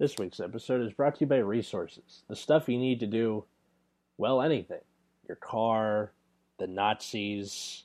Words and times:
This 0.00 0.14
week's 0.16 0.38
episode 0.38 0.86
is 0.86 0.92
brought 0.92 1.16
to 1.16 1.22
you 1.22 1.26
by 1.26 1.38
Resources, 1.38 2.22
the 2.28 2.36
stuff 2.36 2.68
you 2.68 2.78
need 2.78 3.00
to 3.00 3.06
do, 3.08 3.46
well, 4.16 4.40
anything. 4.40 4.78
Your 5.26 5.34
car, 5.34 6.12
the 6.60 6.68
Nazis, 6.68 7.82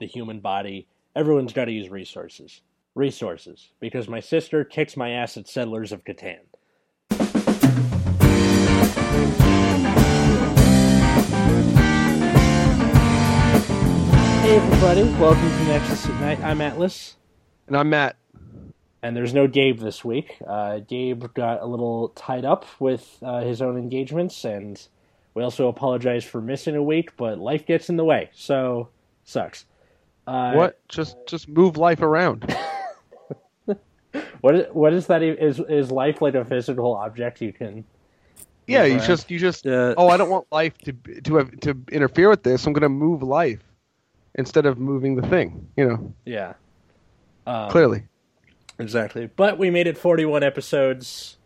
the 0.00 0.06
human 0.06 0.40
body. 0.40 0.88
Everyone's 1.14 1.52
got 1.52 1.66
to 1.66 1.72
use 1.72 1.90
resources. 1.90 2.62
Resources, 2.94 3.68
because 3.80 4.08
my 4.08 4.18
sister 4.18 4.64
kicks 4.64 4.96
my 4.96 5.10
ass 5.10 5.36
at 5.36 5.46
Settlers 5.46 5.92
of 5.92 6.04
Catan. 6.04 6.38
Hey 14.40 14.56
everybody, 14.56 15.02
welcome 15.20 15.50
to 15.50 15.64
Nexus 15.64 16.06
at 16.06 16.18
Night. 16.18 16.40
I'm 16.40 16.62
Atlas. 16.62 17.16
And 17.66 17.76
I'm 17.76 17.90
Matt. 17.90 18.16
And 19.02 19.16
there's 19.16 19.34
no 19.34 19.46
Gabe 19.46 19.78
this 19.78 20.04
week. 20.04 20.36
Uh, 20.46 20.80
Gabe 20.80 21.24
got 21.34 21.62
a 21.62 21.66
little 21.66 22.08
tied 22.10 22.44
up 22.44 22.64
with 22.80 23.18
uh, 23.22 23.42
his 23.42 23.62
own 23.62 23.76
engagements, 23.76 24.44
and 24.44 24.80
we 25.34 25.42
also 25.42 25.68
apologize 25.68 26.24
for 26.24 26.40
missing 26.40 26.74
a 26.74 26.82
week, 26.82 27.16
but 27.16 27.38
life 27.38 27.66
gets 27.66 27.88
in 27.88 27.96
the 27.96 28.04
way, 28.04 28.30
so 28.34 28.88
sucks. 29.24 29.66
Uh, 30.26 30.52
what? 30.54 30.88
Just 30.88 31.16
just 31.26 31.48
move 31.48 31.76
life 31.76 32.02
around. 32.02 32.56
what 34.40 34.54
is 34.54 34.66
what 34.72 34.92
is 34.92 35.06
that? 35.06 35.22
Is 35.22 35.60
is 35.68 35.90
life 35.90 36.20
like 36.20 36.34
a 36.34 36.44
physical 36.44 36.94
object 36.94 37.40
you 37.40 37.52
can? 37.52 37.84
Yeah, 38.66 38.84
you 38.84 38.96
around? 38.96 39.06
just 39.06 39.30
you 39.30 39.38
just. 39.38 39.66
Uh, 39.66 39.94
oh, 39.96 40.08
I 40.08 40.16
don't 40.16 40.30
want 40.30 40.46
life 40.50 40.76
to 40.78 40.92
to 41.24 41.36
have, 41.36 41.60
to 41.60 41.76
interfere 41.92 42.28
with 42.28 42.42
this. 42.42 42.66
I'm 42.66 42.72
going 42.72 42.82
to 42.82 42.88
move 42.88 43.22
life 43.22 43.62
instead 44.34 44.66
of 44.66 44.78
moving 44.78 45.16
the 45.16 45.26
thing. 45.28 45.68
You 45.76 45.88
know. 45.88 46.14
Yeah. 46.24 46.54
Um, 47.46 47.70
Clearly. 47.70 48.02
Exactly. 48.78 49.28
But 49.34 49.58
we 49.58 49.70
made 49.70 49.86
it 49.86 49.96
41 49.96 50.42
episodes 50.42 51.38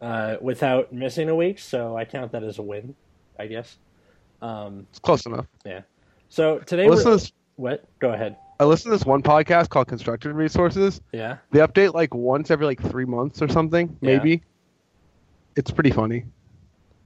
uh, 0.00 0.36
without 0.40 0.92
missing 0.92 1.28
a 1.28 1.34
week, 1.34 1.58
so 1.58 1.96
I 1.96 2.04
count 2.04 2.32
that 2.32 2.42
as 2.42 2.58
a 2.58 2.62
win, 2.62 2.94
I 3.38 3.46
guess. 3.46 3.76
Um, 4.40 4.86
it's 4.90 4.98
close 4.98 5.26
enough. 5.26 5.46
Yeah. 5.64 5.82
So 6.28 6.58
today 6.60 6.88
we're... 6.88 7.02
This... 7.02 7.32
What? 7.56 7.84
Go 7.98 8.12
ahead. 8.12 8.36
I 8.58 8.64
listened 8.64 8.92
to 8.92 8.98
this 8.98 9.06
one 9.06 9.22
podcast 9.22 9.68
called 9.68 9.88
Constructed 9.88 10.32
Resources. 10.32 11.00
Yeah. 11.12 11.38
They 11.50 11.60
update 11.60 11.94
like 11.94 12.14
once 12.14 12.50
every 12.50 12.66
like 12.66 12.80
three 12.80 13.04
months 13.04 13.42
or 13.42 13.48
something, 13.48 13.96
maybe. 14.00 14.30
Yeah. 14.30 14.36
It's 15.56 15.70
pretty 15.70 15.90
funny. 15.90 16.24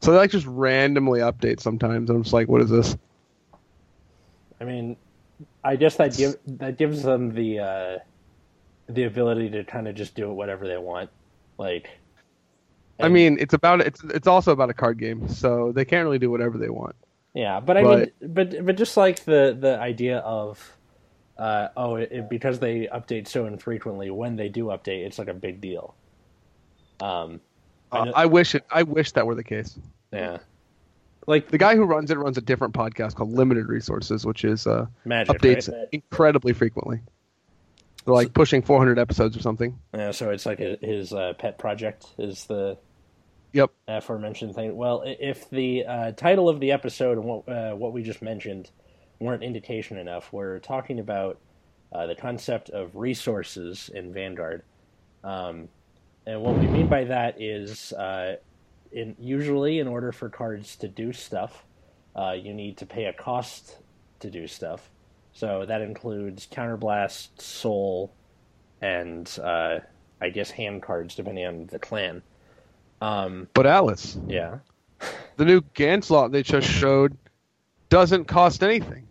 So 0.01 0.13
they 0.13 0.19
like 0.19 0.31
just 0.31 0.47
randomly 0.47 1.21
update 1.21 1.61
sometimes. 1.61 2.11
I'm 2.11 2.23
just 2.23 2.33
like, 2.33 2.49
what 2.49 2.61
is 2.61 2.71
this? 2.71 2.97
I 4.61 4.65
mean, 4.65 4.97
I 5.63 5.77
guess 5.77 5.97
that 5.97 6.17
give 6.17 6.37
that 6.47 6.77
gives 6.77 7.03
them 7.03 7.35
the 7.35 7.59
uh, 7.59 7.99
the 8.89 9.05
ability 9.05 9.51
to 9.51 9.65
kind 9.65 9.89
of 9.89 9.95
just 9.95 10.15
do 10.15 10.31
it 10.31 10.35
whatever 10.35 10.67
they 10.67 10.79
want. 10.79 11.11
Like, 11.59 11.91
I 13.01 13.09
mean, 13.09 13.39
it's 13.41 13.55
about 13.55 13.81
it's 13.81 14.03
it's 14.05 14.27
also 14.27 14.53
about 14.53 14.71
a 14.71 14.75
card 14.75 14.99
game, 14.99 15.29
so 15.29 15.73
they 15.73 15.85
can't 15.85 16.05
really 16.05 16.19
do 16.19 16.31
whatever 16.31 16.59
they 16.59 16.69
want. 16.69 16.97
Yeah, 17.35 17.61
but 17.61 17.77
I 17.77 17.83
but, 17.83 17.99
mean, 17.99 18.33
but 18.33 18.67
but 18.67 18.77
just 18.77 18.97
like 18.97 19.25
the 19.25 19.57
the 19.59 19.79
idea 19.79 20.19
of, 20.19 20.77
uh, 21.39 21.69
oh, 21.77 21.97
it, 21.97 22.29
because 22.29 22.61
they 22.61 22.87
update 22.87 23.27
so 23.27 23.47
infrequently, 23.47 24.11
when 24.11 24.37
they 24.37 24.49
do 24.49 24.67
update, 24.67 25.05
it's 25.07 25.19
like 25.19 25.29
a 25.29 25.35
big 25.35 25.61
deal. 25.61 25.95
Um, 27.01 27.41
uh, 27.91 28.13
I 28.15 28.27
wish 28.27 28.55
it. 28.55 28.65
I 28.71 28.85
wish 28.85 29.13
that 29.13 29.27
were 29.27 29.35
the 29.35 29.45
case. 29.45 29.77
Yeah, 30.13 30.39
like 31.27 31.49
the 31.49 31.59
guy 31.59 31.75
who 31.75 31.85
runs 31.85 32.11
it 32.11 32.19
runs 32.19 32.39
a 32.39 32.43
different 32.43 32.75
podcast 32.75 33.15
called 33.15 33.33
Limited 33.33 33.67
Resources, 33.67 34.25
which 34.25 34.45
is 34.45 34.67
uh, 34.67 34.87
Magic, 35.05 35.37
updates 35.37 35.73
right? 35.73 35.89
incredibly 35.93 36.53
frequently. 36.53 37.01
They're 38.05 38.15
like 38.15 38.35
pushing 38.35 38.63
400 38.63 38.99
episodes 38.99 39.37
or 39.37 39.41
something. 39.41 39.79
Yeah, 39.95 40.11
so 40.11 40.31
it's 40.31 40.45
like 40.45 40.61
a, 40.61 40.79
his 40.81 41.13
uh, 41.13 41.33
pet 41.39 41.59
project 41.59 42.07
is 42.19 42.45
the 42.45 42.77
yep 43.53 43.71
aforementioned 43.89 44.55
thing. 44.55 44.77
Well, 44.77 45.03
if 45.07 45.49
the 45.49 45.87
uh, 45.87 46.13
title 46.13 46.49
of 46.49 46.61
the 46.61 46.73
episode 46.73 47.17
and 47.17 47.25
what 47.25 47.49
uh, 47.49 47.73
what 47.73 47.93
we 47.93 48.03
just 48.03 48.21
mentioned 48.21 48.71
weren't 49.21 49.43
indication 49.43 49.97
enough, 49.97 50.33
we're 50.33 50.59
talking 50.59 50.99
about 50.99 51.39
uh, 51.93 52.07
the 52.07 52.15
concept 52.15 52.69
of 52.71 52.95
resources 52.95 53.91
in 53.95 54.13
Vanguard, 54.13 54.63
um, 55.23 55.69
and 56.27 56.43
what 56.43 56.59
we 56.59 56.67
mean 56.67 56.89
by 56.89 57.05
that 57.05 57.41
is, 57.41 57.93
uh, 57.95 58.37
in 58.93 59.17
usually 59.19 59.79
in 59.79 59.89
order 59.89 60.13
for 60.13 60.29
cards 60.29 60.77
to 60.77 60.89
do 60.89 61.13
stuff, 61.13 61.65
uh, 62.15 62.33
you 62.33 62.53
need 62.53 62.77
to 62.79 62.87
pay 62.87 63.07
a 63.07 63.13
cost 63.15 63.79
to 64.21 64.31
do 64.31 64.47
stuff. 64.47 64.91
So 65.35 65.67
that 65.67 65.83
includes 65.83 66.47
Counterblast, 66.47 67.41
Soul, 67.41 68.13
and 68.81 69.31
uh, 69.43 69.81
I 70.21 70.31
guess 70.31 70.51
hand 70.51 70.83
cards, 70.83 71.17
depending 71.17 71.45
on 71.45 71.67
the 71.67 71.81
clan. 71.81 72.23
Um, 73.01 73.49
but 73.53 73.67
Alice, 73.67 74.17
yeah, 74.29 74.59
the 75.37 75.45
new 75.45 75.61
Gancelot 75.61 76.31
they 76.31 76.43
just 76.43 76.69
showed 76.69 77.19
doesn't 77.89 78.27
cost 78.27 78.63
anything. 78.63 79.07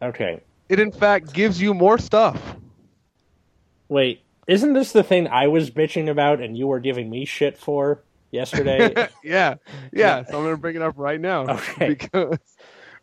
Okay. 0.00 0.40
It 0.68 0.78
in 0.78 0.92
fact 0.92 1.32
gives 1.32 1.60
you 1.60 1.72
more 1.72 1.98
stuff. 1.98 2.56
Wait, 3.88 4.22
isn't 4.46 4.74
this 4.74 4.92
the 4.92 5.02
thing 5.02 5.26
I 5.26 5.48
was 5.48 5.70
bitching 5.70 6.10
about 6.10 6.40
and 6.40 6.56
you 6.56 6.66
were 6.66 6.80
giving 6.80 7.08
me 7.08 7.24
shit 7.24 7.56
for 7.56 8.02
yesterday? 8.30 9.08
yeah, 9.24 9.54
yeah. 9.92 10.24
So 10.24 10.36
I'm 10.36 10.44
gonna 10.44 10.56
bring 10.58 10.76
it 10.76 10.82
up 10.82 10.94
right 10.96 11.20
now. 11.20 11.46
Okay. 11.48 11.88
Because 11.98 12.38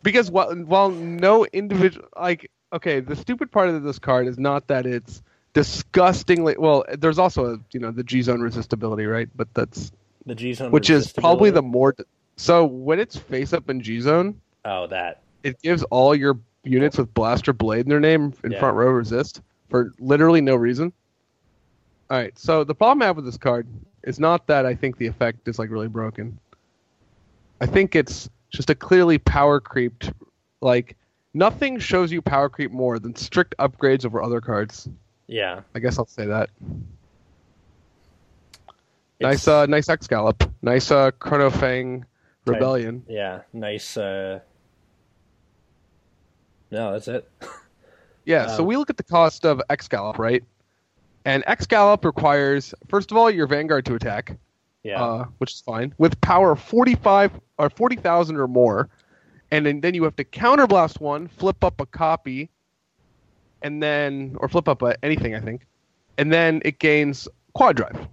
because 0.02 0.30
while 0.30 0.54
while 0.54 0.90
no 0.90 1.44
individual 1.46 2.08
like 2.16 2.50
okay, 2.72 3.00
the 3.00 3.16
stupid 3.16 3.50
part 3.50 3.68
of 3.68 3.82
this 3.82 3.98
card 3.98 4.26
is 4.26 4.38
not 4.38 4.66
that 4.68 4.86
it's 4.86 5.22
disgustingly 5.52 6.56
well. 6.58 6.84
There's 6.98 7.18
also 7.18 7.54
a, 7.54 7.58
you 7.72 7.80
know 7.80 7.90
the 7.90 8.04
G 8.04 8.22
zone 8.22 8.40
resistibility, 8.40 9.06
right? 9.06 9.28
But 9.34 9.52
that's 9.54 9.92
the 10.26 10.34
G 10.34 10.52
zone, 10.52 10.70
which 10.70 10.90
is 10.90 11.12
probably 11.12 11.50
the 11.50 11.62
more. 11.62 11.94
So 12.36 12.64
when 12.64 13.00
it's 13.00 13.16
face 13.16 13.52
up 13.52 13.68
in 13.68 13.80
G 13.80 14.00
zone, 14.00 14.40
oh 14.64 14.86
that 14.88 15.22
it 15.42 15.60
gives 15.62 15.82
all 15.84 16.14
your 16.14 16.38
units 16.64 16.98
with 16.98 17.12
blaster 17.14 17.52
blade 17.52 17.86
in 17.86 17.88
their 17.88 18.00
name 18.00 18.34
in 18.44 18.52
yeah. 18.52 18.60
front 18.60 18.76
row 18.76 18.90
resist 18.90 19.40
for 19.68 19.92
literally 19.98 20.40
no 20.40 20.56
reason. 20.56 20.92
All 22.10 22.16
right, 22.16 22.36
so 22.38 22.64
the 22.64 22.74
problem 22.74 23.02
I 23.02 23.06
have 23.06 23.16
with 23.16 23.24
this 23.24 23.38
card 23.38 23.66
is 24.02 24.18
not 24.18 24.46
that 24.48 24.66
I 24.66 24.74
think 24.74 24.96
the 24.96 25.06
effect 25.06 25.46
is 25.46 25.58
like 25.58 25.70
really 25.70 25.88
broken. 25.88 26.38
I 27.60 27.66
think 27.66 27.94
it's 27.94 28.28
just 28.50 28.68
a 28.70 28.74
clearly 28.74 29.18
power 29.18 29.60
creeped 29.60 30.12
like 30.60 30.96
nothing 31.34 31.78
shows 31.78 32.12
you 32.12 32.22
power 32.22 32.48
creep 32.48 32.70
more 32.70 32.98
than 32.98 33.14
strict 33.14 33.54
upgrades 33.58 34.04
over 34.04 34.22
other 34.22 34.40
cards. 34.40 34.88
Yeah. 35.26 35.60
I 35.74 35.78
guess 35.78 35.98
I'll 35.98 36.06
say 36.06 36.26
that. 36.26 36.50
It's... 39.20 39.20
Nice, 39.20 39.48
uh, 39.48 39.66
nice 39.66 39.88
Excalibur. 39.88 40.50
Nice, 40.62 40.90
uh, 40.90 41.10
Chronofang 41.12 42.04
Rebellion. 42.46 43.04
Yeah, 43.08 43.42
nice. 43.52 43.96
Uh... 43.96 44.40
No, 46.70 46.92
that's 46.92 47.08
it. 47.08 47.28
yeah, 48.24 48.44
um... 48.44 48.56
so 48.56 48.64
we 48.64 48.76
look 48.76 48.90
at 48.90 48.96
the 48.96 49.02
cost 49.02 49.44
of 49.44 49.60
Excalibur, 49.70 50.22
right? 50.22 50.44
And 51.24 51.44
Excalibur 51.46 52.08
requires, 52.08 52.74
first 52.88 53.10
of 53.10 53.16
all, 53.16 53.30
your 53.30 53.46
Vanguard 53.46 53.84
to 53.86 53.94
attack. 53.94 54.36
Yeah. 54.82 55.02
Uh, 55.02 55.24
which 55.38 55.52
is 55.52 55.60
fine. 55.60 55.94
With 55.98 56.18
power 56.22 56.56
45 56.56 57.32
or 57.58 57.68
40,000 57.68 58.36
or 58.36 58.48
more, 58.48 58.88
and 59.50 59.66
then, 59.66 59.80
then 59.80 59.94
you 59.94 60.04
have 60.04 60.16
to 60.16 60.24
counterblast 60.24 61.00
one, 61.00 61.28
flip 61.28 61.64
up 61.64 61.80
a 61.80 61.86
copy, 61.86 62.50
and 63.62 63.82
then 63.82 64.36
or 64.38 64.48
flip 64.48 64.68
up 64.68 64.82
a, 64.82 65.02
anything 65.04 65.34
I 65.34 65.40
think, 65.40 65.66
and 66.18 66.32
then 66.32 66.62
it 66.64 66.78
gains 66.78 67.28
quad 67.52 67.76
drive. 67.76 68.08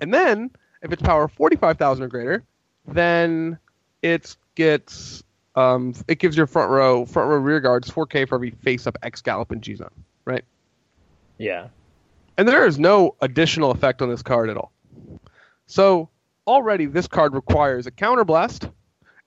And 0.00 0.12
then 0.12 0.50
if 0.82 0.92
it's 0.92 1.02
power 1.02 1.28
forty 1.28 1.56
five 1.56 1.78
thousand 1.78 2.04
or 2.04 2.08
greater, 2.08 2.42
then 2.86 3.58
it 4.02 4.36
gets 4.54 5.22
um, 5.54 5.94
it 6.08 6.18
gives 6.18 6.36
your 6.36 6.46
front 6.46 6.70
row 6.70 7.06
front 7.06 7.28
row 7.28 7.36
rear 7.36 7.60
guards 7.60 7.90
four 7.90 8.06
K 8.06 8.24
for 8.24 8.36
every 8.36 8.50
face 8.50 8.86
up 8.86 8.98
X 9.02 9.22
gallop 9.22 9.50
and 9.50 9.62
G 9.62 9.74
zone, 9.74 9.90
right? 10.24 10.44
Yeah. 11.38 11.68
And 12.38 12.48
there 12.48 12.66
is 12.66 12.78
no 12.78 13.14
additional 13.20 13.70
effect 13.70 14.00
on 14.00 14.08
this 14.08 14.22
card 14.22 14.48
at 14.48 14.56
all. 14.56 14.72
So 15.66 16.08
already 16.46 16.86
this 16.86 17.06
card 17.06 17.34
requires 17.34 17.86
a 17.86 17.90
counterblast 17.90 18.72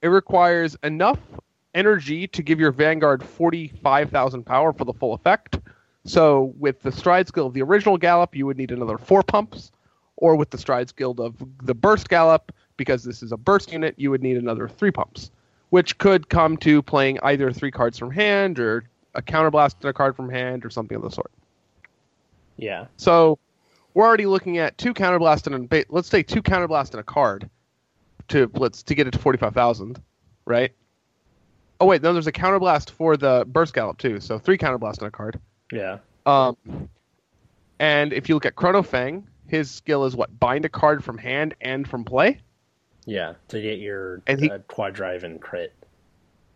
it 0.02 0.08
requires 0.08 0.76
enough 0.84 1.20
energy 1.74 2.28
to 2.28 2.42
give 2.42 2.60
your 2.60 2.72
Vanguard 2.72 3.24
45,000 3.24 4.44
power 4.44 4.74
for 4.74 4.86
the 4.86 4.94
full 4.94 5.14
effect. 5.14 5.60
So 6.06 6.54
with 6.58 6.82
the 6.82 6.92
stride 6.92 7.28
skill 7.28 7.48
of 7.48 7.54
the 7.54 7.62
original 7.62 7.98
Gallop, 7.98 8.36
you 8.36 8.46
would 8.46 8.58
need 8.58 8.72
another 8.72 8.98
four 8.98 9.24
pumps. 9.24 9.72
Or 10.18 10.38
with 10.38 10.50
the 10.50 10.58
stride 10.58 10.88
skill 10.88 11.12
of 11.20 11.36
the 11.62 11.74
burst 11.74 12.08
Gallop, 12.08 12.54
because 12.78 13.04
this 13.04 13.22
is 13.22 13.34
a 13.34 13.38
burst 13.38 13.74
unit, 13.74 13.96
you 13.98 14.10
would 14.12 14.24
need 14.24 14.38
another 14.38 14.70
three 14.70 14.92
pumps. 14.92 15.30
Which 15.72 15.98
could 15.98 16.30
come 16.30 16.56
to 16.58 16.82
playing 16.82 17.20
either 17.22 17.52
three 17.52 17.72
cards 17.72 17.98
from 17.98 18.12
hand 18.12 18.60
or 18.60 18.86
a 19.14 19.22
counterblast 19.22 19.76
and 19.82 19.90
a 19.90 19.94
card 19.94 20.16
from 20.16 20.30
hand 20.30 20.64
or 20.64 20.70
something 20.70 20.96
of 20.96 21.04
the 21.04 21.10
sort. 21.10 21.32
Yeah. 22.58 22.86
So 22.96 23.40
we're 23.94 24.06
already 24.06 24.26
looking 24.26 24.58
at 24.58 24.78
two 24.78 24.94
counterblast 24.94 25.48
and 25.48 25.72
a, 25.72 25.86
let's 25.90 26.08
say 26.08 26.24
two 26.24 26.42
counterblast 26.42 26.92
and 26.92 27.00
a 27.00 27.04
card 27.04 27.50
to 28.30 28.50
let's 28.56 28.84
to 28.84 28.96
get 28.96 29.08
it 29.08 29.12
to 29.12 29.20
forty 29.20 29.38
five 29.38 29.54
thousand, 29.54 30.02
right? 30.46 30.72
Oh 31.80 31.86
wait, 31.86 32.02
no, 32.02 32.14
there's 32.14 32.28
a 32.28 32.32
counterblast 32.32 32.90
for 32.92 33.18
the 33.18 33.46
burst 33.48 33.74
gallop 33.74 33.98
too. 33.98 34.20
So 34.20 34.40
three 34.40 34.58
counterblast 34.58 35.02
on 35.02 35.08
a 35.08 35.12
card. 35.12 35.40
Yeah. 35.72 35.98
Um, 36.26 36.56
and 37.80 38.14
if 38.14 38.30
you 38.30 38.36
look 38.36 38.46
at 38.46 38.56
Chronofang, 38.56 39.24
his 39.48 39.70
skill 39.70 40.06
is 40.06 40.16
what 40.16 40.40
bind 40.40 40.66
a 40.66 40.70
card 40.70 41.04
from 41.04 41.18
hand 41.18 41.54
and 41.62 41.88
from 41.88 42.04
play. 42.06 42.40
Yeah, 43.06 43.34
to 43.50 43.62
get 43.62 43.80
your 43.80 44.22
And 44.26 44.40
he- 44.40 44.50
uh, 44.50 44.60
quad 44.68 44.94
drive 44.94 45.24
and 45.24 45.40
crit. 45.42 45.74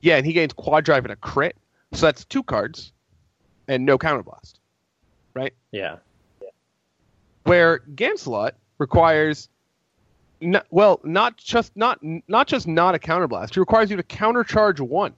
Yeah, 0.02 0.16
and 0.16 0.26
he 0.26 0.34
gains 0.34 0.54
quad 0.54 0.86
drive 0.86 1.04
and 1.06 1.12
a 1.12 1.16
crit, 1.18 1.56
so 1.92 2.06
that's 2.06 2.24
two 2.26 2.42
cards, 2.42 2.94
and 3.68 3.86
no 3.86 3.98
counterblast. 3.98 4.54
Right? 5.36 5.54
Yeah, 5.72 5.98
Where 7.44 7.80
Gancelot 7.96 8.52
requires, 8.78 9.50
n 10.42 10.62
well, 10.72 11.00
not 11.04 11.38
just 11.38 11.76
not 11.76 12.00
not 12.28 12.48
just 12.48 12.68
not 12.68 12.96
a 12.96 13.00
counterblast. 13.00 13.52
It 13.52 13.58
requires 13.58 13.90
you 13.92 13.98
to 13.98 14.04
countercharge 14.04 14.80
one, 14.80 15.14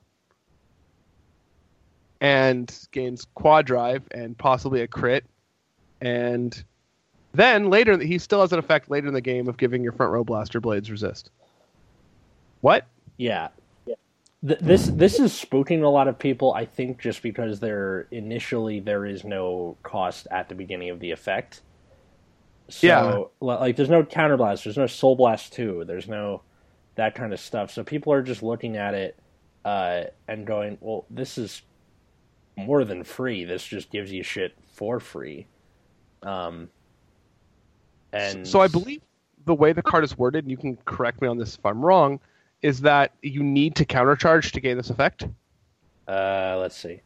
and 2.19 2.73
gains 2.91 3.27
quad 3.35 3.65
drive 3.65 4.03
and 4.11 4.37
possibly 4.37 4.81
a 4.81 4.87
crit, 4.87 5.25
and 6.01 6.63
then 7.33 7.69
later 7.69 7.97
he 7.97 8.17
still 8.17 8.41
has 8.41 8.53
an 8.53 8.59
effect 8.59 8.89
later 8.89 9.07
in 9.07 9.13
the 9.13 9.21
game 9.21 9.47
of 9.47 9.57
giving 9.57 9.83
your 9.83 9.93
front 9.93 10.11
row 10.11 10.23
blaster 10.23 10.59
blades 10.59 10.91
resist. 10.91 11.29
What? 12.61 12.87
yeah. 13.17 13.49
Th- 14.47 14.59
This 14.59 14.87
this 14.87 15.19
is 15.19 15.31
spooking 15.33 15.83
a 15.83 15.87
lot 15.87 16.07
of 16.07 16.17
people. 16.19 16.53
I 16.53 16.65
think 16.65 16.99
just 16.99 17.21
because 17.23 17.59
there 17.59 18.07
initially 18.11 18.79
there 18.79 19.05
is 19.05 19.23
no 19.23 19.77
cost 19.83 20.27
at 20.31 20.49
the 20.49 20.55
beginning 20.55 20.89
of 20.89 20.99
the 20.99 21.11
effect. 21.11 21.61
So, 22.71 22.87
Yeah. 22.87 23.23
like 23.39 23.75
there's 23.75 23.89
no 23.89 24.03
counterblast, 24.03 24.63
there's 24.63 24.77
no 24.77 24.87
soul 24.87 25.15
blast 25.15 25.53
two, 25.53 25.83
there's 25.85 26.07
no 26.07 26.41
that 26.95 27.15
kind 27.15 27.33
of 27.33 27.39
stuff. 27.39 27.71
So 27.71 27.83
people 27.83 28.13
are 28.13 28.21
just 28.21 28.43
looking 28.43 28.77
at 28.77 28.93
it 28.93 29.17
uh, 29.65 30.03
and 30.27 30.45
going, 30.45 30.77
"Well, 30.81 31.05
this 31.09 31.37
is 31.37 31.61
more 32.55 32.83
than 32.83 33.03
free. 33.03 33.43
This 33.43 33.65
just 33.65 33.91
gives 33.91 34.11
you 34.11 34.23
shit 34.23 34.55
for 34.67 34.99
free." 34.99 35.47
Um, 36.23 36.69
and 38.13 38.47
so 38.47 38.61
I 38.61 38.67
believe 38.67 39.01
the 39.45 39.55
way 39.55 39.73
the 39.73 39.81
card 39.81 40.03
is 40.03 40.17
worded, 40.17 40.43
and 40.43 40.51
you 40.51 40.57
can 40.57 40.77
correct 40.85 41.21
me 41.21 41.27
on 41.27 41.37
this 41.37 41.55
if 41.57 41.65
I'm 41.65 41.83
wrong, 41.83 42.19
is 42.61 42.81
that 42.81 43.13
you 43.21 43.43
need 43.43 43.75
to 43.77 43.85
countercharge 43.85 44.51
to 44.51 44.59
gain 44.59 44.77
this 44.77 44.89
effect. 44.89 45.27
Uh, 46.07 46.57
let's 46.59 46.75
see. 46.75 47.01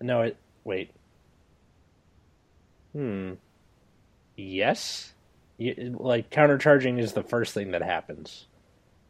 No, 0.00 0.22
it. 0.22 0.36
Wait. 0.64 0.92
Hmm. 2.92 3.34
Yes. 4.38 5.12
Like 5.58 6.30
countercharging 6.30 7.00
is 7.00 7.12
the 7.12 7.24
first 7.24 7.52
thing 7.52 7.72
that 7.72 7.82
happens. 7.82 8.46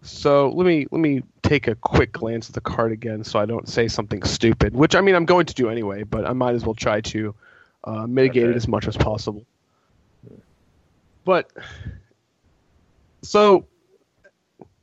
So 0.00 0.48
let 0.50 0.66
me 0.66 0.86
let 0.90 1.00
me 1.00 1.22
take 1.42 1.68
a 1.68 1.74
quick 1.74 2.12
glance 2.12 2.48
at 2.48 2.54
the 2.54 2.60
card 2.60 2.92
again, 2.92 3.24
so 3.24 3.38
I 3.38 3.44
don't 3.46 3.68
say 3.68 3.88
something 3.88 4.22
stupid. 4.22 4.74
Which 4.74 4.94
I 4.94 5.00
mean 5.02 5.14
I'm 5.14 5.26
going 5.26 5.46
to 5.46 5.54
do 5.54 5.68
anyway, 5.68 6.04
but 6.04 6.24
I 6.24 6.32
might 6.32 6.54
as 6.54 6.64
well 6.64 6.74
try 6.74 7.00
to 7.02 7.34
uh, 7.84 8.06
mitigate 8.06 8.44
Okay. 8.44 8.52
it 8.52 8.56
as 8.56 8.66
much 8.68 8.88
as 8.88 8.96
possible. 8.96 9.44
But 11.24 11.50
so 13.22 13.66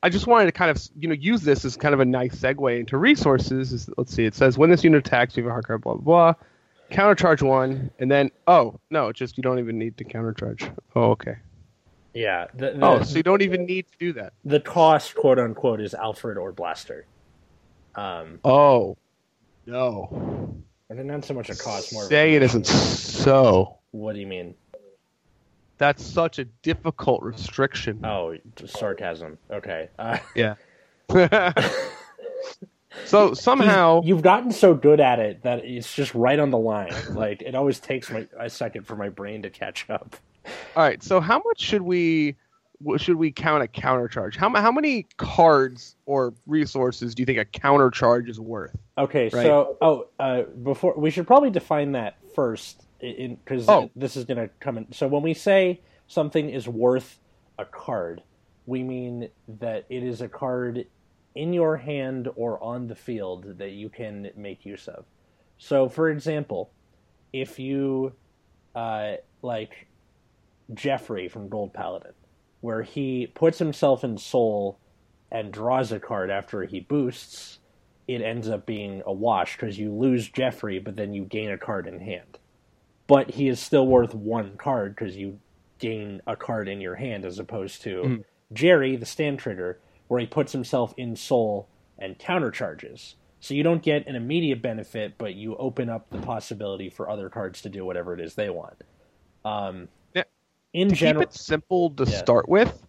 I 0.03 0.09
just 0.09 0.27
wanted 0.27 0.45
to 0.45 0.51
kind 0.51 0.69
of 0.69 0.79
you 0.99 1.07
know 1.07 1.15
use 1.15 1.41
this 1.41 1.65
as 1.65 1.75
kind 1.77 1.93
of 1.95 2.01
a 2.01 2.05
nice 2.05 2.35
segue 2.35 2.79
into 2.79 2.97
resources. 2.97 3.73
Is, 3.73 3.89
let's 3.97 4.13
see, 4.13 4.25
it 4.25 4.35
says 4.35 4.57
when 4.57 4.69
this 4.69 4.83
unit 4.83 5.07
attacks, 5.07 5.35
you 5.37 5.43
have 5.43 5.49
a 5.49 5.53
hard 5.53 5.65
card, 5.65 5.81
blah 5.81 5.95
blah 5.95 6.33
blah. 6.33 6.45
Countercharge 6.91 7.41
one, 7.41 7.89
and 7.99 8.09
then 8.11 8.29
oh 8.47 8.79
no, 8.89 9.11
just 9.11 9.37
you 9.37 9.43
don't 9.43 9.59
even 9.59 9.77
need 9.77 9.97
to 9.97 10.03
countercharge. 10.03 10.71
Oh 10.95 11.11
okay. 11.11 11.35
Yeah. 12.13 12.47
The 12.53 12.71
the, 12.71 12.85
Oh, 12.85 13.01
so 13.03 13.17
you 13.17 13.23
don't 13.23 13.41
even 13.41 13.65
need 13.65 13.87
to 13.91 13.97
do 13.99 14.13
that. 14.13 14.33
the 14.45 14.59
cost, 14.59 15.15
quote 15.15 15.39
unquote, 15.39 15.81
is 15.81 15.93
Alfred 15.93 16.37
or 16.37 16.51
Blaster. 16.51 17.05
Um, 17.95 18.39
Oh 18.45 18.97
no. 19.65 20.55
and 20.89 20.99
then 20.99 21.07
not 21.07 21.25
so 21.25 21.33
much 21.33 21.49
a 21.49 21.55
cost, 21.55 21.91
more. 21.91 22.03
Say 22.03 22.35
it 22.35 22.43
isn't 22.43 22.67
so. 22.67 23.77
What 23.91 24.13
do 24.13 24.19
you 24.19 24.27
mean? 24.27 24.53
That's 25.77 26.05
such 26.05 26.39
a 26.39 26.45
difficult 26.45 27.21
restriction. 27.23 28.05
Oh, 28.05 28.35
sarcasm. 28.65 29.37
Okay. 29.51 29.89
Uh, 29.99 30.19
Yeah. 30.35 30.55
so 33.05 33.33
somehow, 33.33 34.01
you've 34.03 34.21
gotten 34.21 34.51
so 34.51 34.73
good 34.73 34.99
at 34.99 35.19
it 35.19 35.43
that 35.43 35.65
it's 35.65 35.93
just 35.93 36.13
right 36.15 36.39
on 36.39 36.49
the 36.51 36.57
line. 36.57 36.93
Like 37.11 37.41
it 37.41 37.55
always 37.55 37.79
takes 37.79 38.09
my 38.09 38.27
a 38.39 38.49
second 38.49 38.85
for 38.87 38.95
my 38.95 39.09
brain 39.09 39.41
to 39.43 39.49
catch 39.49 39.89
up. 39.89 40.15
all 40.75 40.83
right. 40.83 41.01
So 41.03 41.19
how 41.19 41.41
much 41.45 41.59
should 41.59 41.81
we 41.81 42.35
should 42.97 43.15
we 43.15 43.31
count 43.31 43.63
a 43.63 43.67
counter 43.67 44.07
charge? 44.07 44.35
How 44.37 44.49
how 44.55 44.71
many 44.71 45.07
cards 45.17 45.95
or 46.05 46.33
resources 46.45 47.15
do 47.15 47.21
you 47.21 47.25
think 47.25 47.39
a 47.39 47.45
counter 47.45 47.89
charge 47.89 48.29
is 48.29 48.39
worth? 48.39 48.75
Okay, 48.97 49.29
Right. 49.33 49.45
so 49.45 49.77
oh, 49.81 50.07
uh, 50.19 50.43
before 50.43 50.93
we 50.97 51.09
should 51.09 51.27
probably 51.27 51.49
define 51.49 51.93
that 51.93 52.15
first, 52.35 52.83
because 52.99 53.67
Oh. 53.67 53.89
this 53.95 54.15
is 54.15 54.25
going 54.25 54.37
to 54.37 54.49
come 54.59 54.77
in. 54.77 54.91
So 54.93 55.07
when 55.07 55.21
we 55.21 55.33
say 55.33 55.81
something 56.07 56.49
is 56.49 56.67
worth 56.67 57.19
a 57.57 57.65
card, 57.65 58.21
we 58.65 58.83
mean 58.83 59.29
that 59.59 59.85
it 59.89 60.03
is 60.03 60.21
a 60.21 60.27
card 60.27 60.85
in 61.35 61.53
your 61.53 61.77
hand 61.77 62.29
or 62.35 62.61
on 62.63 62.87
the 62.87 62.95
field 62.95 63.57
that 63.57 63.71
you 63.71 63.89
can 63.89 64.31
make 64.35 64.65
use 64.65 64.87
of. 64.87 65.05
So, 65.57 65.89
for 65.89 66.09
example, 66.09 66.71
if 67.33 67.59
you 67.59 68.13
uh, 68.73 69.15
like 69.41 69.87
Jeffrey 70.73 71.27
from 71.27 71.49
Gold 71.49 71.73
Paladin, 71.73 72.13
where 72.61 72.81
he 72.81 73.27
puts 73.27 73.59
himself 73.59 74.03
in 74.03 74.17
Soul 74.17 74.79
and 75.31 75.51
draws 75.51 75.91
a 75.91 75.99
card 75.99 76.29
after 76.29 76.63
he 76.63 76.79
boosts, 76.79 77.59
it 78.07 78.21
ends 78.21 78.49
up 78.49 78.65
being 78.65 79.01
a 79.05 79.13
wash 79.13 79.55
because 79.55 79.77
you 79.77 79.91
lose 79.91 80.29
Jeffrey, 80.29 80.79
but 80.79 80.95
then 80.95 81.13
you 81.13 81.23
gain 81.25 81.51
a 81.51 81.57
card 81.57 81.87
in 81.87 81.99
hand. 81.99 82.39
But 83.07 83.31
he 83.31 83.47
is 83.47 83.59
still 83.59 83.87
worth 83.87 84.13
one 84.15 84.57
card 84.57 84.95
because 84.95 85.15
you 85.15 85.39
gain 85.79 86.21
a 86.25 86.35
card 86.35 86.67
in 86.67 86.81
your 86.81 86.95
hand 86.95 87.25
as 87.25 87.39
opposed 87.39 87.81
to 87.83 88.01
Mhm. 88.01 88.23
Jerry, 88.53 88.95
the 88.95 89.05
stand 89.05 89.39
trigger, 89.39 89.79
where 90.07 90.19
he 90.19 90.25
puts 90.25 90.51
himself 90.51 90.93
in 90.97 91.15
soul 91.15 91.67
and 91.97 92.17
countercharges. 92.19 93.15
So 93.39 93.53
you 93.53 93.63
don't 93.63 93.83
get 93.83 94.07
an 94.07 94.15
immediate 94.15 94.61
benefit, 94.61 95.15
but 95.17 95.35
you 95.35 95.55
open 95.57 95.89
up 95.89 96.09
the 96.09 96.19
possibility 96.19 96.89
for 96.89 97.09
other 97.09 97.29
cards 97.29 97.61
to 97.61 97.69
do 97.69 97.85
whatever 97.85 98.13
it 98.13 98.19
is 98.19 98.35
they 98.35 98.49
want. 98.49 98.81
Um, 99.43 99.87
Yeah. 100.15 100.23
In 100.73 100.89
to 100.89 100.95
general, 100.95 101.25
keep 101.25 101.33
it 101.33 101.37
simple 101.39 101.91
to 101.91 102.05
Yeah. 102.05 102.17
start 102.17 102.49
with, 102.49 102.85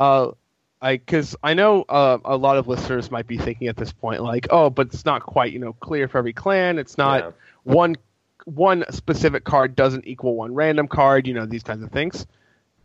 uh, 0.00 0.32
I 0.80 0.96
because 0.96 1.36
I 1.44 1.54
know 1.54 1.82
uh, 1.88 2.18
a 2.24 2.36
lot 2.36 2.56
of 2.56 2.66
listeners 2.66 3.10
might 3.10 3.28
be 3.28 3.38
thinking 3.38 3.68
at 3.68 3.76
this 3.76 3.92
point 3.92 4.22
like, 4.22 4.48
oh, 4.50 4.68
but 4.68 4.88
it's 4.88 5.04
not 5.04 5.22
quite 5.22 5.52
you 5.52 5.60
know 5.60 5.72
clear 5.74 6.08
for 6.08 6.18
every 6.18 6.32
clan. 6.32 6.78
It's 6.78 6.98
not 6.98 7.22
Yeah. 7.22 7.30
one 7.62 7.96
one 8.44 8.84
specific 8.90 9.44
card 9.44 9.76
doesn't 9.76 10.04
equal 10.06 10.34
one 10.34 10.52
random 10.52 10.88
card. 10.88 11.28
You 11.28 11.34
know 11.34 11.46
these 11.46 11.62
kinds 11.62 11.84
of 11.84 11.92
things, 11.92 12.26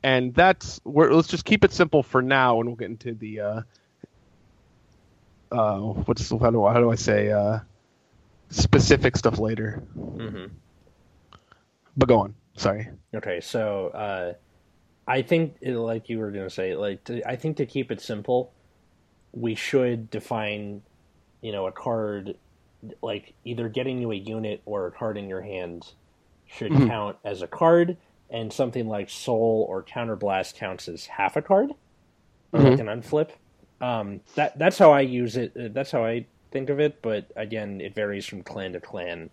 and 0.03 0.33
that's 0.33 0.79
where 0.83 1.13
let's 1.13 1.27
just 1.27 1.45
keep 1.45 1.63
it 1.63 1.71
simple 1.71 2.03
for 2.03 2.21
now, 2.21 2.59
and 2.59 2.69
we'll 2.69 2.75
get 2.75 2.89
into 2.89 3.13
the 3.13 3.39
uh, 3.39 3.61
uh, 5.51 5.79
what's 5.79 6.29
how 6.29 6.51
do 6.51 6.63
I, 6.65 6.73
how 6.73 6.79
do 6.79 6.91
I 6.91 6.95
say 6.95 7.31
uh, 7.31 7.59
specific 8.49 9.17
stuff 9.17 9.39
later. 9.39 9.83
Mhm. 9.97 10.51
But 11.95 12.09
go 12.09 12.19
on. 12.19 12.35
Sorry. 12.55 12.87
Okay, 13.15 13.39
so 13.39 13.87
uh, 13.89 14.33
I 15.07 15.21
think, 15.21 15.57
like 15.61 16.09
you 16.09 16.19
were 16.19 16.31
going 16.31 16.43
to 16.45 16.49
say, 16.53 16.75
like 16.75 17.03
to, 17.05 17.27
I 17.27 17.35
think 17.35 17.57
to 17.57 17.65
keep 17.65 17.91
it 17.91 18.01
simple, 18.01 18.51
we 19.31 19.55
should 19.55 20.09
define, 20.09 20.81
you 21.41 21.51
know, 21.51 21.67
a 21.67 21.71
card 21.71 22.35
like 23.01 23.33
either 23.43 23.69
getting 23.69 23.99
you 23.99 24.11
a 24.11 24.15
unit 24.15 24.61
or 24.65 24.87
a 24.87 24.91
card 24.91 25.17
in 25.17 25.27
your 25.27 25.41
hand 25.41 25.93
should 26.45 26.71
Mhm. 26.71 26.87
count 26.87 27.17
as 27.25 27.41
a 27.41 27.47
card, 27.47 27.97
and 28.29 28.51
something 28.51 28.87
like 28.87 29.09
Soul 29.09 29.65
or 29.69 29.83
Counterblast 29.83 30.55
counts 30.55 30.87
as 30.87 31.05
half 31.05 31.35
a 31.35 31.41
card, 31.41 31.71
or 32.53 32.59
like 32.61 32.79
an 32.79 32.87
unflip. 32.87 33.29
Um, 33.79 34.21
that 34.35 34.57
that's 34.57 34.77
how 34.77 34.91
I 34.91 35.01
use 35.01 35.37
it. 35.37 35.53
uh, 35.55 35.69
That's 35.71 35.91
how 35.91 36.03
I 36.03 36.25
think 36.51 36.69
of 36.69 36.79
it. 36.79 37.01
But 37.01 37.31
again, 37.35 37.79
it 37.81 37.93
varies 37.95 38.25
from 38.25 38.41
clan 38.43 38.73
to 38.73 38.79
clan. 38.79 39.29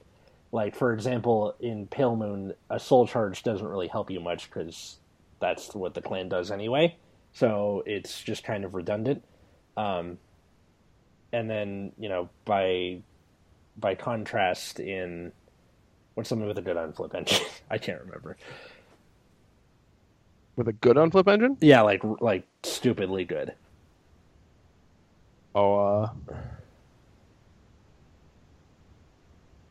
Like 0.53 0.75
for 0.77 0.93
example, 0.93 1.55
in 1.61 1.87
Pale 1.87 2.17
Moon, 2.17 2.55
a 2.71 2.79
soul 2.79 3.07
charge 3.07 3.43
doesn't 3.43 3.67
really 3.67 3.89
help 3.89 4.11
you 4.11 4.21
much 4.21 4.49
because 4.51 4.99
that's 5.41 5.75
what 5.75 5.95
the 5.95 6.03
clan 6.03 6.29
does 6.29 6.51
anyway. 6.51 6.97
So 7.33 7.83
it's 7.87 8.23
just 8.23 8.45
kind 8.45 8.65
of 8.65 8.75
redundant. 8.75 9.25
Um, 9.77 10.19
and 11.33 11.51
then 11.51 11.93
you 11.99 12.09
know 12.09 12.29
by 12.45 12.99
by 13.77 13.97
contrast, 13.97 14.79
in 14.79 15.33
what's 16.15 16.29
something 16.29 16.47
with 16.47 16.59
a 16.59 16.63
good 16.63 16.77
unflip 16.77 17.15
engine? 17.15 17.45
I 17.71 17.79
can't 17.79 18.01
remember. 18.03 18.37
With 20.57 20.69
a 20.69 20.73
good 20.73 20.97
unflip 20.97 21.27
engine? 21.33 21.57
Yeah, 21.61 21.81
like 21.83 22.03
like 22.21 22.47
stupidly 22.63 23.25
good. 23.25 23.55
Oh, 25.55 25.75
uh. 25.79 26.11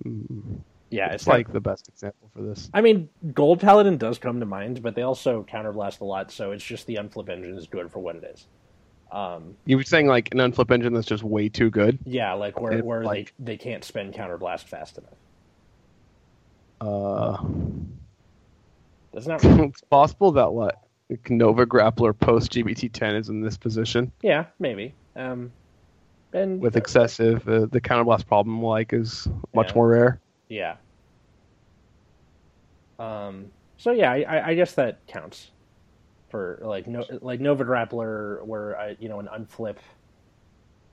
mm, 0.05 0.59
Yeah, 0.89 1.07
it's 1.07 1.23
it's 1.23 1.27
like 1.27 1.51
the 1.51 1.59
best 1.61 1.87
example 1.87 2.29
for 2.33 2.41
this. 2.41 2.69
I 2.73 2.81
mean, 2.81 3.09
Gold 3.33 3.59
Paladin 3.61 3.97
does 3.97 4.17
come 4.17 4.39
to 4.39 4.45
mind, 4.45 4.81
but 4.81 4.95
they 4.95 5.01
also 5.03 5.43
counterblast 5.43 6.01
a 6.01 6.05
lot, 6.05 6.31
so 6.31 6.51
it's 6.51 6.63
just 6.63 6.85
the 6.85 6.95
unflip 6.95 7.29
engine 7.29 7.57
is 7.57 7.67
good 7.67 7.91
for 7.91 7.99
what 7.99 8.15
it 8.15 8.23
is. 8.33 8.45
Um, 9.11 9.55
You 9.65 9.77
were 9.77 9.83
saying 9.83 10.07
like 10.07 10.33
an 10.33 10.39
unflip 10.39 10.71
engine 10.71 10.93
that's 10.93 11.07
just 11.07 11.23
way 11.23 11.47
too 11.47 11.69
good. 11.69 11.99
yeah, 12.05 12.33
like 12.33 12.59
where 12.59 12.83
where 12.83 13.03
like- 13.03 13.33
they 13.39 13.53
they 13.53 13.57
can't 13.57 13.83
spend 13.83 14.13
counterblast 14.13 14.63
fast 14.63 14.97
enough. 14.97 15.13
Uh, 16.81 17.37
That's 19.13 19.27
not. 19.27 19.43
it's 19.43 19.81
possible 19.81 20.31
that 20.33 20.51
what 20.53 20.79
Nova 21.29 21.65
Grappler 21.65 22.17
post 22.17 22.51
GBT10 22.53 23.19
is 23.19 23.29
in 23.29 23.41
this 23.41 23.57
position 23.57 24.11
yeah, 24.21 24.45
maybe. 24.59 24.93
Um, 25.15 25.51
and 26.33 26.59
with 26.59 26.75
excessive. 26.75 27.47
Uh, 27.47 27.67
the 27.67 27.79
counterblast 27.79 28.25
problem 28.25 28.61
like 28.63 28.91
is 28.93 29.27
much 29.53 29.69
Yeah. 29.69 29.75
more 29.75 29.87
rare. 29.89 30.19
yeah. 30.49 30.75
Um. 32.99 33.47
So 33.77 33.91
yeah, 33.91 34.11
I, 34.11 34.49
I- 34.49 34.53
guess 34.55 34.73
that 34.75 35.05
counts 35.07 35.51
for 36.29 36.59
like 36.63 36.87
no 36.87 37.03
like 37.21 37.39
Nova 37.39 37.65
Grappler, 37.65 38.43
where 38.45 38.79
I, 38.79 38.95
you 38.99 39.09
know 39.09 39.19
an 39.19 39.27
unflip 39.27 39.77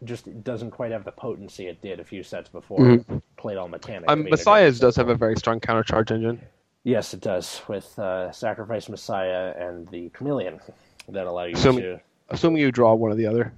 just 0.02 0.42
doesn't 0.42 0.70
quite 0.70 0.92
have 0.92 1.04
the 1.04 1.12
potency 1.12 1.66
it 1.66 1.80
did 1.82 2.00
a 2.00 2.04
few 2.04 2.22
sets 2.22 2.48
before. 2.48 2.78
Mhm. 2.80 3.22
Played 3.36 3.58
all 3.58 3.68
mechanic. 3.68 4.08
I 4.08 4.14
Um, 4.14 4.24
Messiah's 4.28 4.78
does 4.80 4.96
have 4.96 5.08
a 5.10 5.14
very 5.14 5.36
strong 5.36 5.60
countercharge 5.60 6.10
engine. 6.10 6.40
Yes, 6.84 7.12
it 7.12 7.20
does 7.20 7.60
with 7.68 7.98
uh, 7.98 8.32
Sacrifice 8.32 8.88
Messiah 8.88 9.52
and 9.58 9.86
the 9.88 10.08
Chameleon 10.10 10.60
that 11.08 11.26
allow 11.26 11.44
you 11.44 11.56
So- 11.56 11.78
to 11.78 12.00
Assuming 12.32 12.62
you 12.62 12.70
draw 12.70 12.94
one 12.94 13.10
or 13.10 13.16
the 13.16 13.26
other. 13.26 13.52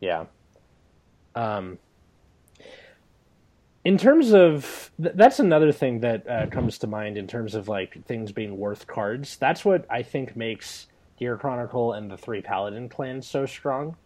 Yeah. 0.00 0.26
Um, 1.34 1.76
in 3.84 3.98
terms 3.98 4.32
of 4.32 4.92
th- 5.02 5.16
that's 5.16 5.40
another 5.40 5.72
thing 5.72 5.98
that 6.00 6.28
uh, 6.28 6.46
comes 6.46 6.78
to 6.78 6.86
mind 6.86 7.18
in 7.18 7.26
terms 7.26 7.56
of 7.56 7.66
like 7.66 8.04
things 8.04 8.30
being 8.30 8.56
worth 8.58 8.86
cards. 8.86 9.36
That's 9.38 9.64
what 9.64 9.86
I 9.90 10.04
think 10.04 10.36
makes 10.36 10.86
Gear 11.18 11.36
Chronicle 11.36 11.94
and 11.94 12.08
the 12.08 12.16
three 12.16 12.40
Paladin 12.42 12.88
clans 12.88 13.26
so 13.26 13.44
strong. 13.44 13.96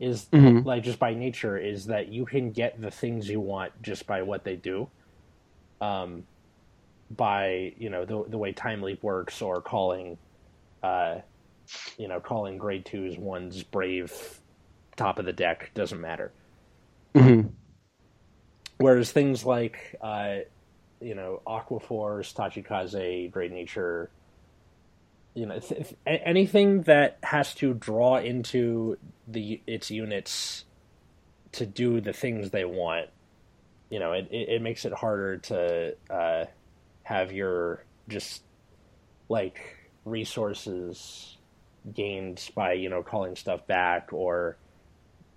Is 0.00 0.24
Mhm. 0.32 0.64
like 0.64 0.82
just 0.82 0.98
by 0.98 1.14
nature 1.14 1.56
is 1.56 1.86
that 1.86 2.08
you 2.08 2.24
can 2.26 2.50
get 2.50 2.80
the 2.80 2.90
things 2.90 3.28
you 3.28 3.38
want 3.38 3.70
just 3.82 4.04
by 4.06 4.22
what 4.22 4.42
they 4.42 4.56
do. 4.56 4.88
Um, 5.80 6.26
by 7.10 7.72
you 7.76 7.90
know 7.90 8.04
the 8.04 8.24
the 8.28 8.38
way 8.38 8.52
Time 8.52 8.82
Leap 8.82 9.02
works 9.02 9.42
or 9.42 9.60
calling, 9.60 10.18
uh, 10.82 11.16
you 11.98 12.08
know 12.08 12.20
calling 12.20 12.58
grade 12.58 12.84
twos 12.84 13.16
ones 13.16 13.62
brave 13.62 14.40
top 14.96 15.18
of 15.18 15.24
the 15.24 15.32
deck 15.32 15.70
doesn't 15.74 16.00
matter. 16.00 16.30
Mm-hmm. 17.14 17.48
Whereas 18.78 19.12
things 19.12 19.44
like, 19.44 19.96
uh, 20.00 20.38
you 21.00 21.14
know, 21.14 21.42
Aquaforce, 21.46 22.34
Tachikaze, 22.34 23.30
Great 23.30 23.52
Nature, 23.52 24.10
you 25.34 25.46
know, 25.46 25.58
th- 25.58 25.88
th- 25.88 25.96
anything 26.24 26.82
that 26.82 27.18
has 27.22 27.54
to 27.56 27.74
draw 27.74 28.16
into 28.18 28.96
the 29.28 29.60
its 29.66 29.90
units 29.90 30.64
to 31.52 31.66
do 31.66 32.00
the 32.00 32.12
things 32.12 32.50
they 32.50 32.64
want, 32.64 33.08
you 33.90 33.98
know, 33.98 34.12
it, 34.12 34.28
it, 34.30 34.48
it 34.48 34.62
makes 34.62 34.84
it 34.84 34.92
harder 34.92 35.38
to 35.38 35.94
uh, 36.10 36.44
have 37.10 37.32
your 37.32 37.84
just 38.08 38.42
like 39.28 39.58
resources 40.04 41.36
gained 41.92 42.48
by 42.54 42.74
you 42.74 42.88
know 42.88 43.02
calling 43.02 43.34
stuff 43.34 43.66
back 43.66 44.12
or 44.12 44.56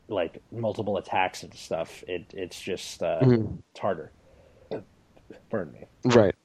like 0.08 0.40
multiple 0.52 0.98
attacks 0.98 1.42
and 1.42 1.52
stuff. 1.56 2.04
It 2.08 2.32
it's 2.34 2.62
just 2.62 3.02
uh, 3.02 3.22
Mhm. 3.22 3.58
it's 3.72 3.80
harder. 3.80 4.12
Burn 5.50 5.72
me. 5.74 5.88
Right. 6.14 6.36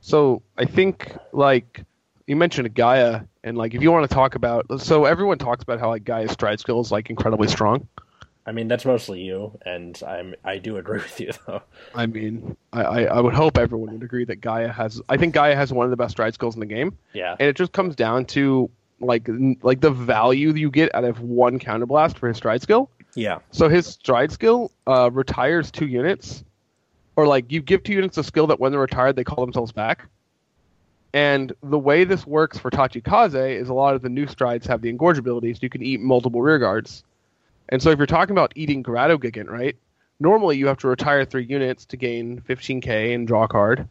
So 0.00 0.42
I 0.58 0.64
think 0.64 1.16
like 1.32 1.84
you 2.26 2.34
mentioned 2.34 2.74
Gaia, 2.74 3.20
and 3.44 3.56
like 3.56 3.74
if 3.74 3.82
you 3.82 3.92
want 3.92 4.08
to 4.08 4.12
talk 4.14 4.34
about, 4.34 4.66
so 4.80 5.04
everyone 5.04 5.38
talks 5.38 5.62
about 5.62 5.78
how 5.78 5.88
like 5.90 6.04
Gaia's 6.04 6.32
stride 6.32 6.58
skill 6.58 6.80
is 6.80 6.90
like 6.90 7.10
incredibly 7.10 7.46
strong. 7.48 7.86
I 8.46 8.52
mean, 8.52 8.68
that's 8.68 8.84
mostly 8.84 9.22
you, 9.22 9.58
and 9.64 9.98
I'm 10.06 10.34
I 10.44 10.58
do 10.58 10.76
agree 10.76 10.98
with 11.02 11.18
you 11.20 11.32
though. 11.46 11.62
I 11.94 12.06
mean, 12.06 12.56
I, 12.72 12.82
I, 12.82 13.02
I 13.04 13.20
would 13.20 13.34
hope 13.34 13.56
everyone 13.56 13.92
would 13.94 14.02
agree 14.02 14.24
that 14.26 14.40
Gaia 14.40 14.68
has. 14.70 15.00
I 15.08 15.16
think 15.16 15.34
Gaia 15.34 15.56
has 15.56 15.72
one 15.72 15.84
of 15.86 15.90
the 15.90 15.96
best 15.96 16.12
stride 16.12 16.34
skills 16.34 16.54
in 16.54 16.60
the 16.60 16.66
game, 16.66 16.96
Yeah, 17.14 17.36
and 17.38 17.48
it 17.48 17.56
just 17.56 17.72
comes 17.72 17.96
down 17.96 18.26
to 18.26 18.70
like 19.00 19.28
like 19.62 19.80
the 19.80 19.90
value 19.90 20.52
you 20.52 20.70
get 20.70 20.94
out 20.94 21.04
of 21.04 21.20
one 21.20 21.58
counterblast 21.58 22.18
for 22.18 22.28
his 22.28 22.36
stride 22.36 22.62
skill. 22.62 22.90
yeah, 23.14 23.38
So 23.50 23.68
his 23.68 23.86
stride 23.86 24.30
skill 24.32 24.70
uh, 24.86 25.10
retires 25.12 25.70
two 25.70 25.86
units, 25.86 26.44
or 27.16 27.26
like 27.26 27.50
you 27.50 27.62
give 27.62 27.82
two 27.82 27.92
units 27.94 28.18
a 28.18 28.24
skill 28.24 28.46
that 28.48 28.60
when 28.60 28.72
they're 28.72 28.80
retired 28.80 29.16
they 29.16 29.24
call 29.24 29.44
themselves 29.44 29.72
back. 29.72 30.06
And 31.12 31.52
the 31.62 31.78
way 31.78 32.02
this 32.04 32.26
works 32.26 32.58
for 32.58 32.70
Tachikaze 32.70 33.60
is 33.60 33.68
a 33.68 33.74
lot 33.74 33.94
of 33.94 34.02
the 34.02 34.08
new 34.08 34.26
strides 34.26 34.66
have 34.66 34.82
the 34.82 34.92
engorge 34.92 35.16
ability, 35.16 35.54
so 35.54 35.60
you 35.62 35.70
can 35.70 35.82
eat 35.82 36.00
multiple 36.00 36.42
rear 36.42 36.58
guards. 36.58 37.04
And 37.68 37.82
so 37.82 37.90
if 37.90 37.98
you're 37.98 38.06
talking 38.06 38.32
about 38.32 38.52
eating 38.56 38.82
Grado 38.82 39.18
Gigant, 39.18 39.48
right? 39.48 39.76
Normally 40.20 40.56
you 40.56 40.66
have 40.68 40.78
to 40.78 40.88
retire 40.88 41.24
three 41.24 41.44
units 41.44 41.86
to 41.86 41.96
gain 41.96 42.40
15k 42.40 43.14
and 43.14 43.26
draw 43.26 43.44
a 43.44 43.48
card, 43.48 43.88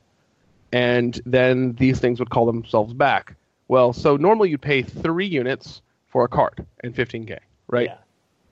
and 0.72 1.20
then 1.26 1.74
these 1.74 2.00
things 2.00 2.20
would 2.20 2.30
call 2.30 2.46
themselves 2.46 2.94
back. 2.94 3.36
Well, 3.68 3.94
so 3.94 4.16
normally 4.16 4.50
you'd 4.50 4.62
pay 4.62 4.84
three 4.84 5.26
units 5.26 5.82
for 6.08 6.24
a 6.24 6.28
card 6.28 6.66
and 6.84 6.96
15k, 6.96 7.40
right? 7.68 7.88
Yeah. 7.88 7.98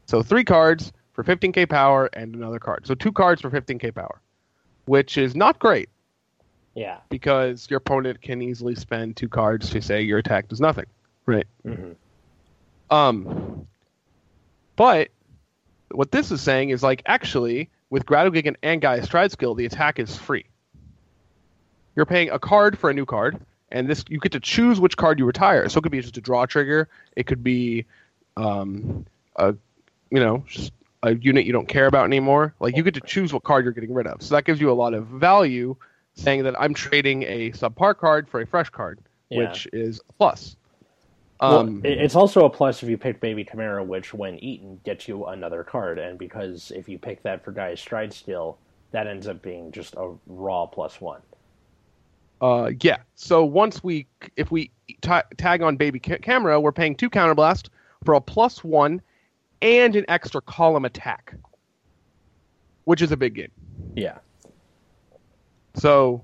So 0.07 0.21
three 0.21 0.43
cards 0.43 0.91
for 1.13 1.23
15k 1.23 1.69
power 1.69 2.09
and 2.13 2.35
another 2.35 2.59
card. 2.59 2.87
So 2.87 2.95
two 2.95 3.11
cards 3.11 3.41
for 3.41 3.49
15k 3.49 3.93
power, 3.93 4.21
which 4.85 5.17
is 5.17 5.35
not 5.35 5.59
great 5.59 5.89
yeah. 6.75 6.97
because 7.09 7.69
your 7.69 7.77
opponent 7.77 8.21
can 8.21 8.41
easily 8.41 8.75
spend 8.75 9.17
two 9.17 9.29
cards 9.29 9.69
to 9.69 9.81
say 9.81 10.01
your 10.01 10.17
attack 10.19 10.47
does 10.47 10.61
nothing, 10.61 10.85
right? 11.25 11.45
hmm 11.63 11.91
Um, 12.89 13.67
but 14.81 15.09
what 15.91 16.11
this 16.11 16.31
is 16.31 16.41
saying 16.41 16.71
is 16.71 16.81
like 16.81 17.03
actually 17.05 17.69
with 17.91 18.03
Grado 18.03 18.31
Gigant 18.31 18.55
and 18.63 18.81
Gaia 18.81 19.03
Stride 19.03 19.31
skill, 19.31 19.53
the 19.53 19.67
attack 19.67 19.99
is 19.99 20.17
free. 20.17 20.45
You're 21.95 22.07
paying 22.07 22.31
a 22.31 22.39
card 22.39 22.79
for 22.79 22.89
a 22.89 22.93
new 22.95 23.05
card, 23.05 23.39
and 23.69 23.87
this 23.87 24.03
you 24.09 24.17
get 24.19 24.31
to 24.31 24.39
choose 24.39 24.79
which 24.79 24.97
card 24.97 25.19
you 25.19 25.25
retire. 25.25 25.69
So 25.69 25.77
it 25.77 25.83
could 25.83 25.91
be 25.91 26.01
just 26.01 26.17
a 26.17 26.21
draw 26.21 26.47
trigger. 26.47 26.89
It 27.15 27.27
could 27.27 27.43
be, 27.43 27.85
um, 28.37 29.05
a 29.35 29.53
you 30.09 30.19
know 30.19 30.43
just 30.47 30.73
a 31.03 31.13
unit 31.13 31.45
you 31.45 31.53
don't 31.53 31.67
care 31.67 31.85
about 31.85 32.05
anymore. 32.05 32.55
Like 32.59 32.75
you 32.75 32.81
get 32.81 32.95
to 32.95 33.01
choose 33.01 33.31
what 33.31 33.43
card 33.43 33.65
you're 33.65 33.73
getting 33.73 33.93
rid 33.93 34.07
of. 34.07 34.23
So 34.23 34.33
that 34.33 34.45
gives 34.45 34.59
you 34.59 34.71
a 34.71 34.73
lot 34.73 34.95
of 34.95 35.05
value, 35.05 35.75
saying 36.15 36.41
that 36.45 36.59
I'm 36.59 36.73
trading 36.73 37.21
a 37.21 37.51
subpar 37.51 37.95
card 37.95 38.27
for 38.27 38.41
a 38.41 38.47
fresh 38.47 38.71
card, 38.71 38.97
Yeah. 39.29 39.47
which 39.47 39.67
is 39.73 40.01
a 40.09 40.13
plus. 40.13 40.55
Well, 41.41 41.59
Um, 41.59 41.81
it- 41.83 41.97
it's 41.97 42.15
also 42.15 42.45
a 42.45 42.49
plus 42.49 42.83
if 42.83 42.89
you 42.89 42.97
pick 42.97 43.19
Baby 43.19 43.43
Chimera, 43.43 43.83
which 43.83 44.13
when 44.13 44.37
eaten 44.43 44.79
gets 44.83 45.07
you 45.07 45.25
another 45.25 45.63
card, 45.63 45.97
and 45.97 46.17
because 46.19 46.71
if 46.71 46.87
you 46.87 46.99
pick 46.99 47.23
that 47.23 47.43
for 47.43 47.51
Gaia's 47.51 47.79
Stride 47.79 48.13
Skill, 48.13 48.57
that 48.91 49.07
ends 49.07 49.27
up 49.27 49.41
being 49.41 49.71
just 49.71 49.95
a 49.95 50.13
raw 50.27 50.65
plus 50.67 51.01
one. 51.01 51.21
Uh, 52.41 52.71
yeah. 52.81 52.97
So 53.15 53.43
once 53.43 53.83
we, 53.83 54.05
if 54.35 54.51
we 54.51 54.69
ta 55.01 55.23
tag 55.37 55.61
on 55.63 55.77
baby 55.77 55.99
ca- 55.99 56.17
camera, 56.19 56.59
we're 56.59 56.71
paying 56.71 56.95
two 56.95 57.09
counterblast 57.09 57.69
for 58.03 58.13
a 58.15 58.21
plus 58.21 58.63
one 58.63 59.01
and 59.63 59.95
an 59.95 60.05
extra 60.07 60.41
column 60.41 60.85
attack, 60.85 61.33
which 62.85 63.01
is 63.01 63.11
a 63.11 63.17
big 63.17 63.33
game. 63.35 63.51
Yeah, 63.95 64.19
So 65.75 66.23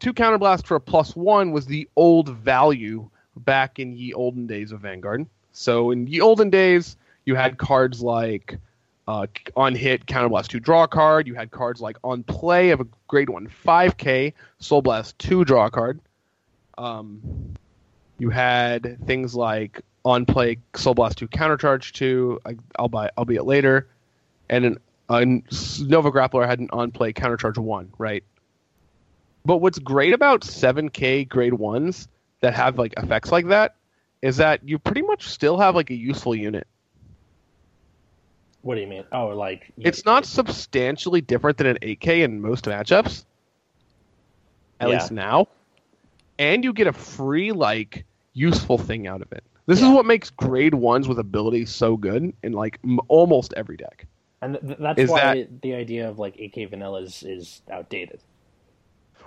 two 0.00 0.12
counterblast 0.12 0.66
for 0.66 0.74
a 0.76 0.80
plus 0.80 1.14
one 1.16 1.50
was 1.52 1.66
the 1.66 1.88
old 1.96 2.28
value 2.30 3.08
back 3.36 3.78
in 3.78 3.96
ye 3.96 4.12
olden 4.12 4.46
days 4.46 4.72
of 4.72 4.80
Vanguard. 4.80 5.26
So 5.52 5.90
in 5.90 6.06
ye 6.06 6.20
olden 6.20 6.50
days, 6.50 6.96
you 7.24 7.34
had 7.34 7.58
cards 7.58 8.02
like 8.02 8.58
uh, 9.08 9.26
on 9.56 9.74
hit 9.74 10.06
counterblast 10.06 10.48
two 10.48 10.60
draw 10.60 10.86
card. 10.86 11.26
You 11.26 11.34
had 11.34 11.50
cards 11.50 11.80
like 11.80 11.96
on 12.04 12.22
play 12.22 12.70
of 12.70 12.80
a 12.80 12.86
grade 13.08 13.28
one 13.28 13.48
5k 13.48 14.32
soul 14.58 14.82
blast 14.82 15.18
two 15.18 15.44
draw 15.44 15.68
card. 15.68 16.00
Um, 16.78 17.56
you 18.18 18.30
had 18.30 18.98
things 19.06 19.34
like 19.34 19.80
on 20.04 20.26
play 20.26 20.58
soul 20.74 20.94
blast 20.94 21.18
two 21.18 21.28
countercharge 21.28 21.92
two. 21.92 22.40
I, 22.46 22.56
I'll 22.78 22.88
buy 22.88 23.10
it 23.16 23.44
later, 23.44 23.88
and 24.48 24.64
an 24.64 24.78
uh, 25.08 25.24
Nova 25.80 26.12
Grappler 26.12 26.46
had 26.46 26.60
an 26.60 26.68
on 26.72 26.92
play 26.92 27.12
countercharge 27.12 27.58
one 27.58 27.92
right. 27.98 28.22
But 29.44 29.56
what's 29.56 29.78
great 29.78 30.12
about 30.12 30.42
7k 30.42 31.28
grade 31.28 31.54
ones 31.54 32.06
that 32.40 32.54
have 32.54 32.78
like 32.78 32.94
effects 32.96 33.30
like 33.32 33.48
that 33.48 33.74
is 34.22 34.36
that 34.38 34.60
you 34.68 34.78
pretty 34.78 35.02
much 35.02 35.28
still 35.28 35.58
have 35.58 35.74
like 35.74 35.90
a 35.90 35.94
useful 35.94 36.34
unit. 36.34 36.66
what 38.62 38.74
do 38.74 38.82
you 38.82 38.86
mean? 38.86 39.04
Oh, 39.12 39.28
like 39.28 39.72
It's 39.78 40.04
not 40.04 40.26
substantially 40.26 41.22
different 41.22 41.56
than 41.56 41.66
an 41.66 41.78
8k 41.82 42.22
in 42.24 42.40
most 42.42 42.66
matchups. 42.66 43.24
At 44.80 44.88
Yeah. 44.88 44.94
least 44.96 45.12
now. 45.12 45.48
And 46.38 46.62
you 46.64 46.72
get 46.74 46.86
a 46.86 46.92
free 46.92 47.52
like 47.52 48.04
useful 48.34 48.76
thing 48.78 49.06
out 49.06 49.22
of 49.22 49.32
it. 49.32 49.42
This 49.66 49.80
Yeah. 49.80 49.88
is 49.88 49.94
what 49.94 50.04
makes 50.06 50.28
grade 50.30 50.74
ones 50.74 51.08
with 51.08 51.18
abilities 51.18 51.70
so 51.70 51.96
good 51.96 52.32
in 52.42 52.52
like 52.52 52.78
m- 52.84 53.00
almost 53.08 53.54
every 53.56 53.76
deck. 53.76 54.06
and 54.42 54.58
th- 54.62 54.78
that's 54.78 54.98
is 54.98 55.10
why 55.10 55.46
the 55.62 55.74
idea 55.74 56.08
of 56.08 56.18
like 56.18 56.38
AK 56.38 56.64
vanilla 56.70 57.02
is, 57.02 57.22
is 57.22 57.60
outdated. 57.70 58.20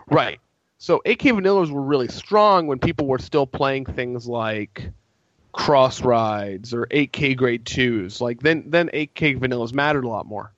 Right. 0.09 0.39
So 0.83 1.01
AK 1.05 1.19
vanillas 1.19 1.71
were 1.71 1.81
really 1.81 2.09
strong 2.09 2.67
when 2.67 2.77
people 2.77 3.07
were 3.07 3.17
still 3.17 3.47
playing 3.47 3.85
things 3.85 4.27
like 4.27 4.91
cross 5.53 6.01
rides 6.01 6.73
or 6.73 6.87
8K 6.87 7.37
grade 7.37 7.65
twos. 7.65 8.19
Like 8.19 8.41
then 8.41 8.65
then 8.67 8.89
8K 8.93 9.39
vanillas 9.39 9.73
mattered 9.73 10.03
a 10.03 10.09
lot 10.09 10.25
more. 10.25 10.51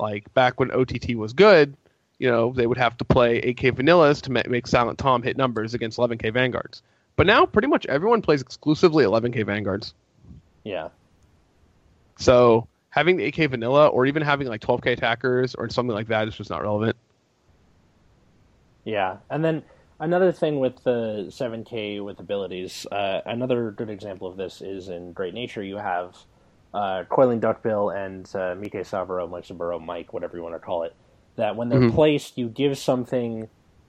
Like 0.00 0.34
back 0.34 0.58
when 0.58 0.72
OTT 0.72 1.14
was 1.14 1.32
good, 1.32 1.76
you 2.18 2.28
know, 2.28 2.52
they 2.52 2.66
would 2.66 2.76
have 2.76 2.96
to 2.96 3.04
play 3.04 3.40
8K 3.40 3.70
vanillas 3.70 4.22
to 4.22 4.32
ma- 4.32 4.42
make 4.48 4.66
Silent 4.66 4.98
Tom 4.98 5.22
hit 5.22 5.36
numbers 5.36 5.74
against 5.74 5.96
11K 5.96 6.32
vanguards. 6.32 6.82
But 7.14 7.28
now, 7.28 7.46
pretty 7.46 7.68
much 7.68 7.86
everyone 7.86 8.20
plays 8.20 8.42
exclusively 8.42 9.04
11K 9.04 9.46
vanguards. 9.46 9.94
Yeah. 10.64 10.88
So 12.18 12.66
having 12.90 13.16
the 13.16 13.30
8K 13.30 13.50
vanilla, 13.50 13.86
or 13.86 14.06
even 14.06 14.22
having 14.22 14.48
like 14.48 14.60
12K 14.60 14.94
attackers 14.94 15.54
or 15.54 15.70
something 15.70 15.94
like 15.94 16.08
that, 16.08 16.26
is 16.26 16.34
just 16.34 16.50
not 16.50 16.62
relevant. 16.62 16.96
Yeah, 18.84 19.18
and 19.30 19.44
then 19.44 19.62
another 20.00 20.32
thing 20.32 20.58
with 20.58 20.82
the 20.84 21.26
7K 21.28 22.04
with 22.04 22.18
abilities, 22.20 22.86
uh, 22.90 23.20
another 23.26 23.70
good 23.70 23.90
example 23.90 24.28
of 24.28 24.36
this 24.36 24.60
is 24.60 24.88
in 24.88 25.12
Great 25.12 25.34
Nature. 25.34 25.62
You 25.62 25.76
have 25.76 26.16
uh, 26.74 27.04
Coiling 27.08 27.40
Duckbill 27.40 27.90
and 27.90 28.26
uh, 28.34 28.54
Mike 28.58 28.72
Savaro, 28.72 29.28
Mike 29.30 29.44
Saburo, 29.44 29.78
Mike, 29.78 30.12
whatever 30.12 30.36
you 30.36 30.42
want 30.42 30.54
to 30.54 30.58
call 30.58 30.82
it. 30.84 30.96
That 31.36 31.56
when 31.56 31.68
they're 31.68 31.80
Mhm. 31.80 31.94
placed, 31.94 32.38
you 32.38 32.48
give 32.48 32.78
something 32.78 33.48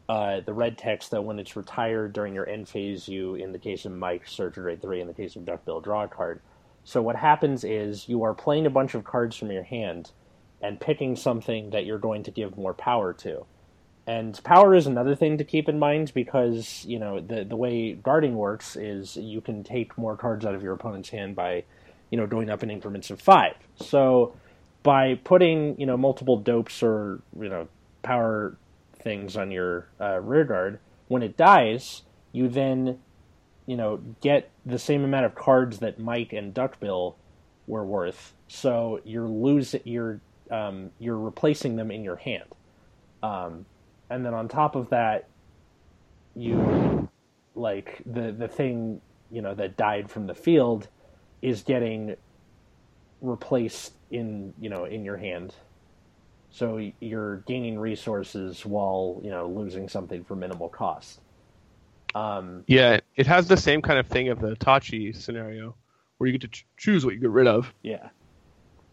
uh, 0.09 0.41
the 0.41 0.53
red 0.53 0.77
text 0.77 1.11
that 1.11 1.23
when 1.23 1.39
it's 1.39 1.55
retired 1.55 2.11
during 2.13 2.35
your 2.35 2.47
end 2.47 2.67
phase, 2.67 3.07
you, 3.07 3.35
in 3.35 3.53
the 3.53 3.59
case 3.59 3.85
of 3.85 3.93
Mike, 3.93 4.27
search 4.27 4.55
grade 4.55 4.81
three. 4.81 4.99
In 4.99 5.07
the 5.07 5.13
case 5.13 5.35
of 5.37 5.45
Duckbill, 5.45 5.79
draw 5.81 6.03
a 6.03 6.07
card. 6.09 6.41
So 6.83 7.01
what 7.01 7.15
happens 7.15 7.63
is 7.63 8.09
you 8.09 8.23
are 8.23 8.33
playing 8.33 8.65
a 8.65 8.69
bunch 8.69 8.95
of 8.95 9.05
cards 9.05 9.37
from 9.37 9.49
your 9.49 9.63
hand 9.63 10.11
and 10.61 10.79
picking 10.79 11.15
something 11.15 11.69
that 11.69 11.85
you're 11.85 11.99
going 11.99 12.23
to 12.23 12.31
give 12.31 12.57
more 12.57 12.73
power 12.73 13.13
to. 13.13 13.45
And 14.05 14.41
power 14.43 14.75
is 14.75 14.85
another 14.85 15.15
thing 15.15 15.37
to 15.37 15.43
keep 15.45 15.69
in 15.69 15.79
mind 15.79 16.11
because 16.13 16.83
you 16.85 16.99
know 16.99 17.21
the 17.21 17.45
the 17.45 17.55
way 17.55 17.93
guarding 17.93 18.35
works 18.35 18.75
is 18.75 19.15
you 19.15 19.39
can 19.39 19.63
take 19.63 19.97
more 19.97 20.17
cards 20.17 20.45
out 20.45 20.55
of 20.55 20.61
your 20.61 20.73
opponent's 20.73 21.09
hand 21.09 21.35
by 21.35 21.63
you 22.09 22.17
know 22.17 22.27
going 22.27 22.49
up 22.49 22.63
in 22.63 22.69
increments 22.69 23.09
of 23.09 23.21
five. 23.21 23.55
So 23.77 24.35
by 24.83 25.15
putting 25.23 25.79
you 25.79 25.85
know 25.85 25.95
multiple 25.95 26.37
dopes 26.37 26.83
or 26.83 27.21
you 27.39 27.47
know 27.47 27.69
power 28.01 28.57
things 28.99 29.37
on 29.37 29.51
your 29.51 29.87
uh, 30.01 30.19
rear 30.19 30.43
guard, 30.43 30.79
when 31.07 31.23
it 31.23 31.37
dies, 31.37 32.01
you 32.33 32.49
then 32.49 32.99
you 33.65 33.77
know 33.77 34.01
get 34.19 34.49
the 34.65 34.79
same 34.79 35.05
amount 35.05 35.25
of 35.25 35.35
cards 35.35 35.79
that 35.79 35.97
Mike 35.97 36.33
and 36.33 36.53
Duckbill 36.53 37.15
were 37.67 37.85
worth. 37.85 38.33
So 38.49 38.99
you're 39.05 39.29
losing 39.29 39.81
you're 39.85 40.19
um, 40.51 40.91
you're 40.99 41.17
replacing 41.17 41.77
them 41.77 41.89
in 41.89 42.03
your 42.03 42.17
hand. 42.17 42.49
Um, 43.21 43.65
and 44.13 44.25
then 44.25 44.33
on 44.33 44.47
top 44.47 44.75
of 44.75 44.89
that, 44.91 45.29
you 46.35 47.09
like 47.55 48.01
the 48.05 48.31
the 48.31 48.47
thing 48.47 49.01
you 49.31 49.41
know 49.41 49.55
that 49.55 49.77
died 49.77 50.09
from 50.11 50.27
the 50.27 50.35
field 50.35 50.87
is 51.41 51.63
getting 51.63 52.15
replaced 53.21 53.93
in 54.11 54.53
you 54.59 54.69
know 54.69 54.85
in 54.85 55.03
your 55.05 55.17
hand. 55.17 55.55
So 56.51 56.91
you're 56.99 57.37
gaining 57.47 57.79
resources 57.79 58.65
while 58.65 59.21
you 59.23 59.31
know 59.31 59.49
losing 59.49 59.89
something 59.89 60.23
for 60.23 60.35
minimal 60.35 60.69
cost. 60.69 61.19
Um, 62.15 62.65
Yeah, 62.67 62.99
it 63.15 63.27
has 63.27 63.47
the 63.47 63.57
same 63.57 63.81
kind 63.81 63.99
of 63.99 64.07
thing 64.07 64.29
of 64.29 64.39
the 64.39 64.55
Tachi 64.55 65.15
scenario, 65.15 65.75
where 66.17 66.27
you 66.27 66.33
get 66.37 66.41
to 66.41 66.47
ch- 66.49 66.67
choose 66.77 67.05
what 67.05 67.15
you 67.15 67.19
get 67.21 67.31
rid 67.31 67.47
of. 67.47 67.73
yeah, 67.83 68.09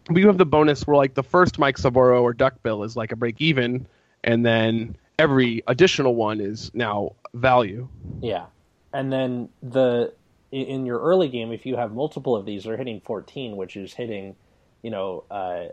But 0.06 0.16
you 0.16 0.26
have 0.28 0.38
the 0.38 0.46
bonus 0.46 0.86
where 0.86 0.96
like 0.96 1.14
the 1.14 1.22
first 1.22 1.58
Mike 1.58 1.76
Saboro 1.76 2.22
or 2.22 2.32
Duckbill 2.32 2.82
is 2.84 2.96
like 2.96 3.12
a 3.12 3.16
break 3.16 3.40
even, 3.40 3.86
and 4.24 4.44
then 4.44 4.96
every 5.20 5.62
additional 5.66 6.14
one 6.14 6.40
is 6.40 6.70
now 6.74 7.14
value. 7.34 7.88
Yeah, 8.22 8.46
and 8.92 9.12
then 9.12 9.50
the 9.62 10.14
in- 10.50 10.86
your 10.86 10.98
early 10.98 11.28
game, 11.28 11.52
if 11.52 11.66
you 11.66 11.76
have 11.76 11.92
multiple 11.92 12.34
of 12.34 12.46
these, 12.46 12.64
they're 12.64 12.76
hitting 12.78 13.00
fourteen, 13.00 13.56
which 13.56 13.76
is 13.76 13.92
hitting, 13.94 14.36
you 14.82 14.90
know, 14.90 15.24
uh, 15.30 15.66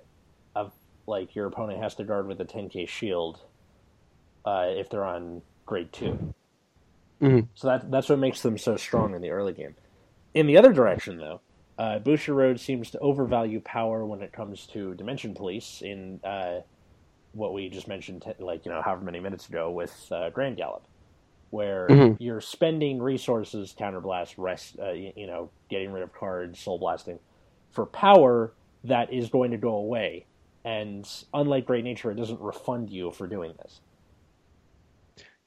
of 0.54 0.74
like 1.08 1.36
your 1.36 1.48
opponent 1.48 1.82
has 1.82 1.96
to 1.96 2.04
guard 2.04 2.28
with 2.28 2.42
a 2.42 2.46
ten 2.46 2.68
k 2.70 2.86
shield, 2.86 3.40
uh, 4.46 4.68
if 4.68 4.90
they're 4.90 5.06
on 5.06 5.42
grade 5.66 5.92
2 5.92 6.34
Mhm. 7.22 7.48
So 7.56 7.68
that 7.68 7.90
that's 7.90 8.10
what 8.10 8.20
makes 8.20 8.42
them 8.42 8.58
so 8.58 8.78
strong 8.78 9.16
in 9.16 9.22
the 9.22 9.32
early 9.32 9.54
game. 9.54 9.76
In 10.34 10.46
the 10.48 10.58
other 10.58 10.72
direction, 10.72 11.18
though, 11.18 11.42
uh, 11.78 12.00
Bushiroad 12.00 12.60
seems 12.60 12.92
to 12.92 13.00
overvalue 13.00 13.60
power 13.60 14.06
when 14.06 14.22
it 14.22 14.32
comes 14.32 14.68
to 14.68 14.94
Dimension 14.96 15.34
Police 15.34 15.82
in 15.82 16.20
uh, 16.24 16.62
what 17.38 17.54
we 17.54 17.70
just 17.70 17.88
mentioned, 17.88 18.24
like 18.40 18.66
you 18.66 18.72
know, 18.72 18.82
however 18.84 19.06
many 19.06 19.20
minutes 19.20 19.48
ago 19.50 19.72
with 19.72 19.96
uh, 20.12 20.30
Grand 20.32 20.58
Gallop, 20.58 20.88
where 21.52 21.96
Mhm. 21.96 22.18
you're 22.20 22.42
spending 22.42 23.02
resources, 23.02 23.76
counterblast, 23.80 24.36
rest, 24.38 24.78
uh, 24.82 24.92
you, 24.92 25.14
you 25.16 25.28
know, 25.28 25.52
getting 25.70 25.92
rid 25.92 26.04
of 26.04 26.14
cards, 26.14 26.60
soul 26.62 26.80
blasting, 26.80 27.20
for 27.74 27.86
power 27.88 28.56
that 28.86 29.14
is 29.14 29.30
going 29.30 29.52
to 29.52 29.58
go 29.58 29.76
away. 29.76 30.28
And 30.66 31.08
unlike 31.34 31.66
Great 31.68 31.86
Nature, 31.86 32.12
it 32.12 32.16
doesn't 32.16 32.42
refund 32.42 32.90
you 32.92 33.12
for 33.12 33.28
doing 33.28 33.54
this. 33.60 33.82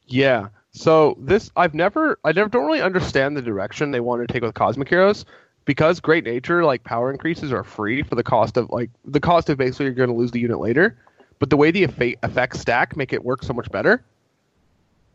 Yeah. 0.07 0.48
So 0.72 1.16
this 1.20 1.50
I've 1.57 1.74
never 1.74 2.18
I 2.24 2.33
never 2.33 2.48
don't 2.48 2.66
really 2.66 2.81
understand 2.81 3.37
the 3.37 3.42
direction 3.42 3.90
they 3.90 4.00
want 4.00 4.26
to 4.26 4.33
take 4.33 4.42
with 4.42 4.55
Cosmic 4.55 4.88
Heroes 4.88 5.24
because 5.64 6.00
Great 6.00 6.24
Nature 6.24 6.64
like 6.64 6.85
power 6.85 7.11
increases 7.11 7.53
are 7.53 7.64
free 7.64 8.03
for 8.03 8.14
the 8.14 8.22
cost 8.22 8.57
of 8.57 8.70
like 8.70 8.90
the 9.05 9.20
cost 9.20 9.50
of 9.50 9.59
basically 9.59 9.87
you're 9.87 9.94
going 9.94 10.11
to 10.11 10.16
lose 10.16 10.31
the 10.31 10.40
unit 10.40 10.61
later, 10.61 10.98
but 11.40 11.50
the 11.50 11.57
way 11.57 11.72
the 11.72 11.83
effects 12.22 12.61
stack 12.61 12.96
make 12.96 13.12
it 13.12 13.24
work 13.24 13.42
so 13.42 13.53
much 13.53 13.68
better. 13.72 14.05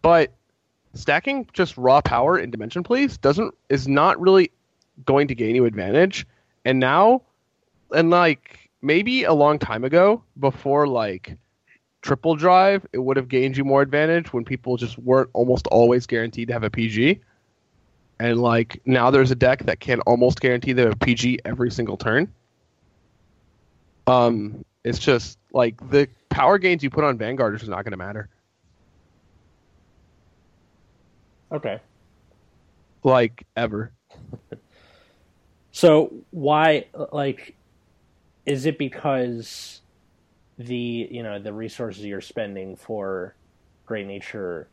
But 0.01 0.33
stacking 0.93 1.47
just 1.53 1.77
raw 1.77 2.01
power 2.01 2.38
in 2.38 2.51
Dimension 2.51 2.83
Police 2.83 3.17
doesn't 3.17 3.53
is 3.69 3.88
not 3.88 4.19
really 4.19 4.51
going 5.05 5.27
to 5.29 5.35
gain 5.35 5.55
you 5.55 5.65
advantage. 5.65 6.27
And 6.65 6.79
now 6.79 7.21
and 7.93 8.09
like 8.09 8.69
maybe 8.81 9.23
a 9.23 9.33
long 9.33 9.59
time 9.59 9.83
ago 9.83 10.21
before 10.39 10.88
like 10.88 11.38
triple 12.01 12.35
drive, 12.35 12.85
it 12.91 12.99
would 12.99 13.17
have 13.17 13.27
gained 13.27 13.55
you 13.55 13.63
more 13.63 13.81
advantage 13.81 14.33
when 14.33 14.43
people 14.43 14.77
just 14.77 14.97
weren't 14.97 15.29
almost 15.33 15.67
always 15.67 16.07
guaranteed 16.07 16.47
to 16.47 16.53
have 16.53 16.63
a 16.63 16.69
PG. 16.69 17.19
And 18.19 18.41
like 18.41 18.81
now 18.85 19.11
there's 19.11 19.31
a 19.31 19.35
deck 19.35 19.63
that 19.65 19.79
can 19.79 19.99
almost 20.01 20.41
guarantee 20.41 20.73
they 20.73 20.83
have 20.83 20.99
PG 20.99 21.39
every 21.45 21.69
single 21.69 21.97
turn. 21.97 22.31
Um, 24.07 24.63
it's 24.83 24.99
just 24.99 25.38
like 25.56 25.89
the 25.89 26.08
power 26.30 26.58
gains 26.58 26.84
you 26.84 26.89
put 26.89 27.06
on 27.06 27.18
Vanguard 27.18 27.56
is 27.56 27.62
just 27.62 27.72
not 27.72 27.84
going 27.86 27.91
to 27.91 27.98
matter. 27.98 28.28
Okay. 31.52 31.80
Like 33.04 33.48
ever. 33.56 33.94
So 35.72 36.13
why, 36.32 36.86
like, 37.12 37.56
is 38.46 38.65
it 38.65 38.78
because 38.78 39.82
the 40.58 41.08
you 41.12 41.24
know 41.24 41.39
the 41.39 41.54
resources 41.54 42.06
you're 42.06 42.22
spending 42.22 42.76
for 42.76 43.36
Great 43.86 44.08
Nature 44.08 44.68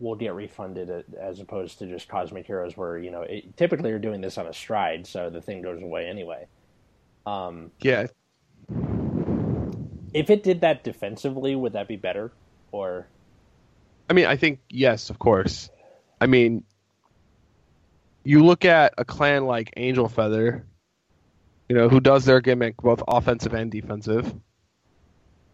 will 0.00 0.14
get 0.14 0.34
refunded 0.34 1.04
as 1.20 1.40
opposed 1.40 1.78
to 1.78 1.86
just 1.86 2.08
Cosmic 2.08 2.46
Heroes, 2.46 2.76
where 2.76 2.98
you 2.98 3.10
know 3.10 3.22
it, 3.22 3.56
typically 3.56 3.90
you're 3.90 3.98
doing 3.98 4.20
this 4.20 4.36
on 4.36 4.46
a 4.46 4.52
stride, 4.52 5.06
so 5.06 5.30
the 5.30 5.40
thing 5.40 5.62
goes 5.62 5.82
away 5.82 6.06
anyway. 6.06 6.46
Um, 7.26 7.70
Yeah. 7.80 8.06
If 10.14 10.30
it 10.30 10.42
did 10.42 10.60
that 10.60 10.84
defensively, 10.84 11.54
would 11.54 11.72
that 11.72 11.88
be 11.88 11.96
better? 11.96 12.32
Or 12.70 13.06
I 14.08 14.12
mean, 14.12 14.26
I 14.26 14.36
think 14.36 14.60
yes, 14.68 15.10
of 15.10 15.18
course. 15.18 15.70
I 16.20 16.26
mean, 16.26 16.64
you 18.24 18.44
look 18.44 18.64
at 18.64 18.94
a 18.98 19.04
clan 19.04 19.46
like 19.46 19.72
Angel 19.76 20.08
Feather, 20.08 20.64
you 21.68 21.76
know, 21.76 21.88
who 21.88 22.00
does 22.00 22.24
their 22.24 22.40
gimmick 22.40 22.76
both 22.76 23.02
offensive 23.08 23.54
and 23.54 23.70
defensive. 23.70 24.32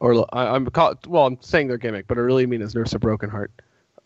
Or 0.01 0.27
I, 0.35 0.55
I'm 0.55 0.67
call, 0.67 0.95
well, 1.07 1.27
I'm 1.27 1.39
saying 1.41 1.69
their 1.69 1.79
gimmick, 1.79 2.07
but 2.07 2.19
I 2.19 2.21
really 2.21 2.47
mean 2.47 2.63
is 2.63 2.75
Nurse 2.75 2.95
of 2.95 3.01
Broken 3.01 3.31
Heart, 3.31 3.51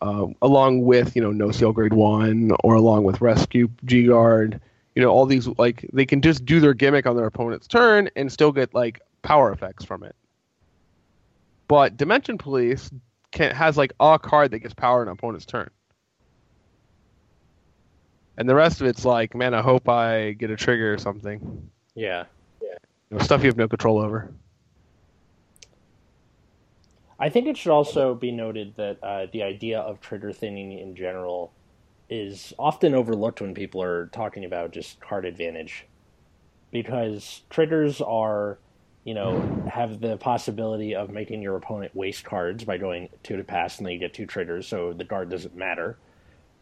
um, 0.01 0.35
along 0.41 0.81
with 0.81 1.15
you 1.15 1.21
know 1.21 1.31
No 1.31 1.51
Seal 1.51 1.71
Grade 1.71 1.93
One, 1.93 2.51
or 2.63 2.75
along 2.75 3.03
with 3.03 3.21
Rescue 3.21 3.69
G 3.85 4.07
Guard. 4.07 4.59
You 4.95 5.01
know, 5.01 5.09
all 5.09 5.25
these 5.25 5.47
like 5.57 5.87
they 5.93 6.05
can 6.05 6.21
just 6.21 6.45
do 6.45 6.59
their 6.59 6.73
gimmick 6.73 7.05
on 7.05 7.15
their 7.15 7.25
opponent's 7.25 7.67
turn 7.67 8.09
and 8.15 8.31
still 8.31 8.51
get 8.51 8.73
like 8.73 9.01
power 9.21 9.51
effects 9.51 9.85
from 9.85 10.03
it. 10.03 10.15
But 11.73 11.97
Dimension 11.97 12.37
Police 12.37 12.91
can 13.31 13.55
has 13.55 13.77
like 13.77 13.93
a 13.99 14.19
card 14.19 14.51
that 14.51 14.59
gets 14.59 14.75
power 14.75 15.01
on 15.01 15.07
an 15.07 15.13
opponent's 15.13 15.47
turn. 15.47 15.71
And 18.37 18.47
the 18.47 18.53
rest 18.53 18.79
of 18.79 18.85
it's 18.85 19.03
like, 19.05 19.33
man, 19.33 19.55
I 19.55 19.63
hope 19.63 19.89
I 19.89 20.33
get 20.33 20.51
a 20.51 20.55
trigger 20.55 20.93
or 20.93 20.99
something. 20.99 21.71
yeah, 21.95 22.25
You 22.61 23.17
know, 23.17 23.23
stuff 23.23 23.41
you 23.41 23.47
have 23.47 23.57
no 23.57 23.67
control 23.67 23.97
over. 23.97 24.31
I 27.19 27.29
think 27.29 27.47
it 27.47 27.57
should 27.57 27.71
also 27.71 28.13
be 28.13 28.31
noted 28.31 28.75
that 28.75 29.03
uh, 29.03 29.25
the 29.33 29.41
idea 29.41 29.79
of 29.79 29.99
trigger 29.99 30.31
thinning 30.31 30.73
in 30.77 30.95
general 30.95 31.53
is 32.07 32.53
often 32.59 32.93
overlooked 32.93 33.41
when 33.41 33.55
people 33.55 33.81
are 33.81 34.11
talking 34.13 34.45
about 34.45 34.73
just 34.73 35.01
card 35.01 35.25
advantage, 35.25 35.87
because 36.69 37.41
triggers 37.49 37.99
are, 37.99 38.59
you 39.03 39.13
know, 39.13 39.39
have 39.71 39.99
the 39.99 40.17
possibility 40.17 40.95
of 40.95 41.09
making 41.09 41.41
your 41.41 41.55
opponent 41.55 41.93
waste 41.95 42.23
cards 42.23 42.63
by 42.63 42.77
going 42.77 43.09
two 43.23 43.37
to 43.37 43.43
pass, 43.43 43.77
and 43.77 43.85
then 43.85 43.93
you 43.93 43.99
get 43.99 44.13
two 44.13 44.25
triggers, 44.25 44.67
so 44.67 44.93
the 44.93 45.03
guard 45.03 45.29
doesn't 45.29 45.55
matter. 45.55 45.97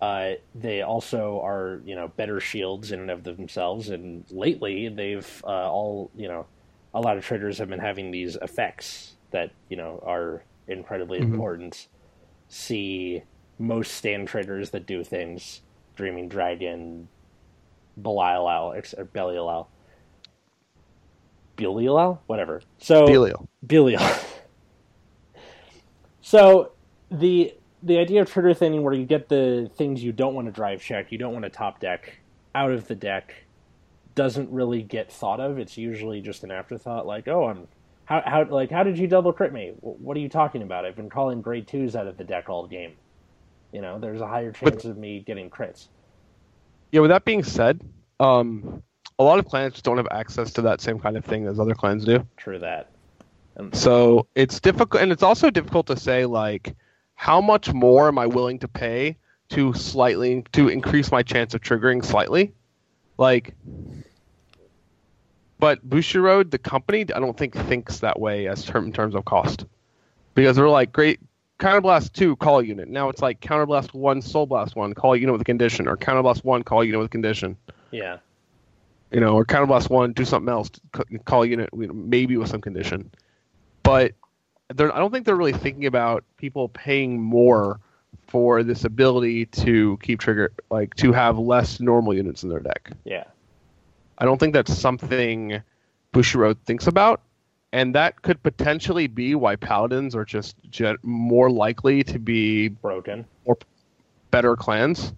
Uh, 0.02 0.32
they 0.56 0.82
also 0.82 1.40
are, 1.44 1.80
you 1.86 1.94
know, 1.96 2.08
better 2.08 2.40
shields 2.40 2.92
in 2.92 3.00
and 3.02 3.12
of 3.12 3.24
themselves, 3.24 3.90
and 3.90 4.26
lately 4.32 4.90
they've 4.90 5.44
uh, 5.46 5.72
all, 5.72 6.10
you 6.16 6.28
know, 6.28 6.46
a 6.94 7.00
lot 7.00 7.18
of 7.18 7.24
triggers 7.24 7.60
have 7.60 7.70
been 7.70 7.80
having 7.80 8.10
these 8.12 8.36
effects 8.38 9.14
that 9.30 9.52
you 9.70 9.78
know 9.78 10.02
are 10.06 10.44
incredibly 10.68 11.20
Mhm. 11.20 11.34
important. 11.34 11.88
See 12.50 13.22
most 13.60 13.94
stand 13.94 14.28
triggers 14.28 14.72
that 14.72 14.86
do 14.88 15.04
things, 15.04 15.62
Dreaming 15.96 16.28
Dragon, 16.28 17.08
Belial 18.02 18.74
ex- 18.76 18.96
Belial. 19.14 19.70
Belial 21.62 22.22
Whatever. 22.28 22.62
So 22.80 23.06
Belial. 23.06 23.48
Belial. 23.66 24.02
so 26.22 26.72
the 27.10 27.54
the 27.84 27.98
idea 27.98 28.22
of 28.22 28.30
trigger 28.30 28.54
thinning 28.54 28.84
where 28.84 28.94
you 28.94 29.06
get 29.06 29.30
the 29.30 29.70
things 29.76 30.04
you 30.04 30.12
don't 30.12 30.36
want 30.36 30.48
to 30.48 30.52
drive 30.52 30.82
check, 30.82 31.12
you 31.12 31.18
don't 31.18 31.34
want 31.34 31.44
to 31.44 31.50
top 31.50 31.80
deck 31.80 32.20
out 32.54 32.72
of 32.72 32.88
the 32.88 32.96
deck 32.96 33.34
doesn't 34.14 34.52
really 34.52 34.82
get 34.82 35.12
thought 35.12 35.40
of. 35.40 35.58
It's 35.58 35.78
usually 35.78 36.22
just 36.22 36.44
an 36.44 36.52
afterthought 36.52 37.06
like, 37.06 37.28
"Oh, 37.28 37.48
I'm 37.48 37.68
how 38.06 38.22
how 38.26 38.46
like 38.46 38.72
how 38.72 38.84
did 38.84 38.98
you 38.98 39.08
double 39.08 39.34
crit 39.34 39.54
me? 39.54 39.74
What 39.82 40.18
are 40.18 40.20
you 40.20 40.30
talking 40.30 40.62
about? 40.62 40.86
I've 40.86 40.96
been 40.96 41.10
calling 41.10 41.42
grade 41.42 41.68
2s 41.68 41.96
out 41.96 42.08
of 42.08 42.18
the 42.18 42.24
deck 42.24 42.50
all 42.50 42.68
game." 42.68 42.94
You 43.72 43.82
know, 43.82 44.00
there's 44.00 44.22
a 44.22 44.28
higher 44.28 44.52
But- 44.52 44.72
chance 44.72 44.86
of 44.86 44.98
me 44.98 45.22
getting 45.22 45.50
crits. 45.50 45.88
Yeah, 46.92 47.00
with 47.00 47.12
that 47.12 47.24
being 47.24 47.42
said, 47.42 47.80
um, 48.20 48.84
a 49.22 49.24
lot 49.24 49.40
of 49.40 49.46
clans 49.46 49.74
just 49.74 49.86
don't 49.86 49.98
have 49.98 50.08
access 50.12 50.52
to 50.54 50.62
that 50.64 50.82
same 50.82 51.00
kind 51.00 51.16
of 51.16 51.24
thing 51.24 51.46
as 51.46 51.60
other 51.60 51.76
clans 51.76 52.06
do. 52.06 52.26
True 52.38 52.60
that. 52.60 52.90
And 53.56 53.76
So 53.76 54.28
it's 54.36 54.60
difficult, 54.60 55.02
and 55.02 55.12
it's 55.12 55.24
also 55.24 55.50
difficult 55.50 55.88
to 55.88 55.98
say 55.98 56.26
like 56.26 56.76
how 57.16 57.40
much 57.40 57.72
more 57.72 58.08
am 58.08 58.18
I 58.18 58.26
willing 58.26 58.58
to 58.60 58.68
pay 58.68 59.18
to 59.50 59.74
slightly 59.74 60.44
to 60.54 60.70
increase 60.70 61.12
my 61.12 61.22
chance 61.22 61.54
of 61.54 61.62
triggering 61.62 62.04
slightly, 62.04 62.54
like. 63.18 63.54
But 65.60 65.88
Bushiroad, 65.88 66.50
the 66.50 66.58
company, 66.58 67.02
I 67.02 67.20
don't 67.20 67.38
think 67.38 67.56
thinks 67.56 68.00
that 68.00 68.20
way 68.20 68.48
as 68.48 68.66
term 68.66 68.86
in 68.86 68.94
terms 68.94 69.14
of 69.14 69.26
cost, 69.26 69.66
because 70.34 70.56
they're 70.56 70.68
like 70.68 70.92
great. 70.92 71.20
Counterblast 71.60 72.14
two 72.14 72.36
call 72.38 72.64
unit. 72.64 72.88
Now 72.88 73.10
it's 73.10 73.22
like 73.22 73.40
Counterblast 73.42 73.94
one, 73.94 74.24
Soul 74.24 74.48
Blast 74.48 74.76
one, 74.76 74.96
call 74.96 75.16
unit 75.16 75.34
with 75.34 75.42
a 75.42 75.46
condition, 75.46 75.88
or 75.88 75.96
Counterblast 75.96 76.44
one, 76.44 76.64
call 76.64 76.84
unit 76.84 76.98
with 76.98 77.06
a 77.06 77.10
condition 77.10 77.56
yeah. 77.92 78.18
You 79.12 79.20
know, 79.20 79.36
or 79.36 79.46
counterblast 79.46 79.90
one, 79.90 80.14
do 80.14 80.26
something 80.26 80.50
else, 80.50 80.70
call 81.26 81.44
a 81.44 81.48
unit, 81.48 81.70
maybe 81.74 82.38
with 82.38 82.50
some 82.50 82.62
condition. 82.62 83.12
But 83.84 84.14
they're, 84.74 84.94
I 84.96 85.00
don't 85.00 85.12
think 85.12 85.26
they're 85.26 85.36
really 85.36 85.54
thinking 85.54 85.86
about 85.86 86.24
people 86.38 86.70
paying 86.70 87.22
more 87.22 87.80
for 88.28 88.64
this 88.64 88.86
ability 88.86 89.46
to 89.48 89.98
keep 90.02 90.20
trigger, 90.20 90.54
like 90.70 90.96
to 90.96 91.12
have 91.12 91.38
less 91.38 91.80
normal 91.80 92.14
units 92.14 92.44
in 92.44 92.50
their 92.50 92.60
deck. 92.60 92.92
Yeah. 93.04 93.26
I 94.18 94.26
don't 94.26 94.38
think 94.38 94.54
that's 94.54 94.78
something 94.78 95.62
Bushiroad 96.14 96.58
thinks 96.66 96.88
about, 96.88 97.22
and 97.74 97.96
that 97.96 98.22
could 98.22 98.42
potentially 98.44 99.08
be 99.08 99.36
why 99.36 99.56
paladins 99.56 100.16
are 100.16 100.26
just 100.26 100.56
more 101.04 101.50
likely 101.50 102.04
to 102.04 102.20
be 102.20 102.70
Broken. 102.70 103.26
Or 103.46 103.58
better 104.30 104.56
clans. 104.56 105.14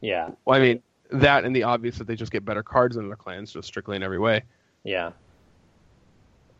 Yeah. 0.00 0.30
Well, 0.44 0.58
I 0.58 0.62
mean, 0.62 0.82
that 1.12 1.44
and 1.44 1.54
the 1.54 1.62
obvious 1.64 1.98
that 1.98 2.06
they 2.06 2.16
just 2.16 2.32
get 2.32 2.44
better 2.44 2.62
cards 2.62 2.96
than 2.96 3.08
their 3.08 3.16
clans, 3.16 3.52
just 3.52 3.68
strictly 3.68 3.96
in 3.96 4.02
every 4.02 4.18
way. 4.18 4.42
Yeah. 4.84 5.12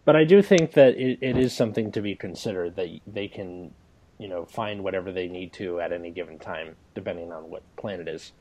But 0.05 0.17
I 0.17 0.25
do 0.25 0.43
think 0.43 0.73
that 0.73 0.97
it, 0.97 1.19
it 1.21 1.37
is 1.37 1.53
something 1.53 1.93
to 1.93 2.01
be 2.01 2.15
considered 2.15 2.77
that 2.77 2.89
they 3.07 3.29
can, 3.29 3.73
you 4.19 4.29
know, 4.29 4.45
find 4.45 4.83
whatever 4.83 5.13
they 5.13 5.29
need 5.29 5.53
to 5.55 5.81
at 5.81 5.93
any 5.93 6.11
given 6.11 6.39
time, 6.39 6.77
depending 6.95 7.33
on 7.33 7.51
what 7.51 7.63
clan 7.77 8.01
it 8.01 8.09
is. 8.09 8.33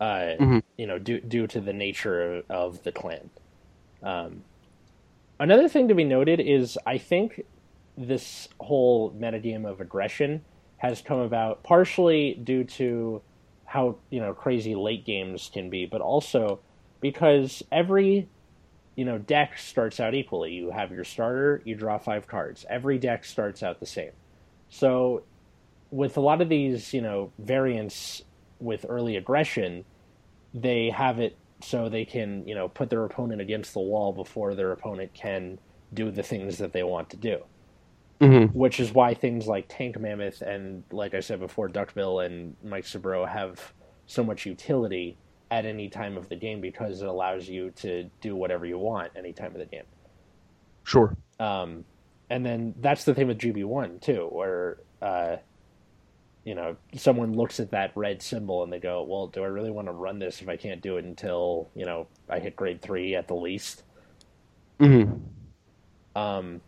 Uh, 0.00 0.36
Mhm. 0.38 0.62
You 0.76 0.86
know, 0.86 0.98
due 0.98 1.20
due 1.20 1.46
to 1.48 1.60
the 1.60 1.72
nature 1.72 2.36
of, 2.36 2.50
of 2.50 2.82
the 2.82 2.92
clan. 2.92 3.30
Um, 4.02 4.42
another 5.38 5.68
thing 5.68 5.88
to 5.88 5.94
be 5.94 6.04
noted 6.04 6.40
is 6.40 6.78
I 6.86 6.98
think 6.98 7.44
this 7.96 8.48
whole 8.60 9.12
metagame 9.12 9.66
of 9.66 9.80
aggression 9.80 10.44
has 10.78 11.00
come 11.00 11.20
about 11.20 11.62
partially 11.62 12.34
due 12.34 12.64
to 12.64 13.22
how 13.74 13.96
you 14.08 14.20
know 14.20 14.32
crazy 14.32 14.76
late 14.76 15.04
games 15.04 15.50
can 15.52 15.68
be, 15.68 15.84
but 15.84 16.00
also 16.00 16.60
because 17.00 17.60
every 17.72 18.28
you 18.94 19.04
know 19.04 19.18
deck 19.18 19.58
starts 19.58 19.98
out 19.98 20.14
equally. 20.14 20.52
You 20.52 20.70
have 20.70 20.92
your 20.92 21.02
starter, 21.02 21.60
you 21.64 21.74
draw 21.74 21.98
five 21.98 22.28
cards. 22.28 22.64
Every 22.70 22.98
deck 22.98 23.24
starts 23.24 23.64
out 23.64 23.80
the 23.80 23.86
same. 23.86 24.12
So 24.68 25.24
with 25.90 26.16
a 26.16 26.20
lot 26.20 26.40
of 26.40 26.48
these, 26.48 26.94
you 26.94 27.02
know, 27.02 27.32
variants 27.40 28.22
with 28.60 28.86
early 28.88 29.16
aggression, 29.16 29.84
they 30.54 30.90
have 30.90 31.18
it 31.18 31.36
so 31.60 31.88
they 31.88 32.04
can, 32.04 32.46
you 32.46 32.54
know, 32.54 32.68
put 32.68 32.90
their 32.90 33.04
opponent 33.04 33.40
against 33.40 33.74
the 33.74 33.80
wall 33.80 34.12
before 34.12 34.54
their 34.54 34.70
opponent 34.70 35.12
can 35.14 35.58
do 35.92 36.12
the 36.12 36.22
things 36.22 36.58
that 36.58 36.72
they 36.72 36.84
want 36.84 37.10
to 37.10 37.16
do 37.16 37.42
Mm-hmm. 38.20 38.56
which 38.56 38.80
is 38.80 38.92
why 38.92 39.12
things 39.12 39.46
like 39.46 39.66
Tank 39.68 39.98
Mammoth 39.98 40.40
and, 40.40 40.84
like 40.92 41.14
I 41.14 41.20
said 41.20 41.40
before, 41.40 41.68
Duckbill 41.68 42.20
and 42.20 42.56
Mike 42.62 42.84
Sabro 42.84 43.28
have 43.28 43.72
so 44.06 44.22
much 44.22 44.46
utility 44.46 45.16
at 45.50 45.66
any 45.66 45.88
time 45.88 46.16
of 46.16 46.28
the 46.28 46.36
game 46.36 46.60
because 46.60 47.02
it 47.02 47.08
allows 47.08 47.48
you 47.48 47.70
to 47.72 48.08
do 48.20 48.34
whatever 48.34 48.66
you 48.66 48.78
want 48.78 49.12
any 49.16 49.32
time 49.32 49.52
of 49.52 49.58
the 49.58 49.66
game. 49.66 49.84
Sure. 50.84 51.16
Um, 51.40 51.84
and 52.30 52.44
then 52.44 52.74
that's 52.80 53.04
the 53.04 53.14
thing 53.14 53.28
with 53.28 53.38
GB1 53.38 54.00
too, 54.00 54.28
where 54.30 54.78
uh, 55.02 55.36
you 56.44 56.54
know 56.54 56.76
someone 56.96 57.32
looks 57.34 57.60
at 57.60 57.70
that 57.70 57.92
red 57.94 58.22
symbol 58.22 58.62
and 58.62 58.72
they 58.72 58.78
go, 58.80 59.02
"Well, 59.02 59.28
do 59.28 59.42
I 59.42 59.46
really 59.46 59.70
want 59.70 59.88
to 59.88 59.92
run 59.92 60.18
this 60.18 60.40
if 60.40 60.48
I 60.48 60.56
can't 60.56 60.80
do 60.80 60.96
it 60.96 61.04
until 61.04 61.70
you 61.74 61.84
know 61.84 62.06
I 62.28 62.38
hit 62.38 62.56
grade 62.56 62.80
three 62.82 63.14
at 63.14 63.28
the 63.28 63.34
least?" 63.34 63.82
Mm-hmm. 64.80 66.18
Um, 66.20 66.60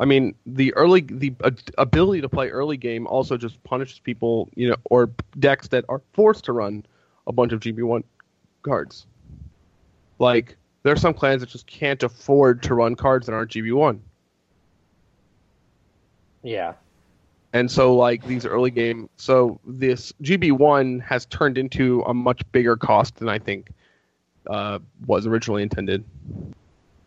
I 0.00 0.04
mean, 0.04 0.34
the 0.46 0.74
early 0.74 1.00
the 1.02 1.34
uh, 1.44 1.50
ability 1.78 2.20
to 2.22 2.28
play 2.28 2.50
early 2.50 2.76
game 2.76 3.06
also 3.06 3.36
just 3.36 3.62
punishes 3.64 3.98
people, 3.98 4.48
you 4.54 4.70
know, 4.70 4.76
or 4.90 5.10
decks 5.38 5.68
that 5.68 5.84
are 5.88 6.02
forced 6.12 6.44
to 6.44 6.52
run 6.52 6.84
a 7.26 7.32
bunch 7.32 7.52
of 7.52 7.60
GB 7.60 7.82
one 7.82 8.04
cards. 8.62 9.06
Like 10.18 10.56
there 10.82 10.92
are 10.92 10.96
some 10.96 11.14
clans 11.14 11.40
that 11.40 11.50
just 11.50 11.66
can't 11.66 12.02
afford 12.02 12.62
to 12.64 12.74
run 12.74 12.96
cards 12.96 13.26
that 13.26 13.32
aren't 13.32 13.50
GB 13.52 13.72
one, 13.74 14.02
yeah, 16.42 16.74
and 17.52 17.70
so 17.70 17.94
like 17.94 18.24
these 18.24 18.44
early 18.46 18.70
game, 18.70 19.08
so 19.16 19.60
this 19.66 20.12
GB 20.22 20.52
one 20.52 21.00
has 21.00 21.26
turned 21.26 21.58
into 21.58 22.02
a 22.02 22.14
much 22.14 22.42
bigger 22.52 22.76
cost 22.76 23.16
than 23.16 23.28
I 23.28 23.38
think 23.38 23.70
uh, 24.48 24.78
was 25.06 25.26
originally 25.26 25.62
intended. 25.62 26.04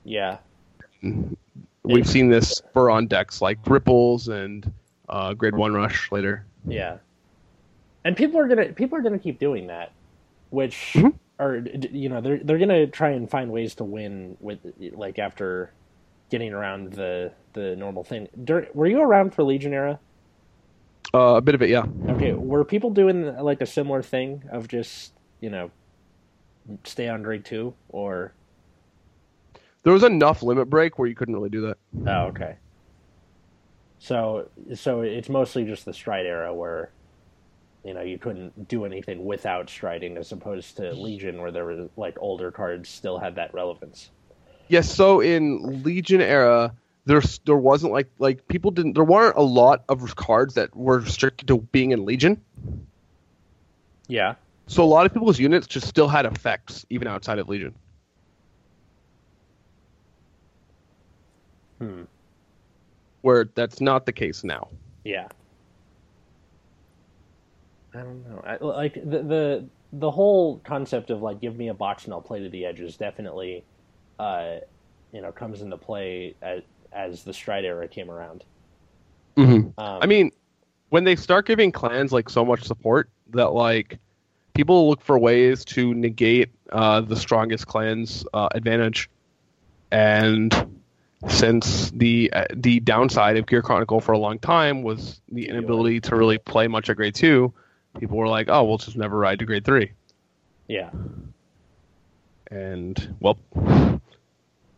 yeah, 0.04 0.38
We've 1.84 2.08
seen 2.08 2.30
this 2.30 2.50
spur 2.50 2.89
on 2.89 3.08
decks 3.08 3.41
like 3.41 3.58
Ripples 3.67 4.28
and 4.28 4.72
uh, 5.10 5.34
Grade 5.34 5.56
One 5.56 5.74
Rush 5.74 6.12
later. 6.12 6.46
Yeah, 6.67 6.98
and 8.04 8.15
people 8.15 8.39
are 8.39 8.48
gonna 8.48 8.65
people 8.67 8.98
are 8.98 9.02
gonna 9.02 9.17
keep 9.20 9.39
doing 9.39 9.67
that, 9.67 9.91
which 10.52 10.94
Mhm. 10.96 11.13
are 11.39 11.58
you 11.91 12.08
know 12.10 12.22
they're 12.22 12.38
they're 12.38 12.60
gonna 12.60 12.86
try 12.86 13.10
and 13.10 13.30
find 13.30 13.52
ways 13.52 13.74
to 13.76 13.84
win 13.84 14.38
with 14.39 14.60
like 14.94 15.17
after 15.17 15.72
getting 16.30 16.54
around 16.54 16.94
the 16.94 17.32
the 17.54 17.76
normal 17.76 18.04
thing. 18.04 18.28
Dur- 18.44 18.67
were 18.76 18.88
you 18.88 19.02
around 19.02 19.34
for 19.34 19.44
Legion 19.44 19.74
era? 19.74 20.00
Uh, 21.13 21.36
a 21.36 21.41
bit 21.41 21.56
of 21.56 21.62
it, 21.63 21.70
yeah. 21.70 21.84
Okay, 22.10 22.32
were 22.34 22.63
people 22.63 22.91
doing 22.91 23.36
like 23.38 23.60
a 23.60 23.65
similar 23.65 24.04
thing 24.04 24.44
of 24.52 24.67
just 24.67 25.13
you 25.39 25.50
know 25.50 25.72
stay 26.84 27.08
on 27.08 27.24
grade 27.24 27.44
two 27.44 27.74
or 27.89 28.34
There 29.84 29.94
was 29.94 30.04
enough 30.04 30.44
limit 30.44 30.70
break 30.70 31.00
where 31.00 31.08
you 31.08 31.15
couldn't 31.15 31.34
really 31.34 31.50
do 31.50 31.62
that. 31.62 31.78
oh 32.08 32.28
okay. 32.28 32.56
So 34.00 34.50
so 34.76 35.02
it's 35.02 35.30
mostly 35.30 35.65
just 35.65 35.86
the 35.86 35.94
stride 35.94 36.26
era 36.26 36.54
where 36.54 36.91
you 37.84 37.94
know 37.94 38.02
you 38.02 38.17
couldn't 38.17 38.67
do 38.67 38.86
anything 38.86 39.26
without 39.26 39.70
striding 39.70 40.17
as 40.17 40.32
opposed 40.32 40.78
to 40.78 40.91
Legion 40.94 41.41
where 41.41 41.52
there 41.52 41.65
were 41.65 41.89
like 41.98 42.17
older 42.20 42.52
cards 42.52 42.89
still 42.89 43.17
had 43.20 43.36
that 43.36 43.54
relevance. 43.54 44.10
Yes, 44.67 44.94
so 44.94 45.20
in 45.20 45.84
Legion 45.84 46.22
era, 46.22 46.74
there's 47.06 47.39
there 47.46 47.58
wasn't 47.58 47.91
like 47.91 48.10
like 48.20 48.48
people 48.48 48.72
didn't 48.72 48.94
there 48.94 49.04
weren't 49.04 49.36
a 49.36 49.41
lot 49.41 49.84
of 49.89 50.15
cards 50.15 50.54
that 50.56 50.76
were 50.76 51.00
restricted 51.00 51.48
to 51.48 51.58
being 51.58 51.91
in 51.91 52.06
Legion. 52.06 52.41
Yeah. 54.08 54.36
So 54.67 54.84
a 54.84 54.86
lot 54.86 55.06
of 55.06 55.13
people's 55.13 55.39
units 55.39 55.67
just 55.67 55.88
still 55.88 56.08
had 56.08 56.26
effects 56.26 56.86
even 56.89 57.08
outside 57.08 57.39
of 57.39 57.50
Legion. 57.50 57.76
Hmm. 61.82 62.04
Where 63.22 63.50
that's 63.56 63.82
not 63.82 64.06
the 64.06 64.13
case 64.13 64.44
now. 64.44 64.67
Yeah. 65.04 65.28
I 67.96 67.98
don't 67.98 68.24
know. 68.30 68.41
I, 68.46 68.58
like 68.63 68.94
the 68.94 69.24
the 69.24 69.65
the 69.94 70.12
whole 70.12 70.60
concept 70.60 71.10
of 71.10 71.24
like 71.24 71.41
give 71.41 71.58
me 71.58 71.70
a 71.70 71.74
box 71.74 72.06
and 72.06 72.13
I'll 72.13 72.22
play 72.22 72.39
to 72.44 72.50
the 72.50 72.65
edges 72.65 72.98
definitely, 72.98 73.63
uh, 74.20 74.58
you 75.12 75.22
know, 75.22 75.32
comes 75.32 75.62
into 75.62 75.76
play 75.76 76.36
as 76.44 76.62
as 76.94 77.24
the 77.24 77.34
stride 77.34 77.65
era 77.65 77.88
came 77.88 78.12
around. 78.12 78.44
Mm-hmm. 79.38 79.80
Um, 79.80 80.00
I 80.02 80.06
mean, 80.06 80.32
when 80.89 81.04
they 81.04 81.15
start 81.15 81.48
giving 81.48 81.72
clans 81.72 82.12
like 82.12 82.30
so 82.30 82.46
much 82.46 82.63
support 82.63 83.10
that 83.32 83.54
like 83.54 83.98
people 84.54 84.88
look 84.88 85.02
for 85.02 85.17
ways 85.17 85.65
to 85.65 85.96
negate 85.96 86.50
uh, 86.72 87.02
the 87.02 87.15
strongest 87.15 87.65
clan's 87.65 88.24
uh, 88.34 88.50
advantage, 88.54 89.10
and 89.91 90.54
since 91.28 91.92
the 91.92 92.32
uh, 92.34 92.46
the 92.54 92.80
downside 92.80 93.38
of 93.38 93.46
Gear 93.46 93.62
Chronicle 93.62 94.02
for 94.02 94.14
a 94.14 94.18
long 94.18 94.40
time 94.40 94.84
was 94.84 95.22
the 95.32 95.48
inability 95.48 96.02
to 96.02 96.16
really 96.16 96.38
play 96.38 96.68
much 96.68 96.90
at 96.90 96.98
grade 96.98 97.16
two. 97.16 97.54
People 98.00 98.18
were 98.18 98.28
like, 98.28 98.48
"Oh, 98.50 98.64
we'll 98.64 98.78
just 98.78 98.98
never 98.98 99.18
ride 99.18 99.40
to 99.40 99.46
grade 99.46 99.66
three. 99.66 99.92
Yeah. 100.68 100.90
And 102.50 103.16
well, 103.20 103.38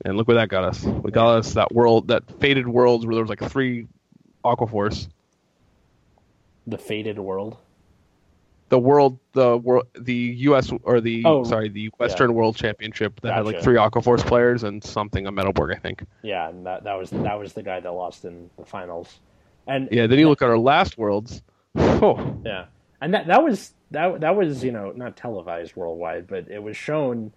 and 0.05 0.17
look 0.17 0.27
where 0.27 0.35
that 0.35 0.49
got 0.49 0.63
us. 0.63 0.83
We 0.83 1.11
got 1.11 1.37
us 1.37 1.53
that 1.53 1.71
world, 1.71 2.09
that 2.09 2.23
faded 2.39 2.67
worlds 2.67 3.05
where 3.05 3.15
there 3.15 3.23
was 3.23 3.29
like 3.29 3.49
three 3.49 3.87
Aquaforce. 4.43 5.07
The 6.67 6.77
faded 6.77 7.19
world. 7.19 7.57
The 8.69 8.79
world, 8.79 9.19
the 9.33 9.57
world, 9.57 9.87
the 9.99 10.13
U.S. 10.13 10.71
or 10.83 10.99
the 10.99 11.23
Oh, 11.25 11.43
sorry, 11.43 11.69
the 11.69 11.89
Western 11.99 12.33
World 12.33 12.55
Championship 12.55 13.21
that 13.21 13.33
had 13.33 13.45
like 13.45 13.55
Gotcha. 13.55 13.63
three 13.63 13.75
Aquaforce 13.75 14.25
players 14.25 14.63
and 14.63 14.83
something 14.83 15.27
on 15.27 15.35
Metalborg, 15.35 15.75
I 15.75 15.79
think. 15.79 16.03
Yeah, 16.23 16.49
and 16.49 16.65
that 16.65 16.83
that 16.85 16.97
was 16.97 17.09
that 17.11 17.37
was 17.37 17.53
the 17.53 17.61
guy 17.63 17.79
that 17.79 17.91
lost 17.91 18.25
in 18.25 18.49
the 18.57 18.65
finals. 18.65 19.19
And 19.67 19.89
Yeah. 19.91 20.07
Then 20.07 20.17
you 20.19 20.27
look 20.27 20.41
at 20.41 20.49
our 20.49 20.57
last 20.57 20.97
worlds. 20.97 21.41
Oh, 21.75 22.37
Yeah, 22.45 22.65
and 23.01 23.13
that 23.13 23.27
that 23.27 23.43
was 23.43 23.73
that 23.91 24.21
that 24.21 24.35
was 24.35 24.63
you 24.63 24.71
know 24.71 24.91
not 24.95 25.15
televised 25.17 25.75
worldwide, 25.75 26.25
but 26.27 26.49
it 26.49 26.61
was 26.63 26.75
shown, 26.75 27.31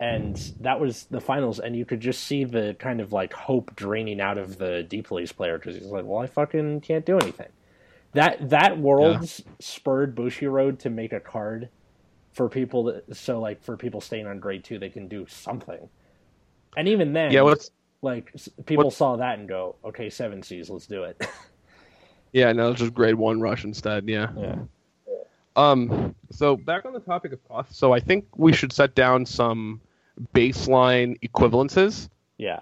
and 0.00 0.36
that 0.60 0.80
was 0.80 1.04
the 1.04 1.20
finals, 1.20 1.60
and 1.60 1.76
you 1.76 1.84
could 1.84 2.00
just 2.00 2.24
see 2.24 2.42
the 2.44 2.74
kind 2.78 3.00
of 3.00 3.12
like 3.12 3.32
hope 3.32 3.74
draining 3.76 4.20
out 4.20 4.36
of 4.38 4.58
the 4.58 4.82
D 4.82 5.00
police 5.02 5.30
player 5.32 5.58
because 5.58 5.76
he's 5.76 5.86
like, 5.86 6.04
well, 6.04 6.18
I 6.18 6.26
fucking 6.26 6.80
can't 6.80 7.06
do 7.06 7.18
anything. 7.18 7.48
That 8.14 8.50
that 8.50 8.78
worlds 8.78 9.42
spurred 9.58 10.14
Bushiroad 10.14 10.78
to 10.80 10.90
make 10.90 11.12
a 11.12 11.20
card 11.20 11.68
for 12.32 12.48
people 12.48 12.84
that 12.84 13.16
so 13.16 13.40
like 13.40 13.62
for 13.62 13.76
people 13.76 14.00
staying 14.00 14.26
on 14.26 14.38
grade 14.38 14.64
two, 14.64 14.78
they 14.78 14.90
can 14.90 15.08
do 15.08 15.26
something. 15.28 15.88
And 16.76 16.88
even 16.88 17.12
then, 17.12 17.32
yeah. 17.32 17.42
What's 17.42 17.70
like 18.02 18.32
people 18.66 18.84
what- 18.86 18.94
saw 18.94 19.16
that 19.16 19.38
and 19.38 19.48
go, 19.48 19.76
okay, 19.84 20.10
seven 20.10 20.42
C's, 20.42 20.68
let's 20.68 20.86
do 20.86 21.04
it. 21.04 21.24
yeah. 22.32 22.52
No, 22.52 22.70
it's 22.70 22.80
just 22.80 22.94
grade 22.94 23.14
one 23.14 23.40
rush 23.40 23.64
instead. 23.64 24.08
Yeah. 24.08 24.30
yeah. 24.36 24.56
Um, 25.54 26.14
so 26.30 26.56
back 26.56 26.84
on 26.86 26.92
the 26.94 27.00
topic 27.00 27.32
of 27.32 27.46
cost, 27.46 27.76
so 27.76 27.92
I 27.92 28.00
think 28.00 28.24
we 28.36 28.52
should 28.54 28.72
set 28.72 28.94
down 28.94 29.26
some 29.26 29.80
baseline 30.34 31.18
equivalences 31.20 32.08
Yeah. 32.38 32.60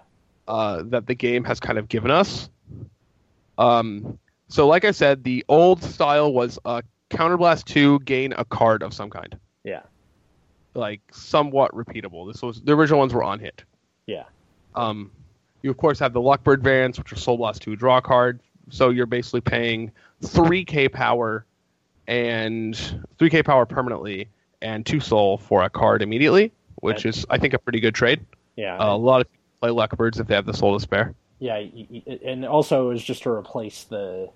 uh, 0.49 0.83
that 0.87 1.07
the 1.07 1.15
game 1.15 1.45
has 1.45 1.61
kind 1.61 1.79
of 1.79 1.89
given 1.89 2.11
us. 2.11 2.51
Um, 3.59 4.19
so 4.51 4.67
like 4.67 4.85
I 4.85 4.91
said, 4.91 5.25
the 5.25 5.45
old 5.49 5.83
style 5.83 6.33
was 6.33 6.59
a 6.67 6.83
Counterblast 7.11 7.65
two 7.65 7.99
gain 8.01 8.35
a 8.37 8.45
card 8.45 8.83
of 8.83 8.93
some 8.93 9.09
kind, 9.11 9.37
Yeah. 9.65 9.81
like 10.75 11.01
somewhat 11.11 11.73
repeatable. 11.73 12.31
This 12.33 12.43
was 12.43 12.61
the 12.61 12.73
original 12.73 12.99
ones 13.01 13.13
were 13.15 13.23
on 13.25 13.39
hit. 13.41 13.65
Yeah. 14.07 14.25
Um, 14.75 15.11
you 15.63 15.71
of 15.71 15.77
course 15.77 15.99
have 15.99 16.13
the 16.13 16.21
Luckbird 16.21 16.61
variants, 16.61 16.99
which 16.99 17.13
are 17.13 17.17
Soul 17.17 17.37
Blast 17.39 17.63
two 17.63 17.75
draw 17.77 18.01
card. 18.01 18.41
So 18.69 18.91
you're 18.91 19.07
basically 19.07 19.41
paying 19.41 19.91
three 20.23 20.65
K 20.65 20.89
power 20.89 21.45
and 22.07 22.77
three 23.19 23.31
K 23.31 23.43
power 23.43 23.67
permanently 23.67 24.29
and 24.63 24.85
two 24.87 25.01
soul 25.01 25.39
for 25.39 25.63
a 25.63 25.71
card 25.71 26.03
immediately, 26.03 26.53
which 26.77 27.05
Right. 27.05 27.15
is 27.15 27.27
I 27.31 27.39
think 27.39 27.55
a 27.55 27.59
pretty 27.59 27.81
good 27.81 27.95
trade. 27.95 28.21
Yeah. 28.57 28.77
Uh, 28.79 28.95
a 28.95 28.97
lot 28.97 29.21
of 29.23 29.31
people 29.31 29.45
play 29.61 29.71
Luckbirds 29.71 30.21
if 30.21 30.27
they 30.29 30.35
have 30.35 30.47
the 30.47 30.55
soul 30.55 30.75
to 30.75 30.81
spare. 30.81 31.15
Yeah, 31.41 31.63
and 32.25 32.45
also 32.45 32.87
it 32.87 32.93
was 32.93 33.03
just 33.03 33.23
to 33.23 33.31
replace 33.31 33.85
the, 33.85 34.29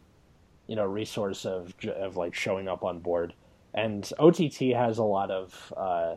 you 0.66 0.76
know, 0.76 0.84
resource 0.84 1.44
of 1.44 1.74
of 1.86 2.16
like 2.16 2.34
showing 2.34 2.68
up 2.68 2.84
on 2.84 3.00
board, 3.00 3.32
and 3.74 4.10
OTT 4.18 4.74
has 4.74 4.98
a 4.98 5.04
lot 5.04 5.30
of, 5.30 5.72
uh, 5.76 6.14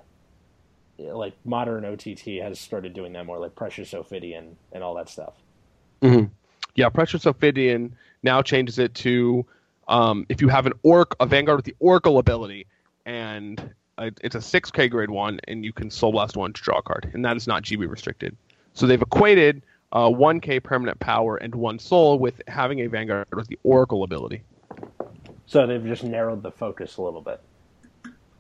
like 0.98 1.34
modern 1.46 1.86
OTT 1.86 2.42
has 2.42 2.60
started 2.60 2.94
doing 2.94 3.14
that 3.14 3.26
more, 3.26 3.40
like 3.40 3.56
Precious 3.56 3.94
Ophidian 3.94 4.56
and 4.72 4.84
all 4.84 4.96
that 4.96 5.10
stuff. 5.10 5.34
Yeah, 6.76 6.90
Precious 6.90 7.26
Ophidian 7.26 7.96
now 8.24 8.42
changes 8.42 8.78
it 8.80 8.94
to 8.96 9.46
um, 9.88 10.26
if 10.30 10.42
you 10.42 10.50
have 10.50 10.66
an 10.66 10.74
orc, 10.84 11.16
a 11.20 11.26
Vanguard 11.26 11.58
with 11.58 11.66
the 11.66 11.76
Oracle 11.80 12.20
ability, 12.20 12.68
and 13.06 13.74
it's 13.98 14.36
a 14.36 14.40
6k 14.40 14.90
grade 14.92 15.10
one, 15.10 15.40
and 15.48 15.66
you 15.66 15.74
can 15.74 15.90
Soul 15.90 16.12
Blast 16.12 16.38
one 16.38 16.54
to 16.54 16.62
draw 16.62 16.80
a 16.80 16.82
card, 16.82 17.10
and 17.14 17.26
that 17.26 17.38
is 17.38 17.48
not 17.48 17.64
GB 17.64 17.90
restricted. 17.90 18.36
So 18.74 18.86
they've 18.86 19.02
equated 19.02 19.64
uh, 19.92 20.10
1k 20.10 20.62
permanent 20.64 21.00
power 21.00 21.38
and 21.38 21.54
one 21.56 21.80
soul 21.80 22.20
with 22.20 22.42
having 22.48 22.80
a 22.82 22.88
Vanguard 22.88 23.28
with 23.34 23.48
the 23.48 23.58
Oracle 23.64 24.04
ability. 24.04 24.44
So 25.46 25.66
they've 25.66 25.84
just 25.86 26.04
narrowed 26.04 26.44
the 26.44 26.52
focus 26.52 26.98
a 26.98 27.02
little 27.02 27.22
bit. 27.22 27.42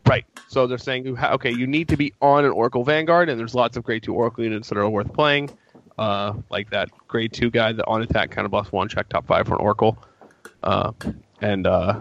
Right. 0.06 0.26
So 0.50 0.68
they're 0.68 0.78
saying, 0.78 1.18
okay, 1.18 1.52
you 1.52 1.68
need 1.68 1.90
to 1.90 1.98
be 1.98 2.14
on 2.22 2.46
an 2.46 2.52
Oracle 2.52 2.84
Vanguard, 2.84 3.30
and 3.30 3.40
there's 3.40 3.56
lots 3.56 3.76
of 3.78 3.84
grade 3.84 4.04
two 4.04 4.14
Oracle 4.14 4.44
units 4.44 4.70
that 4.70 4.78
are 4.78 4.90
worth 4.90 5.12
playing, 5.14 5.50
uh, 5.98 6.34
like 6.50 6.70
that 6.70 6.90
grade 7.08 7.34
two 7.34 7.50
guy, 7.50 7.74
the 7.74 7.86
on 7.88 8.02
attack 8.02 8.32
kind 8.32 8.46
of 8.46 8.52
plus 8.52 8.72
one 8.72 8.88
check 8.88 9.10
top 9.10 9.26
five 9.28 9.48
for 9.48 9.56
an 9.56 9.62
Oracle, 9.62 9.98
uh, 10.64 10.92
and 11.42 11.68
uh, 11.68 12.00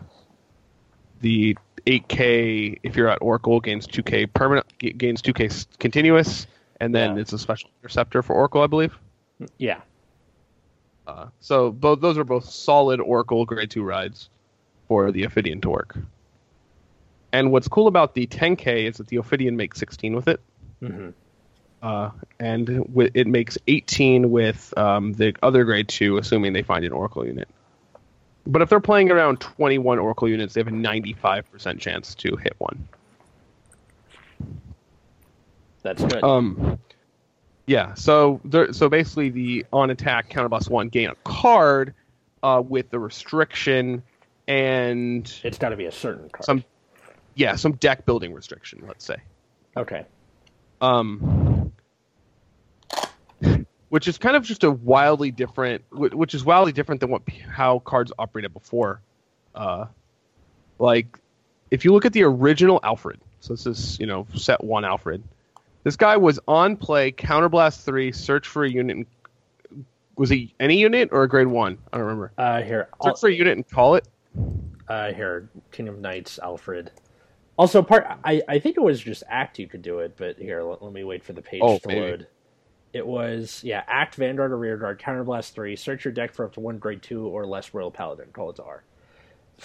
the 1.21 1.57
8K 1.87 2.79
if 2.83 2.97
you're 2.97 3.09
at 3.09 3.19
Oracle 3.21 3.61
gains 3.61 3.87
2K 3.87 4.33
permanent 4.33 4.67
gains 4.99 5.23
2k 5.23 5.67
continuous, 5.79 6.47
and 6.81 6.95
then 6.95 7.15
Yeah. 7.17 7.23
it's 7.23 7.33
a 7.33 7.39
special 7.39 7.71
interceptor 7.83 8.23
for 8.23 8.35
Oracle, 8.35 8.63
I 8.63 8.67
believe. 8.67 8.97
Yeah, 9.59 9.81
Uh, 11.07 11.27
so 11.41 11.71
both 11.71 12.01
those 12.01 12.19
are 12.19 12.25
both 12.25 12.45
solid 12.47 13.01
Oracle 13.01 13.45
grade 13.45 13.71
two 13.71 13.83
rides 13.85 14.29
for 14.89 15.13
the 15.13 15.25
Ophidian 15.25 15.61
to 15.63 15.71
work. 15.71 15.97
And 17.33 17.53
what's 17.53 17.69
cool 17.69 17.87
about 17.87 18.15
the 18.15 18.27
10K 18.27 18.89
is 18.89 18.97
that 18.97 19.09
the 19.09 19.19
Ophidian 19.19 19.57
makes 19.57 19.79
16 19.79 20.15
with 20.15 20.29
it, 20.29 20.41
hmm 20.81 21.11
uh, 21.83 22.11
and 22.41 22.67
wi- 22.67 23.11
it 23.15 23.27
makes 23.27 23.59
18 23.69 24.31
with 24.31 24.73
um, 24.79 25.13
the 25.13 25.35
other 25.43 25.65
grade 25.65 25.89
two, 25.89 26.17
assuming 26.17 26.53
they 26.55 26.63
find 26.63 26.85
an 26.85 26.93
Oracle 26.93 27.25
unit. 27.27 27.49
But 28.47 28.63
if 28.63 28.69
they're 28.71 28.81
playing 28.81 29.11
around 29.11 29.41
21 29.41 29.99
Oracle 29.99 30.29
units, 30.29 30.55
they 30.55 30.61
have 30.61 30.69
a 30.69 30.71
95% 30.71 31.79
chance 31.79 32.15
to 32.17 32.37
hit 32.37 32.55
one. 32.59 32.89
that's 35.83 36.03
good. 36.03 36.25
Um, 36.25 36.79
yeah. 37.67 37.95
So 37.95 38.41
there, 38.45 38.73
so 38.73 38.89
basically, 38.89 39.31
the 39.31 39.67
on 39.73 39.91
attack 39.91 40.31
counterblast 40.31 40.71
one 40.71 40.89
gain 40.89 41.09
a 41.09 41.15
card 41.25 41.95
uh, 42.43 42.63
with 42.67 42.91
the 42.91 42.99
restriction 42.99 44.03
and 44.49 45.41
it's 45.43 45.59
got 45.59 45.71
to 45.71 45.77
be 45.77 45.87
a 45.87 45.93
certain 45.93 46.29
card. 46.29 46.45
some 46.45 46.65
yeah 47.35 47.57
some 47.57 47.73
deck 47.73 48.05
building 48.07 48.33
restriction. 48.33 48.83
Let's 48.87 49.05
say. 49.05 49.17
Okay. 49.77 50.07
Um, 50.81 51.73
which 53.89 54.09
is 54.09 54.19
kind 54.19 54.37
of 54.37 54.45
just 54.45 54.65
a 54.65 54.71
wildly 54.71 55.31
different, 55.31 55.85
which 55.91 56.35
is 56.35 56.45
wildly 56.45 56.73
different 56.73 57.01
than 57.01 57.11
what 57.11 57.23
how 57.51 57.81
cards 57.81 58.13
operated 58.19 58.53
before. 58.53 59.01
Uh, 59.55 59.87
like 60.79 61.19
if 61.71 61.85
you 61.85 61.93
look 61.93 62.05
at 62.05 62.13
the 62.13 62.23
original 62.23 62.81
Alfred, 62.83 63.21
so 63.41 63.55
this 63.55 63.67
is 63.67 63.99
you 63.99 64.07
know 64.07 64.27
set 64.35 64.63
one 64.63 64.85
Alfred. 64.85 65.23
This 65.87 65.95
guy 65.95 66.17
was 66.17 66.41
on 66.49 66.77
play, 66.77 67.13
counterblast 67.13 67.85
three, 67.85 68.11
search 68.11 68.49
for 68.49 68.65
a 68.65 68.69
unit. 68.69 69.07
Was 70.17 70.29
he 70.29 70.53
any 70.59 70.79
unit 70.81 71.11
or 71.13 71.23
a 71.23 71.29
grade 71.29 71.47
one? 71.47 71.79
I 71.93 71.99
don't 71.99 72.07
remember. 72.07 72.33
Uh, 72.37 72.61
here, 72.61 72.89
Search 73.01 73.11
I'll, 73.11 73.15
for 73.15 73.29
a 73.29 73.33
unit 73.33 73.57
and 73.57 73.71
call 73.71 73.95
it. 73.95 74.09
uh, 74.89 75.13
here, 75.13 75.49
King 75.71 75.87
of 75.87 76.01
Knights, 76.01 76.41
Alfred. 76.43 76.91
Also, 77.57 77.85
part 77.85 78.05
I, 78.25 78.43
I 78.49 78.59
think 78.59 78.77
it 78.77 78.81
was 78.81 78.99
just 79.01 79.23
Act 79.29 79.61
you 79.61 79.69
could 79.69 79.83
do 79.83 80.01
it, 80.01 80.17
but 80.17 80.37
here, 80.39 80.61
let, 80.65 80.83
let 80.83 80.93
me 80.93 81.05
wait 81.05 81.23
for 81.23 81.35
the 81.35 81.41
page 81.43 81.61
Oh, 81.63 81.79
to 81.79 81.87
maybe. 81.87 82.01
load. 82.01 82.27
It 82.93 83.07
was 83.07 83.61
yeah, 83.63 83.85
Act 83.87 84.17
Vanguard 84.17 84.51
or 84.51 84.59
Rearguard, 84.59 84.99
Counterblast 85.01 85.53
three. 85.53 85.77
Search 85.77 86.05
your 86.05 86.11
deck 86.13 86.35
for 86.35 86.45
up 86.47 86.55
to 86.55 86.61
one 86.61 86.79
grade 86.79 87.01
two 87.01 87.29
or 87.29 87.47
less 87.47 87.73
Royal 87.73 87.93
Paladin. 87.93 88.27
Call 88.33 88.51
it 88.51 88.57
to 88.57 88.65
R. 88.65 88.83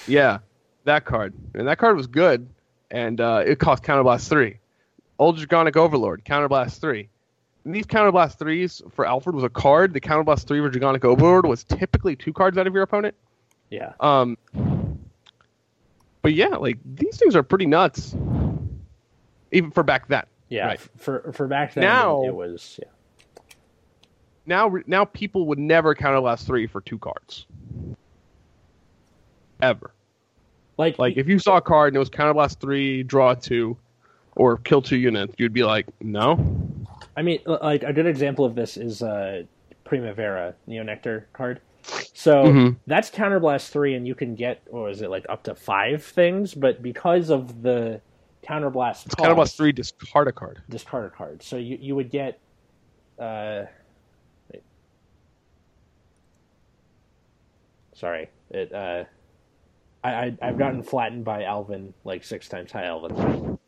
Yeah, 0.08 0.38
that 0.84 1.04
card. 1.04 1.34
And 1.56 1.68
that 1.68 1.80
card 1.80 1.98
was 1.98 2.06
good, 2.06 2.48
and 2.92 3.20
uh, 3.20 3.42
it 3.44 3.58
cost 3.58 3.82
Counterblast 3.82 4.30
3. 4.30 4.60
Old 5.22 5.38
Dragonic 5.38 5.76
Overlord, 5.78 6.26
Counterblast 6.26 6.80
3. 6.82 7.08
And 7.64 7.76
these 7.76 7.86
Counterblast 7.86 8.40
3s 8.40 8.92
for 8.92 9.06
Alfred 9.06 9.36
was 9.36 9.44
a 9.44 9.50
card. 9.50 9.94
The 9.94 10.02
Counterblast 10.02 10.48
3 10.48 10.60
for 10.62 10.70
Dragonic 10.72 11.06
Overlord 11.06 11.46
was 11.46 11.64
typically 11.64 12.16
two 12.16 12.34
cards 12.34 12.58
out 12.58 12.66
of 12.66 12.74
your 12.74 12.82
opponent. 12.82 13.14
Yeah, 13.70 13.94
Um, 14.00 14.36
but 16.24 16.34
yeah, 16.34 16.48
like, 16.58 16.80
these 16.84 17.18
things 17.18 17.36
are 17.36 17.44
pretty 17.44 17.68
nuts. 17.68 18.16
Even 19.52 19.70
for 19.72 19.84
back 19.84 20.08
then. 20.08 20.24
yeah. 20.50 20.66
Right. 20.66 20.80
For 20.98 21.32
for 21.34 21.48
back 21.48 21.74
then, 21.76 21.84
Now- 21.84 22.24
it 22.24 22.34
was 22.34 22.80
yeah. 22.82 22.90
Now, 24.48 24.76
now 24.88 25.06
people 25.06 25.46
would 25.48 25.60
never 25.60 25.94
Counterblast 25.94 26.46
3 26.48 26.66
for 26.66 26.82
two 26.82 26.98
cards. 26.98 27.46
Ever. 29.62 29.92
Like 30.78 30.98
Like, 30.98 31.16
if 31.18 31.28
you 31.28 31.38
saw 31.38 31.58
a 31.58 31.62
card 31.62 31.90
and 31.90 31.98
it 31.98 32.00
was 32.00 32.10
Counterblast 32.10 32.60
3, 32.60 33.04
draw 33.04 33.36
2, 33.36 33.78
or 34.36 34.58
kill 34.58 34.82
two 34.82 34.98
units, 34.98 35.34
you'd 35.38 35.54
be 35.54 35.64
like, 35.64 35.88
no? 36.02 36.38
I 37.16 37.22
mean, 37.22 37.40
like 37.46 37.84
a 37.84 37.94
good 37.94 38.06
example 38.06 38.46
of 38.46 38.56
this 38.56 38.78
is 38.78 39.04
uh, 39.04 39.44
Primavera 39.84 40.56
Neo 40.68 40.84
Nectar 40.84 41.28
card. 41.34 41.60
So 42.14 42.46
Mhm. 42.46 42.78
that's 42.88 43.10
Counterblast 43.10 43.70
three, 43.70 43.96
and 43.96 44.08
you 44.08 44.16
can 44.16 44.36
get, 44.36 44.62
or 44.70 44.90
is 44.90 45.02
it 45.02 45.10
like 45.10 45.26
up 45.28 45.44
to 45.44 45.56
five 45.56 46.04
things? 46.04 46.54
But 46.54 46.82
because 46.82 47.30
of 47.30 47.62
the 47.62 48.02
Counterblast, 48.48 49.06
It's 49.08 49.16
cost, 49.16 49.28
Counterblast 49.30 49.58
3, 49.58 49.72
discard 49.72 50.28
a 50.28 50.32
card. 50.32 50.62
discard 50.70 51.06
a 51.06 51.10
card. 51.10 51.44
So 51.44 51.58
you 51.58 51.78
you 51.80 51.96
would 51.96 52.10
get, 52.10 52.40
uh, 53.20 53.64
wait. 54.52 54.64
Sorry, 57.96 58.30
it. 58.50 58.74
Uh, 58.74 59.04
I, 60.04 60.10
I 60.14 60.38
I've 60.42 60.58
gotten 60.58 60.82
flattened 60.84 61.26
by 61.26 61.44
Alvin 61.44 61.94
like 62.04 62.24
six 62.24 62.48
times. 62.48 62.72
Hi, 62.72 62.86
Alvin. 62.86 63.60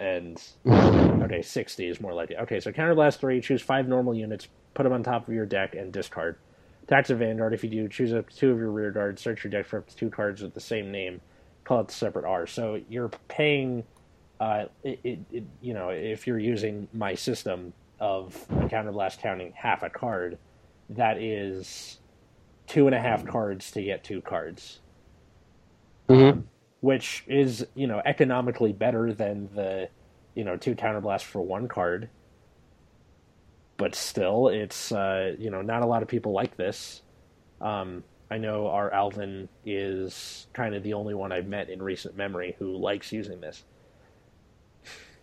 And 0.00 0.42
okay, 0.66 1.42
sixty 1.42 1.86
is 1.86 2.00
more 2.00 2.14
likely. 2.14 2.36
Okay, 2.38 2.58
so 2.58 2.72
counterblast 2.72 3.18
three. 3.18 3.40
Choose 3.40 3.62
five 3.62 3.86
normal 3.86 4.14
units. 4.14 4.48
Put 4.74 4.84
them 4.84 4.92
on 4.92 5.02
top 5.02 5.28
of 5.28 5.34
your 5.34 5.46
deck 5.46 5.74
and 5.74 5.92
discard. 5.92 6.36
Attacks 6.84 7.10
a 7.10 7.14
Vanguard. 7.14 7.54
If 7.54 7.62
you 7.62 7.70
do, 7.70 7.88
choose 7.88 8.12
up 8.12 8.30
to 8.30 8.36
two 8.36 8.50
of 8.50 8.58
your 8.58 8.70
rear 8.70 8.90
guards. 8.90 9.22
Search 9.22 9.44
your 9.44 9.50
deck 9.50 9.66
for 9.66 9.78
up 9.78 9.88
to 9.88 9.96
two 9.96 10.10
cards 10.10 10.42
with 10.42 10.54
the 10.54 10.60
same 10.60 10.90
name. 10.90 11.20
Call 11.64 11.80
it 11.80 11.88
the 11.88 11.94
separate 11.94 12.24
R. 12.24 12.46
So 12.46 12.80
you're 12.88 13.10
paying. 13.28 13.84
Uh, 14.40 14.64
it, 14.82 14.98
it, 15.04 15.18
it, 15.30 15.44
you 15.60 15.74
know, 15.74 15.90
if 15.90 16.26
you're 16.26 16.38
using 16.38 16.88
my 16.94 17.14
system 17.14 17.74
of 18.00 18.34
a 18.48 18.68
counterblast 18.68 19.18
counting 19.18 19.52
half 19.54 19.82
a 19.82 19.90
card, 19.90 20.38
that 20.88 21.18
is 21.18 21.98
two 22.66 22.86
and 22.86 22.94
a 22.94 23.00
half 23.00 23.26
cards 23.26 23.70
to 23.72 23.82
get 23.82 24.02
two 24.02 24.22
cards. 24.22 24.80
Mm-hmm. 26.08 26.40
Which 26.80 27.24
is 27.28 27.66
you 27.74 27.86
know 27.86 28.02
economically 28.04 28.72
better 28.72 29.12
than 29.12 29.48
the 29.54 29.88
you 30.34 30.44
know 30.44 30.56
two 30.56 30.74
counterblast 30.74 31.24
for 31.24 31.42
one 31.42 31.68
card 31.68 32.10
but 33.78 33.94
still 33.94 34.48
it's 34.48 34.92
uh, 34.92 35.34
you 35.38 35.50
know 35.50 35.62
not 35.62 35.82
a 35.82 35.86
lot 35.86 36.02
of 36.02 36.08
people 36.08 36.32
like 36.32 36.56
this 36.56 37.02
um, 37.60 38.04
i 38.30 38.38
know 38.38 38.68
our 38.68 38.92
alvin 38.92 39.48
is 39.64 40.48
kind 40.54 40.74
of 40.74 40.82
the 40.82 40.94
only 40.94 41.14
one 41.14 41.32
i've 41.32 41.46
met 41.48 41.68
in 41.70 41.82
recent 41.82 42.16
memory 42.16 42.56
who 42.58 42.76
likes 42.76 43.12
using 43.12 43.40
this 43.40 43.64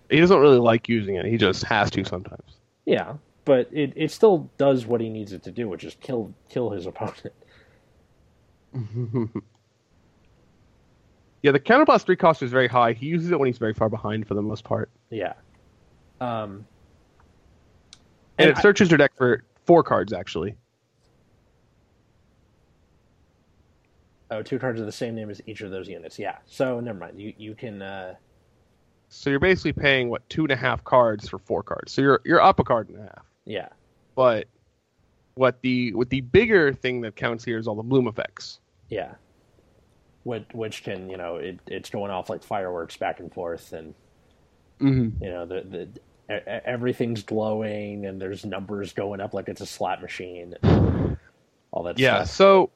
He 0.09 0.19
doesn't 0.19 0.39
really 0.39 0.59
like 0.59 0.87
using 0.89 1.15
it. 1.15 1.25
He 1.25 1.37
just 1.37 1.63
has 1.65 1.91
to 1.91 2.03
sometimes. 2.05 2.59
yeah 2.85 3.15
but 3.45 3.69
it, 3.71 3.93
it 3.95 4.11
still 4.11 4.51
does 4.57 4.85
what 4.85 5.01
he 5.01 5.09
needs 5.09 5.33
it 5.33 5.43
to 5.43 5.51
do 5.51 5.67
which 5.69 5.83
is 5.83 5.95
kill 6.01 6.33
kill 6.49 6.71
his 6.71 6.85
opponent 6.85 7.33
Yeah, 11.43 11.51
the 11.51 11.59
counterblast 11.59 12.05
three 12.05 12.15
cost 12.15 12.41
is 12.43 12.51
very 12.51 12.67
high. 12.67 12.93
He 12.93 13.05
uses 13.05 13.31
it 13.31 13.39
when 13.39 13.47
he's 13.47 13.57
very 13.59 13.73
far 13.73 13.89
behind 13.89 14.27
for 14.27 14.33
the 14.33 14.41
most 14.41 14.63
part, 14.63 14.89
yeah 15.09 15.33
um, 16.19 16.65
and, 18.39 18.49
And 18.49 18.49
it 18.51 18.57
I- 18.57 18.61
searches 18.61 18.89
your 18.89 18.97
deck 18.97 19.11
for 19.15 19.43
four 19.65 19.83
cards 19.83 20.13
actually. 20.13 20.55
oh 24.31 24.41
two 24.41 24.59
cards 24.59 24.79
of 24.79 24.85
the 24.85 24.91
same 24.91 25.15
name 25.15 25.29
as 25.29 25.41
each 25.45 25.61
of 25.61 25.71
those 25.71 25.87
units 25.87 26.19
yeah 26.19 26.37
so 26.45 26.79
never 26.79 26.99
mind 26.99 27.19
you 27.19 27.33
you 27.37 27.55
can 27.55 27.81
uh, 27.81 28.13
So 29.09 29.29
you're 29.29 29.39
basically 29.39 29.73
paying 29.73 30.09
what 30.09 30.27
two 30.29 30.41
and 30.43 30.51
a 30.51 30.55
half 30.55 30.83
cards 30.83 31.29
for 31.29 31.37
four 31.39 31.63
cards. 31.63 31.93
So 31.93 32.01
you're 32.01 32.19
you're 32.25 32.41
up 32.41 32.59
a 32.59 32.63
card 32.63 32.89
and 32.89 32.97
a 32.99 33.03
half. 33.03 33.25
yeah 33.45 33.69
But 34.15 34.47
what 35.35 35.61
the 35.61 35.93
what 35.93 36.09
the 36.09 36.21
bigger 36.21 36.73
thing 36.73 36.99
that 37.01 37.15
counts 37.15 37.45
here 37.45 37.57
is 37.57 37.67
all 37.67 37.75
the 37.75 37.83
bloom 37.83 38.07
effects. 38.07 38.59
Yeah. 38.89 39.13
Which, 40.27 40.45
which 40.51 40.83
can, 40.83 41.09
you 41.09 41.15
know, 41.17 41.37
it, 41.37 41.59
it's 41.67 41.89
going 41.89 42.11
off 42.11 42.29
like 42.29 42.43
fireworks 42.43 42.97
back 42.97 43.19
and 43.21 43.33
forth, 43.33 43.71
and, 43.73 43.95
Mm-hmm. 44.79 45.23
you 45.23 45.29
know, 45.31 45.45
the, 45.47 45.89
the 46.29 46.67
everything's 46.69 47.23
glowing, 47.23 48.05
and 48.05 48.21
there's 48.21 48.45
numbers 48.45 48.93
going 48.93 49.21
up 49.21 49.33
like 49.33 49.49
it's 49.49 49.61
a 49.61 49.65
slot 49.65 50.03
machine. 50.03 50.53
All 51.71 51.81
that 51.83 51.95
stuff. 51.95 51.99
Yeah. 51.99 52.23
stuff. 52.25 52.35
So 52.35 52.69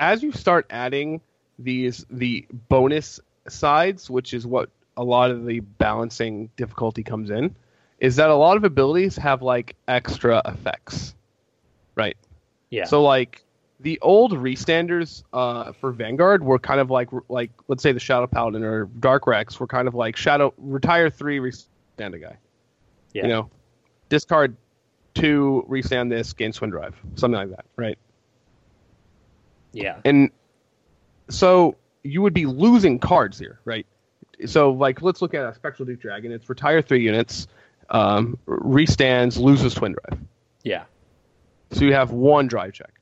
as 0.00 0.22
you 0.24 0.32
start 0.32 0.66
adding 0.70 1.20
these 1.56 2.04
the 2.10 2.44
bonus 2.50 3.20
sides, 3.48 4.10
which 4.10 4.34
is 4.34 4.44
what 4.44 4.70
a 4.96 5.04
lot 5.04 5.30
of 5.30 5.46
the 5.46 5.60
balancing 5.60 6.50
difficulty 6.56 7.04
comes 7.04 7.30
in, 7.30 7.54
is 8.00 8.16
that 8.16 8.30
a 8.30 8.34
lot 8.34 8.56
of 8.56 8.64
abilities 8.64 9.14
have 9.16 9.40
like 9.40 9.76
extra 9.86 10.42
effects, 10.44 11.14
right? 11.94 12.16
Yeah. 12.70 12.86
So 12.86 13.04
like 13.04 13.43
the 13.84 14.00
old 14.00 14.32
restanders 14.32 15.24
uh, 15.34 15.72
for 15.72 15.92
Vanguard 15.92 16.42
were 16.42 16.58
kind 16.58 16.80
of 16.80 16.90
like 16.90 17.10
like 17.28 17.50
let's 17.68 17.82
say 17.82 17.92
the 17.92 18.00
Shadow 18.00 18.26
Paladin 18.26 18.64
or 18.64 18.86
Dark 18.86 19.26
Rex 19.26 19.60
were 19.60 19.66
kind 19.66 19.86
of 19.86 19.94
like 19.94 20.16
Shadow 20.16 20.54
retire 20.56 21.10
three 21.10 21.38
restand 21.38 22.14
a 22.14 22.18
guy. 22.18 22.38
yeah. 23.12 23.22
You 23.22 23.28
know, 23.28 23.50
discard 24.08 24.56
two, 25.12 25.64
restand 25.68 26.10
this, 26.10 26.32
gain 26.32 26.50
Twin 26.50 26.70
Drive, 26.70 26.96
something 27.14 27.38
like 27.38 27.50
that, 27.50 27.66
right? 27.76 27.98
yeah. 29.72 29.98
And 30.04 30.30
so 31.28 31.76
you 32.04 32.22
would 32.22 32.34
be 32.34 32.46
losing 32.46 32.98
cards 32.98 33.38
here, 33.38 33.60
right? 33.66 33.86
So 34.46 34.72
like 34.72 35.02
let's 35.02 35.20
look 35.20 35.34
at 35.34 35.44
a 35.44 35.54
Spectral 35.54 35.84
Duke 35.84 36.00
Dragon. 36.00 36.32
It's 36.32 36.48
retire 36.48 36.80
three 36.80 37.02
units, 37.02 37.48
um, 37.90 38.38
restands, 38.46 39.38
loses 39.38 39.74
Twin 39.74 39.92
Drive. 39.92 40.20
Yeah. 40.62 40.84
So 41.72 41.84
you 41.84 41.92
have 41.92 42.12
one 42.12 42.46
drive 42.46 42.72
check. 42.72 42.94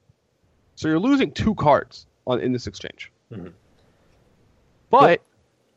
So 0.74 0.88
you're 0.88 0.98
losing 0.98 1.32
two 1.32 1.54
cards 1.54 2.06
on 2.26 2.40
in 2.40 2.52
this 2.52 2.66
exchange. 2.66 3.10
Mhm. 3.30 3.52
But 4.90 5.22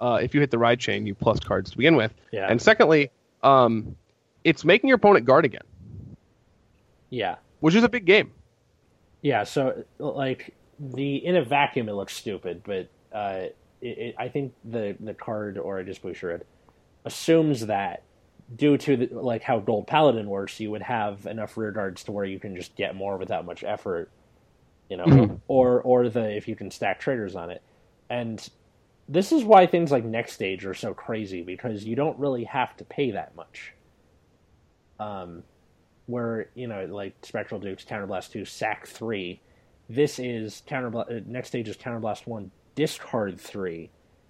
uh, 0.01 0.19
if 0.21 0.33
you 0.33 0.41
hit 0.41 0.51
the 0.51 0.57
ride 0.57 0.79
chain, 0.79 1.05
you 1.05 1.15
plus 1.15 1.39
cards 1.39 1.71
to 1.71 1.77
begin 1.77 1.95
with. 1.95 2.13
Yeah. 2.31 2.47
And 2.49 2.61
secondly, 2.61 3.11
um, 3.43 3.95
it's 4.43 4.65
making 4.65 4.87
your 4.89 4.97
opponent 4.97 5.25
guard 5.25 5.45
again, 5.45 5.63
Yeah. 7.09 7.35
which 7.61 7.75
is 7.75 7.83
a 7.83 7.89
big 7.89 8.05
game. 8.05 8.31
Yeah. 9.21 9.43
So, 9.43 9.83
like, 9.97 10.53
the 10.79 11.15
in 11.25 11.35
a 11.37 11.43
vacuum, 11.43 11.87
it 11.89 11.93
looks 11.93 12.13
stupid, 12.15 12.61
but 12.65 12.89
uh, 13.13 13.45
it, 13.81 13.87
it, 13.97 14.15
I 14.17 14.27
think 14.27 14.53
the, 14.65 14.95
the 14.99 15.13
card, 15.13 15.57
or 15.57 15.79
I 15.79 15.83
just 15.83 16.01
butcher 16.01 16.31
it, 16.31 16.45
assumes 17.05 17.67
that 17.67 18.03
due 18.55 18.77
to 18.77 18.97
the, 18.97 19.07
like 19.19 19.41
how 19.43 19.59
Gold 19.59 19.87
Paladin 19.87 20.27
works, 20.27 20.59
you 20.59 20.69
would 20.71 20.81
have 20.83 21.25
enough 21.25 21.55
rear 21.57 21.71
guards 21.71 22.03
to 22.03 22.11
where 22.11 22.25
you 22.25 22.37
can 22.39 22.55
just 22.55 22.75
get 22.75 22.95
more 22.95 23.17
without 23.17 23.45
much 23.45 23.63
effort, 23.63 24.11
you 24.89 24.97
know, 24.97 25.05
Mhm. 25.05 25.39
or 25.47 25.81
or 25.81 26.09
the 26.09 26.35
if 26.35 26.47
you 26.47 26.55
can 26.55 26.69
stack 26.71 26.99
traders 26.99 27.35
on 27.35 27.49
it, 27.49 27.61
and 28.09 28.49
this 29.07 29.31
is 29.31 29.43
why 29.43 29.65
things 29.67 29.91
like 29.91 30.03
Nextage 30.03 30.65
are 30.65 30.73
so 30.73 30.93
crazy 30.93 31.41
because 31.43 31.83
you 31.85 31.95
don't 31.95 32.17
really 32.19 32.43
have 32.45 32.75
to 32.77 32.85
pay 32.85 33.11
that 33.11 33.35
much. 33.35 33.73
Um, 34.99 35.43
where 36.07 36.49
you 36.53 36.67
know 36.67 36.85
like 36.85 37.13
Spectral 37.23 37.59
Dukes, 37.59 37.83
Counterblast 37.83 38.31
two, 38.31 38.45
Sack 38.45 38.87
three, 38.87 39.41
this 39.89 40.19
is 40.19 40.61
counterblast. 40.67 41.09
Uh, 41.17 41.19
Nextage 41.21 41.67
is 41.67 41.77
Counterblast 41.77 42.27
one, 42.27 42.51
discard 42.75 43.39
three, 43.39 43.89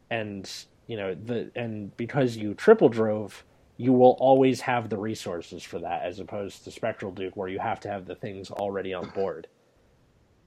and 0.10 0.50
you 0.88 0.98
know 0.98 1.14
the 1.16 1.52
and 1.56 1.96
because 1.98 2.38
you 2.38 2.54
triple 2.54 2.90
drove, 2.90 3.44
you 3.78 3.92
will 3.94 4.16
always 4.20 4.62
have 4.62 4.90
the 4.90 4.98
resources 4.98 5.64
for 5.64 5.80
that, 5.80 6.04
as 6.04 6.20
opposed 6.20 6.64
to 6.64 6.72
Spectral 6.72 7.12
Duke, 7.12 7.36
where 7.36 7.50
you 7.50 7.60
have 7.60 7.80
to 7.82 7.90
have 7.90 8.06
the 8.06 8.16
things 8.16 8.50
already 8.50 8.94
on 8.94 9.10
board. 9.10 9.48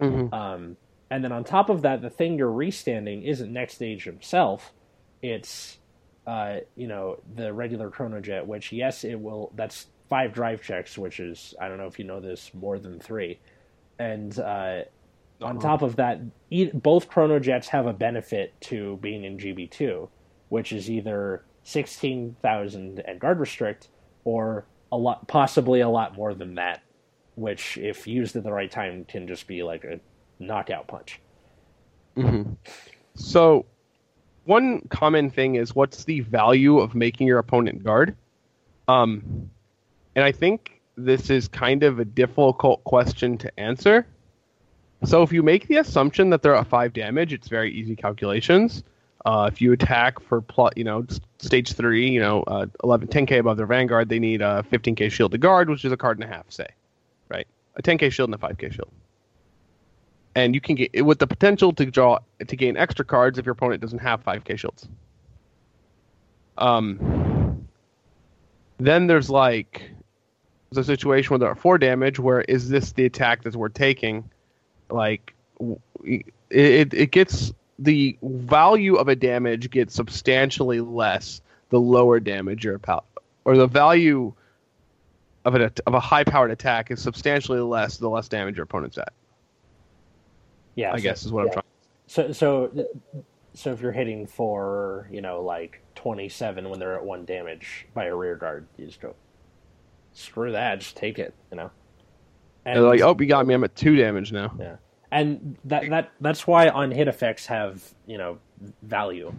Mm-hmm. 0.01 0.33
Um, 0.35 0.77
and 1.11 1.25
then 1.25 1.33
on 1.33 1.45
top 1.45 1.71
of 1.71 1.83
that, 1.83 2.03
the 2.03 2.11
thing 2.11 2.37
you're 2.39 2.53
restanding 2.53 3.23
isn't 3.23 3.53
Nextage 3.53 4.03
himself. 4.03 4.73
It's, 5.23 5.79
uh, 6.27 6.59
you 6.77 6.87
know, 6.87 7.19
the 7.35 7.53
regular 7.53 7.91
Chronojet, 7.91 8.47
which 8.47 8.73
yes, 8.73 9.05
it 9.05 9.19
will. 9.21 9.51
That's 9.57 9.87
five 10.09 10.33
drive 10.33 10.63
checks, 10.63 10.97
which 10.99 11.21
is 11.21 11.55
I 11.61 11.69
don't 11.69 11.79
know 11.79 11.87
if 11.87 11.99
you 11.99 12.05
know 12.05 12.21
this 12.21 12.53
more 12.55 12.79
than 12.79 12.99
three. 13.01 13.41
And 13.99 14.39
uh, 14.39 14.83
on 15.43 15.57
Uh-huh. 15.57 15.61
top 15.61 15.83
of 15.83 15.97
that, 15.97 16.21
e- 16.51 16.71
both 16.73 17.09
Chronojets 17.09 17.69
have 17.69 17.87
a 17.87 17.93
benefit 17.93 18.53
to 18.63 18.97
being 18.99 19.25
in 19.25 19.39
GB 19.39 19.71
two, 19.71 20.09
which 20.51 20.73
is 20.73 20.91
either 20.91 21.45
sixteen 21.65 22.37
thousand 22.43 23.01
and 23.07 23.19
guard 23.19 23.41
restrict, 23.41 23.89
or 24.25 24.67
a 24.93 24.97
lot, 24.97 25.27
possibly 25.27 25.81
a 25.81 25.89
lot 25.89 26.15
more 26.17 26.35
than 26.35 26.55
that 26.57 26.83
which 27.39 27.79
if 27.79 28.07
used 28.07 28.37
at 28.37 28.43
the 28.43 28.53
right 28.53 28.71
time 28.71 29.05
can 29.05 29.27
just 29.29 29.47
be 29.47 29.63
like 29.63 29.85
a 29.85 30.01
knockout 30.39 30.87
punch. 30.89 31.21
Mm-hmm. 32.17 32.53
So, 33.15 33.67
one 34.45 34.81
common 34.89 35.31
thing 35.31 35.55
is 35.55 35.75
what's 35.75 36.05
the 36.05 36.21
value 36.21 36.79
of 36.79 36.95
making 36.95 37.27
your 37.27 37.39
opponent 37.39 37.85
guard? 37.85 38.17
Um, 38.89 39.51
and 40.17 40.25
I 40.25 40.33
think 40.33 40.81
this 40.97 41.31
is 41.31 41.47
kind 41.49 41.83
of 41.83 42.01
a 42.01 42.05
difficult 42.05 42.83
question 42.85 43.39
to 43.39 43.61
answer. 43.61 44.07
So, 45.05 45.23
if 45.23 45.33
you 45.33 45.43
make 45.43 45.69
the 45.69 45.77
assumption 45.77 46.31
that 46.31 46.43
they're 46.43 46.57
at 46.57 46.67
five 46.67 46.93
damage, 46.93 47.33
it's 47.33 47.49
very 47.49 47.73
easy 47.73 47.95
calculations. 47.95 48.83
Uh, 49.25 49.49
if 49.53 49.61
you 49.61 49.73
attack 49.73 50.21
for 50.21 50.41
plot, 50.41 50.77
you 50.77 50.85
know, 50.85 51.05
stage 51.39 51.73
three, 51.73 52.09
you 52.09 52.21
know, 52.21 52.43
uh, 52.45 52.67
11, 52.83 53.09
10k 53.09 53.39
above 53.41 53.57
their 53.57 53.67
vanguard, 53.67 54.09
they 54.09 54.19
need 54.19 54.41
a 54.41 54.65
15k 54.73 55.11
shield 55.11 55.33
to 55.33 55.39
guard, 55.39 55.69
which 55.69 55.85
is 55.85 55.93
a 55.93 55.97
card 55.97 56.19
and 56.19 56.29
a 56.29 56.33
half, 56.33 56.51
say? 56.51 56.69
A 57.79 57.83
10k 57.83 58.13
shield 58.13 58.29
and 58.29 58.35
a 58.35 58.39
5k 58.39 58.73
shield 58.73 58.91
and 60.39 60.55
you 60.55 60.61
can 60.61 60.77
get 60.77 61.05
with 61.05 61.19
the 61.19 61.27
potential 61.27 61.73
to 61.73 61.87
draw 61.87 62.19
to 62.47 62.57
gain 62.57 62.77
extra 62.77 63.05
cards 63.05 63.39
if 63.39 63.47
your 63.47 63.55
opponent 63.55 63.81
doesn't 63.81 63.99
have 63.99 64.25
5k 64.25 64.57
shields. 64.57 64.89
Um, 66.57 67.67
then 68.79 69.09
there's 69.09 69.29
like 69.29 69.91
a 70.77 70.85
situation 70.85 71.31
where 71.31 71.39
there 71.41 71.49
are 71.49 71.57
four 71.57 71.77
damage. 71.77 72.21
Where 72.21 72.43
is 72.43 72.69
this 72.69 72.93
the 72.93 73.05
attack 73.05 73.43
that's 73.43 73.57
worth 73.57 73.75
taking? 73.75 74.31
Like 74.91 75.35
it, 76.05 76.25
it 76.51 77.11
gets 77.11 77.53
the 77.81 78.17
value 78.23 78.95
of 78.95 79.09
a 79.09 79.17
damage 79.17 79.71
gets 79.71 79.95
substantially 79.95 80.81
less 80.81 81.41
the 81.71 81.81
lower 81.81 82.21
damage 82.21 82.65
your 82.65 82.79
pal 82.79 83.05
or 83.45 83.57
the 83.57 83.67
value 83.67 84.33
of 85.49 85.55
a 85.55 85.73
of 85.87 85.95
a 85.95 86.01
high 86.01 86.25
powered 86.25 86.51
attack 86.51 86.91
is 86.91 87.01
substantially 87.01 87.61
less 87.61 87.97
the 87.97 88.09
less 88.09 88.29
damage 88.29 88.57
your 88.57 88.65
opponent's 88.65 88.99
at. 88.99 89.13
Yeah, 90.75 90.93
I 90.93 90.97
so- 90.97 91.03
guess 91.03 91.25
is 91.25 91.33
what 91.33 91.43
I'm 91.43 91.47
yeah. 91.49 91.53
trying. 91.53 91.65
So 92.07 92.33
so 92.33 92.87
so 93.55 93.73
if 93.73 93.81
you're 93.81 93.93
hitting 93.93 94.27
for 94.27 95.09
you 95.11 95.21
know 95.21 95.43
like 95.43 95.81
27 95.97 96.69
when 96.71 96.79
they're 96.79 96.95
at 96.97 97.05
one 97.05 97.25
damage 97.25 97.87
by 97.95 98.05
a 98.07 98.15
rear 98.15 98.37
guard, 98.37 98.67
you 98.77 98.87
just 98.87 99.01
go 99.01 99.15
screw 100.13 100.53
that, 100.53 100.81
just 100.81 100.97
take 100.97 101.19
it, 101.19 101.35
you 101.51 101.57
know. 101.57 101.71
And 102.65 102.77
they're 102.77 102.83
like, 102.89 103.01
oh, 103.01 103.17
you 103.19 103.27
got 103.27 103.47
me. 103.47 103.55
I'm 103.55 103.65
at 103.65 103.75
two 103.77 103.97
damage 103.97 104.33
now. 104.33 104.55
Yeah, 104.59 104.77
and 105.11 105.57
that 105.65 105.89
that 105.91 106.11
that's 106.21 106.47
why 106.47 106.69
on 106.69 106.91
hit 106.91 107.09
effects 107.09 107.47
have 107.47 107.83
you 108.07 108.19
know 108.19 108.39
value 108.83 109.33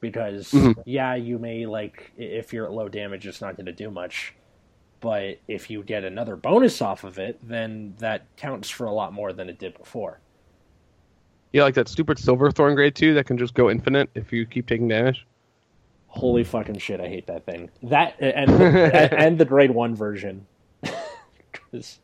because 0.00 0.50
Mhm. 0.52 0.74
yeah, 0.84 1.14
you 1.14 1.38
may 1.38 1.66
like 1.66 2.12
if 2.16 2.52
you're 2.52 2.66
at 2.66 2.72
low 2.72 2.88
damage, 2.88 3.26
it's 3.26 3.40
not 3.40 3.56
going 3.56 3.66
to 3.66 3.72
do 3.72 3.90
much, 3.90 4.34
but 5.00 5.38
if 5.48 5.70
you 5.70 5.82
get 5.82 6.04
another 6.04 6.36
bonus 6.36 6.80
off 6.80 7.04
of 7.04 7.18
it, 7.18 7.38
then 7.46 7.94
that 7.98 8.24
counts 8.36 8.68
for 8.68 8.86
a 8.86 8.92
lot 8.92 9.12
more 9.12 9.32
than 9.32 9.48
it 9.48 9.58
did 9.58 9.76
before. 9.76 10.20
Yeah, 11.52 11.62
like 11.62 11.74
that 11.74 11.88
stupid 11.88 12.18
silver 12.18 12.50
thorn 12.50 12.74
grade 12.74 12.94
two 12.94 13.14
that 13.14 13.26
can 13.26 13.38
just 13.38 13.54
go 13.54 13.70
infinite 13.70 14.10
if 14.14 14.32
you 14.32 14.44
keep 14.46 14.66
taking 14.66 14.88
damage. 14.88 15.26
Holy 16.08 16.44
fucking 16.44 16.78
shit! 16.78 17.00
I 17.00 17.08
hate 17.08 17.26
that 17.26 17.44
thing. 17.44 17.70
That 17.82 18.14
and 18.20 18.50
and, 18.50 19.38
the 19.38 19.44
grade 19.44 19.70
one 19.70 19.94
version. 19.94 20.46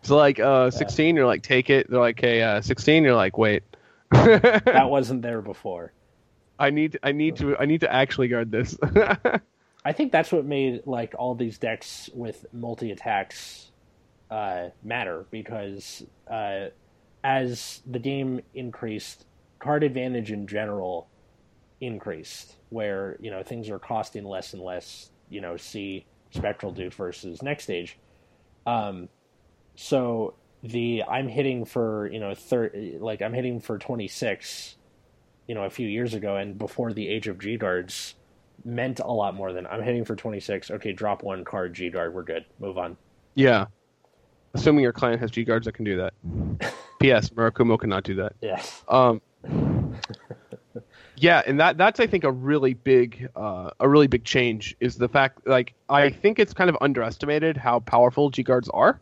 So 0.02 0.16
like 0.16 0.38
uh, 0.38 0.70
16, 0.70 1.16
you're 1.16 1.24
like 1.24 1.42
take 1.42 1.70
it. 1.70 1.88
They're 1.88 2.00
like, 2.00 2.20
hey, 2.20 2.42
uh, 2.42 2.60
16, 2.60 3.04
you're 3.04 3.14
like, 3.14 3.38
wait. 3.38 3.62
that 4.10 4.86
wasn't 4.90 5.22
there 5.22 5.40
before. 5.40 5.92
I 6.58 6.70
need 6.70 6.98
I 7.02 7.12
need 7.12 7.36
to 7.36 7.56
I 7.56 7.64
need 7.64 7.80
to 7.80 7.92
actually 7.92 8.28
guard 8.28 8.50
this. 8.50 8.76
I 9.84 9.92
think 9.92 10.12
that's 10.12 10.30
what 10.30 10.44
made 10.44 10.82
like 10.86 11.14
all 11.18 11.34
these 11.34 11.58
decks 11.58 12.08
with 12.14 12.46
multi 12.52 12.92
attacks 12.92 13.70
uh, 14.30 14.68
matter 14.82 15.26
because 15.30 16.04
uh, 16.30 16.66
as 17.24 17.82
the 17.86 17.98
game 17.98 18.40
increased, 18.54 19.26
card 19.58 19.82
advantage 19.82 20.30
in 20.30 20.46
general 20.46 21.08
increased. 21.80 22.56
Where 22.70 23.16
you 23.20 23.30
know 23.30 23.42
things 23.42 23.68
are 23.68 23.78
costing 23.78 24.24
less 24.24 24.54
and 24.54 24.62
less. 24.62 25.10
You 25.28 25.40
know, 25.40 25.56
see 25.56 26.06
Spectral 26.30 26.72
Duke 26.72 26.94
versus 26.94 27.40
Nextage. 27.40 27.94
Um, 28.66 29.08
so 29.74 30.34
the 30.62 31.02
I'm 31.04 31.28
hitting 31.28 31.64
for 31.64 32.08
you 32.10 32.20
know 32.20 32.34
thir- 32.34 32.72
like 32.98 33.20
I'm 33.20 33.34
hitting 33.34 33.60
for 33.60 33.78
26. 33.78 34.76
You 35.48 35.56
know, 35.56 35.64
a 35.64 35.70
few 35.70 35.88
years 35.88 36.14
ago, 36.14 36.36
and 36.36 36.56
before 36.56 36.92
the 36.92 37.08
age 37.08 37.26
of 37.26 37.38
G 37.40 37.56
guards, 37.56 38.14
meant 38.64 39.00
a 39.00 39.06
lot 39.10 39.34
more 39.34 39.52
than 39.52 39.66
I'm 39.66 39.82
hitting 39.82 40.04
for 40.04 40.16
26. 40.16 40.70
Okay, 40.72 40.92
drop 40.92 41.22
one 41.22 41.44
card, 41.44 41.74
G 41.74 41.90
guard, 41.90 42.14
we're 42.14 42.22
good. 42.22 42.44
Move 42.58 42.78
on. 42.78 42.96
yeah. 43.34 43.66
Assuming 44.54 44.82
your 44.82 44.92
client 44.92 45.18
has 45.20 45.30
G 45.30 45.44
guards 45.44 45.64
that 45.64 45.72
can 45.72 45.84
do 45.84 45.96
that. 45.96 46.12
P.S. 47.00 47.30
Murakumo 47.30 47.80
cannot 47.80 48.04
do 48.04 48.14
that. 48.16 48.34
Yes. 48.42 48.84
Um, 48.86 49.22
yeah, 51.16 51.42
and 51.46 51.58
that 51.58 51.78
that's 51.78 52.00
I 52.00 52.06
think 52.06 52.24
a 52.24 52.30
really 52.30 52.74
big 52.74 53.28
uh, 53.34 53.70
a 53.80 53.88
really 53.88 54.08
big 54.08 54.24
change 54.24 54.76
is 54.80 54.96
the 54.96 55.08
fact 55.08 55.46
like 55.46 55.72
I 55.88 56.10
think 56.10 56.38
it's 56.38 56.52
kind 56.52 56.68
of 56.68 56.76
underestimated 56.80 57.56
how 57.56 57.80
powerful 57.80 58.30
G 58.30 58.42
guards 58.42 58.68
are. 58.70 59.00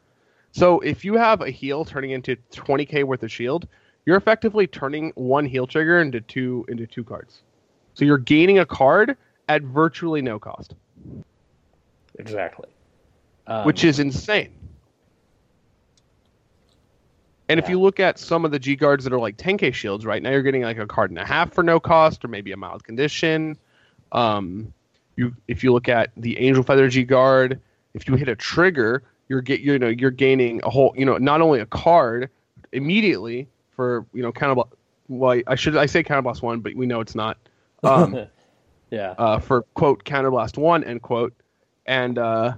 So 0.52 0.80
if 0.80 1.04
you 1.04 1.14
have 1.14 1.40
a 1.40 1.50
heal 1.50 1.84
turning 1.84 2.10
into 2.10 2.36
20k 2.52 3.04
worth 3.04 3.22
of 3.22 3.30
shield, 3.30 3.68
you're 4.06 4.16
effectively 4.16 4.66
turning 4.66 5.12
one 5.14 5.46
heal 5.46 5.66
trigger 5.66 6.00
into 6.00 6.20
two 6.20 6.64
into 6.68 6.86
two 6.86 7.04
cards. 7.04 7.42
So 7.94 8.04
you're 8.04 8.18
gaining 8.18 8.58
a 8.58 8.66
card 8.66 9.16
at 9.50 9.62
virtually 9.62 10.22
no 10.22 10.38
cost, 10.38 10.74
Exactly. 12.18 12.68
Um, 13.48 13.66
which 13.66 13.82
is 13.82 13.98
insane. 13.98 14.54
And 17.48 17.58
if 17.58 17.68
you 17.68 17.80
look 17.80 17.98
at 17.98 18.16
some 18.16 18.44
of 18.44 18.52
the 18.52 18.60
G 18.60 18.76
guards 18.76 19.02
that 19.02 19.12
are 19.12 19.18
like 19.18 19.36
10k 19.36 19.74
shields, 19.74 20.06
right 20.06 20.22
now 20.22 20.30
you're 20.30 20.42
getting 20.42 20.62
like 20.62 20.78
a 20.78 20.86
card 20.86 21.10
and 21.10 21.18
a 21.18 21.24
half 21.24 21.52
for 21.52 21.64
no 21.64 21.80
cost, 21.80 22.24
or 22.24 22.28
maybe 22.28 22.52
a 22.52 22.56
mild 22.56 22.84
condition. 22.84 23.58
Um, 24.12 24.72
you 25.16 25.34
if 25.48 25.64
you 25.64 25.72
look 25.72 25.88
at 25.88 26.10
the 26.16 26.38
Angel 26.38 26.62
Feather 26.62 26.88
G 26.88 27.02
guard, 27.02 27.60
if 27.92 28.06
you 28.06 28.14
hit 28.14 28.28
a 28.28 28.36
trigger, 28.36 29.02
you're 29.28 29.40
get 29.40 29.60
you 29.60 29.80
know 29.80 29.88
you're 29.88 30.12
gaining 30.12 30.60
a 30.62 30.70
whole 30.70 30.94
you 30.96 31.04
know 31.04 31.18
not 31.18 31.40
only 31.40 31.58
a 31.58 31.66
card 31.66 32.30
immediately 32.70 33.48
for 33.72 34.06
you 34.12 34.22
know 34.22 34.30
counter 34.30 34.62
well 35.08 35.40
I 35.48 35.56
should 35.56 35.76
I 35.76 35.86
say 35.86 36.04
counterblast 36.04 36.42
one, 36.42 36.60
but 36.60 36.76
we 36.76 36.86
know 36.86 37.00
it's 37.00 37.16
not. 37.16 37.36
Um, 37.82 38.28
yeah. 38.90 39.14
uh, 39.18 39.38
for 39.38 39.62
quote 39.74 40.04
counterblast 40.04 40.58
one 40.58 40.84
end 40.84 41.02
quote, 41.02 41.32
and 41.86 42.18
uh, 42.18 42.54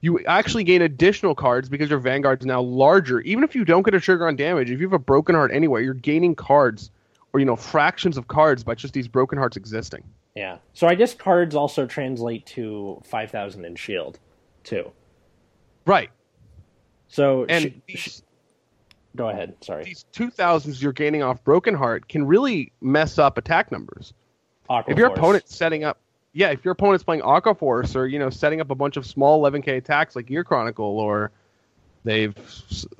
you 0.00 0.24
actually 0.26 0.64
gain 0.64 0.82
additional 0.82 1.34
cards 1.34 1.68
because 1.68 1.90
your 1.90 1.98
vanguard's 1.98 2.46
now 2.46 2.60
larger. 2.60 3.20
Even 3.20 3.44
if 3.44 3.54
you 3.54 3.64
don't 3.64 3.82
get 3.82 3.94
a 3.94 4.00
trigger 4.00 4.26
on 4.28 4.36
damage, 4.36 4.70
if 4.70 4.80
you 4.80 4.86
have 4.86 4.92
a 4.92 4.98
broken 4.98 5.34
heart 5.34 5.50
anyway, 5.52 5.82
you're 5.84 5.94
gaining 5.94 6.34
cards 6.34 6.90
or 7.32 7.40
you 7.40 7.46
know 7.46 7.56
fractions 7.56 8.16
of 8.16 8.28
cards 8.28 8.62
by 8.64 8.74
just 8.74 8.94
these 8.94 9.08
broken 9.08 9.38
hearts 9.38 9.56
existing. 9.56 10.04
Yeah. 10.34 10.58
So 10.72 10.86
I 10.86 10.94
guess 10.94 11.14
cards 11.14 11.56
also 11.56 11.84
translate 11.84 12.46
to 12.46 13.02
5,000 13.04 13.64
in 13.64 13.74
shield, 13.74 14.20
too. 14.62 14.92
Right, 15.84 16.10
So 17.08 17.44
and 17.46 17.64
sh- 17.64 17.68
these, 17.88 17.98
sh- 17.98 18.20
go 19.16 19.30
ahead. 19.30 19.56
Sorry. 19.62 19.82
these 19.82 20.04
two 20.12 20.30
thousands 20.30 20.80
you're 20.80 20.92
gaining 20.92 21.24
off 21.24 21.42
broken 21.42 21.74
heart 21.74 22.08
can 22.08 22.24
really 22.24 22.70
mess 22.80 23.18
up 23.18 23.36
attack 23.36 23.72
numbers. 23.72 24.12
Aqua 24.68 24.92
if 24.92 24.98
your 24.98 25.08
opponent's 25.08 25.54
setting 25.54 25.84
up 25.84 25.98
yeah 26.32 26.50
if 26.50 26.64
your 26.64 26.72
opponent's 26.72 27.04
playing 27.04 27.22
aqua 27.22 27.54
force 27.54 27.96
or 27.96 28.06
you 28.06 28.18
know 28.18 28.30
setting 28.30 28.60
up 28.60 28.70
a 28.70 28.74
bunch 28.74 28.96
of 28.96 29.06
small 29.06 29.42
11k 29.42 29.76
attacks 29.78 30.14
like 30.14 30.26
gear 30.26 30.44
chronicle 30.44 30.98
or 30.98 31.30
they've 32.04 32.34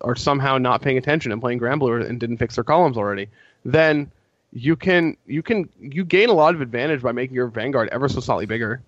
are 0.01 0.17
somehow 0.17 0.59
not 0.59 0.83
paying 0.83 0.99
attention 0.99 1.31
and 1.33 1.41
playing 1.41 1.61
Granblue 1.61 2.09
and 2.09 2.19
didn't 2.19 2.39
fix 2.39 2.55
their 2.55 2.65
columns 2.65 2.97
already 2.97 3.29
then 3.65 4.11
you 4.53 4.77
can 4.77 5.17
you 5.27 5.43
can 5.43 5.69
you 5.81 6.05
gain 6.05 6.29
a 6.29 6.33
lot 6.33 6.55
of 6.55 6.61
advantage 6.61 7.03
by 7.03 7.13
making 7.13 7.35
your 7.35 7.49
vanguard 7.49 7.89
ever 7.91 8.09
so 8.09 8.21
slightly 8.21 8.47
bigger. 8.47 8.83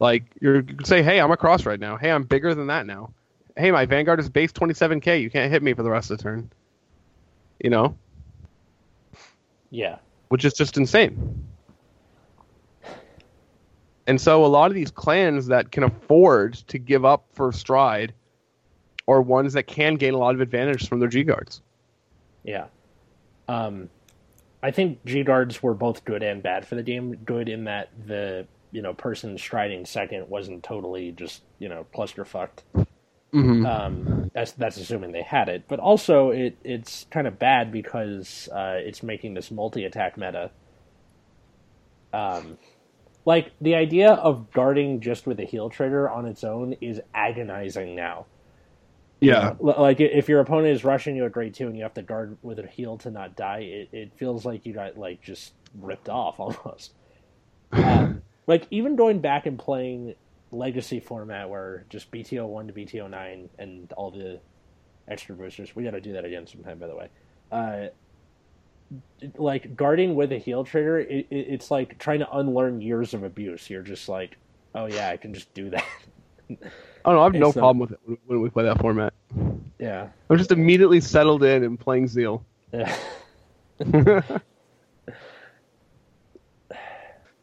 Like 0.00 0.24
you're, 0.40 0.56
you 0.56 0.62
can 0.62 0.84
say 0.84 1.02
hey 1.02 1.20
i'm 1.20 1.30
a 1.30 1.36
cross 1.36 1.66
right 1.66 1.80
now. 1.80 1.96
Hey 1.96 2.10
i'm 2.10 2.24
bigger 2.24 2.54
than 2.54 2.68
that 2.68 2.86
now. 2.86 3.12
Hey 3.56 3.70
my 3.70 3.86
vanguard 3.86 4.20
is 4.20 4.28
base 4.28 4.52
27k 4.52 5.20
you 5.20 5.30
can't 5.30 5.50
hit 5.50 5.62
me 5.62 5.74
for 5.74 5.82
the 5.82 5.90
rest 5.90 6.10
of 6.10 6.18
the 6.18 6.22
turn. 6.22 6.50
You 7.62 7.70
know? 7.70 7.96
Yeah. 9.70 9.96
which 10.28 10.44
is 10.44 10.54
just 10.54 10.76
insane. 10.76 11.44
And 14.06 14.20
so 14.20 14.44
a 14.44 14.48
lot 14.48 14.70
of 14.70 14.74
these 14.74 14.90
clans 14.90 15.46
that 15.46 15.72
can 15.72 15.82
afford 15.82 16.54
to 16.68 16.78
give 16.78 17.04
up 17.04 17.26
for 17.32 17.52
stride 17.52 18.12
are 19.08 19.20
ones 19.20 19.54
that 19.54 19.64
can 19.66 19.94
gain 19.94 20.14
a 20.14 20.18
lot 20.18 20.34
of 20.34 20.40
advantage 20.40 20.88
from 20.88 21.00
their 21.00 21.08
G 21.08 21.24
guards. 21.24 21.62
Yeah. 22.42 22.66
Um, 23.48 23.88
I 24.62 24.70
think 24.70 25.04
G 25.04 25.22
guards 25.22 25.62
were 25.62 25.74
both 25.74 26.04
good 26.04 26.22
and 26.22 26.42
bad 26.42 26.66
for 26.66 26.74
the 26.74 26.82
game. 26.82 27.16
Good 27.24 27.48
in 27.48 27.64
that 27.64 27.90
the 28.06 28.46
you 28.72 28.82
know 28.82 28.94
person 28.94 29.36
striding 29.38 29.84
second 29.86 30.28
wasn't 30.28 30.62
totally 30.62 31.12
just 31.12 31.42
you 31.58 31.68
know 31.68 31.86
clusterfucked. 31.94 32.62
Mm-hmm. 33.34 33.66
Um, 33.66 34.30
that's 34.32 34.52
that's 34.52 34.76
assuming 34.76 35.12
they 35.12 35.22
had 35.22 35.48
it, 35.48 35.64
but 35.68 35.80
also 35.80 36.30
it 36.30 36.56
it's 36.64 37.06
kind 37.10 37.26
of 37.26 37.38
bad 37.38 37.72
because 37.72 38.48
uh, 38.52 38.76
it's 38.78 39.02
making 39.02 39.34
this 39.34 39.50
multi 39.50 39.84
attack 39.84 40.16
meta. 40.16 40.50
Um, 42.12 42.58
like 43.24 43.52
the 43.60 43.74
idea 43.74 44.12
of 44.12 44.52
guarding 44.52 45.00
just 45.00 45.26
with 45.26 45.40
a 45.40 45.44
heal 45.44 45.70
trigger 45.70 46.08
on 46.08 46.26
its 46.26 46.44
own 46.44 46.74
is 46.80 47.00
agonizing 47.14 47.94
now. 47.94 48.26
Yeah. 49.20 49.54
Like 49.58 50.00
if 50.00 50.28
your 50.28 50.40
opponent 50.40 50.74
is 50.74 50.84
rushing 50.84 51.16
you 51.16 51.24
at 51.24 51.32
grade 51.32 51.54
two 51.54 51.66
and 51.66 51.76
you 51.76 51.82
have 51.84 51.94
to 51.94 52.02
guard 52.02 52.36
with 52.42 52.58
a 52.58 52.66
heal 52.66 52.98
to 52.98 53.10
not 53.10 53.36
die, 53.36 53.60
it, 53.60 53.88
it 53.92 54.12
feels 54.16 54.44
like 54.44 54.66
you 54.66 54.74
got 54.74 54.98
like 54.98 55.22
just 55.22 55.54
ripped 55.80 56.08
off 56.08 56.38
almost. 56.40 56.92
Um, 57.72 58.22
like 58.46 58.66
even 58.70 58.96
going 58.96 59.20
back 59.20 59.46
and 59.46 59.58
playing 59.58 60.14
legacy 60.50 61.00
format 61.00 61.48
where 61.48 61.84
just 61.88 62.10
BTO 62.10 62.46
one 62.46 62.66
to 62.66 62.72
BTO 62.72 63.08
nine 63.10 63.48
and 63.58 63.90
all 63.94 64.10
the 64.10 64.40
extra 65.08 65.34
boosters. 65.34 65.74
We 65.74 65.84
got 65.84 65.92
to 65.92 66.00
do 66.00 66.12
that 66.12 66.24
again 66.24 66.46
sometime, 66.46 66.78
by 66.78 66.86
the 66.86 66.96
way. 66.96 67.08
Uh, 67.50 67.86
like 69.36 69.76
guarding 69.76 70.14
with 70.14 70.32
a 70.32 70.38
heal 70.38 70.64
trigger, 70.64 70.98
it, 71.00 71.26
it, 71.30 71.36
it's 71.36 71.70
like 71.70 71.98
trying 71.98 72.20
to 72.20 72.36
unlearn 72.36 72.80
years 72.80 73.14
of 73.14 73.22
abuse. 73.24 73.68
You're 73.70 73.82
just 73.82 74.08
like, 74.08 74.36
oh 74.74 74.86
yeah, 74.86 75.08
I 75.08 75.16
can 75.16 75.32
just 75.34 75.52
do 75.54 75.70
that. 75.70 75.84
I 76.50 76.56
don't 77.04 77.14
know. 77.14 77.20
I 77.20 77.24
have 77.24 77.34
no 77.34 77.48
uh, 77.50 77.52
problem 77.52 77.78
with 77.78 77.92
it 77.92 78.00
when- 78.04 78.18
when 78.26 78.40
we 78.40 78.50
play 78.50 78.64
that 78.64 78.80
format. 78.80 79.12
yeah. 79.78 80.08
I'm 80.30 80.38
just 80.38 80.52
immediately 80.52 81.00
settled 81.00 81.42
in 81.42 81.64
and 81.64 81.78
playing 81.78 82.08
Zeal. 82.08 82.44
Yeah. 82.72 82.96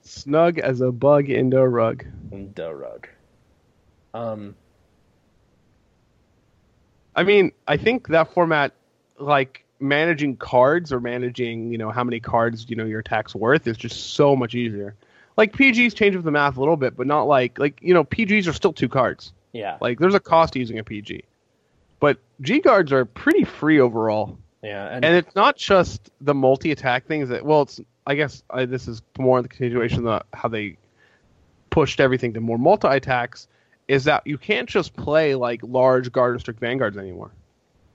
Snug 0.01 0.59
as 0.59 0.81
a 0.81 0.91
bug 0.91 1.29
into 1.29 1.57
a 1.57 1.67
rug. 1.67 2.05
In 2.31 2.51
the 2.55 2.73
rug. 2.73 3.07
Um, 4.13 4.55
I 7.15 7.23
mean, 7.23 7.51
I 7.67 7.77
think 7.77 8.07
that 8.09 8.33
format, 8.33 8.73
like 9.19 9.63
managing 9.81 10.37
cards 10.37 10.93
or 10.93 10.99
managing, 10.99 11.71
you 11.71 11.77
know, 11.77 11.89
how 11.91 12.03
many 12.03 12.19
cards 12.19 12.65
you 12.69 12.75
know 12.75 12.85
your 12.85 12.99
attack's 12.99 13.33
worth, 13.35 13.67
is 13.67 13.77
just 13.77 14.13
so 14.13 14.35
much 14.35 14.55
easier. 14.55 14.95
Like 15.37 15.53
PGs 15.53 15.95
change 15.95 16.15
with 16.15 16.25
the 16.25 16.31
math 16.31 16.57
a 16.57 16.59
little 16.59 16.77
bit, 16.77 16.95
but 16.95 17.07
not 17.07 17.23
like 17.23 17.57
like 17.57 17.79
you 17.81 17.93
know 17.93 18.03
PGs 18.03 18.47
are 18.47 18.53
still 18.53 18.73
two 18.73 18.89
cards. 18.89 19.33
yeah. 19.53 19.77
Like 19.81 19.99
there's 19.99 20.15
a 20.15 20.19
cost 20.19 20.53
to 20.53 20.59
using 20.59 20.79
a 20.79 20.83
PG, 20.83 21.23
but 21.99 22.19
G 22.41 22.59
guards 22.59 22.91
are 22.91 23.05
pretty 23.05 23.43
free 23.43 23.79
overall. 23.79 24.37
Yeah, 24.61 24.87
and, 24.87 25.03
and 25.03 25.15
it's 25.15 25.35
not 25.35 25.57
just 25.57 26.11
the 26.21 26.35
multi-attack 26.35 27.05
things 27.07 27.29
that. 27.29 27.43
Well, 27.43 27.63
it's 27.63 27.79
I 28.05 28.15
guess 28.15 28.43
I, 28.49 28.65
this 28.65 28.87
is 28.87 29.01
more 29.17 29.39
of 29.39 29.43
the 29.43 29.49
continuation 29.49 30.05
of 30.07 30.23
how 30.33 30.49
they 30.49 30.77
pushed 31.69 31.99
everything 31.99 32.33
to 32.33 32.41
more 32.41 32.57
multi-attacks. 32.57 33.47
Is 33.87 34.03
that 34.03 34.27
you 34.27 34.37
can't 34.37 34.69
just 34.69 34.95
play 34.95 35.35
like 35.35 35.61
large 35.63 36.11
guard 36.11 36.33
and 36.33 36.41
strict 36.41 36.59
vanguards 36.59 36.97
anymore. 36.97 37.31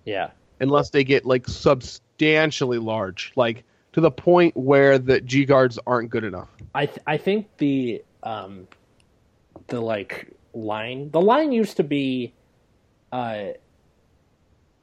Yeah. 0.04 0.30
Unless 0.60 0.90
they 0.90 1.04
get 1.04 1.26
like 1.26 1.46
substantially 1.48 2.78
large, 2.78 3.32
like 3.36 3.64
to 3.92 4.00
the 4.00 4.10
point 4.10 4.56
where 4.56 4.98
the 4.98 5.20
G 5.20 5.44
guards 5.44 5.78
aren't 5.86 6.10
good 6.10 6.24
enough. 6.24 6.48
I 6.74 6.86
th- 6.86 6.98
I 7.06 7.18
think 7.18 7.48
the 7.58 8.02
um 8.22 8.68
the 9.68 9.80
like 9.80 10.32
line 10.52 11.10
the 11.10 11.20
line 11.20 11.52
used 11.52 11.76
to 11.76 11.84
be 11.84 12.32
uh 13.12 13.48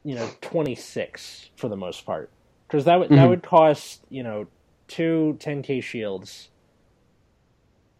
you 0.03 0.15
know 0.15 0.29
26 0.41 1.49
for 1.55 1.67
the 1.67 1.75
most 1.75 2.05
part 2.05 2.29
because 2.67 2.85
that 2.85 2.99
would 2.99 3.07
mm-hmm. 3.07 3.15
that 3.15 3.29
would 3.29 3.43
cost 3.43 4.01
you 4.09 4.23
know 4.23 4.47
two 4.87 5.37
10k 5.39 5.81
shields 5.81 6.49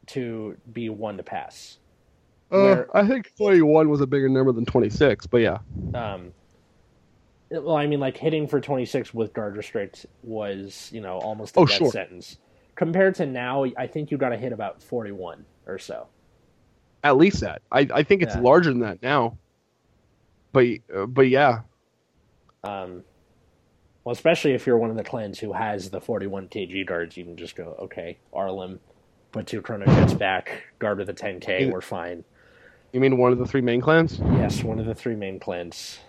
to 0.07 0.57
be 0.71 0.89
one 0.89 1.17
to 1.17 1.24
pass 1.24 1.78
uh, 2.53 2.61
Where, 2.61 2.97
I 2.97 3.07
think 3.07 3.36
21 3.36 3.89
was 3.89 4.01
a 4.01 4.05
bigger 4.05 4.30
number 4.30 4.51
than 4.51 4.63
26, 4.63 5.26
but 5.26 5.38
yeah. 5.38 5.57
Um, 5.95 6.34
well, 7.61 7.75
I 7.75 7.87
mean, 7.87 7.99
like 7.99 8.17
hitting 8.17 8.47
for 8.47 8.59
26 8.59 9.13
with 9.13 9.33
guard 9.33 9.55
restrict 9.55 10.05
was, 10.23 10.89
you 10.91 11.01
know, 11.01 11.17
almost 11.19 11.55
a 11.55 11.59
oh, 11.59 11.65
death 11.65 11.77
sure. 11.77 11.91
sentence. 11.91 12.37
Compared 12.75 13.15
to 13.15 13.25
now, 13.25 13.65
I 13.77 13.87
think 13.87 14.09
you 14.11 14.17
got 14.17 14.29
to 14.29 14.37
hit 14.37 14.51
about 14.51 14.81
41 14.81 15.45
or 15.67 15.77
so. 15.77 16.07
At 17.03 17.17
least 17.17 17.41
that. 17.41 17.61
I, 17.71 17.87
I 17.93 18.03
think 18.03 18.21
it's 18.21 18.35
yeah. 18.35 18.41
larger 18.41 18.69
than 18.69 18.79
that 18.79 19.01
now. 19.03 19.37
But 20.51 20.67
uh, 20.95 21.05
but 21.05 21.29
yeah. 21.29 21.61
Um, 22.63 23.03
well, 24.03 24.13
especially 24.13 24.53
if 24.53 24.65
you're 24.65 24.77
one 24.77 24.89
of 24.89 24.97
the 24.97 25.03
clans 25.03 25.39
who 25.39 25.53
has 25.53 25.89
the 25.89 25.99
41 25.99 26.47
kg 26.47 26.85
guards, 26.85 27.17
you 27.17 27.25
can 27.25 27.35
just 27.35 27.55
go, 27.55 27.75
okay, 27.81 28.17
Arlim, 28.33 28.79
put 29.31 29.47
two 29.47 29.61
Chrono 29.61 29.85
Jets 29.85 30.13
back, 30.13 30.63
guard 30.79 30.97
with 30.97 31.09
a 31.09 31.13
10k, 31.13 31.71
we're 31.71 31.81
fine. 31.81 32.23
You 32.93 32.99
mean 32.99 33.17
one 33.17 33.31
of 33.31 33.39
the 33.39 33.45
three 33.45 33.61
main 33.61 33.81
clans? 33.81 34.19
Yes, 34.19 34.63
one 34.63 34.79
of 34.79 34.85
the 34.85 34.93
three 34.93 35.15
main 35.15 35.39
clans. 35.39 35.99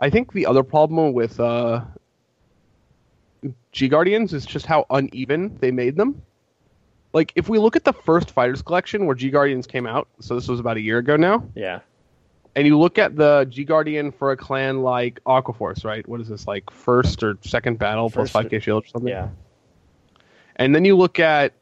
I 0.00 0.10
think 0.10 0.32
the 0.32 0.46
other 0.46 0.62
problem 0.62 1.12
with 1.12 1.38
uh, 1.38 1.82
G 3.72 3.88
Guardians 3.88 4.32
is 4.32 4.46
just 4.46 4.66
how 4.66 4.86
uneven 4.90 5.56
they 5.60 5.70
made 5.70 5.96
them. 5.96 6.22
Like, 7.12 7.32
if 7.34 7.48
we 7.48 7.58
look 7.58 7.76
at 7.76 7.84
the 7.84 7.92
first 7.92 8.30
Fighters 8.30 8.62
Collection 8.62 9.06
where 9.06 9.14
G 9.14 9.30
Guardians 9.30 9.66
came 9.66 9.86
out, 9.86 10.08
so 10.20 10.34
this 10.34 10.48
was 10.48 10.60
about 10.60 10.76
a 10.76 10.80
year 10.80 10.98
ago 10.98 11.16
now. 11.16 11.44
Yeah. 11.54 11.80
And 12.56 12.66
you 12.66 12.78
look 12.78 12.98
at 12.98 13.16
the 13.16 13.46
G 13.48 13.64
Guardian 13.64 14.10
for 14.10 14.32
a 14.32 14.36
clan 14.36 14.82
like 14.82 15.20
Aquaforce, 15.24 15.84
right? 15.84 16.06
What 16.08 16.20
is 16.20 16.28
this, 16.28 16.46
like 16.46 16.70
first 16.70 17.22
or 17.22 17.36
second 17.42 17.78
battle 17.78 18.08
first, 18.08 18.32
plus 18.32 18.46
5k 18.46 18.62
shield 18.62 18.84
or 18.84 18.86
something? 18.88 19.08
Yeah. 19.08 19.28
And 20.56 20.74
then 20.74 20.84
you 20.84 20.96
look 20.96 21.18
at 21.18 21.52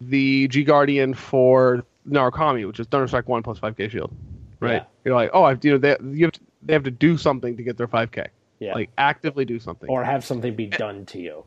the 0.00 0.48
G 0.48 0.64
Guardian 0.64 1.14
for 1.14 1.84
Narukami, 2.08 2.66
which 2.66 2.80
is 2.80 2.86
Thunderstrike 2.88 3.26
one 3.26 3.42
plus 3.42 3.58
five 3.58 3.76
K 3.76 3.88
shield. 3.88 4.14
Right? 4.60 4.74
Yeah. 4.74 4.84
You're 5.04 5.14
like, 5.14 5.30
oh, 5.32 5.44
I've, 5.44 5.64
you 5.64 5.72
know, 5.72 5.78
they 5.78 5.96
you 6.12 6.26
have 6.26 6.32
to, 6.32 6.40
they 6.64 6.72
have 6.72 6.84
to 6.84 6.90
do 6.90 7.16
something 7.16 7.56
to 7.56 7.62
get 7.62 7.76
their 7.76 7.88
five 7.88 8.10
K. 8.10 8.26
Yeah. 8.58 8.74
Like 8.74 8.90
actively 8.98 9.44
do 9.44 9.58
something. 9.58 9.88
Or 9.88 10.04
have 10.04 10.24
something 10.24 10.54
be 10.54 10.66
done 10.66 11.06
to 11.06 11.20
you. 11.20 11.44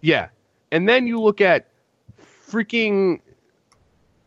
Yeah. 0.00 0.28
And 0.70 0.88
then 0.88 1.06
you 1.06 1.20
look 1.20 1.40
at 1.40 1.68
freaking 2.48 3.20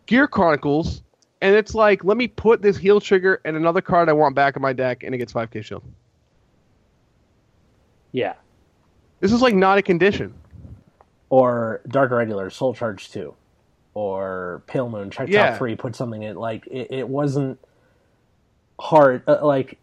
Gear 0.06 0.28
Chronicles, 0.28 1.04
and 1.42 1.56
it's 1.56 1.74
like, 1.74 2.04
let 2.04 2.18
me 2.18 2.28
put 2.28 2.62
this 2.62 2.78
heal 2.78 3.00
trigger 3.00 3.42
and 3.46 3.56
another 3.56 3.82
card 3.82 4.10
I 4.10 4.14
want 4.14 4.36
back 4.36 4.56
in 4.56 4.62
my 4.62 4.74
deck, 4.74 5.04
and 5.04 5.16
it 5.16 5.20
gets 5.20 5.32
5k 5.32 5.64
shield. 5.64 5.84
Yeah. 8.12 8.34
This 9.20 9.32
is 9.32 9.42
like 9.42 9.56
not 9.56 9.78
a 9.78 9.82
condition. 9.82 10.34
Or 11.30 11.82
Dark 11.88 12.12
Irregular, 12.12 12.50
Soul 12.50 12.74
Charge 12.74 13.10
2 13.12 13.34
or 13.94 14.64
Pale 14.68 14.90
Moon, 14.90 15.12
check 15.12 15.30
yeah. 15.30 15.50
top 15.50 15.58
three, 15.58 15.76
put 15.76 15.96
something 15.96 16.24
in. 16.24 16.36
Like 16.36 16.68
it, 16.68 16.88
it 16.92 17.08
wasn't 17.08 17.60
hard. 18.80 19.24
Uh, 19.28 19.46
like 19.46 19.78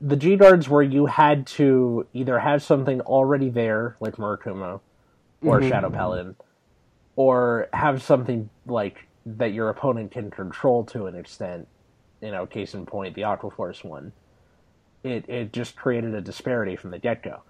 the 0.00 0.16
G 0.16 0.36
guards 0.36 0.68
where 0.68 0.82
you 0.82 1.06
had 1.06 1.46
to 1.48 2.06
either 2.14 2.38
have 2.38 2.62
something 2.62 3.00
already 3.02 3.50
there, 3.50 3.96
like 4.00 4.16
Murakumo 4.16 4.80
or 5.42 5.60
mm-hmm. 5.60 5.68
Shadow 5.68 5.90
Paladin, 5.90 6.36
or 7.16 7.68
have 7.72 8.02
something 8.02 8.48
like 8.66 9.06
that 9.24 9.52
your 9.52 9.68
opponent 9.70 10.12
can 10.12 10.30
control 10.30 10.84
to 10.84 11.06
an 11.06 11.16
extent. 11.16 11.66
You 12.20 12.30
know, 12.30 12.46
case 12.46 12.74
in 12.74 12.86
point, 12.86 13.14
the 13.14 13.24
Aqua 13.24 13.50
Force 13.50 13.82
one. 13.82 14.12
It 15.02 15.28
it 15.28 15.52
just 15.52 15.76
created 15.76 16.14
a 16.14 16.20
disparity 16.20 16.76
from 16.76 16.90
the 16.90 16.98
get 16.98 17.22
go. 17.22 17.42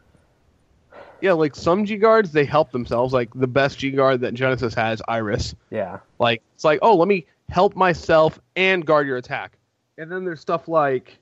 Yeah, 1.21 1.33
like 1.33 1.55
some 1.55 1.85
G 1.85 1.97
guards, 1.97 2.33
they 2.33 2.45
help 2.45 2.73
themselves. 2.73 3.13
Like 3.13 3.31
the 3.35 3.47
best 3.47 3.79
G 3.79 3.91
guard 3.91 4.21
that 4.23 4.35
Genesis 4.35 4.75
has, 4.75 5.01
Iris. 5.09 5.55
Yeah. 5.71 5.99
Like 6.19 6.43
it's 6.55 6.65
like, 6.65 6.79
oh, 6.83 6.97
let 6.97 7.09
me 7.09 7.27
help 7.49 7.77
myself 7.77 8.39
and 8.57 8.85
guard 8.85 9.07
your 9.07 9.17
attack. 9.17 9.59
And 9.99 10.11
then 10.11 10.25
there's 10.25 10.41
stuff 10.41 10.69
like, 10.69 11.19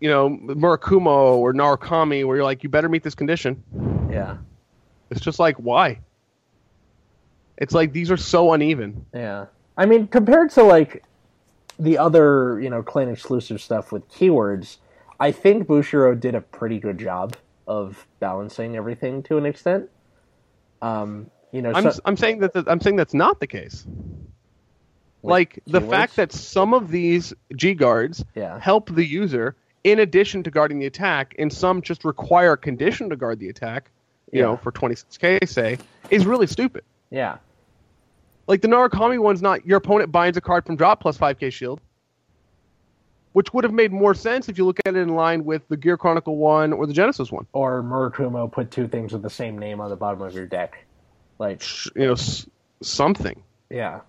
you 0.00 0.08
know, 0.08 0.30
Murakumo 0.30 1.36
or 1.36 1.52
Narukami, 1.52 2.24
where 2.26 2.36
you're 2.36 2.44
like, 2.44 2.62
you 2.62 2.68
better 2.68 2.88
meet 2.88 3.02
this 3.02 3.14
condition. 3.14 3.62
Yeah. 4.10 4.38
It's 5.10 5.20
just 5.20 5.38
like, 5.38 5.56
why? 5.56 6.00
It's 7.56 7.74
like 7.74 7.92
these 7.92 8.10
are 8.10 8.16
so 8.16 8.52
uneven. 8.52 9.06
Yeah. 9.12 9.46
I 9.76 9.86
mean, 9.86 10.06
compared 10.06 10.50
to 10.50 10.62
like 10.62 11.04
the 11.78 11.98
other, 11.98 12.60
you 12.60 12.70
know, 12.70 12.82
clan 12.82 13.08
exclusive 13.08 13.60
stuff 13.60 13.90
with 13.92 14.08
keywords, 14.10 14.76
I 15.18 15.32
think 15.32 15.66
Bushiroad 15.66 16.20
did 16.20 16.34
a 16.34 16.40
pretty 16.40 16.78
good 16.78 16.98
job 16.98 17.36
of 17.66 18.06
balancing 18.20 18.76
everything 18.76 19.22
to 19.24 19.36
an 19.36 19.46
extent. 19.46 19.90
Um, 20.80 21.30
you 21.52 21.62
know, 21.62 21.72
I'm, 21.74 21.90
so, 21.90 22.00
I'm 22.04 22.16
saying 22.16 22.40
that 22.40 22.52
the, 22.52 22.64
I'm 22.66 22.80
saying 22.80 22.96
that's 22.96 23.14
not 23.14 23.40
the 23.40 23.46
case. 23.46 23.86
Like 25.22 25.60
the 25.66 25.80
fact 25.80 26.16
that 26.16 26.32
some 26.32 26.72
of 26.72 26.90
these 26.90 27.34
G 27.54 27.74
guards 27.74 28.24
yeah. 28.34 28.60
help 28.60 28.94
the 28.94 29.04
user 29.04 29.56
in 29.90 29.98
addition 30.00 30.42
to 30.44 30.50
guarding 30.50 30.78
the 30.78 30.86
attack, 30.86 31.34
and 31.38 31.52
some 31.52 31.82
just 31.82 32.04
require 32.04 32.52
a 32.52 32.56
condition 32.56 33.10
to 33.10 33.16
guard 33.16 33.38
the 33.38 33.48
attack, 33.48 33.90
you 34.32 34.40
yeah. 34.40 34.46
know, 34.46 34.56
for 34.56 34.72
26k, 34.72 35.48
say, 35.48 35.78
is 36.10 36.26
really 36.26 36.46
stupid. 36.46 36.84
Yeah. 37.10 37.38
Like 38.46 38.62
the 38.62 38.68
Narukami 38.68 39.18
one's 39.18 39.42
not 39.42 39.66
your 39.66 39.78
opponent 39.78 40.10
binds 40.10 40.36
a 40.38 40.40
card 40.40 40.64
from 40.64 40.76
drop 40.76 41.00
plus 41.00 41.18
5k 41.18 41.52
shield 41.52 41.80
which 43.38 43.52
would 43.52 43.62
have 43.62 43.72
made 43.72 43.92
more 43.92 44.14
sense 44.14 44.48
if 44.48 44.58
you 44.58 44.64
look 44.64 44.80
at 44.84 44.96
it 44.96 44.98
in 44.98 45.10
line 45.10 45.44
with 45.44 45.62
the 45.68 45.76
Gear 45.76 45.96
Chronicle 45.96 46.36
one 46.36 46.72
or 46.72 46.86
the 46.86 46.92
Genesis 46.92 47.30
one. 47.30 47.46
Or 47.52 47.82
Murakumo 47.84 48.50
put 48.50 48.72
two 48.72 48.88
things 48.88 49.12
with 49.12 49.22
the 49.22 49.30
same 49.30 49.58
name 49.58 49.80
on 49.80 49.90
the 49.90 49.96
bottom 49.96 50.22
of 50.22 50.34
your 50.34 50.46
deck, 50.46 50.84
like 51.38 51.62
you 51.94 52.06
know 52.06 52.16
something. 52.82 53.40
Yeah. 53.70 54.00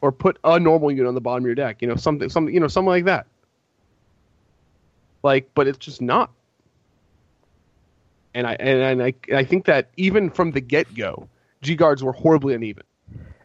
Or 0.00 0.12
put 0.12 0.38
a 0.42 0.58
normal 0.58 0.90
unit 0.90 1.06
on 1.06 1.14
the 1.14 1.20
bottom 1.20 1.44
of 1.44 1.46
your 1.46 1.54
deck. 1.54 1.82
You 1.82 1.88
know 1.88 1.96
something, 1.96 2.30
something, 2.30 2.54
you 2.54 2.60
know 2.60 2.68
something 2.68 2.88
like 2.88 3.04
that. 3.04 3.26
Like, 5.22 5.50
but 5.54 5.68
it's 5.68 5.78
just 5.78 6.00
not. 6.00 6.30
And 8.34 8.46
I 8.46 8.54
and, 8.54 9.00
and 9.00 9.02
I 9.02 9.14
I 9.34 9.44
think 9.44 9.66
that 9.66 9.90
even 9.96 10.30
from 10.30 10.52
the 10.52 10.60
get 10.60 10.94
go, 10.94 11.28
G 11.62 11.74
guards 11.74 12.02
were 12.02 12.12
horribly 12.12 12.54
uneven. 12.54 12.84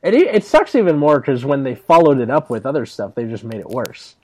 It 0.03 0.13
it 0.13 0.43
sucks 0.43 0.75
even 0.75 0.97
more 0.97 1.19
because 1.19 1.43
when 1.43 1.63
they 1.63 1.73
followed 1.73 2.19
it 2.19 2.29
up 2.29 2.49
with 2.49 2.65
other 2.65 2.85
stuff, 2.85 3.15
they 3.15 3.25
just 3.25 3.43
made 3.43 3.59
it 3.59 3.69
worse. 3.69 4.15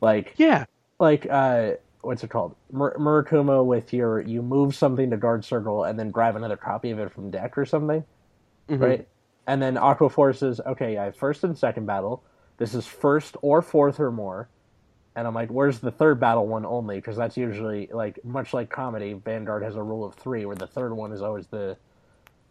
Like 0.00 0.34
yeah, 0.36 0.66
like 1.00 1.26
uh, 1.28 1.72
what's 2.02 2.22
it 2.22 2.30
called? 2.30 2.54
Mur- 2.70 2.96
Murakumo 2.98 3.64
with 3.64 3.92
your 3.92 4.20
you 4.20 4.42
move 4.42 4.76
something 4.76 5.10
to 5.10 5.16
guard 5.16 5.44
circle 5.44 5.84
and 5.84 5.98
then 5.98 6.10
grab 6.10 6.36
another 6.36 6.56
copy 6.56 6.90
of 6.90 7.00
it 7.00 7.12
from 7.12 7.30
deck 7.30 7.58
or 7.58 7.66
something, 7.66 8.04
mm-hmm. 8.68 8.82
right? 8.82 9.08
And 9.46 9.60
then 9.60 9.76
Aqua 9.76 10.08
Forces. 10.08 10.60
Okay, 10.64 10.96
I 10.96 11.06
have 11.06 11.16
first 11.16 11.42
and 11.42 11.58
second 11.58 11.86
battle. 11.86 12.22
This 12.56 12.74
is 12.74 12.86
first 12.86 13.36
or 13.42 13.62
fourth 13.62 13.98
or 13.98 14.12
more. 14.12 14.48
And 15.16 15.26
I'm 15.26 15.34
like, 15.34 15.50
where's 15.50 15.78
the 15.78 15.92
third 15.92 16.18
battle 16.18 16.46
one 16.46 16.66
only? 16.66 16.96
Because 16.96 17.16
that's 17.16 17.36
usually 17.36 17.88
like 17.92 18.24
much 18.24 18.52
like 18.52 18.68
comedy. 18.68 19.12
Vanguard 19.12 19.62
has 19.62 19.76
a 19.76 19.82
rule 19.82 20.04
of 20.04 20.14
three, 20.14 20.44
where 20.44 20.56
the 20.56 20.66
third 20.66 20.92
one 20.92 21.12
is 21.12 21.22
always 21.22 21.46
the, 21.46 21.76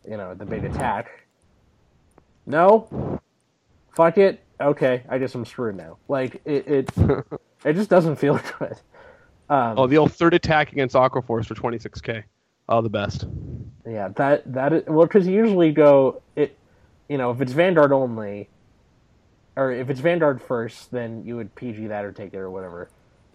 you 0.08 0.16
know, 0.16 0.34
the 0.34 0.46
big 0.46 0.64
attack. 0.64 1.26
No, 2.46 3.20
fuck 3.94 4.18
it 4.18 4.44
okay, 4.64 5.04
I 5.10 5.18
guess 5.18 5.36
I'm 5.36 5.46
screwed 5.46 5.76
now. 5.76 5.98
Like 6.08 6.42
it, 6.46 6.68
it, 6.68 6.92
it 7.66 7.74
just 7.74 7.90
doesn't 7.90 8.16
feel 8.18 8.40
good. 8.60 8.76
Um, 9.50 9.78
oh, 9.78 9.88
the 9.88 9.98
old 9.98 10.14
third 10.14 10.34
attack 10.34 10.72
against 10.72 10.96
Aquaforce 10.96 11.46
for 11.46 11.56
26k. 11.56 12.24
Oh, 12.70 12.82
the 12.82 12.90
best. 12.90 13.28
Yeah, 13.86 14.08
that 14.16 14.52
that 14.54 14.74
is 14.74 14.84
well 14.88 15.06
because 15.06 15.28
you 15.28 15.34
usually 15.34 15.72
go 15.72 16.22
it, 16.36 16.58
you 17.10 17.18
know, 17.18 17.32
if 17.32 17.42
it's 17.42 17.52
Vanguard 17.52 17.92
only, 17.92 18.50
or 19.56 19.72
if 19.72 19.90
it's 19.90 20.00
Vanguard 20.00 20.42
first, 20.42 20.92
then 20.92 21.24
you 21.26 21.36
would 21.36 21.54
PG 21.56 21.88
that 21.88 22.06
or 22.06 22.12
take 22.12 22.34
it 22.34 22.38
or 22.38 22.50
whatever. 22.50 22.90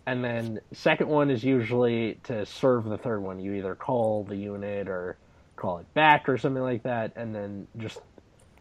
And 0.06 0.24
then 0.24 0.60
second 0.72 1.08
one 1.08 1.30
is 1.30 1.44
usually 1.44 2.18
to 2.24 2.46
serve 2.46 2.84
the 2.84 2.96
third 2.96 3.20
one. 3.20 3.38
You 3.38 3.52
either 3.54 3.74
call 3.74 4.24
the 4.24 4.36
unit 4.36 4.88
or 4.88 5.18
call 5.56 5.78
it 5.78 5.94
back 5.94 6.28
or 6.28 6.38
something 6.38 6.62
like 6.62 6.82
that, 6.84 7.12
and 7.16 7.34
then 7.34 7.66
just 7.76 8.00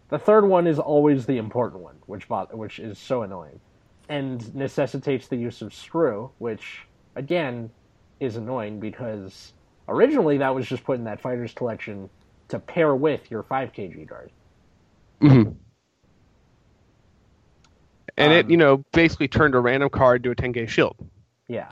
the 0.09 0.19
third 0.19 0.45
one 0.45 0.67
is 0.67 0.79
always 0.79 1.25
the 1.25 1.37
important 1.37 1.83
one, 1.83 1.95
which 2.05 2.27
which 2.51 2.79
is 2.79 2.97
so 2.97 3.21
annoying, 3.21 3.59
and 4.09 4.53
necessitates 4.55 5.27
the 5.27 5.37
use 5.37 5.61
of 5.61 5.73
screw, 5.73 6.31
which 6.39 6.85
again 7.15 7.69
is 8.19 8.35
annoying 8.35 8.79
because 8.79 9.53
originally 9.87 10.37
that 10.37 10.53
was 10.53 10.67
just 10.67 10.83
put 10.83 10.97
in 10.97 11.05
that 11.05 11.21
fighters 11.21 11.53
collection 11.53 12.09
to 12.49 12.59
pair 12.59 12.95
with 12.95 13.29
your 13.29 13.43
5k 13.43 13.93
G 13.93 14.05
guard. 14.05 14.31
Mm-hmm. 15.21 15.51
And 18.17 18.33
it, 18.33 18.45
Um, 18.45 18.51
you 18.51 18.57
know, 18.57 18.77
basically 18.93 19.27
turned 19.27 19.53
a 19.55 19.59
random 19.59 19.89
card 19.89 20.23
to 20.23 20.31
a 20.31 20.35
10k 20.35 20.67
shield, 20.67 20.95
Yeah, 21.47 21.71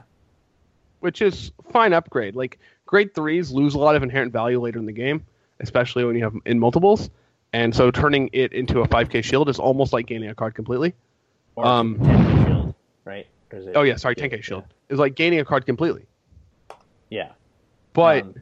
which 1.00 1.20
is 1.20 1.50
fine 1.72 1.92
upgrade. 1.92 2.36
Like 2.36 2.58
grade 2.86 3.14
threes 3.14 3.50
lose 3.50 3.74
a 3.74 3.78
lot 3.78 3.96
of 3.96 4.02
inherent 4.02 4.32
value 4.32 4.60
later 4.60 4.78
in 4.78 4.86
the 4.86 4.92
game, 4.92 5.24
especially 5.60 6.04
when 6.04 6.14
you 6.16 6.22
have 6.24 6.34
in 6.44 6.58
multiples. 6.58 7.10
And 7.52 7.74
so 7.74 7.90
turning 7.90 8.30
it 8.32 8.52
into 8.52 8.80
a 8.80 8.88
5k 8.88 9.22
shield 9.24 9.48
is 9.48 9.58
almost 9.58 9.92
like 9.92 10.06
gaining 10.06 10.28
a 10.28 10.34
card 10.34 10.54
completely. 10.54 10.94
or 11.56 11.64
Um, 11.66 11.96
10k 11.98 12.46
shield, 12.46 12.74
right? 13.04 13.26
it- 13.50 13.72
Oh 13.76 13.82
yeah, 13.82 13.96
sorry, 13.96 14.14
10k 14.14 14.42
shield 14.42 14.64
is 14.88 14.98
like 14.98 15.14
gaining 15.14 15.40
a 15.40 15.44
card 15.44 15.64
completely. 15.66 16.06
Yeah, 17.10 17.32
But 17.92 18.22
Um, 18.24 18.34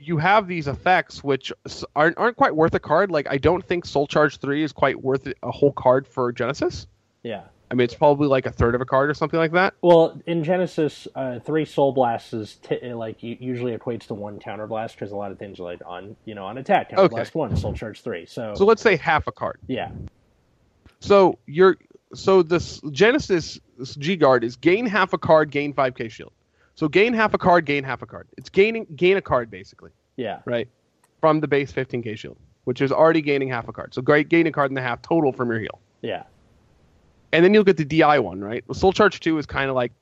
you 0.00 0.16
have 0.18 0.46
these 0.48 0.66
effects 0.68 1.22
which 1.22 1.52
aren't 1.94 2.18
aren't 2.18 2.36
quite 2.36 2.54
worth 2.56 2.74
a 2.74 2.80
card. 2.80 3.10
Like 3.10 3.28
I 3.30 3.38
don't 3.38 3.64
think 3.64 3.84
Soul 3.86 4.06
Charge 4.06 4.38
three 4.38 4.62
is 4.62 4.72
quite 4.72 5.00
worth 5.02 5.32
a 5.42 5.50
whole 5.50 5.72
card 5.72 6.06
for 6.08 6.32
Genesis. 6.32 6.86
Yeah. 7.26 7.42
I 7.68 7.74
mean, 7.74 7.84
it's 7.84 7.94
probably 7.94 8.28
like 8.28 8.46
a 8.46 8.52
third 8.52 8.76
of 8.76 8.80
a 8.80 8.84
card 8.84 9.10
or 9.10 9.14
something 9.14 9.40
like 9.40 9.50
that. 9.52 9.74
Well, 9.82 10.20
in 10.24 10.44
Genesis, 10.44 11.08
uh, 11.16 11.40
three 11.40 11.64
Soul 11.64 11.90
Blasts 11.90 12.32
is 12.32 12.54
t- 12.62 12.92
like 12.94 13.20
usually 13.22 13.76
equates 13.76 14.06
to 14.06 14.14
one 14.14 14.38
Counter 14.38 14.68
Blast 14.68 14.94
because 14.94 15.10
a 15.10 15.16
lot 15.16 15.32
of 15.32 15.38
things 15.40 15.58
are 15.58 15.64
like 15.64 15.80
on 15.84 16.14
you 16.24 16.36
know 16.36 16.44
on 16.44 16.58
attack 16.58 16.90
Counter 16.90 17.02
Okay. 17.06 17.14
Blast 17.16 17.34
one, 17.34 17.56
Soul 17.56 17.74
Charge 17.74 18.02
three. 18.02 18.24
So, 18.26 18.54
So 18.54 18.64
let's 18.64 18.80
say 18.82 18.94
half 18.96 19.26
a 19.26 19.32
card. 19.32 19.58
yeah, 19.66 19.90
So 21.00 21.38
you're 21.46 21.76
so 22.14 22.42
this 22.44 22.80
Genesis 22.92 23.58
G 23.98 24.14
Guard 24.16 24.44
is 24.44 24.54
gain 24.54 24.86
half 24.86 25.12
a 25.12 25.18
card, 25.18 25.50
gain 25.50 25.72
five 25.72 25.96
K 25.96 26.08
shield. 26.08 26.32
So 26.76 26.88
gain 26.88 27.14
half 27.14 27.34
a 27.34 27.38
card, 27.38 27.64
gain 27.66 27.82
half 27.84 28.02
a 28.02 28.06
card. 28.06 28.28
It's 28.36 28.48
gaining 28.48 28.86
gain 28.94 29.16
a 29.16 29.22
card 29.22 29.50
basically, 29.50 29.90
yeah, 30.16 30.40
right? 30.44 30.68
From 31.20 31.40
the 31.40 31.48
base 31.48 31.72
15K 31.72 32.16
shield, 32.16 32.36
which 32.64 32.80
is 32.80 32.92
already 32.92 33.22
gaining 33.22 33.48
half 33.48 33.66
a 33.66 33.72
card. 33.72 33.92
So 33.94 34.02
great 34.02 34.28
gain 34.28 34.46
a 34.46 34.52
card 34.52 34.70
and 34.70 34.78
a 34.78 34.82
half 34.82 35.02
total 35.02 35.32
from 35.32 35.50
your 35.50 35.58
heal. 35.58 35.80
yeah, 36.02 36.24
And 37.32 37.44
then 37.44 37.52
you'll 37.54 37.64
get 37.64 37.76
the 37.76 37.84
DI 37.84 38.18
one, 38.18 38.40
right? 38.40 38.64
Well, 38.66 38.74
Soul 38.74 38.92
Charge 38.92 39.20
2 39.20 39.38
is 39.38 39.46
kind 39.46 39.68
of 39.68 39.76
like 39.76 39.92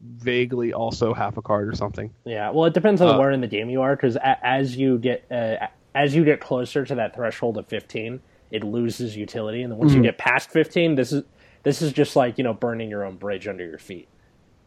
vaguely 0.00 0.72
also 0.72 1.14
half 1.14 1.36
a 1.36 1.42
card 1.42 1.68
or 1.68 1.74
something. 1.74 2.10
yeah. 2.24 2.50
Well, 2.50 2.64
it 2.64 2.74
depends 2.74 3.00
on 3.00 3.08
Uh, 3.14 3.18
where 3.18 3.30
in 3.30 3.40
the 3.40 3.46
game 3.46 3.70
you 3.70 3.80
are 3.82 3.94
because 3.96 4.16
a- 4.16 4.44
as 4.46 4.76
you 4.76 4.98
get 4.98 5.24
uh, 5.30 5.66
as 5.94 6.14
you 6.14 6.24
get 6.24 6.40
closer 6.40 6.84
to 6.84 6.94
that 6.96 7.14
threshold 7.14 7.56
of 7.56 7.66
fifteen, 7.66 8.20
it 8.50 8.64
loses 8.64 9.16
utility, 9.16 9.62
and 9.62 9.72
then 9.72 9.78
once 9.78 9.92
you 9.92 10.00
Mhm. 10.00 10.04
get 10.04 10.18
past 10.18 10.50
fifteen, 10.50 10.94
this 10.96 11.12
is 11.12 11.22
this 11.62 11.80
is 11.82 11.92
just 11.92 12.16
like 12.16 12.38
you 12.38 12.44
know 12.44 12.54
burning 12.54 12.90
your 12.90 13.04
own 13.04 13.16
bridge 13.16 13.46
under 13.48 13.64
your 13.64 13.78
feet. 13.78 14.08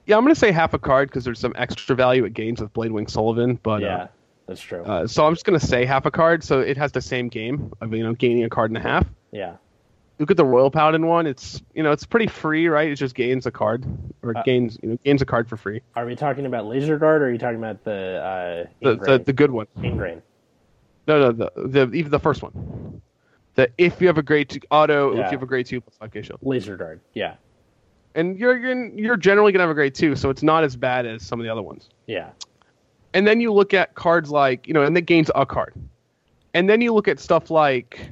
Yeah, 0.05 0.17
I'm 0.17 0.23
going 0.23 0.33
to 0.33 0.39
say 0.39 0.51
half 0.51 0.73
a 0.73 0.79
card 0.79 1.09
because 1.09 1.23
there's 1.25 1.39
some 1.39 1.53
extra 1.55 1.95
value 1.95 2.25
it 2.25 2.33
gains 2.33 2.59
with 2.61 2.73
Blade 2.73 2.91
Wing 2.91 3.07
Sullivan. 3.07 3.59
But 3.61 3.81
yeah, 3.81 3.95
uh, 3.95 4.07
that's 4.47 4.61
true. 4.61 4.83
uh, 4.83 5.05
so 5.07 5.25
I'm 5.27 5.33
just 5.33 5.45
going 5.45 5.59
to 5.59 5.65
say 5.65 5.85
half 5.85 6.05
a 6.05 6.11
card. 6.11 6.43
So 6.43 6.59
it 6.59 6.75
has 6.77 6.91
the 6.91 7.01
same 7.01 7.27
game 7.27 7.71
of 7.81 7.93
you 7.93 8.03
know 8.03 8.13
gaining 8.13 8.43
a 8.45 8.49
card 8.49 8.71
and 8.71 8.77
a 8.77 8.81
half. 8.81 9.05
yeah, 9.31 9.55
look 10.21 10.31
at 10.31 10.37
the 10.37 10.45
Royal 10.45 10.71
Paladin 10.71 11.05
one. 11.07 11.27
It's 11.27 11.61
you 11.73 11.83
know 11.83 11.91
it's 11.91 12.05
pretty 12.05 12.27
free, 12.27 12.67
right? 12.67 12.89
It 12.89 12.95
just 12.95 13.15
gains 13.15 13.45
a 13.45 13.51
card 13.51 13.83
or 14.23 14.37
Uh, 14.37 14.43
gains 14.43 14.77
you 14.81 14.89
know 14.89 14.97
gains 15.03 15.21
a 15.21 15.25
card 15.25 15.49
for 15.49 15.57
free. 15.57 15.81
are 15.95 16.05
we 16.05 16.15
talking 16.15 16.45
about 16.45 16.65
Laser 16.67 16.97
Guard 16.97 17.21
or 17.21 17.25
are 17.25 17.31
you 17.31 17.37
talking 17.37 17.57
about 17.57 17.83
the 17.83 18.67
uh, 18.81 18.87
The 18.95 18.95
the, 18.95 19.19
the 19.25 19.33
good 19.33 19.51
one. 19.51 19.67
Ingrain? 19.83 20.21
No, 21.07 21.19
no, 21.19 21.31
the 21.31 21.51
the 21.67 21.91
even 21.93 22.11
the 22.11 22.19
first 22.19 22.41
one. 22.43 23.01
The 23.55 23.69
if 23.77 23.99
you 23.99 24.07
have 24.07 24.17
a 24.17 24.23
grade 24.23 24.47
two 24.49 24.59
auto, 24.71 25.13
Yeah. 25.13 25.25
if 25.25 25.31
you 25.31 25.37
have 25.37 25.43
a 25.43 25.47
grade 25.47 25.65
two 25.65 25.81
plus 25.81 25.95
five 25.97 26.11
K 26.13 26.21
shield, 26.21 26.39
Laser 26.41 26.77
Guard, 26.77 27.01
yeah, 27.13 27.35
and 28.15 28.37
you're 28.37 28.57
you're 28.57 28.87
you're 28.89 29.17
generally 29.17 29.51
gonna 29.51 29.63
have 29.63 29.71
a 29.71 29.73
grade 29.73 29.95
two, 29.95 30.15
so 30.15 30.29
it's 30.29 30.43
not 30.43 30.63
as 30.63 30.75
bad 30.77 31.05
as 31.05 31.23
some 31.23 31.39
of 31.39 31.43
the 31.43 31.49
other 31.51 31.61
ones. 31.61 31.89
yeah, 32.05 32.29
And 33.13 33.27
then 33.27 33.41
you 33.41 33.51
look 33.51 33.73
at 33.73 33.93
cards 33.95 34.29
like 34.31 34.67
you 34.67 34.73
know, 34.73 34.83
and 34.83 34.95
it 34.97 35.01
gains 35.01 35.29
a 35.35 35.45
card, 35.45 35.73
and 36.53 36.69
then 36.69 36.79
you 36.79 36.93
look 36.93 37.07
at 37.09 37.19
stuff 37.19 37.49
like. 37.51 38.09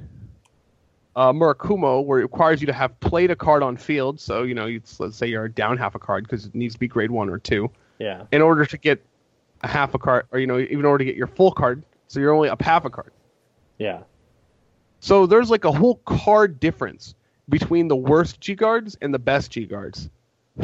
Uh, 1.16 1.34
Murakumo, 1.34 2.06
where 2.06 2.20
it 2.20 2.24
requires 2.24 2.62
you 2.62 2.68
to 2.68 2.74
have 2.74 2.98
played 3.00 3.30
a 3.32 3.36
card 3.36 3.62
on 3.64 3.76
field, 3.76 4.20
so 4.20 4.44
you 4.44 4.54
know, 4.54 4.68
you, 4.68 4.82
let's 5.00 5.18
say 5.18 5.28
you're 5.28 5.48
down 5.50 5.76
half 5.78 5.96
a 5.96 6.00
card 6.00 6.24
because 6.24 6.46
it 6.46 6.56
needs 6.56 6.76
to 6.76 6.80
be 6.80 6.88
grade 6.88 7.12
one 7.12 7.30
or 7.30 7.38
two. 7.40 7.70
yeah, 7.98 8.26
in 8.32 8.42
order 8.42 8.66
to 8.66 8.78
get 8.78 9.04
a 9.64 9.68
half 9.68 9.94
a 9.96 10.00
card, 10.00 10.26
or 10.32 10.40
you 10.40 10.48
know, 10.48 10.60
even 10.60 10.80
in 10.80 10.86
order 10.86 11.00
to 11.00 11.06
get 11.06 11.16
your 11.16 11.28
full 11.28 11.52
card. 11.52 11.84
So 12.08 12.20
you're 12.20 12.34
only 12.34 12.50
up 12.50 12.62
half 12.62 12.86
a 12.86 12.90
card. 12.90 13.12
yeah, 13.78 14.00
So 15.00 15.28
there's 15.28 15.52
like 15.52 15.64
a 15.66 15.72
whole 15.72 15.96
card 16.06 16.60
difference 16.60 17.14
between 17.50 17.88
the 17.88 17.96
worst 17.96 18.42
G 18.42 18.56
guards 18.56 18.98
and 19.02 19.14
the 19.14 19.20
best 19.20 19.52
G 19.52 19.66
guards 19.66 20.10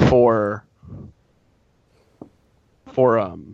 for 0.08 0.66
for 2.88 3.20
um 3.20 3.54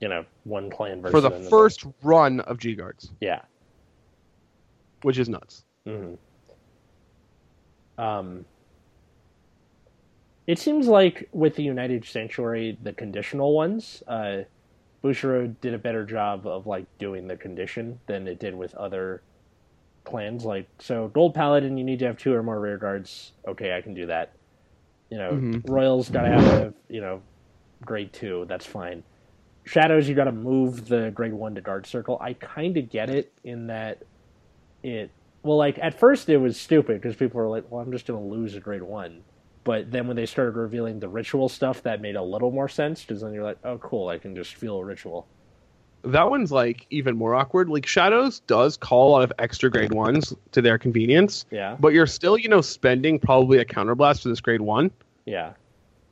you 0.00 0.08
know, 0.08 0.24
one 0.44 0.70
clan 0.70 1.02
versus 1.02 1.12
for 1.12 1.20
the 1.20 1.30
first 1.50 1.84
run 2.02 2.40
of 2.40 2.58
G 2.58 2.74
guards, 2.74 3.10
Yeah. 3.20 3.42
which 5.02 5.18
is 5.18 5.28
nuts. 5.28 5.64
Hmm 5.86 6.14
Um, 7.98 8.44
it 10.46 10.58
seems 10.58 10.86
like 10.86 11.28
with 11.32 11.56
the 11.56 11.62
United 11.62 12.04
Sanctuary, 12.04 12.78
the 12.82 12.92
conditional 12.92 13.54
ones, 13.54 14.02
uh, 14.06 14.42
Bushiroad 15.02 15.60
did 15.60 15.74
a 15.74 15.78
better 15.78 16.04
job 16.04 16.46
of 16.46 16.66
like 16.66 16.86
doing 16.98 17.26
the 17.26 17.36
condition 17.36 18.00
than 18.06 18.26
it 18.28 18.38
did 18.38 18.54
with 18.54 18.74
other 18.74 19.22
clans. 20.04 20.44
Like, 20.44 20.68
so 20.78 21.08
Gold 21.08 21.34
Paladin, 21.34 21.78
you 21.78 21.84
need 21.84 21.98
to 22.00 22.06
have 22.06 22.18
two 22.18 22.34
or 22.34 22.42
more 22.42 22.60
rear 22.60 22.78
guards. 22.78 23.32
Okay, 23.46 23.76
I 23.76 23.80
can 23.80 23.94
do 23.94 24.06
that. 24.06 24.32
You 25.10 25.18
know, 25.18 25.30
Mhm. 25.32 25.62
Royals 25.68 26.10
gotta 26.10 26.28
have 26.30 26.74
you 26.88 27.00
know 27.00 27.22
grade 27.84 28.12
two. 28.12 28.44
That's 28.48 28.66
fine. 28.66 29.04
Shadows, 29.64 30.08
you 30.08 30.14
gotta 30.14 30.32
move 30.32 30.88
the 30.88 31.10
grade 31.12 31.32
one 31.34 31.54
to 31.56 31.60
guard 31.60 31.86
circle. 31.86 32.18
I 32.20 32.34
kind 32.34 32.76
of 32.76 32.88
get 32.90 33.10
it 33.10 33.32
in 33.44 33.66
that 33.68 34.02
it 34.82 35.10
well, 35.46 35.56
like 35.56 35.78
at 35.80 35.98
first 35.98 36.28
it 36.28 36.36
was 36.38 36.58
stupid 36.60 37.00
because 37.00 37.16
people 37.16 37.40
were 37.40 37.48
like, 37.48 37.64
"Well, 37.70 37.80
I'm 37.80 37.92
just 37.92 38.06
gonna 38.06 38.20
lose 38.24 38.54
a 38.54 38.60
grade 38.60 38.82
one," 38.82 39.22
but 39.64 39.90
then 39.90 40.06
when 40.06 40.16
they 40.16 40.26
started 40.26 40.56
revealing 40.56 41.00
the 41.00 41.08
ritual 41.08 41.48
stuff, 41.48 41.82
that 41.84 42.00
made 42.02 42.16
a 42.16 42.22
little 42.22 42.50
more 42.50 42.68
sense 42.68 43.02
because 43.02 43.22
then 43.22 43.32
you're 43.32 43.44
like, 43.44 43.58
"Oh, 43.64 43.78
cool, 43.78 44.08
I 44.08 44.18
can 44.18 44.34
just 44.36 44.54
feel 44.54 44.76
a 44.78 44.84
ritual." 44.84 45.26
That 46.04 46.30
one's 46.30 46.52
like 46.52 46.86
even 46.90 47.16
more 47.16 47.34
awkward. 47.34 47.68
Like 47.68 47.84
Shadows 47.86 48.40
does 48.40 48.76
call 48.76 49.08
a 49.08 49.12
lot 49.12 49.22
of 49.22 49.32
extra 49.40 49.70
grade 49.70 49.92
ones 49.92 50.32
to 50.52 50.62
their 50.62 50.78
convenience, 50.78 51.46
Yeah, 51.50 51.76
but 51.80 51.92
you're 51.94 52.06
still, 52.06 52.38
you 52.38 52.48
know, 52.48 52.60
spending 52.60 53.18
probably 53.18 53.58
a 53.58 53.64
counterblast 53.64 54.22
for 54.22 54.28
this 54.28 54.40
grade 54.40 54.60
one. 54.60 54.92
yeah, 55.24 55.54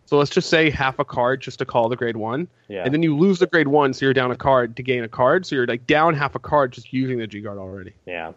So 0.06 0.18
let's 0.18 0.30
just 0.32 0.48
say 0.50 0.68
half 0.68 0.98
a 0.98 1.04
card 1.04 1.40
just 1.42 1.60
to 1.60 1.64
call 1.64 1.88
the 1.88 1.94
grade 1.94 2.16
one. 2.16 2.48
yeah, 2.66 2.82
and 2.84 2.92
then 2.92 3.04
you 3.04 3.16
lose 3.16 3.38
the 3.38 3.46
grade 3.46 3.68
one, 3.68 3.92
so 3.92 4.04
you're 4.04 4.14
down 4.14 4.32
a 4.32 4.36
card 4.36 4.74
to 4.76 4.82
gain 4.82 5.04
a 5.04 5.08
card. 5.08 5.46
So 5.46 5.54
you're 5.54 5.66
like 5.66 5.86
down 5.86 6.14
half 6.14 6.34
a 6.34 6.40
card 6.40 6.72
just 6.72 6.92
using 6.92 7.18
the 7.18 7.28
G 7.28 7.40
guard 7.40 7.58
already. 7.58 7.92
yeah. 8.04 8.32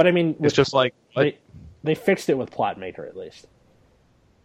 But 0.00 0.06
I 0.06 0.12
mean, 0.12 0.34
It's 0.40 0.54
just 0.54 0.72
like, 0.72 0.94
they 1.14 1.36
they 1.82 1.94
fixed 1.94 2.30
it 2.30 2.38
with 2.38 2.50
Plot 2.50 2.78
Maker 2.80 3.04
at 3.04 3.18
least. 3.18 3.48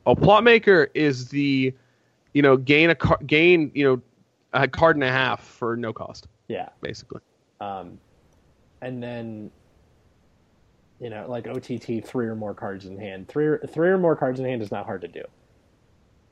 a 0.06 0.14
plot 0.14 0.44
maker 0.44 0.90
is 0.94 1.30
the, 1.30 1.74
you 2.34 2.42
know, 2.42 2.58
gain 2.58 2.90
a 2.90 2.96
car, 2.96 3.18
gain 3.26 3.72
you 3.74 3.86
know, 3.86 4.02
a 4.52 4.68
card 4.68 4.98
and 4.98 5.04
a 5.06 5.10
half 5.10 5.42
for 5.42 5.78
no 5.78 5.94
cost, 5.94 6.28
Yeah, 6.50 6.68
basically. 6.82 7.22
um, 7.62 7.98
and 8.82 9.02
then 9.02 9.50
you 11.00 11.10
know, 11.10 11.26
like 11.30 11.48
OTT, 11.48 12.04
three 12.06 12.28
or 12.28 12.36
more 12.36 12.54
cards 12.54 12.86
in 12.86 12.98
hand. 12.98 13.30
Three 13.30 13.46
or, 13.48 13.60
three 13.60 13.88
or 13.88 13.98
more 13.98 14.18
cards 14.18 14.42
in 14.42 14.46
hand 14.46 14.62
is 14.62 14.72
not 14.74 14.86
hard 14.86 15.04
to 15.04 15.08
do. 15.08 15.24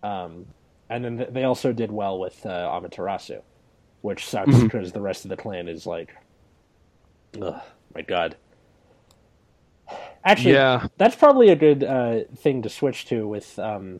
Um, 0.06 0.46
and 0.90 1.06
then 1.06 1.18
th- 1.18 1.30
they 1.32 1.46
also 1.46 1.72
did 1.72 1.94
well 1.94 2.20
with 2.20 2.46
uh, 2.46 2.50
Amaterasu, 2.70 3.42
which 4.02 4.26
sucks 4.26 4.50
Mhm. 4.52 4.64
because 4.64 4.92
the 4.92 5.00
rest 5.02 5.24
of 5.24 5.30
the 5.30 5.38
clan 5.38 5.70
is 5.70 5.88
like, 5.88 6.14
ugh, 7.42 7.62
my 7.96 8.02
god. 8.02 8.36
Actually, 10.26 10.54
yeah, 10.54 10.88
that's 10.98 11.16
probably 11.16 11.50
a 11.50 11.56
good 11.56 11.84
uh, 11.84 12.20
thing 12.38 12.62
to 12.62 12.70
switch 12.70 13.06
to 13.06 13.28
with 13.28 13.60
um, 13.60 14.00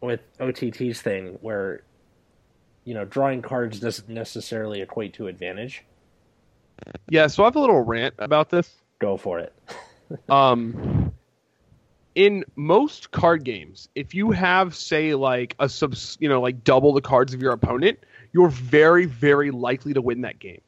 with 0.00 0.20
OTT's 0.40 1.00
thing, 1.02 1.38
where 1.40 1.82
you 2.84 2.94
know 2.94 3.04
drawing 3.04 3.42
cards 3.42 3.80
doesn't 3.80 4.08
necessarily 4.08 4.80
equate 4.80 5.14
to 5.14 5.26
advantage. 5.26 5.84
yeah. 7.08 7.26
So 7.26 7.42
I 7.42 7.46
have 7.46 7.56
a 7.56 7.60
little 7.60 7.82
rant 7.82 8.14
about 8.18 8.50
this. 8.50 8.72
Go 8.98 9.16
for 9.16 9.38
it. 9.38 9.52
Um, 10.28 11.14
in 12.14 12.44
most 12.56 13.10
card 13.10 13.44
games, 13.44 13.88
if 13.94 14.14
you 14.14 14.30
have, 14.30 14.74
say, 14.74 15.14
like 15.14 15.54
a 15.58 15.68
sub, 15.68 15.94
you 16.18 16.28
know, 16.28 16.40
like 16.40 16.64
double 16.64 16.92
the 16.92 17.00
cards 17.00 17.34
of 17.34 17.40
your 17.40 17.52
opponent, 17.52 17.98
you're 18.32 18.48
very, 18.48 19.06
very 19.06 19.50
likely 19.50 19.94
to 19.94 20.02
win 20.02 20.22
that 20.22 20.38
game. 20.38 20.60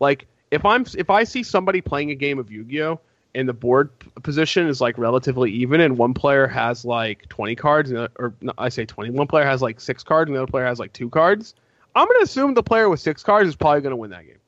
Like 0.00 0.26
if 0.50 0.64
I'm, 0.64 0.86
if 0.96 1.10
I 1.10 1.24
see 1.24 1.42
somebody 1.42 1.80
playing 1.80 2.10
a 2.10 2.14
game 2.14 2.38
of 2.38 2.50
Yu-Gi-Oh 2.50 3.00
and 3.34 3.48
the 3.48 3.52
board 3.52 3.90
position 4.22 4.66
is 4.66 4.80
like 4.80 4.96
relatively 4.98 5.50
even, 5.52 5.80
and 5.80 5.98
one 5.98 6.14
player 6.14 6.46
has 6.46 6.84
like 6.84 7.28
20 7.28 7.54
cards, 7.56 7.90
and 7.90 8.08
or 8.18 8.34
no, 8.40 8.52
I 8.58 8.68
say 8.68 8.84
20, 8.84 9.10
one 9.10 9.26
player 9.26 9.44
has 9.44 9.62
like 9.62 9.80
six 9.80 10.02
cards, 10.02 10.28
and 10.28 10.36
the 10.36 10.42
other 10.42 10.50
player 10.50 10.64
has 10.66 10.78
like 10.78 10.92
two 10.92 11.10
cards. 11.10 11.54
I'm 11.94 12.06
gonna 12.06 12.22
assume 12.22 12.54
the 12.54 12.62
player 12.62 12.88
with 12.88 13.00
six 13.00 13.22
cards 13.22 13.48
is 13.48 13.56
probably 13.56 13.80
gonna 13.80 13.96
win 13.96 14.10
that 14.10 14.26
game. 14.26 14.38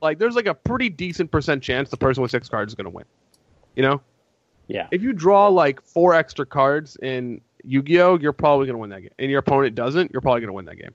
Like 0.00 0.18
there's 0.18 0.36
like 0.36 0.46
a 0.46 0.54
pretty 0.54 0.88
decent 0.88 1.30
percent 1.30 1.62
chance 1.62 1.90
the 1.90 1.96
person 1.96 2.22
with 2.22 2.30
six 2.30 2.48
cards 2.48 2.72
is 2.72 2.74
gonna 2.74 2.90
win. 2.90 3.04
You 3.74 3.82
know, 3.82 4.00
Yeah, 4.66 4.86
if 4.90 5.02
you 5.02 5.12
draw 5.12 5.48
like 5.48 5.80
four 5.82 6.14
extra 6.14 6.46
cards 6.46 6.96
in 7.02 7.40
Yu-Gi-Oh, 7.64 8.18
you're 8.18 8.32
probably 8.32 8.66
gonna 8.66 8.78
win 8.78 8.90
that 8.90 9.00
game, 9.00 9.10
and 9.18 9.30
your 9.30 9.40
opponent 9.40 9.74
doesn't, 9.74 10.12
you're 10.12 10.20
probably 10.20 10.40
gonna 10.40 10.52
win 10.52 10.66
that 10.66 10.78
game. 10.78 10.94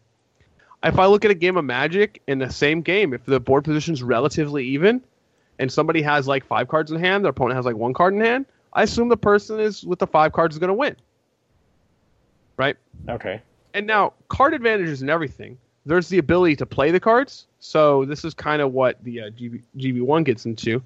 if 0.83 0.99
I 0.99 1.05
look 1.05 1.25
at 1.25 1.31
a 1.31 1.35
game 1.35 1.57
of 1.57 1.65
Magic 1.65 2.21
in 2.27 2.39
the 2.39 2.49
same 2.49 2.81
game, 2.81 3.13
if 3.13 3.25
the 3.25 3.39
board 3.39 3.63
position 3.63 3.93
is 3.93 4.03
relatively 4.03 4.65
even, 4.67 5.01
and 5.59 5.71
somebody 5.71 6.01
has 6.01 6.27
like 6.27 6.45
five 6.45 6.67
cards 6.67 6.91
in 6.91 6.99
hand, 6.99 7.23
their 7.23 7.31
opponent 7.31 7.55
has 7.55 7.65
like 7.65 7.75
one 7.75 7.93
card 7.93 8.13
in 8.13 8.21
hand, 8.21 8.45
I 8.73 8.83
assume 8.83 9.09
the 9.09 9.17
person 9.17 9.59
is 9.59 9.83
with 9.83 9.99
the 9.99 10.07
five 10.07 10.33
cards 10.33 10.55
is 10.55 10.59
going 10.59 10.69
to 10.69 10.73
win. 10.73 10.95
Right? 12.57 12.75
Okay. 13.09 13.41
And 13.73 13.87
now 13.87 14.13
card 14.29 14.53
advantages 14.53 15.01
and 15.01 15.09
everything. 15.09 15.57
There's 15.85 16.07
the 16.07 16.17
ability 16.17 16.55
to 16.57 16.65
play 16.65 16.91
the 16.91 16.99
cards. 16.99 17.47
So 17.59 18.05
this 18.05 18.23
is 18.23 18.33
kind 18.33 18.61
of 18.61 18.73
what 18.73 19.03
the 19.03 19.21
uh, 19.21 19.29
GB, 19.31 19.61
GB1 19.77 20.23
gets 20.23 20.45
into. 20.45 20.81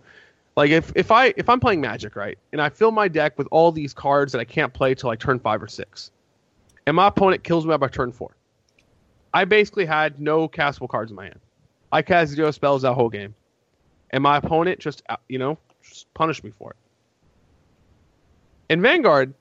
Like 0.55 0.71
if, 0.71 0.91
if 0.95 1.11
I 1.11 1.33
if 1.37 1.49
I'm 1.49 1.59
playing 1.59 1.81
Magic 1.81 2.15
right, 2.15 2.37
and 2.51 2.59
I 2.59 2.69
fill 2.69 2.91
my 2.91 3.07
deck 3.07 3.37
with 3.37 3.47
all 3.51 3.71
these 3.71 3.93
cards 3.93 4.31
that 4.31 4.39
I 4.39 4.43
can't 4.43 4.73
play 4.73 4.95
till 4.95 5.07
like 5.07 5.19
turn 5.19 5.39
five 5.39 5.61
or 5.61 5.67
six, 5.67 6.11
and 6.87 6.95
my 6.95 7.07
opponent 7.07 7.43
kills 7.43 7.67
me 7.67 7.77
by 7.77 7.87
turn 7.87 8.11
four, 8.11 8.35
I 9.35 9.45
basically 9.45 9.85
had 9.85 10.19
no 10.19 10.49
castable 10.49 10.89
cards 10.89 11.11
in 11.11 11.15
my 11.15 11.25
hand. 11.25 11.39
I 11.91 12.01
cast 12.01 12.31
zero 12.31 12.49
spells 12.49 12.81
that 12.81 12.95
whole 12.95 13.09
game, 13.09 13.35
and 14.11 14.23
my 14.23 14.37
opponent 14.37 14.79
just 14.79 15.03
uh, 15.09 15.17
you 15.27 15.37
know 15.37 15.57
just 15.81 16.11
punished 16.13 16.43
me 16.43 16.51
for 16.51 16.71
it. 16.71 16.77
In 18.69 18.81
Vanguard, 18.81 19.33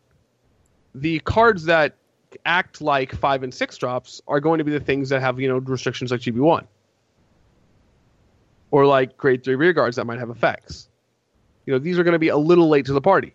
the 0.95 1.19
cards 1.21 1.64
that 1.64 1.97
act 2.45 2.81
like 2.81 3.14
five 3.14 3.43
and 3.43 3.53
six 3.53 3.77
drops 3.77 4.21
are 4.29 4.41
going 4.41 4.59
to 4.59 4.64
be 4.64 4.73
the 4.73 4.81
things 4.81 5.09
that 5.09 5.21
have 5.21 5.41
you 5.41 5.49
know 5.49 5.59
restrictions 5.59 6.11
like 6.11 6.21
GB 6.21 6.39
one, 6.39 6.67
or 8.71 8.87
like 8.87 9.17
grade 9.17 9.45
three 9.45 9.55
rear 9.55 9.73
guards 9.73 9.97
that 9.97 10.07
might 10.07 10.19
have 10.19 10.31
effects. 10.31 10.89
You 11.67 11.73
know 11.73 11.79
these 11.79 11.99
are 11.99 12.05
going 12.05 12.12
to 12.12 12.19
be 12.19 12.29
a 12.29 12.37
little 12.37 12.69
late 12.69 12.87
to 12.87 12.93
the 12.93 13.01
party, 13.01 13.35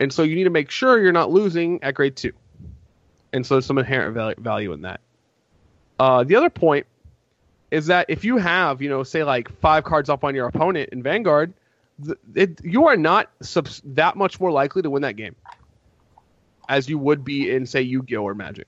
and 0.00 0.12
so 0.12 0.22
you 0.22 0.34
need 0.34 0.44
to 0.44 0.50
make 0.50 0.70
sure 0.70 1.00
you're 1.00 1.12
not 1.12 1.30
losing 1.30 1.82
at 1.82 1.94
grade 1.94 2.16
two, 2.16 2.32
and 3.32 3.46
so 3.46 3.54
there's 3.54 3.66
some 3.66 3.78
inherent 3.78 4.38
value 4.38 4.72
in 4.72 4.82
that. 4.82 5.00
Uh, 5.98 6.22
the 6.22 6.36
other 6.36 6.50
point 6.50 6.86
is 7.70 7.86
that 7.86 8.06
if 8.08 8.24
you 8.24 8.36
have 8.36 8.80
you 8.80 8.88
know 8.88 9.02
say 9.02 9.24
like 9.24 9.50
five 9.60 9.84
cards 9.84 10.08
up 10.08 10.24
on 10.24 10.34
your 10.34 10.46
opponent 10.46 10.88
in 10.92 11.02
Vanguard, 11.02 11.52
it, 12.34 12.62
you 12.64 12.86
are 12.86 12.96
not 12.96 13.30
subs- 13.42 13.82
that 13.84 14.16
much 14.16 14.40
more 14.40 14.50
likely 14.50 14.82
to 14.82 14.90
win 14.90 15.02
that 15.02 15.16
game 15.16 15.34
as 16.68 16.88
you 16.88 16.98
would 16.98 17.24
be 17.24 17.50
in, 17.50 17.66
say, 17.66 17.80
Yu 17.80 18.02
Gi 18.02 18.16
Oh! 18.16 18.24
or 18.24 18.34
Magic. 18.34 18.66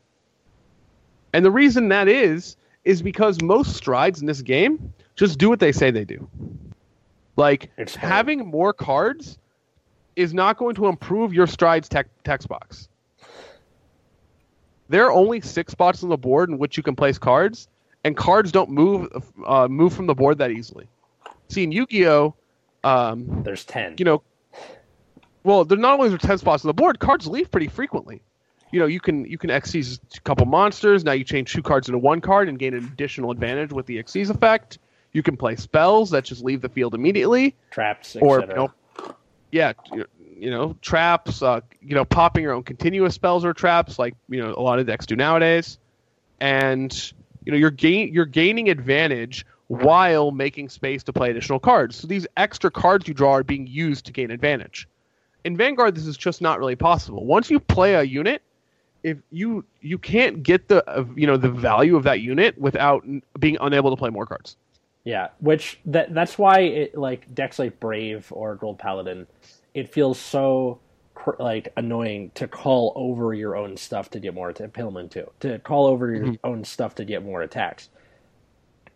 And 1.33 1.45
the 1.45 1.51
reason 1.51 1.89
that 1.91 2.09
is, 2.09 2.57
is 2.85 3.03
because 3.03 3.41
most 3.43 3.77
strides 3.77 4.21
in 4.21 4.27
this 4.27 4.43
game 4.43 4.93
just 5.17 5.39
do 5.39 5.51
what 5.51 5.61
they 5.61 5.71
say 5.71 5.91
they 5.91 6.05
do. 6.05 6.29
Like, 7.37 7.71
having 7.95 8.47
more 8.47 8.73
cards 8.73 9.39
is 10.17 10.35
not 10.35 10.57
going 10.57 10.75
to 10.77 10.87
improve 10.87 11.33
your 11.33 11.47
strides 11.47 11.89
tech, 11.89 12.09
text 12.25 12.49
box. 12.49 12.89
There 14.89 15.07
are 15.07 15.13
only 15.13 15.41
six 15.41 15.73
spots 15.73 16.03
on 16.03 16.09
the 16.09 16.17
board 16.17 16.49
in 16.49 16.59
which 16.59 16.77
you 16.77 16.83
can 16.83 16.97
place 16.97 17.19
cards, 17.19 17.69
and 18.05 18.17
cards 18.17 18.53
don't 18.53 18.71
move 18.71 19.09
uh, 19.47 19.69
move 19.69 19.93
from 19.93 20.07
the 20.07 20.15
board 20.15 20.39
that 20.39 20.51
easily. 20.51 20.89
See, 21.49 21.65
in 21.65 21.73
Yu 21.73 21.87
Gi 21.87 22.07
Oh! 22.07 22.35
Um, 22.83 23.43
There's 23.43 23.65
10. 23.65 23.97
You 23.99 24.07
know, 24.07 24.23
well, 25.43 25.65
they're 25.65 25.79
not 25.79 25.99
only 25.99 26.09
there 26.09 26.19
ten 26.19 26.39
spots 26.39 26.65
on 26.65 26.69
the 26.69 26.75
board, 26.75 26.99
cards 26.99 27.27
leave 27.27 27.51
pretty 27.51 27.69
frequently. 27.69 28.23
You 28.73 28.81
know, 28.81 28.87
you 28.87 29.01
can 29.01 29.25
you 29.25 29.37
can 29.37 29.51
Xyz 29.51 29.99
a 30.17 30.21
couple 30.21 30.47
monsters. 30.47 31.05
Now 31.05 31.13
you 31.13 31.25
change 31.25 31.53
two 31.53 31.63
cards 31.63 31.89
into 31.89 31.99
one 31.99 32.21
card 32.21 32.49
and 32.49 32.59
gain 32.59 32.75
an 32.75 32.85
additional 32.85 33.31
advantage 33.31 33.73
with 33.73 33.87
the 33.87 34.03
Xyz 34.03 34.31
effect. 34.31 34.79
You 35.13 35.23
can 35.23 35.37
play 35.37 35.57
spells 35.57 36.11
that 36.11 36.25
just 36.25 36.45
leave 36.45 36.61
the 36.61 36.69
field 36.69 36.95
immediately. 36.95 37.57
Traps, 37.71 38.17
or 38.21 38.41
you 38.41 38.47
know, 38.47 38.73
yeah, 39.51 39.73
you 40.39 40.51
know, 40.51 40.77
traps. 40.83 41.43
Uh, 41.43 41.63
you 41.83 41.97
know, 41.97 42.05
popping 42.05 42.45
your 42.45 42.53
own 42.53 42.63
continuous 42.63 43.15
spells 43.15 43.45
or 43.45 43.53
traps, 43.53 43.99
like 43.99 44.15
you 44.29 44.41
know 44.41 44.55
a 44.55 44.63
lot 44.63 44.79
of 44.79 44.87
decks 44.87 45.07
do 45.07 45.17
nowadays. 45.17 45.79
And 46.41 47.13
you 47.45 47.53
know, 47.53 47.59
you're 47.59 47.71
gain 47.71 48.13
you're 48.13 48.27
gaining 48.27 48.69
advantage 48.69 49.47
while 49.69 50.31
making 50.31 50.69
space 50.69 51.03
to 51.05 51.13
play 51.13 51.31
additional 51.31 51.61
cards. 51.61 51.97
So 51.97 52.07
these 52.07 52.27
extra 52.37 52.71
cards 52.71 53.07
you 53.07 53.15
draw 53.15 53.33
are 53.33 53.45
being 53.45 53.67
used 53.67 54.05
to 54.07 54.13
gain 54.13 54.31
advantage 54.31 54.89
in 55.45 55.57
Vanguard, 55.57 55.95
this 55.95 56.07
is 56.07 56.17
just 56.17 56.41
not 56.41 56.59
really 56.59 56.77
possible. 56.77 57.25
Once 57.25 57.51
you 57.51 57.61
play 57.61 57.95
a 57.95 58.03
unit, 58.03 58.43
if 59.03 59.19
you 59.31 59.65
you 59.81 59.99
can't 59.99 60.43
get 60.43 60.69
the 60.69 61.09
you 61.17 61.27
know 61.27 61.37
the 61.37 61.51
value 61.51 61.97
of 61.97 62.03
that 62.03 62.21
unit 62.21 62.59
without 62.59 63.05
being 63.39 63.57
unable 63.61 63.91
to 63.91 63.97
play 63.97 64.11
more 64.11 64.27
cards. 64.27 64.57
Yeah, 65.05 65.29
which 65.39 65.81
that 65.87 66.13
that's 66.13 66.37
why 66.37 66.61
it 66.61 66.97
like 66.97 67.35
decks 67.35 67.59
like 67.59 67.81
Brave 67.81 68.27
or 68.31 68.57
Gold 68.57 68.79
Paladin, 68.79 69.27
it 69.73 69.89
feels 69.89 70.19
so 70.19 70.81
like 71.39 71.73
annoying 71.77 72.31
to 72.35 72.49
call 72.49 72.93
over 72.97 73.35
your 73.35 73.57
own 73.57 73.77
stuff 73.77 74.11
to 74.11 74.21
get 74.21 74.35
more 74.35 74.53
to 74.53 74.69
Pale 74.69 74.91
Moon 74.91 75.09
too 75.09 75.31
to 75.41 75.59
call 75.59 75.87
over 75.87 76.11
your 76.11 76.25
mm-hmm. 76.25 76.35
own 76.45 76.65
stuff 76.65 76.95
to 76.97 77.05
get 77.05 77.25
more 77.25 77.43
attacks. 77.43 77.89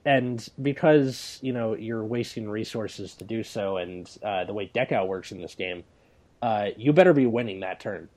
And 0.05 0.47
because 0.61 1.39
you 1.43 1.53
know 1.53 1.75
you're 1.75 2.05
wasting 2.05 2.49
resources 2.49 3.14
to 3.14 3.25
do 3.25 3.43
so, 3.43 3.79
and 3.79 4.11
uh, 4.22 4.45
the 4.45 4.53
way 4.53 4.70
deck 4.72 4.93
out 4.93 5.09
works 5.09 5.33
in 5.33 5.41
this 5.41 5.55
game, 5.55 5.85
uh, 6.43 6.68
you 6.77 6.93
better 6.93 7.14
be 7.14 7.27
winning 7.27 7.61
that 7.61 7.81
turn. 7.81 8.09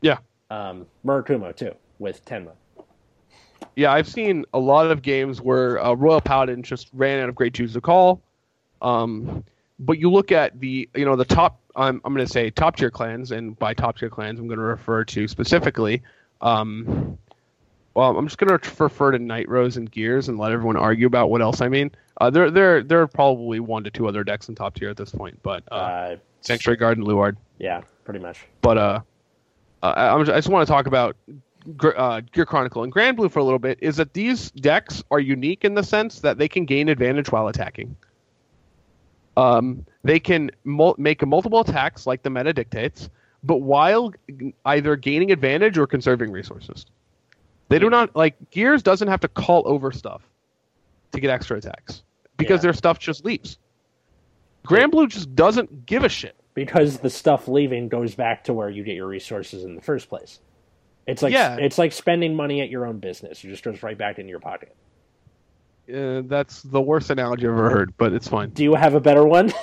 Yeah. 0.00 0.18
Um, 0.50 0.86
Murakumo 1.04 1.54
too 1.54 1.74
with 1.98 2.24
Tenma. 2.24 2.52
Yeah, 3.76 3.92
I've 3.92 4.08
seen 4.08 4.44
a 4.52 4.58
lot 4.58 4.90
of 4.90 5.02
games 5.02 5.40
where 5.40 5.82
uh, 5.82 5.94
Royal 5.94 6.20
Paladin 6.20 6.62
just 6.62 6.88
ran 6.92 7.20
out 7.20 7.28
of 7.28 7.34
great 7.34 7.54
twos 7.54 7.74
to 7.74 7.80
call. 7.80 8.20
Um, 8.82 9.44
but 9.78 9.98
you 9.98 10.10
look 10.10 10.32
at 10.32 10.58
the 10.58 10.88
you 10.94 11.04
know 11.04 11.16
the 11.16 11.24
top 11.24 11.59
I'm 11.76 12.00
I'm 12.04 12.14
going 12.14 12.26
to 12.26 12.32
say 12.32 12.50
top 12.50 12.76
tier 12.76 12.90
clans, 12.90 13.32
and 13.32 13.58
by 13.58 13.74
top 13.74 13.98
tier 13.98 14.10
clans 14.10 14.38
I'm 14.38 14.46
going 14.46 14.58
to 14.58 14.64
refer 14.64 15.04
to 15.04 15.28
specifically. 15.28 16.02
Um, 16.40 17.18
well, 17.94 18.16
I'm 18.16 18.26
just 18.26 18.38
going 18.38 18.56
to 18.56 18.82
refer 18.82 19.10
to 19.10 19.18
Night 19.18 19.48
Rose 19.48 19.76
and 19.76 19.90
Gears 19.90 20.28
and 20.28 20.38
let 20.38 20.52
everyone 20.52 20.76
argue 20.76 21.06
about 21.06 21.30
what 21.30 21.42
else 21.42 21.60
I 21.60 21.68
mean. 21.68 21.90
Uh, 22.20 22.30
there 22.30 22.50
there 22.50 22.82
there 22.82 23.00
are 23.00 23.06
probably 23.06 23.60
one 23.60 23.84
to 23.84 23.90
two 23.90 24.06
other 24.06 24.22
decks 24.24 24.48
in 24.48 24.54
top 24.54 24.74
tier 24.74 24.90
at 24.90 24.96
this 24.96 25.10
point, 25.10 25.38
but 25.42 25.64
uh, 25.70 25.74
uh, 25.74 26.16
Sanctuary 26.40 26.76
Guard 26.76 26.98
and 26.98 27.06
Luard. 27.06 27.36
Yeah, 27.58 27.82
pretty 28.04 28.20
much. 28.20 28.46
But 28.62 28.78
uh, 28.78 29.00
uh 29.82 29.86
I, 29.86 30.20
I 30.20 30.24
just 30.24 30.48
want 30.48 30.66
to 30.66 30.72
talk 30.72 30.86
about 30.86 31.16
uh, 31.96 32.20
Gear 32.32 32.46
Chronicle 32.46 32.84
and 32.84 32.92
Grand 32.92 33.16
Blue 33.16 33.28
for 33.28 33.38
a 33.38 33.44
little 33.44 33.58
bit. 33.58 33.78
Is 33.80 33.96
that 33.96 34.14
these 34.14 34.50
decks 34.52 35.02
are 35.10 35.20
unique 35.20 35.64
in 35.64 35.74
the 35.74 35.82
sense 35.82 36.20
that 36.20 36.38
they 36.38 36.48
can 36.48 36.64
gain 36.64 36.88
advantage 36.88 37.32
while 37.32 37.48
attacking. 37.48 37.96
Um, 39.36 39.86
they 40.02 40.20
can 40.20 40.50
mul- 40.64 40.96
make 40.98 41.24
multiple 41.26 41.60
attacks 41.60 42.06
like 42.06 42.22
the 42.22 42.30
meta 42.30 42.52
dictates, 42.52 43.08
but 43.42 43.58
while 43.58 44.12
either 44.64 44.96
gaining 44.96 45.30
advantage 45.30 45.78
or 45.78 45.86
conserving 45.86 46.32
resources. 46.32 46.86
They 47.68 47.78
do 47.78 47.88
not 47.88 48.14
like 48.16 48.34
Gears 48.50 48.82
doesn't 48.82 49.06
have 49.06 49.20
to 49.20 49.28
call 49.28 49.62
over 49.64 49.92
stuff 49.92 50.22
to 51.12 51.20
get 51.20 51.30
extra 51.30 51.56
attacks 51.56 52.02
because 52.36 52.58
yeah. 52.58 52.62
their 52.62 52.72
stuff 52.72 52.98
just 52.98 53.24
leaves. 53.24 53.58
Granblue 54.66 55.08
just 55.08 55.34
doesn't 55.34 55.86
give 55.86 56.04
a 56.04 56.08
shit. 56.08 56.34
Because 56.54 56.98
the 56.98 57.08
stuff 57.08 57.46
leaving 57.46 57.88
goes 57.88 58.14
back 58.14 58.44
to 58.44 58.52
where 58.52 58.68
you 58.68 58.82
get 58.82 58.96
your 58.96 59.06
resources 59.06 59.62
in 59.62 59.76
the 59.76 59.80
first 59.80 60.08
place. 60.08 60.40
It's 61.06 61.22
like 61.22 61.32
yeah. 61.32 61.56
it's 61.56 61.78
like 61.78 61.92
spending 61.92 62.34
money 62.34 62.60
at 62.60 62.70
your 62.70 62.86
own 62.86 62.98
business. 62.98 63.42
It 63.44 63.48
just 63.48 63.62
goes 63.62 63.82
right 63.82 63.96
back 63.96 64.18
into 64.18 64.30
your 64.30 64.40
pocket. 64.40 64.74
Uh, 65.92 66.22
that's 66.26 66.62
the 66.62 66.80
worst 66.80 67.10
analogy 67.10 67.46
I've 67.46 67.52
ever 67.52 67.70
heard, 67.70 67.94
but 67.96 68.12
it's 68.12 68.28
fine. 68.28 68.50
Do 68.50 68.62
you 68.62 68.74
have 68.74 68.94
a 68.94 69.00
better 69.00 69.24
one? 69.24 69.52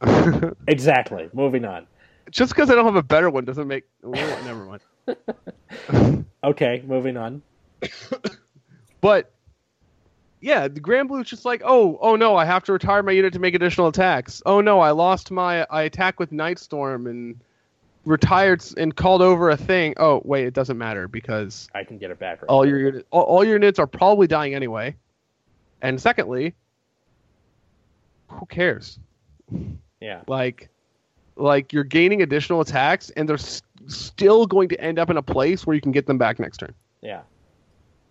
exactly. 0.68 1.28
Moving 1.32 1.64
on. 1.64 1.86
Just 2.30 2.54
because 2.54 2.70
I 2.70 2.74
don't 2.74 2.84
have 2.84 2.96
a 2.96 3.02
better 3.02 3.30
one 3.30 3.44
doesn't 3.44 3.66
make. 3.66 3.84
Well, 4.02 4.44
never 4.44 4.64
mind. 4.64 6.24
okay, 6.44 6.82
moving 6.86 7.16
on. 7.16 7.42
but 9.00 9.32
yeah, 10.40 10.68
the 10.68 10.80
Granblue 10.80 11.22
is 11.22 11.28
just 11.28 11.44
like, 11.44 11.62
oh, 11.64 11.98
oh 12.00 12.16
no, 12.16 12.36
I 12.36 12.44
have 12.44 12.64
to 12.64 12.72
retire 12.72 13.02
my 13.02 13.12
unit 13.12 13.32
to 13.32 13.38
make 13.38 13.54
additional 13.54 13.88
attacks. 13.88 14.42
Oh 14.44 14.60
no, 14.60 14.80
I 14.80 14.90
lost 14.90 15.30
my, 15.30 15.66
I 15.70 15.82
attack 15.82 16.20
with 16.20 16.30
Nightstorm 16.30 17.08
and 17.08 17.40
retired 18.04 18.64
and 18.76 18.94
called 18.94 19.22
over 19.22 19.50
a 19.50 19.56
thing. 19.56 19.94
Oh 19.98 20.22
wait, 20.24 20.46
it 20.46 20.54
doesn't 20.54 20.78
matter 20.78 21.08
because 21.08 21.68
I 21.74 21.84
can 21.84 21.98
get 21.98 22.10
it 22.10 22.18
back. 22.18 22.42
Right 22.42 22.48
all 22.48 22.66
your 22.66 23.02
all, 23.10 23.22
all 23.22 23.44
your 23.44 23.54
units 23.54 23.78
are 23.78 23.86
probably 23.86 24.26
dying 24.26 24.54
anyway. 24.54 24.94
And 25.82 26.00
secondly, 26.00 26.54
who 28.28 28.46
cares? 28.46 28.98
Yeah. 30.00 30.22
Like, 30.26 30.68
like 31.36 31.72
you're 31.72 31.84
gaining 31.84 32.22
additional 32.22 32.60
attacks, 32.60 33.10
and 33.10 33.28
they're 33.28 33.36
s- 33.36 33.62
still 33.86 34.46
going 34.46 34.68
to 34.70 34.80
end 34.80 34.98
up 34.98 35.10
in 35.10 35.16
a 35.16 35.22
place 35.22 35.66
where 35.66 35.74
you 35.74 35.80
can 35.80 35.92
get 35.92 36.06
them 36.06 36.18
back 36.18 36.38
next 36.38 36.58
turn. 36.58 36.74
Yeah. 37.00 37.22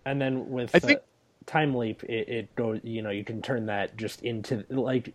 And 0.06 0.20
then 0.20 0.48
with 0.50 0.74
I 0.74 0.78
think 0.78 1.00
time 1.46 1.74
leap, 1.74 2.02
it, 2.04 2.28
it 2.28 2.56
goes. 2.56 2.80
You 2.82 3.02
know, 3.02 3.10
you 3.10 3.24
can 3.24 3.42
turn 3.42 3.66
that 3.66 3.96
just 3.96 4.22
into 4.22 4.64
like. 4.70 5.12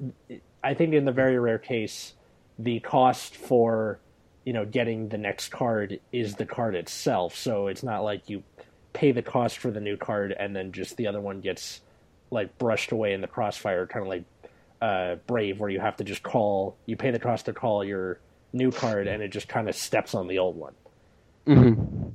I 0.64 0.74
think 0.74 0.94
in 0.94 1.06
the 1.06 1.12
very 1.12 1.40
rare 1.40 1.58
case, 1.60 2.14
the 2.60 2.80
cost 2.80 3.36
for 3.36 4.00
you 4.46 4.54
know 4.54 4.66
getting 4.66 5.10
the 5.10 5.18
next 5.18 5.50
card 5.50 6.00
is 6.12 6.36
the 6.36 6.46
card 6.46 6.76
itself. 6.76 7.36
So 7.36 7.68
it's 7.68 7.84
not 7.84 8.04
like 8.04 8.30
you 8.30 8.44
pay 8.94 9.12
the 9.12 9.22
cost 9.22 9.58
for 9.58 9.72
the 9.72 9.80
new 9.80 9.98
card 9.98 10.32
and 10.38 10.56
then 10.56 10.72
just 10.72 10.98
the 10.98 11.08
other 11.08 11.20
one 11.20 11.42
gets 11.42 11.82
like 12.30 12.58
brushed 12.58 12.92
away 12.92 13.14
in 13.14 13.22
the 13.22 13.28
crossfire, 13.28 13.86
kind 13.88 14.04
of 14.04 14.10
like 14.10 14.24
uh, 14.82 15.16
Brave, 15.28 15.60
where 15.60 15.70
you 15.70 15.80
have 15.80 15.96
to 15.98 16.04
just 16.04 16.24
call. 16.24 16.76
You 16.86 16.96
pay 16.98 17.12
the 17.12 17.20
cost 17.20 17.46
to 17.46 17.54
call 17.54 17.84
your 17.84 18.20
new 18.52 18.72
card, 18.72 19.08
and 19.08 19.24
it 19.24 19.30
just 19.30 19.48
kind 19.48 19.70
of 19.70 19.76
steps 19.76 20.14
on 20.14 20.28
the 20.28 20.40
old 20.40 20.58
one. 20.58 20.74
Mm-hmm. 21.48 22.10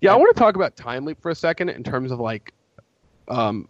Yeah, 0.00 0.12
I 0.12 0.16
want 0.16 0.34
to 0.34 0.38
talk 0.38 0.56
about 0.56 0.76
time 0.76 1.04
leap 1.04 1.20
for 1.20 1.30
a 1.30 1.34
second 1.34 1.68
in 1.70 1.82
terms 1.82 2.10
of 2.12 2.20
like 2.20 2.52
um, 3.28 3.66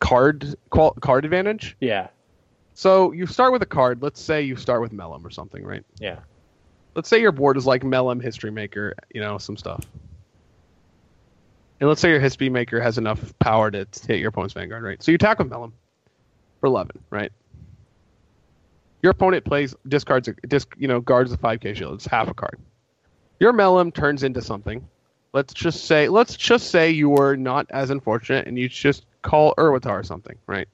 card 0.00 0.54
qual- 0.70 0.96
card 1.00 1.24
advantage. 1.24 1.76
Yeah, 1.80 2.08
So 2.74 3.12
you 3.12 3.26
start 3.26 3.52
with 3.52 3.62
a 3.62 3.66
card. 3.66 4.02
Let's 4.02 4.20
say 4.20 4.42
you 4.42 4.56
start 4.56 4.80
with 4.80 4.92
Mellum 4.92 5.24
or 5.24 5.30
something, 5.30 5.64
right? 5.64 5.84
yeah, 6.00 6.20
Let's 6.98 7.08
say 7.08 7.20
your 7.20 7.30
board 7.30 7.56
is 7.56 7.64
like 7.64 7.82
Mellum, 7.82 8.20
History 8.20 8.50
Maker, 8.50 8.92
you 9.14 9.20
know, 9.20 9.38
some 9.38 9.56
stuff. 9.56 9.86
And 11.78 11.88
let's 11.88 12.00
say 12.00 12.08
your 12.10 12.18
History 12.18 12.48
Maker 12.48 12.80
has 12.80 12.98
enough 12.98 13.38
power 13.38 13.70
to 13.70 13.86
hit 14.04 14.18
your 14.18 14.30
opponent's 14.30 14.54
Vanguard, 14.54 14.82
right? 14.82 15.00
So 15.00 15.12
you 15.12 15.14
attack 15.14 15.38
with 15.38 15.48
Mellum 15.48 15.70
for 16.58 16.66
11, 16.66 16.98
right? 17.10 17.30
Your 19.00 19.12
opponent 19.12 19.44
plays 19.44 19.76
discards, 19.86 20.26
a, 20.26 20.32
disc, 20.48 20.74
you 20.76 20.88
know, 20.88 20.98
guards 21.00 21.30
the 21.30 21.38
5k 21.38 21.76
shield. 21.76 21.94
It's 21.94 22.06
half 22.06 22.26
a 22.26 22.34
card. 22.34 22.58
Your 23.38 23.52
Mellum 23.52 23.94
turns 23.94 24.24
into 24.24 24.42
something. 24.42 24.84
Let's 25.32 25.54
just 25.54 25.84
say, 25.84 26.08
let's 26.08 26.36
just 26.36 26.72
say 26.72 26.90
you 26.90 27.10
were 27.10 27.36
not 27.36 27.68
as 27.70 27.90
unfortunate 27.90 28.48
and 28.48 28.58
you 28.58 28.68
just 28.68 29.06
call 29.22 29.54
Urwatar 29.54 30.00
or 30.00 30.02
something, 30.02 30.36
right? 30.48 30.66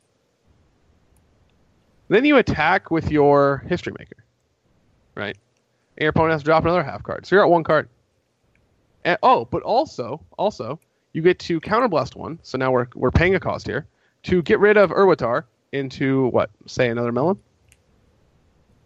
Then 2.09 2.25
you 2.25 2.39
attack 2.39 2.91
with 2.91 3.11
your 3.11 3.59
History 3.69 3.93
Maker, 3.99 4.25
right? 5.15 5.37
And 5.97 6.03
your 6.03 6.11
opponent 6.11 6.33
has 6.33 6.43
to 6.43 6.47
drop 6.47 6.65
another 6.65 6.83
half 6.83 7.03
card. 7.03 7.27
So 7.27 7.37
you're 7.37 7.45
at 7.45 7.51
one 7.51 7.65
card. 7.65 7.89
And, 9.05 9.19
oh, 9.23 9.45
but 9.45 9.63
also, 9.63 10.21
also, 10.39 10.81
you 11.13 11.23
get 11.23 11.39
to 11.41 11.61
counterblast 11.61 12.17
one. 12.17 12.39
So 12.43 12.59
now 12.59 12.73
we're 12.73 12.87
we're 12.95 13.11
paying 13.11 13.35
a 13.35 13.41
cost 13.41 13.67
here 13.67 13.87
to 14.25 14.43
get 14.43 14.59
rid 14.59 14.77
of 14.77 14.91
Urwatar 14.91 15.45
into 15.73 16.29
what? 16.29 16.51
Say 16.67 16.89
another 16.89 17.13
Mellum, 17.13 17.39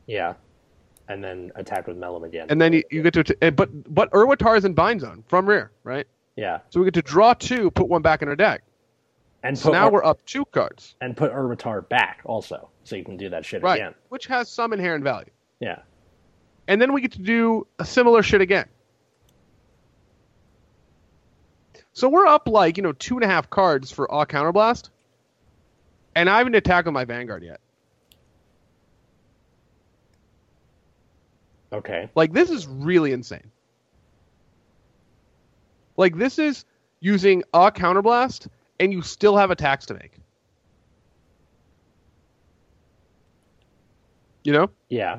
yeah. 0.06 0.34
And 1.08 1.24
then 1.24 1.50
attack 1.54 1.86
with 1.86 1.96
Mellum 1.98 2.24
again. 2.26 2.46
and 2.50 2.60
then 2.60 2.72
you, 2.74 2.82
you 2.90 3.02
get 3.02 3.14
to 3.14 3.36
eh, 3.42 3.48
but 3.50 3.70
but 3.94 4.10
Urwatar 4.10 4.58
is 4.58 4.64
in 4.66 4.74
bind 4.74 5.00
zone 5.00 5.24
from 5.28 5.48
rear, 5.48 5.70
right? 5.84 6.06
yeah, 6.36 6.58
So 6.70 6.78
we 6.80 6.86
get 6.86 6.94
to 6.94 7.02
draw 7.02 7.32
two, 7.34 7.70
put 7.70 7.88
one 7.88 8.02
back 8.02 8.20
in 8.22 8.28
our 8.28 8.36
deck. 8.36 8.62
and 9.42 9.58
So 9.58 9.72
now 9.72 9.88
Ur- 9.88 9.92
we're 9.92 10.04
up 10.04 10.24
two 10.26 10.44
cards, 10.46 10.94
and 11.00 11.16
put 11.16 11.32
Urwatar 11.32 11.88
back 11.88 12.20
also, 12.24 12.68
so 12.84 12.94
you 12.96 13.04
can 13.04 13.16
do 13.16 13.28
that 13.30 13.44
shit 13.46 13.62
right? 13.62 13.76
again. 13.80 13.94
Which 14.10 14.26
has 14.26 14.48
some 14.50 14.72
inherent 14.74 15.02
value. 15.02 15.30
Yeah, 15.60 15.78
And 16.68 16.80
then 16.80 16.92
we 16.92 17.00
get 17.00 17.12
to 17.12 17.18
do 17.18 17.66
a 17.78 17.84
similar 17.84 18.22
shit 18.22 18.42
again. 18.42 18.66
So 21.94 22.08
we're 22.08 22.26
up 22.26 22.46
like, 22.46 22.76
you 22.76 22.82
know, 22.82 22.92
two 22.92 23.16
and 23.16 23.24
a 23.24 23.26
half 23.26 23.48
cards 23.50 23.90
for 23.90 24.08
all 24.08 24.26
counterblast. 24.26 24.90
And 26.14 26.28
I 26.28 26.38
haven't 26.38 26.54
attacked 26.54 26.86
on 26.86 26.92
my 26.92 27.06
Vanguard 27.06 27.42
yet. 27.42 27.60
okay, 31.72 32.08
Like 32.14 32.32
this 32.32 32.50
is 32.50 32.66
really 32.66 33.12
insane. 33.12 33.50
Like 35.96 36.16
this 36.16 36.38
is 36.38 36.66
using 37.00 37.42
a 37.54 37.72
counterblast 37.72 38.46
and 38.78 38.92
you 38.92 39.00
still 39.02 39.36
have 39.36 39.50
attacks 39.50 39.86
to 39.86 39.94
make. 39.94 40.12
You 44.44 44.52
know? 44.52 44.70
yeah. 44.88 45.18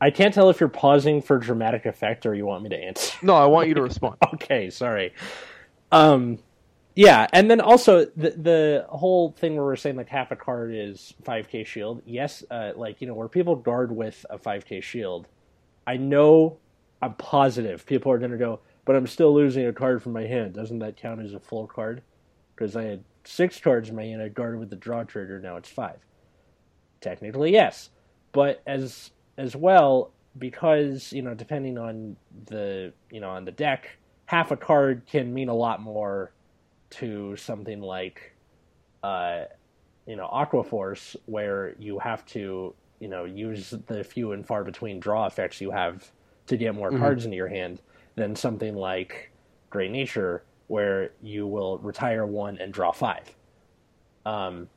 I 0.00 0.10
can't 0.10 0.34
tell 0.34 0.50
if 0.50 0.60
you're 0.60 0.68
pausing 0.68 1.22
for 1.22 1.38
dramatic 1.38 1.86
effect 1.86 2.26
or 2.26 2.34
you 2.34 2.44
want 2.44 2.62
me 2.62 2.68
to 2.70 2.76
answer. 2.76 3.16
No, 3.22 3.34
I 3.34 3.46
want 3.46 3.68
you 3.68 3.74
to 3.74 3.82
respond. 3.90 4.16
okay, 4.34 4.70
sorry. 4.70 5.14
Um, 5.90 6.38
yeah, 6.94 7.26
and 7.32 7.50
then 7.50 7.60
also 7.60 8.06
the 8.16 8.30
the 8.30 8.86
whole 8.88 9.32
thing 9.32 9.54
where 9.54 9.64
we're 9.64 9.76
saying 9.76 9.96
like 9.96 10.08
half 10.08 10.30
a 10.30 10.36
card 10.36 10.74
is 10.74 11.14
5k 11.24 11.66
shield. 11.66 12.02
Yes, 12.06 12.42
uh, 12.50 12.72
like 12.74 13.00
you 13.00 13.06
know 13.06 13.14
where 13.14 13.28
people 13.28 13.54
guard 13.54 13.94
with 13.94 14.24
a 14.30 14.38
5k 14.38 14.82
shield. 14.82 15.28
I 15.86 15.98
know, 15.98 16.56
I'm 17.02 17.14
positive 17.14 17.84
people 17.84 18.10
are 18.12 18.18
gonna 18.18 18.38
go, 18.38 18.60
but 18.86 18.96
I'm 18.96 19.06
still 19.06 19.34
losing 19.34 19.66
a 19.66 19.74
card 19.74 20.02
from 20.02 20.12
my 20.12 20.22
hand. 20.22 20.54
Doesn't 20.54 20.78
that 20.78 20.96
count 20.96 21.20
as 21.20 21.34
a 21.34 21.40
full 21.40 21.66
card? 21.66 22.02
Because 22.54 22.76
I 22.76 22.84
had 22.84 23.04
six 23.24 23.60
cards 23.60 23.90
in 23.90 23.96
my 23.96 24.04
hand. 24.04 24.22
I 24.22 24.28
guarded 24.28 24.58
with 24.58 24.70
the 24.70 24.76
draw 24.76 25.04
trigger. 25.04 25.38
Now 25.38 25.56
it's 25.56 25.68
five. 25.68 25.98
Technically, 27.02 27.52
yes, 27.52 27.90
but 28.32 28.62
as 28.66 29.10
as 29.38 29.56
well 29.56 30.12
because 30.38 31.12
you 31.12 31.22
know 31.22 31.34
depending 31.34 31.78
on 31.78 32.16
the 32.46 32.92
you 33.10 33.20
know 33.20 33.30
on 33.30 33.44
the 33.44 33.52
deck 33.52 33.96
half 34.26 34.50
a 34.50 34.56
card 34.56 35.02
can 35.06 35.32
mean 35.32 35.48
a 35.48 35.54
lot 35.54 35.80
more 35.80 36.32
to 36.90 37.36
something 37.36 37.80
like 37.80 38.34
uh 39.02 39.44
you 40.06 40.16
know 40.16 40.26
aqua 40.26 40.62
force 40.62 41.16
where 41.26 41.74
you 41.78 41.98
have 41.98 42.24
to 42.26 42.74
you 43.00 43.08
know 43.08 43.24
use 43.24 43.74
the 43.86 44.04
few 44.04 44.32
and 44.32 44.46
far 44.46 44.64
between 44.64 45.00
draw 45.00 45.26
effects 45.26 45.60
you 45.60 45.70
have 45.70 46.10
to 46.46 46.56
get 46.56 46.74
more 46.74 46.92
Mhm. 46.92 46.98
cards 46.98 47.24
into 47.24 47.36
your 47.36 47.48
hand 47.48 47.80
than 48.14 48.34
something 48.36 48.74
like 48.74 49.30
great 49.70 49.90
nature 49.90 50.44
where 50.68 51.12
you 51.22 51.46
will 51.46 51.78
retire 51.78 52.26
one 52.26 52.58
and 52.58 52.72
draw 52.72 52.92
five 52.92 53.34
um 54.24 54.68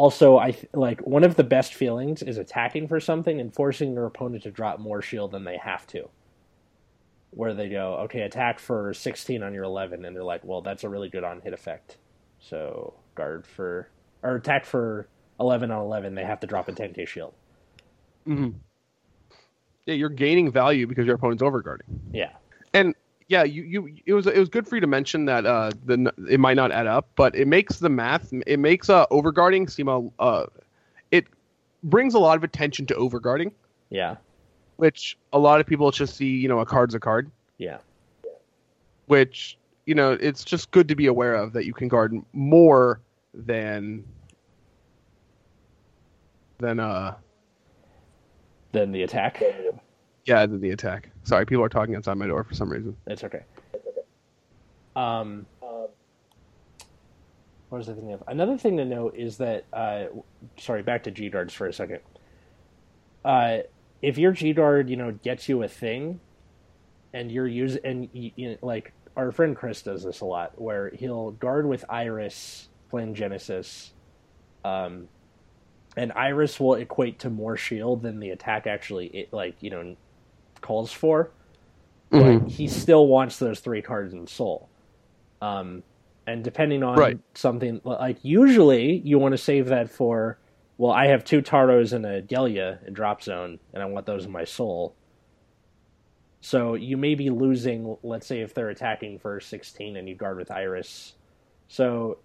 also 0.00 0.38
i 0.38 0.50
th- 0.50 0.66
like 0.72 1.06
one 1.06 1.24
of 1.24 1.36
the 1.36 1.44
best 1.44 1.74
feelings 1.74 2.22
is 2.22 2.38
attacking 2.38 2.88
for 2.88 2.98
something 2.98 3.38
and 3.38 3.52
forcing 3.54 3.92
your 3.92 4.06
opponent 4.06 4.42
to 4.42 4.50
drop 4.50 4.80
more 4.80 5.02
shield 5.02 5.30
than 5.30 5.44
they 5.44 5.58
have 5.58 5.86
to 5.86 6.08
where 7.32 7.52
they 7.52 7.68
go 7.68 7.96
okay 7.96 8.22
attack 8.22 8.58
for 8.58 8.94
16 8.94 9.42
on 9.42 9.52
your 9.52 9.64
11 9.64 10.06
and 10.06 10.16
they're 10.16 10.24
like 10.24 10.42
well 10.42 10.62
that's 10.62 10.84
a 10.84 10.88
really 10.88 11.10
good 11.10 11.22
on 11.22 11.42
hit 11.42 11.52
effect 11.52 11.98
so 12.38 12.94
guard 13.14 13.46
for 13.46 13.90
or 14.22 14.36
attack 14.36 14.64
for 14.64 15.06
11 15.38 15.70
on 15.70 15.82
11 15.82 16.14
they 16.14 16.24
have 16.24 16.40
to 16.40 16.46
drop 16.46 16.66
a 16.68 16.72
10k 16.72 17.06
shield 17.06 17.34
mm-hmm. 18.26 18.56
Yeah, 19.86 19.94
you're 19.94 20.08
gaining 20.08 20.50
value 20.50 20.86
because 20.86 21.04
your 21.06 21.16
opponent's 21.16 21.42
overguarding. 21.42 21.98
yeah 22.12 22.30
And 22.72 22.94
yeah, 23.30 23.44
you, 23.44 23.62
you 23.62 23.96
it 24.06 24.12
was 24.12 24.26
it 24.26 24.36
was 24.36 24.48
good 24.48 24.66
for 24.66 24.74
you 24.74 24.80
to 24.80 24.88
mention 24.88 25.24
that 25.26 25.46
uh 25.46 25.70
the 25.84 26.12
it 26.28 26.40
might 26.40 26.54
not 26.54 26.72
add 26.72 26.88
up, 26.88 27.08
but 27.14 27.32
it 27.36 27.46
makes 27.46 27.78
the 27.78 27.88
math 27.88 28.32
it 28.44 28.58
makes 28.58 28.90
uh 28.90 29.06
overguarding 29.06 29.70
seem 29.70 29.86
a 29.86 30.02
uh 30.18 30.46
it 31.12 31.26
brings 31.84 32.14
a 32.14 32.18
lot 32.18 32.36
of 32.36 32.42
attention 32.42 32.86
to 32.86 32.94
overguarding, 32.94 33.52
yeah. 33.88 34.16
Which 34.78 35.16
a 35.32 35.38
lot 35.38 35.60
of 35.60 35.66
people 35.68 35.92
just 35.92 36.16
see 36.16 36.26
you 36.26 36.48
know 36.48 36.58
a 36.58 36.66
card's 36.66 36.96
a 36.96 36.98
card, 36.98 37.30
yeah. 37.56 37.78
Which 39.06 39.56
you 39.86 39.94
know 39.94 40.10
it's 40.10 40.42
just 40.42 40.72
good 40.72 40.88
to 40.88 40.96
be 40.96 41.06
aware 41.06 41.36
of 41.36 41.52
that 41.52 41.66
you 41.66 41.72
can 41.72 41.86
guard 41.86 42.12
more 42.32 43.00
than 43.32 44.02
than 46.58 46.80
uh 46.80 47.14
than 48.72 48.90
the 48.90 49.04
attack? 49.04 49.40
Yeah 50.24 50.46
than 50.46 50.60
the 50.60 50.70
attack. 50.70 51.09
Sorry, 51.24 51.46
people 51.46 51.64
are 51.64 51.68
talking 51.68 51.94
outside 51.94 52.14
my 52.14 52.26
door 52.26 52.44
for 52.44 52.54
some 52.54 52.70
reason. 52.70 52.96
It's 53.06 53.24
okay. 53.24 53.44
Um, 54.96 55.46
what 57.70 57.78
was 57.78 57.88
I 57.88 57.92
thinking 57.92 58.12
of? 58.12 58.24
Another 58.26 58.58
thing 58.58 58.76
to 58.78 58.84
note 58.84 59.14
is 59.16 59.36
that, 59.38 59.64
uh, 59.72 60.06
sorry, 60.58 60.82
back 60.82 61.04
to 61.04 61.12
G 61.12 61.30
guards 61.30 61.54
for 61.54 61.68
a 61.68 61.72
second. 61.72 62.00
Uh, 63.24 63.58
if 64.02 64.18
your 64.18 64.32
G 64.32 64.52
guard, 64.52 64.90
you 64.90 64.96
know, 64.96 65.12
gets 65.12 65.48
you 65.48 65.62
a 65.62 65.68
thing, 65.68 66.18
and 67.14 67.30
you're 67.30 67.46
using, 67.46 67.80
and 67.84 68.08
you, 68.12 68.32
you 68.34 68.48
know, 68.50 68.56
like 68.60 68.92
our 69.16 69.30
friend 69.30 69.56
Chris 69.56 69.82
does 69.82 70.02
this 70.02 70.20
a 70.20 70.24
lot, 70.24 70.60
where 70.60 70.90
he'll 70.90 71.30
guard 71.32 71.64
with 71.66 71.84
Iris 71.88 72.68
playing 72.90 73.14
Genesis, 73.14 73.92
um, 74.64 75.06
and 75.96 76.10
Iris 76.12 76.58
will 76.58 76.74
equate 76.74 77.20
to 77.20 77.30
more 77.30 77.56
shield 77.56 78.02
than 78.02 78.18
the 78.18 78.30
attack 78.30 78.66
actually, 78.66 79.06
it, 79.06 79.32
like 79.32 79.54
you 79.60 79.70
know, 79.70 79.96
calls 80.60 80.92
for 80.92 81.30
but 82.10 82.48
he 82.48 82.66
still 82.66 83.06
wants 83.06 83.38
those 83.38 83.60
three 83.60 83.82
cards 83.82 84.12
in 84.12 84.26
soul. 84.26 84.68
Um, 85.40 85.84
and 86.26 86.42
depending 86.42 86.82
on 86.82 86.98
Right. 86.98 87.18
something 87.34 87.80
like 87.84 88.18
usually 88.22 88.98
you 88.98 89.18
want 89.18 89.32
to 89.32 89.38
save 89.38 89.66
that 89.68 89.88
for 89.88 90.38
well, 90.76 90.92
I 90.92 91.08
have 91.08 91.24
two 91.24 91.42
Taros 91.42 91.92
and 91.92 92.06
a 92.06 92.22
Delia 92.22 92.80
in 92.86 92.94
drop 92.94 93.22
zone, 93.22 93.58
and 93.74 93.82
I 93.82 93.86
want 93.86 94.06
those 94.06 94.24
in 94.24 94.32
my 94.32 94.44
soul. 94.44 94.94
So 96.40 96.74
you 96.74 96.96
may 96.96 97.14
be 97.14 97.28
losing. 97.28 97.98
Let's 98.02 98.26
say 98.26 98.40
if 98.40 98.54
they're 98.54 98.70
attacking 98.70 99.18
for 99.18 99.40
sixteen 99.40 99.96
and 99.96 100.08
you 100.08 100.14
guard 100.14 100.38
with 100.38 100.50
Iris. 100.50 101.14
So 101.68 102.18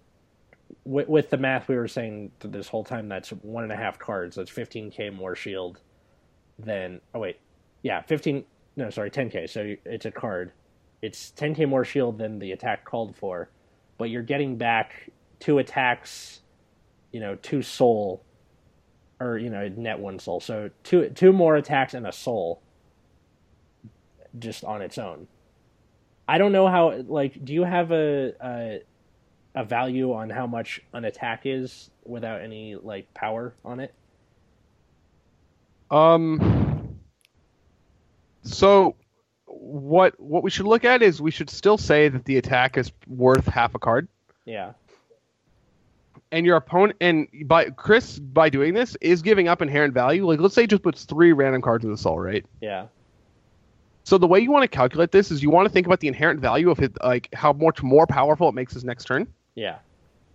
with, 0.84 1.06
with 1.06 1.30
the 1.30 1.36
math 1.36 1.68
we 1.68 1.76
were 1.76 1.86
saying 1.86 2.32
this 2.40 2.66
whole 2.66 2.82
time, 2.82 3.08
that's 3.08 3.28
one 3.30 3.62
and 3.62 3.72
a 3.72 3.76
half 3.76 3.98
cards. 3.98 4.36
That's 4.36 4.50
fifteen 4.50 4.90
k 4.90 5.10
more 5.10 5.36
shield 5.36 5.80
than. 6.58 7.02
Oh 7.14 7.20
wait, 7.20 7.38
yeah, 7.86 8.02
fifteen. 8.02 8.44
No, 8.74 8.90
sorry, 8.90 9.12
ten 9.12 9.30
k. 9.30 9.46
So 9.46 9.76
it's 9.84 10.06
a 10.06 10.10
card. 10.10 10.50
It's 11.02 11.30
ten 11.30 11.54
k 11.54 11.66
more 11.66 11.84
shield 11.84 12.18
than 12.18 12.40
the 12.40 12.50
attack 12.50 12.84
called 12.84 13.14
for, 13.14 13.48
but 13.96 14.10
you're 14.10 14.24
getting 14.24 14.56
back 14.56 15.08
two 15.38 15.58
attacks. 15.58 16.40
You 17.12 17.20
know, 17.20 17.36
two 17.36 17.62
soul, 17.62 18.24
or 19.20 19.38
you 19.38 19.50
know, 19.50 19.68
net 19.68 20.00
one 20.00 20.18
soul. 20.18 20.40
So 20.40 20.68
two 20.82 21.10
two 21.10 21.32
more 21.32 21.54
attacks 21.54 21.94
and 21.94 22.08
a 22.08 22.12
soul. 22.12 22.60
Just 24.36 24.64
on 24.64 24.82
its 24.82 24.98
own. 24.98 25.28
I 26.26 26.38
don't 26.38 26.50
know 26.50 26.66
how. 26.66 26.92
Like, 27.06 27.44
do 27.44 27.54
you 27.54 27.62
have 27.62 27.92
a 27.92 28.32
a, 28.40 28.80
a 29.54 29.64
value 29.64 30.12
on 30.12 30.28
how 30.28 30.48
much 30.48 30.82
an 30.92 31.04
attack 31.04 31.42
is 31.44 31.90
without 32.04 32.40
any 32.40 32.74
like 32.74 33.14
power 33.14 33.54
on 33.64 33.78
it? 33.78 33.94
Um. 35.88 36.75
So, 38.46 38.96
what 39.46 40.18
what 40.20 40.42
we 40.42 40.50
should 40.50 40.66
look 40.66 40.84
at 40.84 41.02
is 41.02 41.20
we 41.20 41.30
should 41.30 41.50
still 41.50 41.78
say 41.78 42.08
that 42.08 42.24
the 42.24 42.36
attack 42.36 42.76
is 42.76 42.92
worth 43.06 43.46
half 43.46 43.74
a 43.74 43.78
card. 43.78 44.08
Yeah. 44.44 44.72
And 46.32 46.44
your 46.44 46.56
opponent 46.56 46.96
and 47.00 47.28
by 47.44 47.70
Chris 47.70 48.18
by 48.18 48.48
doing 48.48 48.74
this 48.74 48.96
is 49.00 49.22
giving 49.22 49.48
up 49.48 49.62
inherent 49.62 49.94
value. 49.94 50.26
Like 50.26 50.40
let's 50.40 50.54
say 50.54 50.62
he 50.62 50.66
just 50.66 50.82
puts 50.82 51.04
three 51.04 51.32
random 51.32 51.62
cards 51.62 51.84
in 51.84 51.90
the 51.90 51.96
soul, 51.96 52.18
right? 52.18 52.44
Yeah. 52.60 52.86
So 54.04 54.18
the 54.18 54.26
way 54.26 54.38
you 54.38 54.52
want 54.52 54.62
to 54.62 54.68
calculate 54.68 55.10
this 55.10 55.32
is 55.32 55.42
you 55.42 55.50
want 55.50 55.66
to 55.66 55.72
think 55.72 55.86
about 55.86 55.98
the 55.98 56.06
inherent 56.06 56.40
value 56.40 56.70
of 56.70 56.80
it, 56.80 56.96
like 57.02 57.28
how 57.34 57.52
much 57.52 57.82
more 57.82 58.06
powerful 58.06 58.48
it 58.48 58.54
makes 58.54 58.72
his 58.72 58.84
next 58.84 59.04
turn. 59.04 59.26
Yeah. 59.56 59.78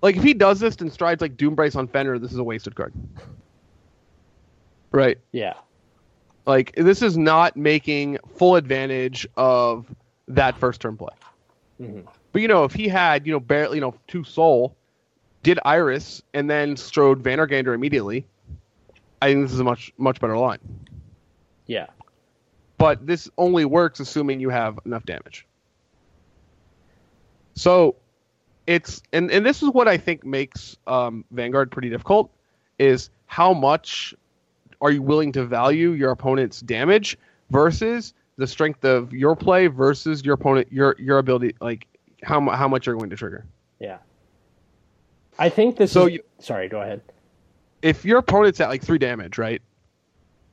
Like 0.01 0.17
if 0.17 0.23
he 0.23 0.33
does 0.33 0.59
this 0.59 0.75
and 0.77 0.91
strides 0.91 1.21
like 1.21 1.37
Doombrace 1.37 1.75
on 1.75 1.87
Fender, 1.87 2.19
this 2.19 2.33
is 2.33 2.37
a 2.37 2.43
wasted 2.43 2.75
card. 2.75 2.93
Right. 4.91 5.19
Yeah. 5.31 5.53
Like 6.45 6.73
this 6.75 7.01
is 7.01 7.17
not 7.17 7.55
making 7.55 8.17
full 8.35 8.55
advantage 8.55 9.27
of 9.37 9.85
that 10.27 10.57
first 10.57 10.81
turn 10.81 10.97
play. 10.97 11.13
Mhm. 11.79 12.05
But 12.31 12.41
you 12.41 12.47
know, 12.47 12.63
if 12.63 12.73
he 12.73 12.87
had 12.87 13.25
you 13.25 13.33
know 13.33 13.39
barely 13.39 13.77
you 13.77 13.81
know 13.81 13.95
two 14.07 14.23
soul, 14.23 14.75
did 15.43 15.59
Iris 15.65 16.21
and 16.33 16.49
then 16.49 16.75
strode 16.77 17.23
Vandergander 17.23 17.73
immediately, 17.73 18.25
I 19.21 19.27
think 19.27 19.43
this 19.43 19.53
is 19.53 19.59
a 19.59 19.63
much 19.63 19.93
much 19.97 20.19
better 20.19 20.37
line. 20.37 20.59
Yeah. 21.67 21.87
But 22.77 23.05
this 23.05 23.29
only 23.37 23.65
works 23.65 23.99
assuming 23.99 24.39
you 24.39 24.49
have 24.49 24.79
enough 24.85 25.05
damage. 25.05 25.45
So 27.53 27.95
it's 28.65 29.01
and 29.13 29.29
and 29.31 29.45
this 29.45 29.61
is 29.61 29.69
what 29.69 29.87
I 29.87 29.97
think 29.97 30.25
makes 30.25 30.77
um, 30.87 31.25
Vanguard 31.31 31.71
pretty 31.71 31.89
difficult 31.89 32.31
is 32.79 33.09
how 33.27 33.53
much 33.53 34.15
are 34.81 34.91
you 34.91 35.01
willing 35.01 35.31
to 35.33 35.45
value 35.45 35.91
your 35.91 36.11
opponent's 36.11 36.59
damage 36.61 37.17
versus 37.51 38.13
the 38.37 38.47
strength 38.47 38.83
of 38.83 39.13
your 39.13 39.35
play 39.35 39.67
versus 39.67 40.23
your 40.25 40.33
opponent 40.33 40.67
your 40.71 40.95
your 40.99 41.17
ability 41.19 41.55
like 41.61 41.87
how 42.23 42.41
how 42.49 42.67
much 42.67 42.85
you're 42.85 42.95
going 42.95 43.09
to 43.09 43.15
trigger. 43.15 43.45
Yeah. 43.79 43.97
I 45.39 45.49
think 45.49 45.77
this 45.77 45.91
So 45.91 46.05
is. 46.07 46.13
you- 46.13 46.23
Sorry, 46.39 46.67
go 46.67 46.81
ahead. 46.81 47.01
If 47.81 48.05
your 48.05 48.19
opponent's 48.19 48.59
at 48.59 48.69
like 48.69 48.83
three 48.83 48.97
damage, 48.99 49.37
right? 49.37 49.61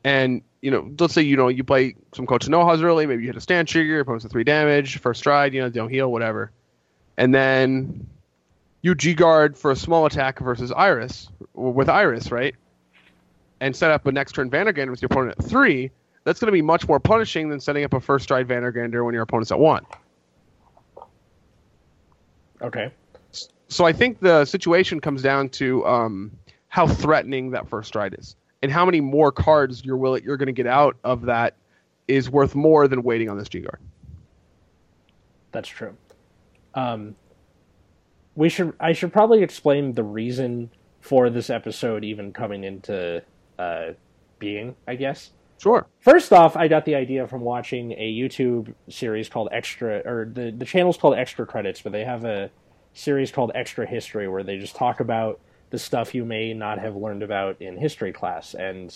And 0.05 0.43
you 0.63 0.71
know, 0.71 0.91
let's 0.99 1.15
say 1.15 1.23
you 1.23 1.37
know 1.37 1.49
you 1.49 1.63
play 1.65 1.95
some 2.15 2.27
Coach 2.27 2.47
Nohas 2.47 2.83
early, 2.83 3.07
maybe 3.07 3.23
you 3.23 3.29
hit 3.29 3.37
a 3.37 3.41
stand 3.41 3.69
trigger, 3.69 3.89
your 3.91 4.01
opponent's 4.01 4.25
at 4.25 4.31
three 4.31 4.45
damage, 4.45 4.99
first 4.99 5.21
stride, 5.21 5.55
you 5.55 5.61
know, 5.61 5.69
don't 5.69 5.89
heal, 5.91 6.11
whatever. 6.11 6.51
And 7.17 7.35
then 7.35 8.07
you 8.83 8.95
G 8.95 9.15
guard 9.15 9.57
for 9.59 9.71
a 9.71 9.77
small 9.77 10.07
attack 10.07 10.39
versus 10.41 10.73
Iris 10.73 11.29
with 11.55 11.89
Iris, 11.89 12.31
right? 12.33 12.55
And 13.61 13.75
set 13.75 13.91
up 13.91 14.07
a 14.07 14.13
next 14.13 14.33
turn 14.33 14.51
Vandergander 14.51 14.91
with 14.91 15.03
your 15.03 15.09
opponent 15.11 15.37
at 15.39 15.45
three. 15.45 15.91
That's 16.25 16.39
going 16.39 16.47
to 16.47 16.53
be 16.53 16.63
much 16.63 16.87
more 16.87 17.01
punishing 17.01 17.49
than 17.49 17.59
setting 17.59 17.85
up 17.85 17.93
a 17.93 18.01
first 18.01 18.25
stride 18.25 18.47
Vandergander 18.47 19.05
when 19.05 19.15
your 19.15 19.23
opponent's 19.23 19.51
at 19.51 19.59
one. 19.59 19.85
Okay. 22.63 22.93
So 23.69 23.85
I 23.85 23.93
think 23.93 24.21
the 24.21 24.45
situation 24.45 25.01
comes 25.01 25.23
down 25.23 25.49
to 25.51 25.85
um, 25.87 26.31
how 26.69 26.87
threatening 26.87 27.51
that 27.51 27.69
first 27.69 27.89
stride 27.89 28.15
is, 28.19 28.37
and 28.63 28.73
how 28.73 28.85
many 28.85 29.01
more 29.01 29.31
cards 29.31 29.85
you're 29.85 29.97
willing 29.97 30.25
you're 30.25 30.37
going 30.37 30.47
to 30.47 30.53
get 30.53 30.67
out 30.67 30.97
of 31.05 31.23
that 31.23 31.55
is 32.09 32.31
worth 32.31 32.55
more 32.55 32.89
than 32.89 33.03
waiting 33.03 33.29
on 33.29 33.39
this 33.39 33.49
G 33.49 33.61
guard. 33.61 33.81
That's 35.53 35.69
true. 35.69 35.97
Um, 36.75 37.15
we 38.37 38.49
should. 38.49 38.73
I 38.81 38.93
should 38.93 39.13
probably 39.13 39.43
explain 39.43 39.93
the 39.93 40.05
reason 40.05 40.71
for 41.01 41.31
this 41.31 41.51
episode 41.51 42.05
even 42.05 42.33
coming 42.33 42.65
into 42.65 43.23
uh, 43.59 43.93
being. 44.39 44.77
I 44.87 44.95
guess. 44.95 45.31
Sure. 45.59 45.87
First 46.01 46.33
off, 46.33 46.57
I 46.57 46.69
got 46.69 46.85
the 46.85 46.95
idea 46.95 47.27
from 47.27 47.41
watching 47.41 47.93
a 47.93 48.13
YouTube 48.13 48.73
series 48.89 49.29
called 49.29 49.49
Extra, 49.51 49.99
or 50.05 50.31
the 50.33 50.51
the 50.51 50.65
channel's 50.65 50.97
called 50.97 51.15
Extra 51.15 51.47
Credits, 51.47 51.83
but 51.83 51.93
they 51.93 52.05
have 52.05 52.25
a 52.25 52.51
series 52.95 53.31
called 53.31 53.53
Extra 53.55 53.87
History 53.87 54.29
where 54.29 54.43
they 54.43 54.59
just 54.59 54.77
talk 54.77 55.01
about 55.01 55.41
the 55.71 55.79
stuff 55.79 56.15
you 56.15 56.25
may 56.25 56.55
not 56.55 56.79
have 56.79 56.97
learned 56.97 57.23
about 57.23 57.61
in 57.61 57.77
history 57.77 58.13
class. 58.13 58.55
And 58.55 58.95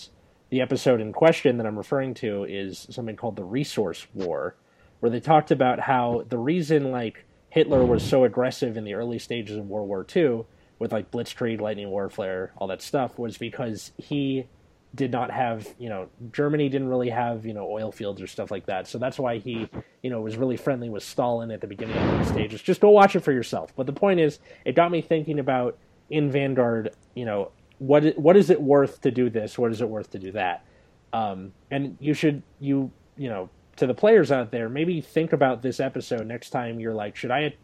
the 0.49 0.61
episode 0.61 1.01
in 1.01 1.13
question 1.13 1.57
that 1.57 1.67
I'm 1.67 1.77
referring 1.77 2.13
to 2.15 2.45
is 2.45 2.87
something 2.89 3.15
called 3.15 3.35
the 3.35 3.43
Resource 3.43 4.07
War, 4.13 4.55
where 4.99 5.09
they 5.09 5.19
talked 5.19 5.51
about 5.51 5.81
how 5.81 6.25
the 6.29 6.37
reason 6.37 6.91
like 6.91 7.25
Hitler 7.49 7.85
was 7.85 8.03
so 8.03 8.23
aggressive 8.23 8.77
in 8.77 8.83
the 8.83 8.93
early 8.93 9.19
stages 9.19 9.57
of 9.57 9.67
World 9.67 9.87
War 9.87 10.05
II 10.15 10.45
with 10.83 10.91
like 10.91 11.11
Blitzkrieg, 11.11 11.61
Lightning 11.61 11.89
Warfare, 11.89 12.51
all 12.57 12.67
that 12.67 12.81
stuff 12.81 13.17
was 13.17 13.37
because 13.37 13.93
he 13.97 14.47
did 14.93 15.11
not 15.11 15.31
have, 15.31 15.65
you 15.79 15.87
know, 15.87 16.09
Germany 16.33 16.67
didn't 16.67 16.89
really 16.89 17.09
have, 17.09 17.45
you 17.45 17.53
know, 17.53 17.71
oil 17.71 17.89
fields 17.89 18.21
or 18.21 18.27
stuff 18.27 18.51
like 18.51 18.65
that. 18.65 18.85
So 18.85 18.97
that's 18.97 19.17
why 19.17 19.37
he, 19.37 19.69
you 20.01 20.09
know, 20.09 20.19
was 20.19 20.35
really 20.35 20.57
friendly 20.57 20.89
with 20.89 21.01
Stalin 21.01 21.51
at 21.51 21.61
the 21.61 21.67
beginning 21.67 21.95
of 21.95 22.19
the 22.19 22.25
stages. 22.25 22.61
Just 22.61 22.81
go 22.81 22.89
watch 22.89 23.15
it 23.15 23.21
for 23.21 23.31
yourself. 23.31 23.73
But 23.77 23.85
the 23.85 23.93
point 23.93 24.19
is, 24.19 24.39
it 24.65 24.75
got 24.75 24.91
me 24.91 25.01
thinking 25.01 25.39
about 25.39 25.77
in 26.09 26.29
Vanguard, 26.29 26.93
you 27.15 27.23
know, 27.23 27.53
what 27.79 28.19
what 28.19 28.35
is 28.35 28.49
it 28.49 28.61
worth 28.61 28.99
to 29.01 29.11
do 29.11 29.29
this? 29.29 29.57
What 29.57 29.71
is 29.71 29.79
it 29.79 29.87
worth 29.87 30.11
to 30.11 30.19
do 30.19 30.33
that? 30.33 30.65
Um, 31.13 31.53
and 31.71 31.95
you 32.01 32.13
should 32.13 32.43
you 32.59 32.91
you 33.15 33.29
know 33.29 33.49
to 33.77 33.87
the 33.87 33.93
players 33.93 34.33
out 34.33 34.51
there, 34.51 34.67
maybe 34.67 34.99
think 34.99 35.31
about 35.31 35.61
this 35.61 35.79
episode 35.79 36.27
next 36.27 36.49
time 36.49 36.81
you're 36.81 36.93
like, 36.93 37.15
should 37.15 37.31
I 37.31 37.55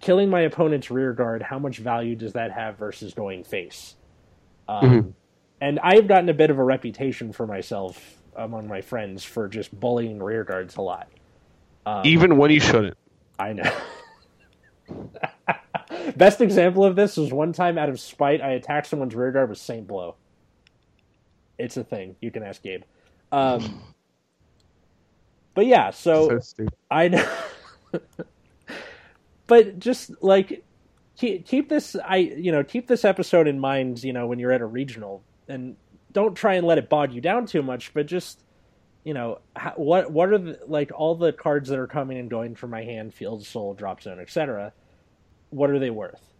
killing 0.00 0.30
my 0.30 0.40
opponent's 0.40 0.90
rear 0.90 1.12
guard? 1.12 1.42
How 1.42 1.58
much 1.58 1.78
value 1.78 2.16
does 2.16 2.32
that 2.34 2.52
have 2.52 2.78
versus 2.78 3.14
going 3.14 3.44
face? 3.44 3.96
Um, 4.68 4.82
Mhm. 4.90 5.12
And 5.62 5.78
I've 5.80 6.08
gotten 6.08 6.28
a 6.30 6.34
bit 6.34 6.50
of 6.50 6.58
a 6.58 6.64
reputation 6.64 7.32
for 7.32 7.46
myself 7.46 8.16
among 8.34 8.66
my 8.68 8.80
friends 8.80 9.24
for 9.24 9.46
just 9.48 9.78
bullying 9.78 10.22
rear 10.22 10.42
guards 10.44 10.76
a 10.76 10.82
lot. 10.82 11.08
Um, 11.84 12.02
Even 12.06 12.38
when 12.38 12.50
you 12.50 12.60
shouldn't. 12.60 12.96
I 13.38 13.52
know. 13.52 13.70
Best 16.16 16.40
example 16.40 16.84
of 16.84 16.96
this 16.96 17.16
was 17.16 17.32
one 17.32 17.52
time 17.52 17.76
out 17.78 17.88
of 17.88 18.00
spite, 18.00 18.40
I 18.40 18.52
attacked 18.52 18.86
someone's 18.86 19.14
rear 19.14 19.32
guard 19.32 19.50
with 19.50 19.58
Saint 19.58 19.86
Blow. 19.86 20.16
It's 21.58 21.76
a 21.76 21.84
thing. 21.84 22.16
You 22.20 22.30
can 22.30 22.42
ask 22.42 22.62
Gabe. 22.62 22.82
Um, 23.32 23.82
but 25.54 25.66
yeah, 25.66 25.90
so 25.90 26.38
So. 26.40 26.66
I 26.90 27.08
know. 27.08 27.28
but 29.50 29.80
just 29.80 30.12
like 30.22 30.62
keep, 31.18 31.44
keep 31.44 31.68
this 31.68 31.96
I 31.96 32.18
you 32.18 32.52
know, 32.52 32.62
keep 32.62 32.86
this 32.86 33.04
episode 33.04 33.48
in 33.48 33.58
mind, 33.58 34.04
you 34.04 34.12
know, 34.12 34.28
when 34.28 34.38
you're 34.38 34.52
at 34.52 34.60
a 34.60 34.66
regional 34.66 35.24
and 35.48 35.74
don't 36.12 36.36
try 36.36 36.54
and 36.54 36.64
let 36.64 36.78
it 36.78 36.88
bog 36.88 37.12
you 37.12 37.20
down 37.20 37.46
too 37.46 37.60
much, 37.60 37.92
but 37.92 38.06
just 38.06 38.44
you 39.02 39.12
know, 39.12 39.40
how, 39.56 39.72
what 39.72 40.12
what 40.12 40.32
are 40.32 40.38
the, 40.38 40.60
like 40.68 40.92
all 40.94 41.16
the 41.16 41.32
cards 41.32 41.68
that 41.68 41.80
are 41.80 41.88
coming 41.88 42.18
and 42.18 42.30
going 42.30 42.54
from 42.54 42.70
my 42.70 42.84
hand, 42.84 43.12
field, 43.12 43.44
soul, 43.44 43.74
drop 43.74 44.00
zone, 44.00 44.20
etc. 44.20 44.72
What 45.48 45.70
are 45.70 45.80
they 45.80 45.90
worth? 45.90 46.32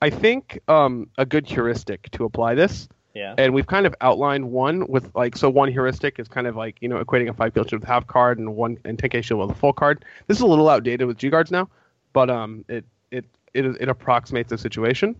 I 0.00 0.10
think 0.10 0.60
um, 0.68 1.10
a 1.18 1.26
good 1.26 1.48
heuristic 1.48 2.08
to 2.12 2.24
apply 2.24 2.54
this, 2.54 2.86
Yeah. 3.16 3.34
and 3.38 3.54
we've 3.54 3.66
kind 3.66 3.86
of 3.86 3.94
outlined 4.02 4.50
one 4.50 4.86
with 4.88 5.10
like 5.14 5.38
so 5.38 5.48
one 5.48 5.72
heuristic 5.72 6.18
is 6.18 6.28
kind 6.28 6.46
of 6.46 6.54
like 6.54 6.76
you 6.82 6.88
know 6.88 7.02
equating 7.02 7.30
a 7.30 7.32
five 7.32 7.54
field 7.54 7.70
shield 7.70 7.80
with 7.80 7.88
half 7.88 8.06
card 8.06 8.38
and 8.38 8.54
one 8.54 8.76
and 8.84 8.98
10k 8.98 9.24
shield 9.24 9.40
with 9.40 9.56
a 9.56 9.58
full 9.58 9.72
card. 9.72 10.04
This 10.26 10.36
is 10.36 10.42
a 10.42 10.46
little 10.46 10.68
outdated 10.68 11.06
with 11.06 11.16
G 11.16 11.30
guards 11.30 11.50
now, 11.50 11.70
but 12.12 12.28
um 12.28 12.62
it 12.68 12.84
it 13.10 13.24
it, 13.54 13.64
it 13.80 13.88
approximates 13.88 14.50
the 14.50 14.58
situation. 14.58 15.16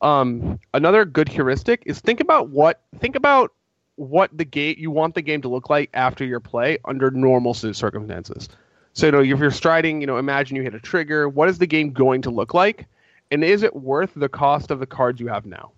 Um, 0.00 0.58
another 0.74 1.04
good 1.04 1.28
heuristic 1.28 1.84
is 1.86 2.00
think 2.00 2.18
about 2.20 2.48
what 2.48 2.80
think 2.98 3.14
about 3.14 3.52
what 3.94 4.36
the 4.36 4.44
game 4.44 4.74
you 4.76 4.90
want 4.90 5.14
the 5.14 5.22
game 5.22 5.40
to 5.42 5.48
look 5.48 5.70
like 5.70 5.90
after 5.94 6.24
your 6.24 6.40
play 6.40 6.78
under 6.86 7.10
normal 7.12 7.54
circumstances. 7.54 8.48
So 8.94 9.06
you 9.06 9.12
know 9.12 9.20
if 9.20 9.38
you're 9.38 9.52
striding, 9.52 10.00
you 10.00 10.08
know 10.08 10.16
imagine 10.16 10.56
you 10.56 10.62
hit 10.62 10.74
a 10.74 10.80
trigger. 10.80 11.28
What 11.28 11.48
is 11.48 11.58
the 11.58 11.68
game 11.68 11.92
going 11.92 12.22
to 12.22 12.30
look 12.30 12.52
like? 12.52 12.86
And 13.30 13.44
is 13.44 13.62
it 13.62 13.76
worth 13.76 14.10
the 14.16 14.28
cost 14.28 14.72
of 14.72 14.80
the 14.80 14.86
cards 14.86 15.20
you 15.20 15.28
have 15.28 15.46
now? 15.46 15.70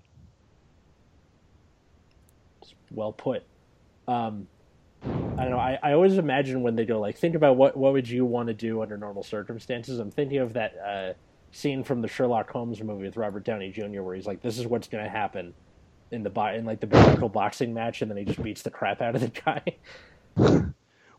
Well 2.90 3.12
put. 3.12 3.44
Um, 4.08 4.46
I 5.02 5.08
don't 5.44 5.50
know. 5.50 5.58
I, 5.58 5.78
I 5.82 5.92
always 5.92 6.18
imagine 6.18 6.62
when 6.62 6.76
they 6.76 6.84
go 6.84 7.00
like, 7.00 7.16
think 7.16 7.34
about 7.34 7.56
what 7.56 7.76
what 7.76 7.92
would 7.92 8.08
you 8.08 8.24
want 8.24 8.48
to 8.48 8.54
do 8.54 8.82
under 8.82 8.96
normal 8.96 9.22
circumstances. 9.22 9.98
I'm 9.98 10.10
thinking 10.10 10.38
of 10.38 10.52
that 10.54 10.76
uh, 10.78 11.12
scene 11.52 11.82
from 11.82 12.02
the 12.02 12.08
Sherlock 12.08 12.50
Holmes 12.50 12.82
movie 12.82 13.04
with 13.04 13.16
Robert 13.16 13.44
Downey 13.44 13.70
Jr. 13.70 14.02
where 14.02 14.14
he's 14.14 14.26
like, 14.26 14.42
"This 14.42 14.58
is 14.58 14.66
what's 14.66 14.88
going 14.88 15.04
to 15.04 15.10
happen 15.10 15.54
in 16.10 16.22
the 16.22 16.30
bo- 16.30 16.52
in 16.52 16.64
like 16.66 16.80
the 16.80 16.86
biblical 16.86 17.28
boxing 17.28 17.72
match," 17.72 18.02
and 18.02 18.10
then 18.10 18.18
he 18.18 18.24
just 18.24 18.42
beats 18.42 18.62
the 18.62 18.70
crap 18.70 19.00
out 19.00 19.14
of 19.14 19.22
the 19.22 19.28
guy. 19.44 19.62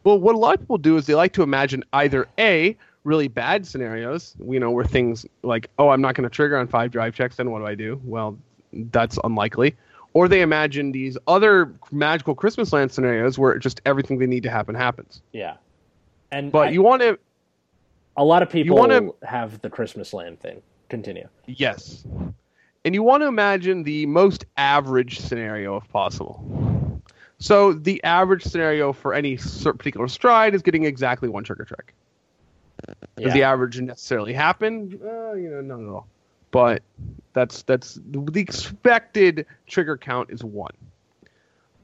Well, 0.04 0.20
what 0.20 0.36
a 0.36 0.38
lot 0.38 0.56
of 0.56 0.62
people 0.62 0.78
do 0.78 0.98
is 0.98 1.06
they 1.06 1.16
like 1.16 1.34
to 1.34 1.44
imagine 1.44 1.84
either 1.94 2.28
a 2.40 2.76
really 3.04 3.28
bad 3.28 3.66
scenarios, 3.66 4.36
you 4.48 4.60
know, 4.60 4.72
where 4.72 4.86
things 4.86 5.26
like, 5.44 5.70
oh, 5.80 5.90
I'm 5.90 6.02
not 6.02 6.16
going 6.16 6.28
to 6.28 6.34
trigger 6.34 6.58
on 6.58 6.68
five 6.68 6.92
drive 6.92 7.16
checks, 7.16 7.36
then 7.36 7.52
what 7.52 7.60
do 7.60 7.66
I 7.66 7.76
do? 7.76 8.00
Well, 8.04 8.38
that's 8.74 9.18
unlikely. 9.24 9.76
Or 10.14 10.28
they 10.28 10.42
imagine 10.42 10.92
these 10.92 11.18
other 11.28 11.74
magical 11.92 12.36
Christmas 12.36 12.74
land 12.74 12.92
scenarios 12.92 13.40
where 13.40 13.58
just 13.58 13.80
everything 13.86 14.18
they 14.20 14.28
need 14.28 14.44
to 14.44 14.50
happen 14.50 14.76
happens. 14.76 15.22
yeah, 15.32 15.56
and 16.32 16.52
But 16.52 16.68
I- 16.68 16.72
you 16.72 16.82
want 16.82 17.02
to, 17.02 17.18
a 18.18 18.24
lot 18.26 18.44
of 18.44 18.50
people 18.50 18.76
wanna- 18.78 19.10
have 19.24 19.62
the 19.62 19.70
Christmas 19.70 20.14
land 20.14 20.40
thing. 20.40 20.62
Continue. 20.90 21.28
yes, 21.46 22.06
and 22.84 22.94
you 22.94 23.02
want 23.04 23.24
to 23.24 23.28
imagine 23.28 23.84
the 23.84 24.06
most 24.08 24.44
average 24.58 25.20
scenario 25.22 25.78
if 25.78 25.88
possible. 25.90 26.44
So 27.40 27.72
the 27.74 28.04
average 28.04 28.44
scenario 28.44 28.92
for 28.92 29.14
any 29.14 29.38
particular 29.38 30.10
stride 30.10 30.54
is 30.54 30.62
getting 30.62 30.84
exactly 30.84 31.30
one 31.30 31.44
trigger 31.46 31.64
trick. 31.64 31.94
Does 33.16 33.28
Yeah. 33.28 33.34
the 33.34 33.44
average 33.44 33.80
necessarily 33.80 34.34
happen? 34.34 35.00
Uh, 35.02 35.34
you 35.34 35.50
know, 35.50 35.62
not 35.62 35.80
at 35.80 35.88
all. 35.88 36.08
But 36.52 36.84
that's 37.34 37.64
that's 37.64 38.00
the 38.06 38.40
expected 38.40 39.46
trigger 39.68 39.98
count 39.98 40.30
is 40.30 40.44
one. 40.44 40.74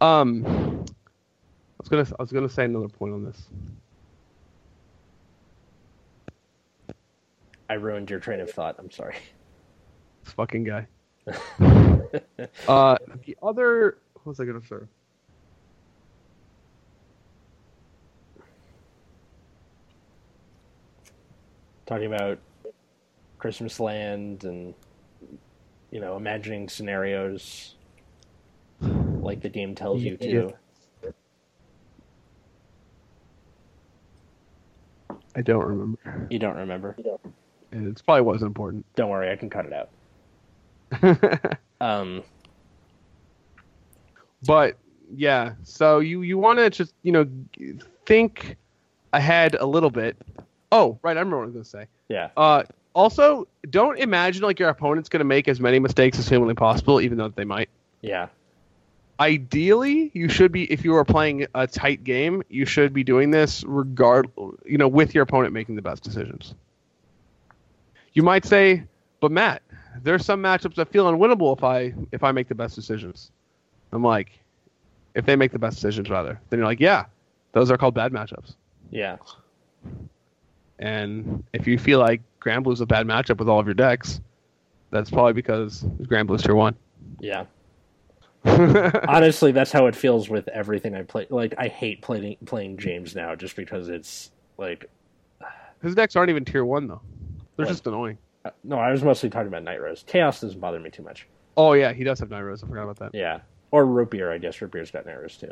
Um, 0.02 0.46
I 0.46 1.80
was 1.80 1.90
gonna 1.90 2.06
I 2.20 2.22
was 2.22 2.32
gonna 2.32 2.50
say 2.50 2.66
another 2.66 2.90
point 2.90 3.14
on 3.14 3.24
this. 3.24 3.48
I 7.70 7.74
ruined 7.74 8.10
your 8.10 8.20
train 8.20 8.40
of 8.40 8.50
thought. 8.52 8.76
I'm 8.78 8.92
sorry. 8.92 9.16
This 10.24 10.34
fucking 10.34 10.64
guy. 10.66 10.88
uh, 12.68 12.98
the 13.26 13.38
other 13.42 13.98
what 14.14 14.26
was 14.26 14.40
I 14.40 14.46
gonna 14.46 14.62
say? 14.62 14.76
Talking 21.86 22.14
about 22.14 22.40
Christmas 23.38 23.80
Land 23.80 24.44
and 24.44 24.74
you 25.92 26.00
know 26.00 26.16
imagining 26.18 26.70
scenarios 26.70 27.76
like 28.82 29.42
the 29.42 29.50
game 29.50 29.76
tells 29.76 30.02
you 30.02 30.18
to. 30.18 30.54
I 35.36 35.42
don't 35.42 35.66
remember. 35.66 36.28
You 36.30 36.40
don't 36.40 36.56
remember? 36.58 36.96
And 37.72 37.88
it 37.88 38.02
probably 38.06 38.22
wasn't 38.22 38.50
important. 38.50 38.86
Don't 38.96 39.10
worry, 39.10 39.32
I 39.32 39.36
can 39.36 39.50
cut 39.50 39.66
it 39.66 39.74
out. 39.74 39.90
Um, 41.80 42.24
but 44.48 44.78
yeah, 45.14 45.54
so 45.62 46.00
you 46.00 46.24
you 46.24 46.40
want 46.40 46.58
to 46.58 46.72
just 46.72 46.96
you 47.04 47.12
know 47.12 47.28
think 48.08 48.58
ahead 49.14 49.56
a 49.60 49.66
little 49.66 49.92
bit. 49.92 50.18
Oh, 50.72 50.98
right, 51.04 51.16
I 51.16 51.20
remember 51.20 51.38
what 51.38 51.44
I 51.44 51.46
was 51.46 51.54
gonna 51.54 51.66
say. 51.66 51.88
yeah, 52.10 52.30
Uh, 52.36 52.64
also, 52.98 53.48
don't 53.70 54.00
imagine 54.00 54.44
like 54.44 54.60
your 54.60 54.70
opponent's 54.70 55.10
gonna 55.10 55.24
make 55.24 55.48
as 55.48 55.60
many 55.62 55.80
mistakes 55.80 56.20
as 56.20 56.28
humanly 56.28 56.56
possible, 56.56 57.00
even 57.02 57.18
though 57.18 57.30
they 57.30 57.46
might. 57.46 57.70
yeah, 58.02 58.28
Ideally, 59.20 60.12
you 60.14 60.30
should 60.30 60.52
be 60.52 60.72
if 60.72 60.84
you 60.86 60.96
are 60.96 61.06
playing 61.06 61.48
a 61.56 61.68
tight 61.68 62.04
game, 62.04 62.44
you 62.50 62.66
should 62.66 62.94
be 62.94 63.04
doing 63.04 63.32
this 63.32 63.64
regard 63.66 64.30
you 64.66 64.78
know 64.78 64.88
with 64.88 65.14
your 65.16 65.24
opponent 65.24 65.54
making 65.54 65.76
the 65.76 65.82
best 65.82 66.04
decisions. 66.04 66.56
You 68.14 68.24
might 68.24 68.46
say, 68.46 68.84
but 69.20 69.32
Matt, 69.32 69.62
there's 70.04 70.26
some 70.26 70.42
matchups 70.42 70.76
that 70.76 70.90
feel 70.90 71.06
unwinnable 71.12 71.56
if 71.58 71.64
I 71.64 71.94
if 72.12 72.24
I 72.24 72.32
make 72.32 72.48
the 72.48 72.56
best 72.56 72.76
decisions. 72.76 73.32
I'm 73.92 74.04
like, 74.04 74.40
if 75.16 75.26
they 75.26 75.36
make 75.36 75.52
the 75.52 75.60
best 75.60 75.78
decisions 75.78 76.10
rather, 76.10 76.40
then 76.50 76.60
you're 76.60 76.68
like, 76.68 76.80
yeah, 76.80 77.06
those 77.54 77.72
are 77.72 77.78
called 77.78 77.96
bad 77.96 78.12
matchups. 78.12 78.56
yeah, 78.92 79.18
And 80.80 81.44
if 81.54 81.68
you 81.68 81.78
feel 81.80 82.00
like 82.00 82.22
Granblue's 82.48 82.80
a 82.80 82.86
bad 82.86 83.06
matchup 83.06 83.40
with 83.40 83.50
all 83.50 83.60
of 83.60 83.66
your 83.68 83.74
decks, 83.74 84.22
that's 84.90 85.10
probably 85.10 85.34
because 85.34 85.86
Granblue's 86.08 86.44
tier 86.44 86.56
one. 86.56 86.76
yeah. 87.20 87.44
Honestly, 88.46 89.52
that's 89.52 89.72
how 89.74 89.88
it 89.88 89.96
feels 89.96 90.30
with 90.30 90.48
everything 90.48 90.96
I 90.96 91.02
play. 91.02 91.28
Like, 91.30 91.56
I 91.58 91.68
hate 91.68 92.02
playing 92.02 92.38
playing 92.46 92.78
James 92.78 93.14
now 93.16 93.36
just 93.36 93.58
because 93.58 93.90
it's 93.90 94.32
like. 94.58 94.90
His 95.84 95.94
decks 95.96 96.16
aren't 96.16 96.30
even 96.30 96.46
tier 96.46 96.64
one 96.64 96.88
though. 96.88 97.02
They're 97.58 97.66
What? 97.66 97.72
just 97.72 97.86
annoying. 97.86 98.18
uh, 98.46 98.52
No, 98.64 98.78
I 98.78 98.92
was 98.92 99.04
mostly 99.04 99.30
talking 99.30 99.48
about 99.50 99.64
Night 99.64 99.82
Rose. 99.82 100.06
Chaos 100.08 100.40
doesn't 100.40 100.60
bother 100.62 100.80
me 100.80 100.90
too 100.90 101.04
much. 101.04 101.28
Oh 101.58 101.74
yeah, 101.74 101.92
he 101.92 102.06
does 102.06 102.20
have 102.22 102.30
Night 102.30 102.42
Rose. 102.42 102.64
I 102.64 102.68
forgot 102.68 102.84
about 102.84 103.00
that. 103.00 103.14
Yeah, 103.14 103.40
or 103.72 103.86
Root 103.86 104.12
Beer. 104.12 104.32
I 104.32 104.38
guess 104.38 104.62
Root 104.62 104.72
Beer's 104.72 104.92
got 104.92 105.06
Night 105.06 105.20
Rose 105.20 105.36
too. 105.36 105.52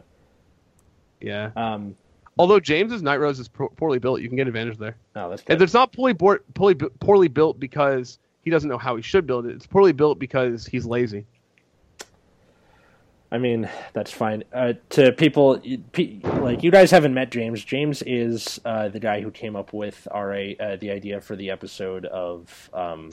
Yeah. 1.19 1.51
Um, 1.57 1.95
Although 2.37 2.59
James's 2.59 3.01
Night 3.01 3.19
Rose 3.19 3.39
is 3.39 3.47
poorly 3.47 3.99
built, 3.99 4.21
you 4.21 4.27
can 4.27 4.35
get 4.35 4.47
advantage 4.47 4.77
there. 4.77 4.97
no, 5.15 5.29
that's 5.29 5.43
And 5.47 5.61
it's 5.61 5.73
not 5.73 5.93
poorly, 5.93 6.13
board, 6.13 6.43
poorly 6.53 6.75
poorly 6.75 7.27
built 7.29 7.59
because 7.59 8.19
he 8.41 8.49
doesn't 8.49 8.69
know 8.69 8.77
how 8.77 8.95
he 8.95 9.01
should 9.01 9.25
build 9.25 9.45
it. 9.45 9.55
It's 9.55 9.65
poorly 9.67 9.93
built 9.93 10.19
because 10.19 10.65
he's 10.65 10.85
lazy. 10.85 11.25
I 13.31 13.37
mean, 13.37 13.69
that's 13.93 14.11
fine. 14.11 14.43
Uh, 14.53 14.73
to 14.91 15.11
people 15.11 15.61
pe- 15.91 16.19
like 16.23 16.63
you 16.63 16.71
guys 16.71 16.91
haven't 16.91 17.13
met 17.13 17.31
James. 17.31 17.63
James 17.63 18.01
is 18.03 18.61
uh, 18.65 18.89
the 18.89 18.99
guy 18.99 19.21
who 19.21 19.31
came 19.31 19.55
up 19.55 19.73
with 19.73 20.07
our 20.11 20.33
uh, 20.33 20.75
the 20.79 20.91
idea 20.91 21.19
for 21.21 21.35
the 21.35 21.49
episode 21.49 22.05
of 22.05 22.69
um, 22.73 23.11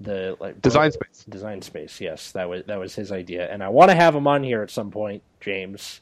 the 0.00 0.36
like 0.40 0.60
Design 0.62 0.92
space. 0.92 1.24
Design 1.28 1.60
space. 1.62 2.00
Yes, 2.00 2.32
that 2.32 2.48
was 2.48 2.62
that 2.66 2.78
was 2.78 2.94
his 2.94 3.12
idea, 3.12 3.52
and 3.52 3.62
I 3.62 3.68
want 3.68 3.90
to 3.90 3.96
have 3.96 4.14
him 4.14 4.26
on 4.26 4.42
here 4.42 4.62
at 4.62 4.70
some 4.70 4.90
point, 4.90 5.22
James. 5.40 6.00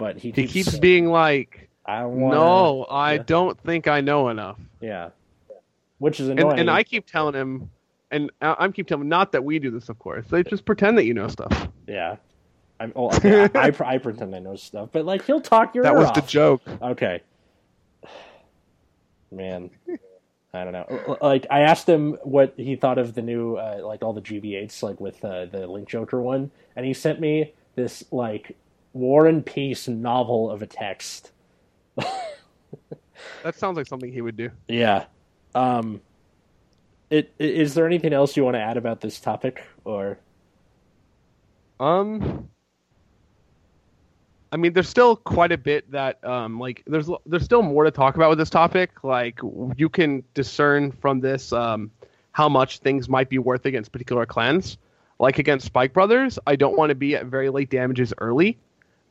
But 0.00 0.16
he 0.16 0.30
He 0.30 0.46
keeps, 0.46 0.52
keeps 0.70 0.78
being 0.78 1.10
like, 1.10 1.68
I 1.84 2.04
wanna, 2.06 2.34
"No, 2.36 2.84
I 2.88 3.14
yeah. 3.16 3.22
don't 3.26 3.60
think 3.60 3.86
I 3.86 4.00
know 4.00 4.30
enough." 4.30 4.58
Yeah, 4.80 5.10
which 5.98 6.20
is 6.20 6.28
And, 6.30 6.40
annoying. 6.40 6.58
and 6.58 6.70
I 6.70 6.82
keep 6.84 7.04
telling 7.06 7.34
him, 7.34 7.70
and 8.10 8.30
I- 8.40 8.56
I'm 8.58 8.72
keep 8.72 8.86
telling 8.88 9.02
him, 9.02 9.08
not 9.10 9.32
that 9.32 9.44
we 9.44 9.58
do 9.58 9.70
this, 9.70 9.90
of 9.90 9.98
course. 9.98 10.26
They 10.28 10.42
just 10.42 10.64
pretend 10.64 10.96
that 10.96 11.04
you 11.04 11.12
know 11.12 11.28
stuff. 11.28 11.68
yeah, 11.86 12.16
I'm. 12.80 12.94
Oh, 12.96 13.14
okay, 13.14 13.46
I, 13.54 13.66
I, 13.68 13.72
I 13.84 13.98
pretend 13.98 14.34
I 14.34 14.38
know 14.38 14.56
stuff, 14.56 14.88
but 14.90 15.04
like 15.04 15.22
he'll 15.26 15.42
talk 15.42 15.74
your 15.74 15.84
That 15.84 15.92
ear 15.92 15.98
was 15.98 16.06
off. 16.08 16.14
the 16.14 16.22
joke. 16.22 16.62
Okay. 16.80 17.20
Man, 19.30 19.70
I 20.52 20.64
don't 20.64 20.72
know. 20.72 21.18
Like, 21.22 21.46
I 21.50 21.60
asked 21.60 21.88
him 21.88 22.14
what 22.24 22.54
he 22.56 22.74
thought 22.74 22.98
of 22.98 23.14
the 23.14 23.22
new, 23.22 23.56
uh, 23.56 23.80
like 23.84 24.02
all 24.02 24.12
the 24.12 24.20
GBHs, 24.22 24.82
like 24.82 24.98
with 25.00 25.24
uh, 25.24 25.44
the 25.46 25.66
Link 25.66 25.88
Joker 25.88 26.20
one, 26.20 26.50
and 26.74 26.84
he 26.84 26.92
sent 26.94 27.20
me 27.20 27.52
this 27.76 28.02
like 28.10 28.56
War 28.92 29.26
and 29.26 29.44
Peace 29.44 29.88
novel 29.88 30.50
of 30.50 30.62
a 30.62 30.66
text. 30.66 31.32
That 33.42 33.56
sounds 33.56 33.76
like 33.76 33.86
something 33.86 34.12
he 34.12 34.20
would 34.20 34.36
do. 34.36 34.50
Yeah. 34.68 35.06
Um. 35.54 36.00
It, 37.10 37.34
is 37.40 37.74
there 37.74 37.86
anything 37.86 38.12
else 38.12 38.36
you 38.36 38.44
want 38.44 38.54
to 38.54 38.60
add 38.60 38.76
about 38.76 39.00
this 39.00 39.18
topic, 39.18 39.64
or 39.84 40.18
Um, 41.80 42.48
I 44.52 44.56
mean, 44.56 44.72
there's 44.74 44.88
still 44.88 45.16
quite 45.16 45.50
a 45.50 45.58
bit 45.58 45.90
that 45.90 46.24
um, 46.24 46.60
like 46.60 46.84
there's 46.86 47.10
there's 47.26 47.44
still 47.44 47.62
more 47.62 47.84
to 47.84 47.90
talk 47.90 48.14
about 48.14 48.28
with 48.28 48.38
this 48.38 48.50
topic. 48.50 49.02
Like 49.02 49.40
you 49.76 49.88
can 49.88 50.22
discern 50.34 50.92
from 50.92 51.20
this 51.20 51.52
um, 51.52 51.90
how 52.32 52.48
much 52.48 52.78
things 52.78 53.08
might 53.08 53.28
be 53.28 53.38
worth 53.38 53.66
against 53.66 53.90
particular 53.90 54.26
clans. 54.26 54.78
Like 55.18 55.38
against 55.38 55.66
Spike 55.66 55.92
Brothers, 55.92 56.38
I 56.46 56.56
don't 56.56 56.78
want 56.78 56.90
to 56.90 56.94
be 56.94 57.14
at 57.14 57.26
very 57.26 57.50
late 57.50 57.70
damages 57.70 58.14
early 58.18 58.56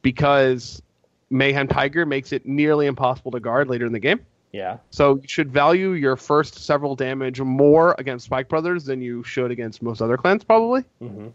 because 0.01 0.81
Mayhem 1.29 1.67
Tiger 1.67 2.05
makes 2.05 2.31
it 2.31 2.45
nearly 2.45 2.85
impossible 2.87 3.31
to 3.31 3.39
guard 3.39 3.67
later 3.69 3.85
in 3.85 3.91
the 3.93 3.99
game. 3.99 4.19
yeah? 4.51 4.77
So 4.89 5.15
you 5.15 5.27
should 5.27 5.51
value 5.51 5.91
your 5.91 6.15
first 6.15 6.55
several 6.65 6.95
damage 6.95 7.39
more 7.39 7.95
against 7.99 8.25
Spike 8.25 8.47
Brothers 8.49 8.85
than 8.85 9.01
you 9.01 9.23
should 9.23 9.51
against 9.51 9.81
most 9.81 10.01
other 10.01 10.17
clans, 10.17 10.43
probably. 10.43 10.83
hmm 10.99 11.27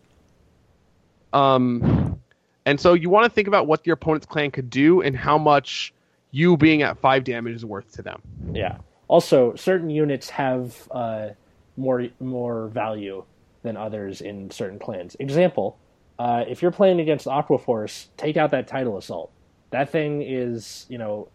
Um, 1.33 2.21
and 2.67 2.81
so 2.81 2.95
you 2.95 3.11
want 3.11 3.25
to 3.25 3.31
think 3.31 3.49
about 3.49 3.67
what 3.67 3.87
your 3.87 3.95
opponent's 3.95 4.27
clan 4.27 4.51
could 4.51 4.71
do 4.71 5.01
and 5.03 5.17
how 5.17 5.37
much 5.39 5.93
you 6.31 6.57
being 6.57 6.83
at 6.83 6.99
five 6.99 7.25
damage 7.25 7.55
is 7.55 7.65
worth 7.65 7.93
to 7.93 8.03
them. 8.03 8.21
Yeah. 8.53 8.79
Also, 9.09 9.55
certain 9.55 9.91
units 9.91 10.31
have 10.31 10.89
uh, 10.91 11.29
more 11.77 12.07
more 12.21 12.69
value 12.69 13.25
than 13.63 13.77
others 13.77 14.21
in 14.23 14.51
certain 14.51 14.79
clans. 14.79 15.15
Example: 15.21 15.77
uh, 16.19 16.45
if 16.49 16.63
you're 16.63 16.71
playing 16.71 17.01
against 17.01 17.27
Aquaforce, 17.27 18.07
take 18.17 18.37
out 18.37 18.51
that 18.53 18.67
Tidal 18.69 18.99
Assault. 18.99 19.31
That 19.71 19.91
thing 19.91 20.23
is, 20.23 20.87
you 20.89 20.99
know, 20.99 21.29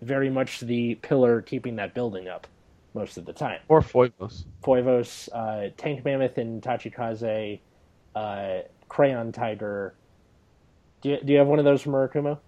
very 0.00 0.30
much 0.30 0.60
the 0.60 0.94
pillar 0.96 1.42
keeping 1.42 1.76
that 1.76 1.92
building 1.94 2.28
up 2.28 2.46
most 2.94 3.18
of 3.18 3.26
the 3.26 3.32
time. 3.32 3.60
Or 3.68 3.80
Foivos. 3.82 4.44
Foivos, 4.64 5.28
uh, 5.32 5.70
Tank 5.76 6.04
Mammoth 6.04 6.38
and 6.38 6.62
Tachikaze, 6.62 7.60
uh, 8.14 8.58
Crayon 8.88 9.32
Tiger. 9.32 9.94
Do 11.02 11.10
you, 11.10 11.18
do 11.22 11.32
you 11.32 11.38
have 11.38 11.48
one 11.48 11.58
of 11.58 11.64
those 11.66 11.82
from 11.82 11.92
Murakumo? 11.92 12.38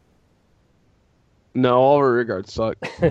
No, 1.56 1.76
all 1.76 1.94
of 1.96 2.00
our 2.00 2.10
regards 2.10 2.52
suck. 2.52 2.76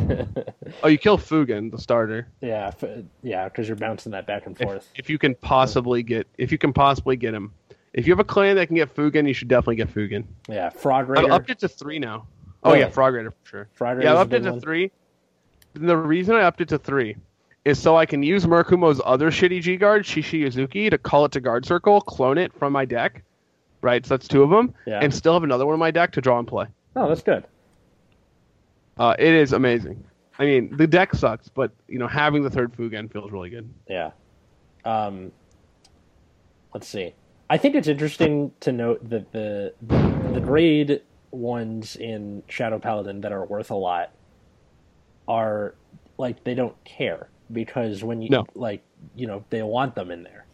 oh, 0.83 0.87
you 0.89 0.97
kill 0.97 1.17
Fugan, 1.17 1.71
the 1.71 1.77
starter. 1.77 2.27
yeah, 2.41 2.67
f- 2.67 2.83
yeah, 3.21 3.45
because 3.45 3.67
you're 3.69 3.77
bouncing 3.77 4.11
that 4.11 4.27
back 4.27 4.45
and 4.47 4.59
If, 4.59 4.67
forth. 4.67 4.89
if 4.95 5.09
you 5.09 5.17
can 5.17 5.33
possibly 5.35 6.03
get, 6.03 6.27
if 6.37 6.51
you 6.51 6.57
can 6.57 6.73
possibly 6.73 7.15
get 7.15 7.33
him. 7.33 7.53
If 7.93 8.07
you 8.07 8.11
have 8.13 8.19
a 8.19 8.23
clan 8.23 8.55
that 8.55 8.67
can 8.67 8.75
get 8.75 8.93
Fugan, 8.95 9.27
you 9.27 9.33
should 9.33 9.47
definitely 9.47 9.75
get 9.75 9.93
Fugan. 9.93 10.25
Yeah, 10.49 10.69
Frog 10.69 11.09
Raider. 11.09 11.19
I've 11.19 11.23
Raider. 11.25 11.33
upped 11.35 11.49
it 11.51 11.59
to 11.59 11.67
three 11.67 11.99
now. 11.99 12.27
Oh 12.63 12.69
Really? 12.71 12.81
yeah, 12.81 12.89
Frog 12.89 13.13
Raider 13.13 13.31
for 13.31 13.47
sure. 13.49 13.69
Frog 13.73 13.97
Raider. 13.97 14.09
Yeah, 14.09 14.15
I 14.15 14.21
upped 14.21 14.33
it 14.33 14.39
to 14.41 14.51
one. 14.51 14.61
three. 14.61 14.91
And 15.75 15.87
the 15.89 15.97
reason 15.97 16.35
I 16.35 16.41
upped 16.41 16.61
it 16.61 16.69
to 16.69 16.77
three 16.77 17.15
is 17.65 17.79
so 17.79 17.95
I 17.95 18.05
can 18.05 18.23
use 18.23 18.45
Murakumo's 18.45 19.01
other 19.05 19.29
shitty 19.31 19.61
G 19.61 19.77
guard, 19.77 20.03
Shishi 20.03 20.41
Yuzuki, 20.45 20.89
to 20.89 20.97
call 20.97 21.25
it 21.25 21.31
to 21.33 21.39
guard 21.39 21.65
circle, 21.65 22.01
clone 22.01 22.37
it 22.37 22.51
from 22.53 22.73
my 22.73 22.85
deck. 22.85 23.23
Right, 23.81 24.05
so 24.05 24.13
that's 24.15 24.27
two 24.27 24.43
of 24.43 24.49
them, 24.49 24.73
Yeah. 24.87 24.99
and 25.01 25.13
still 25.13 25.33
have 25.33 25.43
another 25.43 25.65
one 25.65 25.73
in 25.73 25.79
my 25.79 25.91
deck 25.91 26.11
to 26.13 26.21
draw 26.21 26.39
and 26.39 26.47
play. 26.47 26.67
Oh, 26.95 27.07
that's 27.09 27.21
good. 27.21 27.43
Uh, 28.97 29.15
it 29.19 29.33
is 29.33 29.51
amazing. 29.53 30.03
I 30.39 30.45
mean, 30.45 30.75
the 30.77 30.87
deck 30.87 31.13
sucks, 31.15 31.49
but 31.49 31.71
you 31.87 31.99
know, 31.99 32.07
having 32.07 32.43
the 32.43 32.49
third 32.49 32.73
Fugan 32.73 33.11
feels 33.11 33.31
really 33.31 33.49
good. 33.49 33.69
Yeah. 33.89 34.11
Um, 34.85 35.31
let's 36.73 36.87
see. 36.87 37.13
I 37.49 37.57
think 37.57 37.75
it's 37.75 37.87
interesting 37.87 38.51
to 38.61 38.71
note 38.71 39.09
that 39.09 39.31
the 39.31 39.73
the, 39.81 40.41
grade 40.41 41.01
ones 41.31 41.95
in 41.95 42.43
Shadow 42.47 42.79
Paladin 42.79 43.21
that 43.21 43.31
are 43.31 43.45
worth 43.45 43.71
a 43.71 43.75
lot 43.75 44.11
are 45.27 45.75
like 46.17 46.43
they 46.43 46.55
don't 46.55 46.81
care 46.83 47.29
because 47.51 48.03
when 48.03 48.21
you 48.21 48.29
No. 48.29 48.45
like 48.55 48.83
you 49.15 49.27
know 49.27 49.45
they 49.49 49.63
want 49.63 49.95
them 49.95 50.11
in 50.11 50.23
there. 50.23 50.45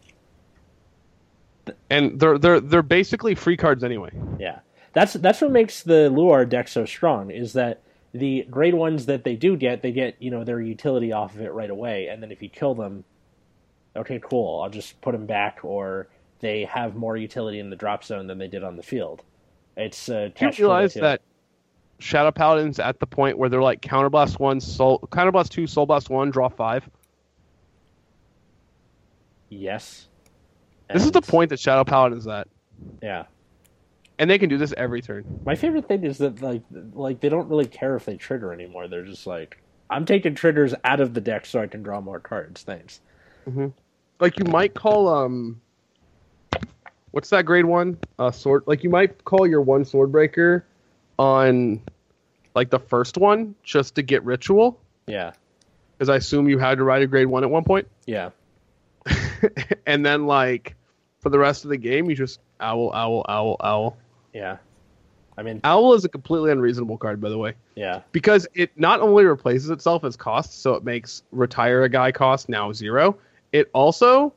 And 1.90 2.18
they're 2.18 2.38
they're 2.38 2.60
they're 2.60 2.82
basically 2.82 3.34
free 3.34 3.56
cards 3.56 3.84
anyway. 3.84 4.10
Yeah, 4.38 4.60
that's 4.92 5.14
that's 5.14 5.40
what 5.40 5.52
makes 5.52 5.82
the 5.82 6.10
Luard 6.10 6.48
deck 6.48 6.68
so 6.68 6.84
strong. 6.84 7.30
Is 7.30 7.52
that 7.54 7.82
the 8.12 8.46
grade 8.50 8.74
ones 8.74 9.06
that 9.06 9.24
they 9.24 9.36
do 9.36 9.56
get, 9.56 9.82
they 9.82 9.92
get 9.92 10.16
you 10.20 10.30
know 10.30 10.44
their 10.44 10.60
utility 10.60 11.12
off 11.12 11.34
of 11.34 11.42
it 11.42 11.52
right 11.52 11.70
away, 11.70 12.08
and 12.08 12.22
then 12.22 12.32
if 12.32 12.42
you 12.42 12.48
kill 12.48 12.74
them, 12.74 13.04
okay, 13.94 14.20
cool, 14.22 14.62
I'll 14.62 14.70
just 14.70 15.00
put 15.00 15.12
them 15.12 15.26
back, 15.26 15.60
or 15.62 16.08
they 16.40 16.64
have 16.64 16.94
more 16.96 17.16
utility 17.16 17.58
in 17.60 17.70
the 17.70 17.76
drop 17.76 18.04
zone 18.04 18.26
than 18.26 18.38
they 18.38 18.48
did 18.48 18.64
on 18.64 18.76
the 18.76 18.82
field. 18.82 19.22
It's 19.76 20.08
uh, 20.08 20.30
you 20.40 20.50
realize 20.58 20.94
to 20.94 20.98
it, 20.98 21.00
too. 21.00 21.04
that 21.06 21.20
Shadow 21.98 22.30
Paladin's 22.30 22.78
at 22.78 22.98
the 22.98 23.06
point 23.06 23.38
where 23.38 23.48
they're 23.48 23.62
like 23.62 23.80
counterblast 23.82 24.38
one, 24.38 24.60
soul 24.60 24.98
counterblast 25.10 25.50
two, 25.50 25.66
soul 25.66 25.86
blast 25.86 26.10
one, 26.10 26.30
draw 26.30 26.48
five. 26.48 26.88
Yes. 29.48 30.08
This 30.92 31.04
is 31.04 31.12
the 31.12 31.22
point 31.22 31.50
that 31.50 31.60
Shadow 31.60 31.84
Paladin's 31.84 32.26
at, 32.26 32.48
Yeah. 33.00 33.24
and 34.18 34.28
they 34.28 34.38
can 34.38 34.48
do 34.48 34.58
this 34.58 34.74
every 34.76 35.00
turn. 35.02 35.24
My 35.44 35.54
favorite 35.54 35.86
thing 35.86 36.04
is 36.04 36.18
that 36.18 36.42
like 36.42 36.62
like 36.94 37.20
they 37.20 37.28
don't 37.28 37.48
really 37.48 37.66
care 37.66 37.94
if 37.96 38.04
they 38.04 38.16
trigger 38.16 38.52
anymore. 38.52 38.88
They're 38.88 39.04
just 39.04 39.26
like, 39.26 39.62
I'm 39.88 40.04
taking 40.04 40.34
triggers 40.34 40.74
out 40.84 41.00
of 41.00 41.14
the 41.14 41.20
deck 41.20 41.46
so 41.46 41.60
I 41.60 41.66
can 41.68 41.82
draw 41.82 42.00
more 42.00 42.18
cards. 42.20 42.62
Thanks. 42.62 43.00
Like 44.20 44.38
you 44.38 44.44
might 44.46 44.74
call 44.74 45.08
um, 45.08 45.60
what's 47.12 47.30
that 47.30 47.44
grade 47.44 47.64
one? 47.64 47.98
Uh, 48.18 48.30
sword. 48.30 48.64
Like 48.66 48.82
you 48.84 48.90
might 48.90 49.24
call 49.24 49.46
your 49.46 49.60
one 49.62 49.84
sword 49.84 50.12
breaker 50.12 50.64
on, 51.18 51.80
like 52.54 52.70
the 52.70 52.78
first 52.78 53.16
one 53.18 53.54
just 53.62 53.94
to 53.96 54.02
get 54.02 54.24
ritual, 54.24 54.78
Yeah. 55.06 55.32
because 55.96 56.08
I 56.08 56.16
assume 56.16 56.48
you 56.48 56.58
had 56.58 56.78
to 56.78 56.84
ride 56.84 57.02
a 57.02 57.06
grade 57.06 57.26
one 57.26 57.44
at 57.44 57.50
one 57.50 57.64
point, 57.64 57.86
Yeah. 58.06 58.30
and 59.86 60.04
then 60.04 60.26
like 60.26 60.74
for 61.20 61.30
the 61.30 61.38
rest 61.38 61.64
of 61.64 61.70
the 61.70 61.76
game 61.76 62.08
you 62.10 62.16
just 62.16 62.40
owl, 62.60 62.92
owl, 62.94 63.24
owl, 63.28 63.56
owl. 63.60 63.96
Yeah. 64.32 64.58
I 65.38 65.42
mean, 65.42 65.60
Owl 65.64 65.94
is 65.94 66.04
a 66.04 66.08
completely 66.10 66.50
unreasonable 66.52 66.98
card, 66.98 67.18
by 67.20 67.30
the 67.30 67.38
way. 67.38 67.54
yeah. 67.74 68.02
because 68.12 68.46
it 68.52 68.70
not 68.76 69.00
only 69.00 69.24
replaces 69.24 69.70
itself 69.70 70.04
as 70.04 70.14
cost, 70.14 70.60
so 70.60 70.74
it 70.74 70.84
makes 70.84 71.22
retire 71.32 71.82
a 71.84 71.88
guy 71.88 72.12
cost 72.12 72.50
now 72.50 72.72
zero. 72.72 73.16
It 73.52 73.70
also 73.72 74.34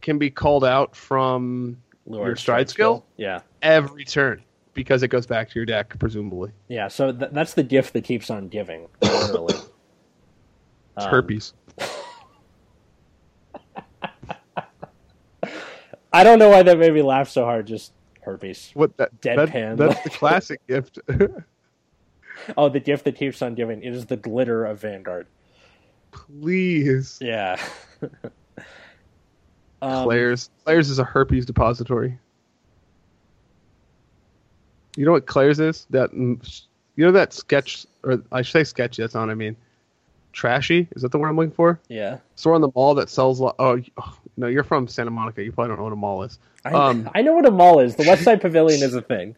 can 0.00 0.18
be 0.18 0.30
called 0.30 0.64
out 0.64 0.96
from 0.96 1.76
Lure 2.06 2.26
Your 2.26 2.36
stride 2.36 2.68
skill? 2.68 3.04
Yeah. 3.16 3.40
every 3.62 4.04
turn 4.04 4.42
because 4.74 5.02
it 5.02 5.08
goes 5.08 5.26
back 5.26 5.48
to 5.50 5.54
your 5.58 5.66
deck, 5.66 5.96
presumably. 5.98 6.50
Yeah. 6.68 6.88
So 6.88 7.12
th- 7.12 7.30
that's 7.32 7.54
the 7.54 7.62
gift 7.62 7.92
that 7.92 8.04
keeps 8.04 8.30
on 8.30 8.48
giving. 8.48 8.88
Literally. 9.02 9.54
It's 9.54 11.06
Um, 11.06 11.10
herpes. 11.10 11.52
I 16.12 16.24
don't 16.24 16.38
know 16.38 16.50
why 16.50 16.62
that 16.62 16.78
made 16.78 16.92
me 16.92 17.02
laugh 17.02 17.28
so 17.28 17.44
hard. 17.44 17.66
Just 17.66 17.92
herpes. 18.22 18.70
What 18.74 18.96
that, 18.98 19.10
that 19.22 19.48
deadpan. 19.48 19.76
that's 19.78 20.02
the 20.02 20.10
classic 20.10 20.66
gift. 20.68 20.98
Oh, 22.56 22.68
the 22.68 22.80
gift 22.80 23.04
that 23.04 23.14
keeps 23.14 23.40
on 23.40 23.54
giving. 23.54 23.84
It 23.84 23.94
is 23.94 24.06
the 24.06 24.16
glitter 24.16 24.64
of 24.64 24.80
Vanguard. 24.80 25.28
Please, 26.10 27.18
Yeah. 27.20 27.56
Um, 29.82 30.04
Claire's 30.04 30.48
Claire's 30.64 30.88
is 30.88 30.98
a 30.98 31.04
herpes 31.04 31.44
depository. 31.44 32.18
You 34.96 35.04
know 35.06 35.12
what 35.12 35.26
Claire's 35.26 35.60
is? 35.60 35.86
That 35.90 36.12
mm, 36.12 36.62
you 36.96 37.04
know 37.04 37.12
that 37.12 37.32
sketch, 37.32 37.86
or 38.02 38.22
I 38.30 38.42
should 38.42 38.52
say 38.52 38.64
sketchy. 38.64 39.02
That's 39.02 39.14
not 39.14 39.22
what 39.22 39.30
I 39.30 39.34
mean. 39.34 39.56
Trashy 40.32 40.88
is 40.96 41.02
that 41.02 41.12
the 41.12 41.18
word 41.18 41.28
I'm 41.28 41.36
looking 41.36 41.52
for? 41.52 41.78
Yeah. 41.88 42.18
store 42.36 42.54
on 42.54 42.60
the 42.62 42.70
mall 42.74 42.94
that 42.94 43.10
sells. 43.10 43.40
Lo- 43.40 43.54
oh, 43.58 43.80
oh, 43.98 44.16
no, 44.36 44.46
you're 44.46 44.64
from 44.64 44.88
Santa 44.88 45.10
Monica. 45.10 45.42
You 45.44 45.52
probably 45.52 45.68
don't 45.68 45.78
know 45.78 45.84
what 45.84 45.92
a 45.92 45.96
mall 45.96 46.22
is. 46.22 46.38
I, 46.64 46.72
Um, 46.72 47.10
I 47.14 47.20
know 47.22 47.34
what 47.34 47.44
a 47.44 47.50
mall 47.50 47.80
is. 47.80 47.96
The 47.96 48.04
West 48.06 48.22
Side 48.24 48.40
Pavilion 48.40 48.82
is 48.82 48.94
a 48.94 49.02
thing. 49.02 49.36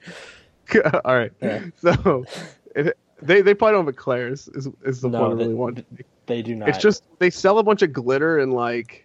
All 1.04 1.16
right. 1.16 1.32
Yeah. 1.40 1.64
So 1.78 2.24
it, 2.76 2.96
they 3.22 3.42
they 3.42 3.54
probably 3.54 3.72
don't 3.74 3.86
have 3.86 3.94
a 3.94 3.96
Claire's. 3.96 4.48
Is 4.48 4.68
is 4.84 5.00
the 5.00 5.08
No, 5.08 5.22
one 5.22 5.30
I 5.32 5.34
really 5.34 5.54
want. 5.54 5.84
They 6.26 6.42
do 6.42 6.54
not. 6.54 6.68
It's 6.68 6.78
just 6.78 7.04
they 7.18 7.30
sell 7.30 7.58
a 7.58 7.62
bunch 7.62 7.82
of 7.82 7.92
glitter 7.92 8.38
and 8.38 8.52
like 8.54 9.03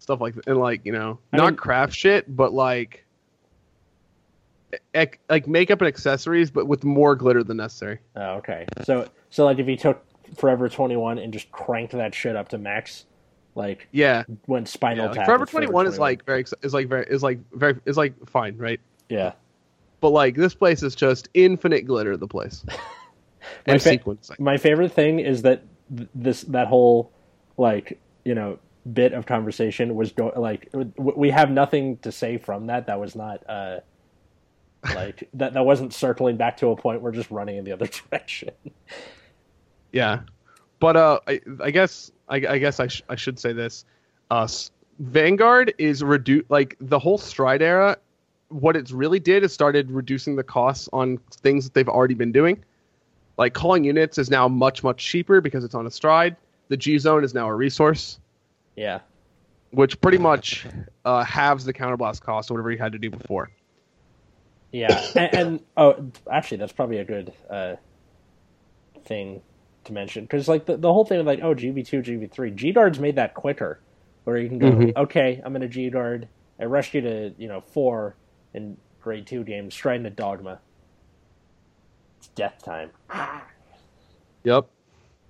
stuff 0.00 0.20
like 0.20 0.34
that. 0.34 0.46
and 0.48 0.58
like 0.58 0.84
you 0.84 0.92
know 0.92 1.18
I 1.32 1.36
not 1.36 1.46
mean- 1.50 1.56
craft 1.56 1.94
shit, 1.94 2.34
but 2.34 2.52
like 2.52 3.04
ec- 4.94 5.20
like 5.28 5.46
makeup 5.46 5.80
and 5.80 5.88
accessories, 5.88 6.50
but 6.50 6.66
with 6.66 6.84
more 6.84 7.14
glitter 7.14 7.42
than 7.44 7.56
necessary. 7.58 7.98
Oh, 8.16 8.34
okay. 8.36 8.66
So, 8.84 9.08
so 9.30 9.44
like 9.44 9.58
if 9.58 9.66
you 9.68 9.76
took 9.76 10.04
Forever 10.36 10.68
Twenty 10.68 10.96
One 10.96 11.18
and 11.18 11.32
just 11.32 11.50
cranked 11.52 11.92
that 11.92 12.14
shit 12.14 12.36
up 12.36 12.48
to 12.50 12.58
max, 12.58 13.04
like 13.54 13.88
Yeah. 13.92 14.24
went 14.46 14.68
Spinal 14.68 15.04
yeah 15.04 15.08
like 15.10 15.16
Tap. 15.16 15.26
Forever 15.26 15.40
with 15.42 15.50
Twenty 15.50 15.66
One 15.66 15.86
is 15.86 15.98
like 15.98 16.24
very 16.24 16.40
ex- 16.40 16.54
is 16.62 16.74
like 16.74 16.88
very 16.88 17.06
is 17.08 17.22
like 17.22 17.38
very 17.52 17.76
is 17.84 17.96
like 17.96 18.14
fine, 18.28 18.56
right? 18.56 18.80
yeah. 19.08 19.32
But 20.00 20.10
like 20.10 20.34
this 20.34 20.54
place 20.54 20.82
is 20.82 20.94
just 20.94 21.28
infinite 21.34 21.82
glitter. 21.82 22.16
The 22.16 22.26
place 22.28 22.64
My 23.66 23.74
and 23.74 23.82
fa- 23.82 23.90
sequence. 23.90 24.30
My 24.38 24.56
favorite 24.56 24.92
thing 24.92 25.18
is 25.18 25.42
that 25.42 25.62
th- 25.94 26.08
this 26.14 26.42
that 26.44 26.68
whole 26.68 27.12
like 27.58 27.98
you 28.24 28.34
know 28.34 28.58
bit 28.90 29.12
of 29.12 29.26
conversation 29.26 29.94
was 29.94 30.12
go- 30.12 30.32
like 30.36 30.72
we 30.96 31.30
have 31.30 31.50
nothing 31.50 31.98
to 31.98 32.12
say 32.12 32.38
from 32.38 32.66
that. 32.66 32.86
That 32.86 33.00
was 33.00 33.14
not 33.14 33.42
uh 33.48 33.80
like 34.94 35.28
that. 35.34 35.54
That 35.54 35.64
wasn't 35.64 35.92
circling 35.92 36.36
back 36.36 36.56
to 36.58 36.68
a 36.68 36.76
point. 36.76 37.02
We're 37.02 37.12
just 37.12 37.30
running 37.30 37.56
in 37.56 37.64
the 37.64 37.72
other 37.72 37.86
direction. 38.10 38.50
Yeah, 39.92 40.20
but 40.78 40.96
uh, 40.96 41.20
I, 41.26 41.40
I 41.62 41.70
guess 41.70 42.10
I, 42.28 42.36
I 42.36 42.58
guess 42.58 42.80
I, 42.80 42.86
sh- 42.86 43.02
I 43.08 43.16
should 43.16 43.38
say 43.38 43.52
this. 43.52 43.84
Uh, 44.30 44.48
Vanguard 45.00 45.74
is 45.78 46.02
reduce 46.02 46.44
like 46.48 46.76
the 46.80 46.98
whole 46.98 47.18
Stride 47.18 47.62
era. 47.62 47.96
What 48.48 48.76
it's 48.76 48.90
really 48.90 49.20
did 49.20 49.44
is 49.44 49.52
started 49.52 49.90
reducing 49.90 50.36
the 50.36 50.42
costs 50.42 50.88
on 50.92 51.18
things 51.30 51.64
that 51.64 51.74
they've 51.74 51.88
already 51.88 52.14
been 52.14 52.32
doing. 52.32 52.62
Like 53.36 53.54
calling 53.54 53.84
units 53.84 54.18
is 54.18 54.30
now 54.30 54.48
much 54.48 54.82
much 54.82 55.04
cheaper 55.04 55.40
because 55.40 55.64
it's 55.64 55.74
on 55.74 55.86
a 55.86 55.90
Stride. 55.90 56.36
The 56.68 56.76
G 56.76 56.98
Zone 56.98 57.24
is 57.24 57.34
now 57.34 57.48
a 57.48 57.54
resource, 57.54 58.20
Yeah. 58.80 59.00
which 59.72 60.00
pretty 60.00 60.16
much 60.16 60.66
uh, 61.04 61.22
halves 61.22 61.66
the 61.66 61.74
counterblast 61.74 62.22
cost 62.22 62.48
of 62.50 62.54
whatever 62.54 62.70
you 62.72 62.78
had 62.78 62.92
to 62.92 62.98
do 62.98 63.10
before. 63.10 63.50
Yeah, 64.72 64.98
and, 65.14 65.34
and 65.34 65.60
oh, 65.76 66.10
actually, 66.32 66.56
that's 66.56 66.72
probably 66.72 66.96
a 66.98 67.04
good 67.04 67.32
uh, 67.50 67.76
thing 69.04 69.42
to 69.84 69.92
mention 69.92 70.24
because, 70.24 70.48
like, 70.48 70.64
the, 70.64 70.78
the 70.78 70.90
whole 70.92 71.04
thing 71.04 71.20
of 71.20 71.26
like, 71.26 71.40
oh, 71.42 71.54
GB 71.54 71.86
two, 71.86 72.00
GB 72.00 72.30
three, 72.30 72.50
G 72.52 72.72
guards 72.72 72.98
made 72.98 73.16
that 73.16 73.34
quicker, 73.34 73.80
where 74.24 74.38
you 74.38 74.48
can 74.48 74.58
go, 74.58 74.70
Mhm. 74.70 74.96
okay, 74.96 75.42
I'm 75.44 75.54
in 75.56 75.62
a 75.62 75.68
G 75.68 75.90
guard, 75.90 76.26
I 76.58 76.64
rushed 76.64 76.94
you 76.94 77.02
to 77.02 77.34
you 77.36 77.48
know 77.48 77.60
four 77.60 78.16
in 78.54 78.78
grade 79.02 79.26
two 79.26 79.44
games, 79.44 79.74
straight 79.74 79.96
into 79.96 80.10
dogma. 80.10 80.58
It's 82.18 82.28
death 82.28 82.62
time. 82.64 82.90
Yep, 84.44 84.68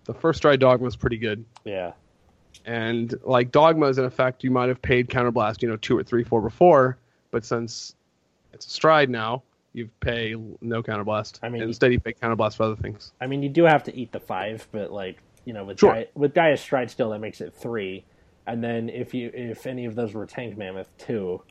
the 0.05 0.15
first 0.15 0.41
try 0.43 0.55
Dogma 0.57 0.85
was 0.85 0.95
pretty 0.97 1.19
good. 1.19 1.45
Yeah, 1.65 1.93
and 2.65 3.15
like 3.23 3.51
dogma 3.51 3.87
is 3.87 3.99
in 3.99 4.05
effect 4.05 4.45
you 4.45 4.51
might 4.51 4.69
have 4.69 4.81
paid 4.83 5.09
counterblast 5.09 5.63
you 5.63 5.69
know 5.69 5.77
two 5.77 5.97
or 5.97 6.03
three 6.03 6.25
four 6.25 6.41
before 6.41 6.99
but 7.31 7.45
since 7.45 7.95
it's 8.53 8.67
a 8.67 8.71
stride 8.71 9.09
now 9.11 9.43
you 9.73 9.89
pay 10.01 10.35
no 10.61 10.83
counterblast 10.83 11.39
I 11.43 11.49
mean- 11.49 11.63
instead 11.63 11.93
you 11.93 12.01
pay 12.01 12.13
counterblast 12.13 12.57
for 12.57 12.65
other 12.65 12.77
things 12.77 13.13
I 13.21 13.27
mean, 13.27 13.43
you 13.43 13.49
do 13.49 13.65
have 13.65 13.85
to 13.85 13.97
eat 13.97 14.13
the 14.13 14.21
five, 14.21 14.67
but 14.73 14.93
like 14.93 15.19
you 15.45 15.55
know, 15.55 15.65
with 15.65 15.81
Sure. 15.81 15.95
Gaia, 15.95 16.05
with 16.15 16.35
Gaia 16.35 16.57
Stride 16.57 16.91
still, 16.91 17.11
that 17.11 17.19
makes 17.21 17.41
it 17.41 17.55
three. 17.55 18.05
And 18.47 18.63
then 18.63 18.89
if 18.89 19.15
you 19.15 19.31
if 19.33 19.67
any 19.67 19.87
of 19.87 19.95
those 19.95 20.13
were 20.13 20.27
Tank 20.27 20.57
Mammoth 20.57 20.89
two, 20.99 21.43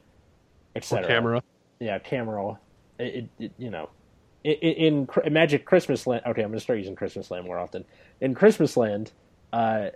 etc. 0.76 1.08
Chimera 1.08 1.44
yeah, 1.80 1.98
Chimera. 2.00 2.60
It, 2.98 3.04
it, 3.04 3.30
it 3.40 3.52
you 3.58 3.70
know, 3.70 3.90
in, 4.44 4.54
in, 4.54 5.08
in 5.26 5.34
Magic 5.34 5.66
Christmas 5.66 6.06
Land. 6.06 6.24
Okay, 6.26 6.42
I'm 6.42 6.50
going 6.50 6.60
to 6.60 6.64
start 6.64 6.80
using 6.80 6.96
Christmas 6.96 7.32
Land 7.32 7.46
more 7.46 7.58
often. 7.58 7.86
In 8.22 8.36
Christmas 8.36 8.76
Land, 8.76 9.12
uh, 9.54 9.90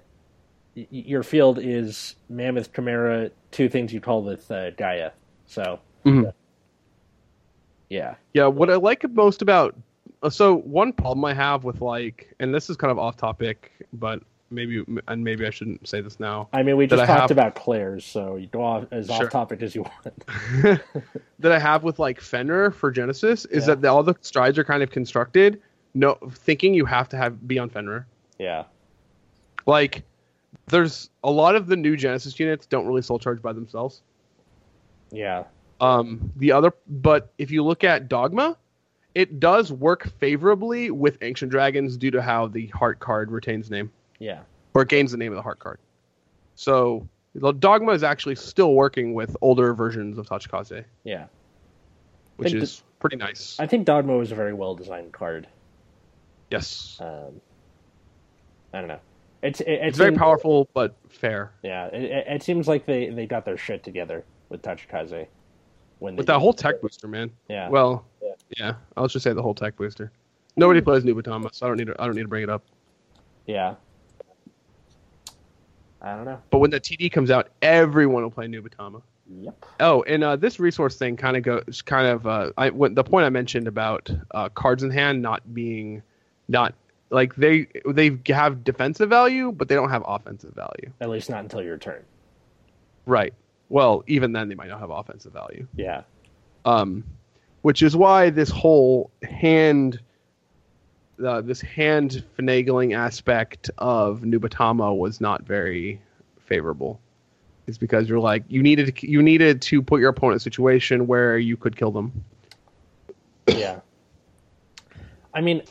your 0.75 1.23
field 1.23 1.59
is 1.61 2.15
Mammoth, 2.29 2.73
Chimera, 2.73 3.29
two 3.51 3.69
things 3.69 3.93
you 3.93 4.01
call 4.01 4.23
with 4.23 4.49
uh, 4.51 4.71
Gaia. 4.71 5.11
So, 5.45 5.79
Mhm. 6.05 6.33
yeah, 7.89 8.15
yeah 8.33 8.47
what 8.47 8.69
i 8.69 8.75
like 8.75 9.07
most 9.11 9.41
about 9.41 9.75
uh, 10.23 10.29
so 10.29 10.55
one 10.55 10.91
problem 10.91 11.23
i 11.25 11.33
have 11.33 11.63
with 11.63 11.79
like 11.81 12.33
and 12.39 12.53
this 12.53 12.69
is 12.69 12.75
kind 12.77 12.91
of 12.91 12.97
off 12.97 13.15
topic 13.17 13.71
but 13.93 14.21
maybe 14.49 14.83
and 15.07 15.23
maybe 15.23 15.45
i 15.45 15.49
shouldn't 15.49 15.87
say 15.87 16.01
this 16.01 16.19
now 16.19 16.47
I 16.53 16.63
mean, 16.63 16.75
we 16.77 16.87
just 16.87 17.05
talked 17.05 17.21
have- 17.21 17.31
about 17.31 17.55
Claire's, 17.55 18.03
so 18.05 18.35
you 18.35 18.47
go 18.47 18.63
off 18.63 18.85
as 18.91 19.07
Sure. 19.07 19.25
off 19.25 19.31
topic 19.31 19.61
as 19.61 19.73
you 19.75 19.83
want. 19.83 20.25
that 21.39 21.51
I 21.51 21.59
have 21.59 21.83
with 21.83 21.99
like 21.99 22.19
Fenrir 22.21 22.71
for 22.71 22.89
Genesis 22.91 23.45
is 23.45 23.63
Yeah. 23.63 23.67
that 23.75 23.81
the, 23.81 23.87
all 23.89 24.03
the 24.03 24.15
strides 24.21 24.57
are 24.57 24.63
kind 24.63 24.81
of 24.83 24.89
constructed 24.91 25.61
no 25.93 26.17
thinking 26.31 26.73
you 26.73 26.85
have 26.85 27.07
to 27.09 27.17
have 27.17 27.47
be 27.47 27.57
on 27.59 27.69
Fenrir. 27.69 28.05
Yeah, 28.39 28.63
Like 29.65 30.03
there's 30.67 31.09
a 31.23 31.31
lot 31.31 31.55
of 31.55 31.67
the 31.67 31.75
new 31.75 31.95
Genesis 31.95 32.39
units 32.39 32.65
don't 32.65 32.85
really 32.87 33.01
soul 33.01 33.19
charge 33.19 33.41
by 33.41 33.53
themselves. 33.53 34.01
yeah, 35.11 35.43
Um, 35.81 36.31
the 36.37 36.51
other, 36.51 36.73
but 36.87 37.31
if 37.37 37.51
you 37.51 37.63
look 37.63 37.83
at 37.83 38.07
Dogma, 38.07 38.57
it 39.15 39.39
does 39.39 39.71
work 39.71 40.07
favorably 40.19 40.89
with 40.91 41.17
Ancient 41.21 41.51
Dragons 41.51 41.97
due 41.97 42.09
to 42.11 42.21
how 42.21 42.47
the 42.47 42.67
Heart 42.67 42.99
card 42.99 43.29
retains 43.31 43.69
name 43.69 43.91
Yeah. 44.19 44.41
or 44.73 44.85
gains 44.85 45.11
the 45.11 45.17
name 45.17 45.31
of 45.31 45.35
the 45.35 45.41
Heart 45.43 45.59
card. 45.59 45.79
So 46.55 47.07
Dogma 47.59 47.91
is 47.91 48.03
actually 48.03 48.35
still 48.35 48.73
working 48.73 49.13
with 49.13 49.35
older 49.41 49.73
versions 49.73 50.17
of 50.17 50.27
Tachikaze, 50.27 50.83
Yeah. 51.03 51.25
which 52.37 52.53
is 52.53 52.81
pretty 52.99 53.17
nice. 53.17 53.59
I 53.59 53.67
think 53.67 53.85
Dogma 53.85 54.15
was 54.17 54.31
a 54.31 54.35
very 54.35 54.53
well 54.53 54.73
designed 54.75 55.11
card. 55.13 55.47
yes, 56.49 56.97
Um, 57.01 57.41
I 58.73 58.79
don't 58.79 58.87
know. 58.87 58.99
It's 59.43 59.59
it, 59.61 59.67
it's 59.69 59.97
very 59.97 60.13
powerful 60.13 60.69
but 60.73 60.95
fair. 61.09 61.51
Yeah, 61.63 61.87
it, 61.87 62.03
it, 62.03 62.27
it 62.27 62.43
seems 62.43 62.67
like 62.67 62.85
they, 62.85 63.09
they 63.09 63.25
got 63.27 63.43
their 63.45 63.57
shit 63.57 63.83
together 63.83 64.23
with 64.49 64.61
Tachikaze. 64.61 65.27
When 65.99 66.15
With 66.15 66.27
that 66.27 66.39
whole 66.39 66.53
tech 66.53 66.81
booster, 66.81 67.07
man. 67.07 67.29
yeah, 67.49 67.69
Well, 67.69 68.05
Yeah. 68.21 68.31
yeah, 68.57 68.73
I'll 68.97 69.07
just 69.07 69.23
say 69.23 69.33
the 69.33 69.41
whole 69.41 69.53
tech 69.53 69.75
booster. 69.75 70.11
Nobody 70.55 70.81
plays 70.81 71.03
Nubatama, 71.03 71.53
so 71.53 71.65
I 71.65 71.69
don't 71.69 71.77
need 71.77 71.87
to, 71.87 71.95
I 72.01 72.05
don't 72.05 72.15
need 72.15 72.23
to 72.23 72.27
bring 72.27 72.43
it 72.43 72.49
up. 72.49 72.63
yeah. 73.45 73.75
I 76.01 76.15
don't 76.15 76.25
know. 76.25 76.41
But 76.49 76.57
when 76.57 76.69
the 76.69 76.81
TD 76.81 77.11
comes 77.13 77.31
out, 77.31 77.49
everyone 77.61 78.23
will 78.23 78.31
play 78.31 78.47
Nubatama. 78.47 79.01
Yep. 79.39 79.65
Oh, 79.79 80.03
and 80.03 80.21
uh, 80.21 80.35
this 80.35 80.59
resource 80.59 80.97
thing 80.97 81.15
kind 81.15 81.37
of 81.37 81.43
goes 81.43 81.81
kind 81.81 82.07
of 82.07 82.27
uh, 82.27 82.51
I 82.57 82.71
when, 82.71 82.93
the 82.93 83.05
point 83.05 83.25
I 83.25 83.29
mentioned 83.29 83.69
about 83.69 84.11
uh, 84.31 84.49
cards 84.49 84.83
in 84.83 84.91
hand 84.91 85.21
not 85.21 85.53
being 85.53 86.01
not 86.49 86.73
like 87.13 87.35
they 87.35 87.67
they 87.85 88.17
have 88.27 88.63
defensive 88.63 89.09
value, 89.09 89.51
but 89.51 89.67
they 89.67 89.75
don't 89.75 89.89
have 89.89 90.03
offensive 90.05 90.53
value. 90.53 90.91
At 90.99 91.09
least 91.09 91.29
not 91.29 91.43
until 91.43 91.61
your 91.61 91.77
turn. 91.77 92.03
Right. 93.05 93.33
Well, 93.69 94.03
even 94.07 94.33
then 94.33 94.49
they 94.49 94.55
might 94.55 94.69
not 94.69 94.79
have 94.79 94.89
offensive 94.89 95.31
value. 95.31 95.67
Yeah. 95.75 96.03
Um, 96.65 97.03
which 97.61 97.81
is 97.81 97.95
why 97.95 98.29
this 98.29 98.49
whole 98.49 99.11
hand, 99.21 99.99
uh, 101.23 101.41
this 101.41 101.61
hand 101.61 102.23
finagling 102.37 102.95
aspect 102.95 103.69
of 103.77 104.21
Nubatama 104.21 104.95
was 104.97 105.21
not 105.21 105.43
very 105.43 106.01
favorable. 106.39 106.99
Is 107.67 107.77
because 107.77 108.09
you're 108.09 108.19
like 108.19 108.43
you 108.49 108.61
needed 108.61 108.95
to, 108.95 109.09
you 109.09 109.21
needed 109.21 109.61
to 109.63 109.81
put 109.81 110.01
your 110.01 110.09
opponent 110.09 110.33
in 110.33 110.37
a 110.37 110.39
situation 110.41 111.07
where 111.07 111.37
you 111.37 111.55
could 111.55 111.77
kill 111.77 111.91
them. 111.91 112.25
Yeah. 113.47 113.79
I 115.33 115.41
mean, 115.41 115.63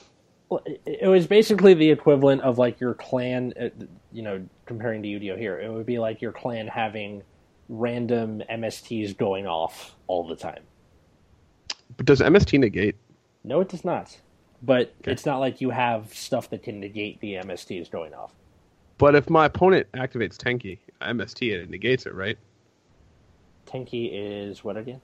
it- 0.59 1.07
was 1.09 1.27
basically 1.27 1.74
the 1.74 1.91
equivalent 1.91 2.43
of 2.43 2.59
like 2.59 2.81
your 2.81 2.95
clan, 2.95 3.53
uh, 3.61 3.69
you 4.12 4.23
know, 4.23 4.47
comparing 4.66 5.03
to 5.03 5.09
Yu-Gi-Oh 5.09 5.37
here. 5.37 5.61
It 5.61 5.70
would 5.73 5.87
be 5.87 5.99
like 5.99 6.20
your 6.23 6.33
clan 6.33 6.66
having 6.69 7.23
random 7.69 8.43
MSTs 8.51 9.16
going 9.16 9.47
off 9.47 9.95
all 10.07 10.27
the 10.27 10.37
time. 10.37 10.62
But 11.97 12.07
does 12.07 12.20
MST 12.20 12.59
negate? 12.59 12.97
No, 13.45 13.61
it 13.61 13.69
does 13.69 13.85
not. 13.85 14.19
But 14.62 14.95
Okay. 15.01 15.12
it's 15.12 15.27
not 15.27 15.39
like 15.39 15.61
you 15.61 15.70
have 15.70 16.15
stuff 16.15 16.49
that 16.51 16.62
can 16.62 16.79
negate 16.81 17.20
the 17.20 17.35
MSTs 17.35 17.91
going 17.91 18.15
off. 18.15 18.33
But 18.99 19.15
if 19.16 19.29
my 19.29 19.47
opponent 19.47 19.89
activates 19.93 20.37
Tenki, 20.37 20.79
MST, 21.01 21.51
it 21.53 21.69
negates 21.70 22.07
it, 22.07 22.15
right? 22.15 22.39
Tenki 23.66 24.11
is 24.12 24.62
what 24.62 24.77
again? 24.77 25.01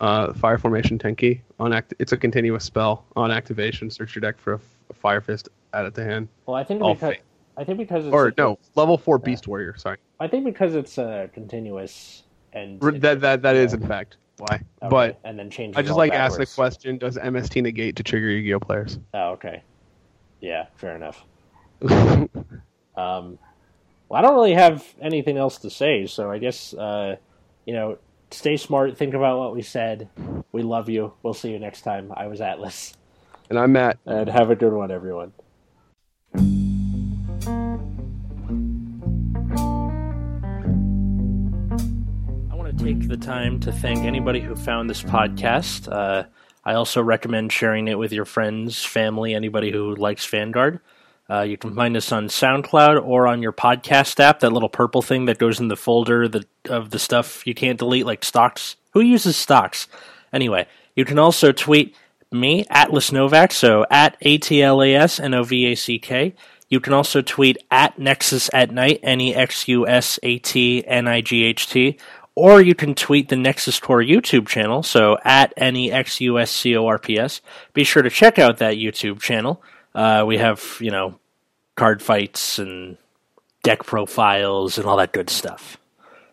Uh, 0.00 0.32
fire 0.34 0.58
formation 0.58 0.98
Tenki 0.98 1.40
on 1.58 1.72
act. 1.72 1.92
It's 1.98 2.12
a 2.12 2.16
continuous 2.16 2.64
spell 2.64 3.04
on 3.16 3.30
activation. 3.32 3.90
Search 3.90 4.14
your 4.14 4.20
deck 4.20 4.38
for 4.38 4.52
a, 4.52 4.56
f- 4.56 4.62
a 4.90 4.94
Fire 4.94 5.20
Fist. 5.20 5.48
Add 5.72 5.86
it 5.86 5.94
to 5.96 6.04
hand. 6.04 6.28
Well, 6.46 6.56
I 6.56 6.62
think 6.64 6.82
All 6.82 6.94
because 6.94 7.14
fake. 7.14 7.22
I 7.56 7.64
think 7.64 7.78
because 7.78 8.06
it's 8.06 8.14
Or 8.14 8.32
no, 8.38 8.58
level 8.76 8.96
four 8.96 9.18
Beast 9.18 9.48
Warrior. 9.48 9.76
Sorry, 9.76 9.98
I 10.20 10.28
think 10.28 10.44
because 10.44 10.76
it's 10.76 10.98
uh, 10.98 11.26
continuous 11.34 12.22
and 12.52 12.82
R- 12.82 12.92
that 12.92 13.20
that 13.22 13.42
that 13.42 13.56
is 13.56 13.74
in 13.74 13.86
fact 13.86 14.16
why. 14.38 14.62
Okay, 14.82 14.88
But 14.88 15.18
and 15.24 15.36
then 15.36 15.50
change. 15.50 15.76
I 15.76 15.82
just 15.82 15.96
like 15.96 16.12
ask 16.12 16.38
the 16.38 16.46
question: 16.46 16.98
Does 16.98 17.16
MST 17.18 17.60
negate 17.62 17.96
to 17.96 18.04
trigger 18.04 18.30
Yu-Gi-Oh 18.30 18.60
players? 18.60 18.98
Oh, 19.12 19.30
okay. 19.30 19.62
Yeah, 20.40 20.66
fair 20.76 20.94
enough. 20.94 21.24
Um, 22.96 23.38
well, 24.08 24.18
I 24.18 24.22
don't 24.22 24.34
really 24.34 24.54
have 24.54 24.84
anything 25.00 25.36
else 25.36 25.58
to 25.58 25.70
say, 25.70 26.06
so 26.06 26.30
I 26.32 26.38
guess 26.38 26.74
uh, 26.74 27.14
you 27.64 27.72
know, 27.72 27.98
stay 28.30 28.56
smart. 28.56 28.96
Think 28.96 29.14
about 29.14 29.38
what 29.38 29.54
we 29.54 29.62
said. 29.62 30.08
We 30.52 30.62
love 30.62 30.88
you. 30.88 31.12
We'll 31.22 31.34
see 31.34 31.50
you 31.50 31.58
next 31.58 31.82
time. 31.82 32.12
I 32.14 32.26
was 32.26 32.40
Atlas, 32.40 32.94
and 33.50 33.58
I'm 33.58 33.72
Matt. 33.72 33.98
and 34.06 34.28
have 34.28 34.50
a 34.50 34.56
good 34.56 34.72
one, 34.72 34.90
everyone. 34.90 35.32
I 42.50 42.54
want 42.54 42.76
to 42.76 42.84
take 42.84 43.08
the 43.08 43.16
time 43.16 43.60
to 43.60 43.72
thank 43.72 44.00
anybody 44.00 44.40
who 44.40 44.54
found 44.54 44.88
this 44.88 45.02
podcast. 45.02 45.90
Uh, 45.90 46.24
I 46.64 46.74
also 46.74 47.02
recommend 47.02 47.52
sharing 47.52 47.88
it 47.88 47.98
with 47.98 48.12
your 48.12 48.24
friends, 48.24 48.84
family, 48.84 49.34
anybody 49.34 49.70
who 49.70 49.94
likes 49.94 50.24
Vanguard. 50.26 50.80
Uh, 51.30 51.42
you 51.42 51.58
can 51.58 51.74
find 51.74 51.96
us 51.96 52.10
on 52.10 52.28
SoundCloud 52.28 53.04
or 53.04 53.26
on 53.26 53.42
your 53.42 53.52
podcast 53.52 54.18
app, 54.18 54.40
that 54.40 54.52
little 54.52 54.68
purple 54.70 55.02
thing 55.02 55.26
that 55.26 55.38
goes 55.38 55.60
in 55.60 55.68
the 55.68 55.76
folder 55.76 56.26
that, 56.26 56.46
of 56.68 56.90
the 56.90 56.98
stuff 56.98 57.46
you 57.46 57.54
can't 57.54 57.78
delete, 57.78 58.06
like 58.06 58.24
stocks. 58.24 58.76
Who 58.92 59.00
uses 59.00 59.36
stocks? 59.36 59.88
Anyway, 60.32 60.66
you 60.94 61.04
can 61.04 61.18
also 61.18 61.52
tweet 61.52 61.94
me, 62.32 62.64
Atlas 62.70 63.10
Novack, 63.10 63.52
so 63.52 63.84
at 63.90 64.16
A 64.22 64.38
T 64.38 64.62
L 64.62 64.82
A 64.82 64.94
S 64.94 65.20
N 65.20 65.34
O 65.34 65.42
V 65.42 65.66
A 65.72 65.74
C 65.74 65.98
K. 65.98 66.34
You 66.70 66.80
can 66.80 66.92
also 66.92 67.22
tweet 67.22 67.58
at 67.70 67.98
Nexus 67.98 68.50
at 68.52 68.70
Night, 68.70 69.00
N 69.02 69.20
E 69.20 69.34
X 69.34 69.68
U 69.68 69.86
S 69.86 70.18
A 70.22 70.38
T 70.38 70.84
N 70.86 71.08
I 71.08 71.20
G 71.20 71.44
H 71.44 71.66
T, 71.66 71.98
or 72.34 72.60
you 72.60 72.74
can 72.74 72.94
tweet 72.94 73.28
the 73.28 73.36
Nexus 73.36 73.80
Corps 73.80 74.02
YouTube 74.02 74.46
channel, 74.46 74.82
so 74.82 75.18
at 75.24 75.52
N 75.56 75.76
E 75.76 75.90
X 75.90 76.20
U 76.20 76.38
S 76.38 76.50
C 76.50 76.76
O 76.76 76.86
R 76.86 76.98
P 76.98 77.18
S. 77.18 77.40
Be 77.72 77.84
sure 77.84 78.02
to 78.02 78.10
check 78.10 78.38
out 78.38 78.58
that 78.58 78.76
YouTube 78.76 79.20
channel. 79.20 79.62
Uh, 79.98 80.24
we 80.24 80.38
have, 80.38 80.78
you 80.78 80.92
know, 80.92 81.18
card 81.74 82.00
fights 82.00 82.60
and 82.60 82.96
deck 83.64 83.84
profiles 83.84 84.78
and 84.78 84.86
all 84.86 84.96
that 84.98 85.12
good 85.12 85.28
stuff. 85.28 85.76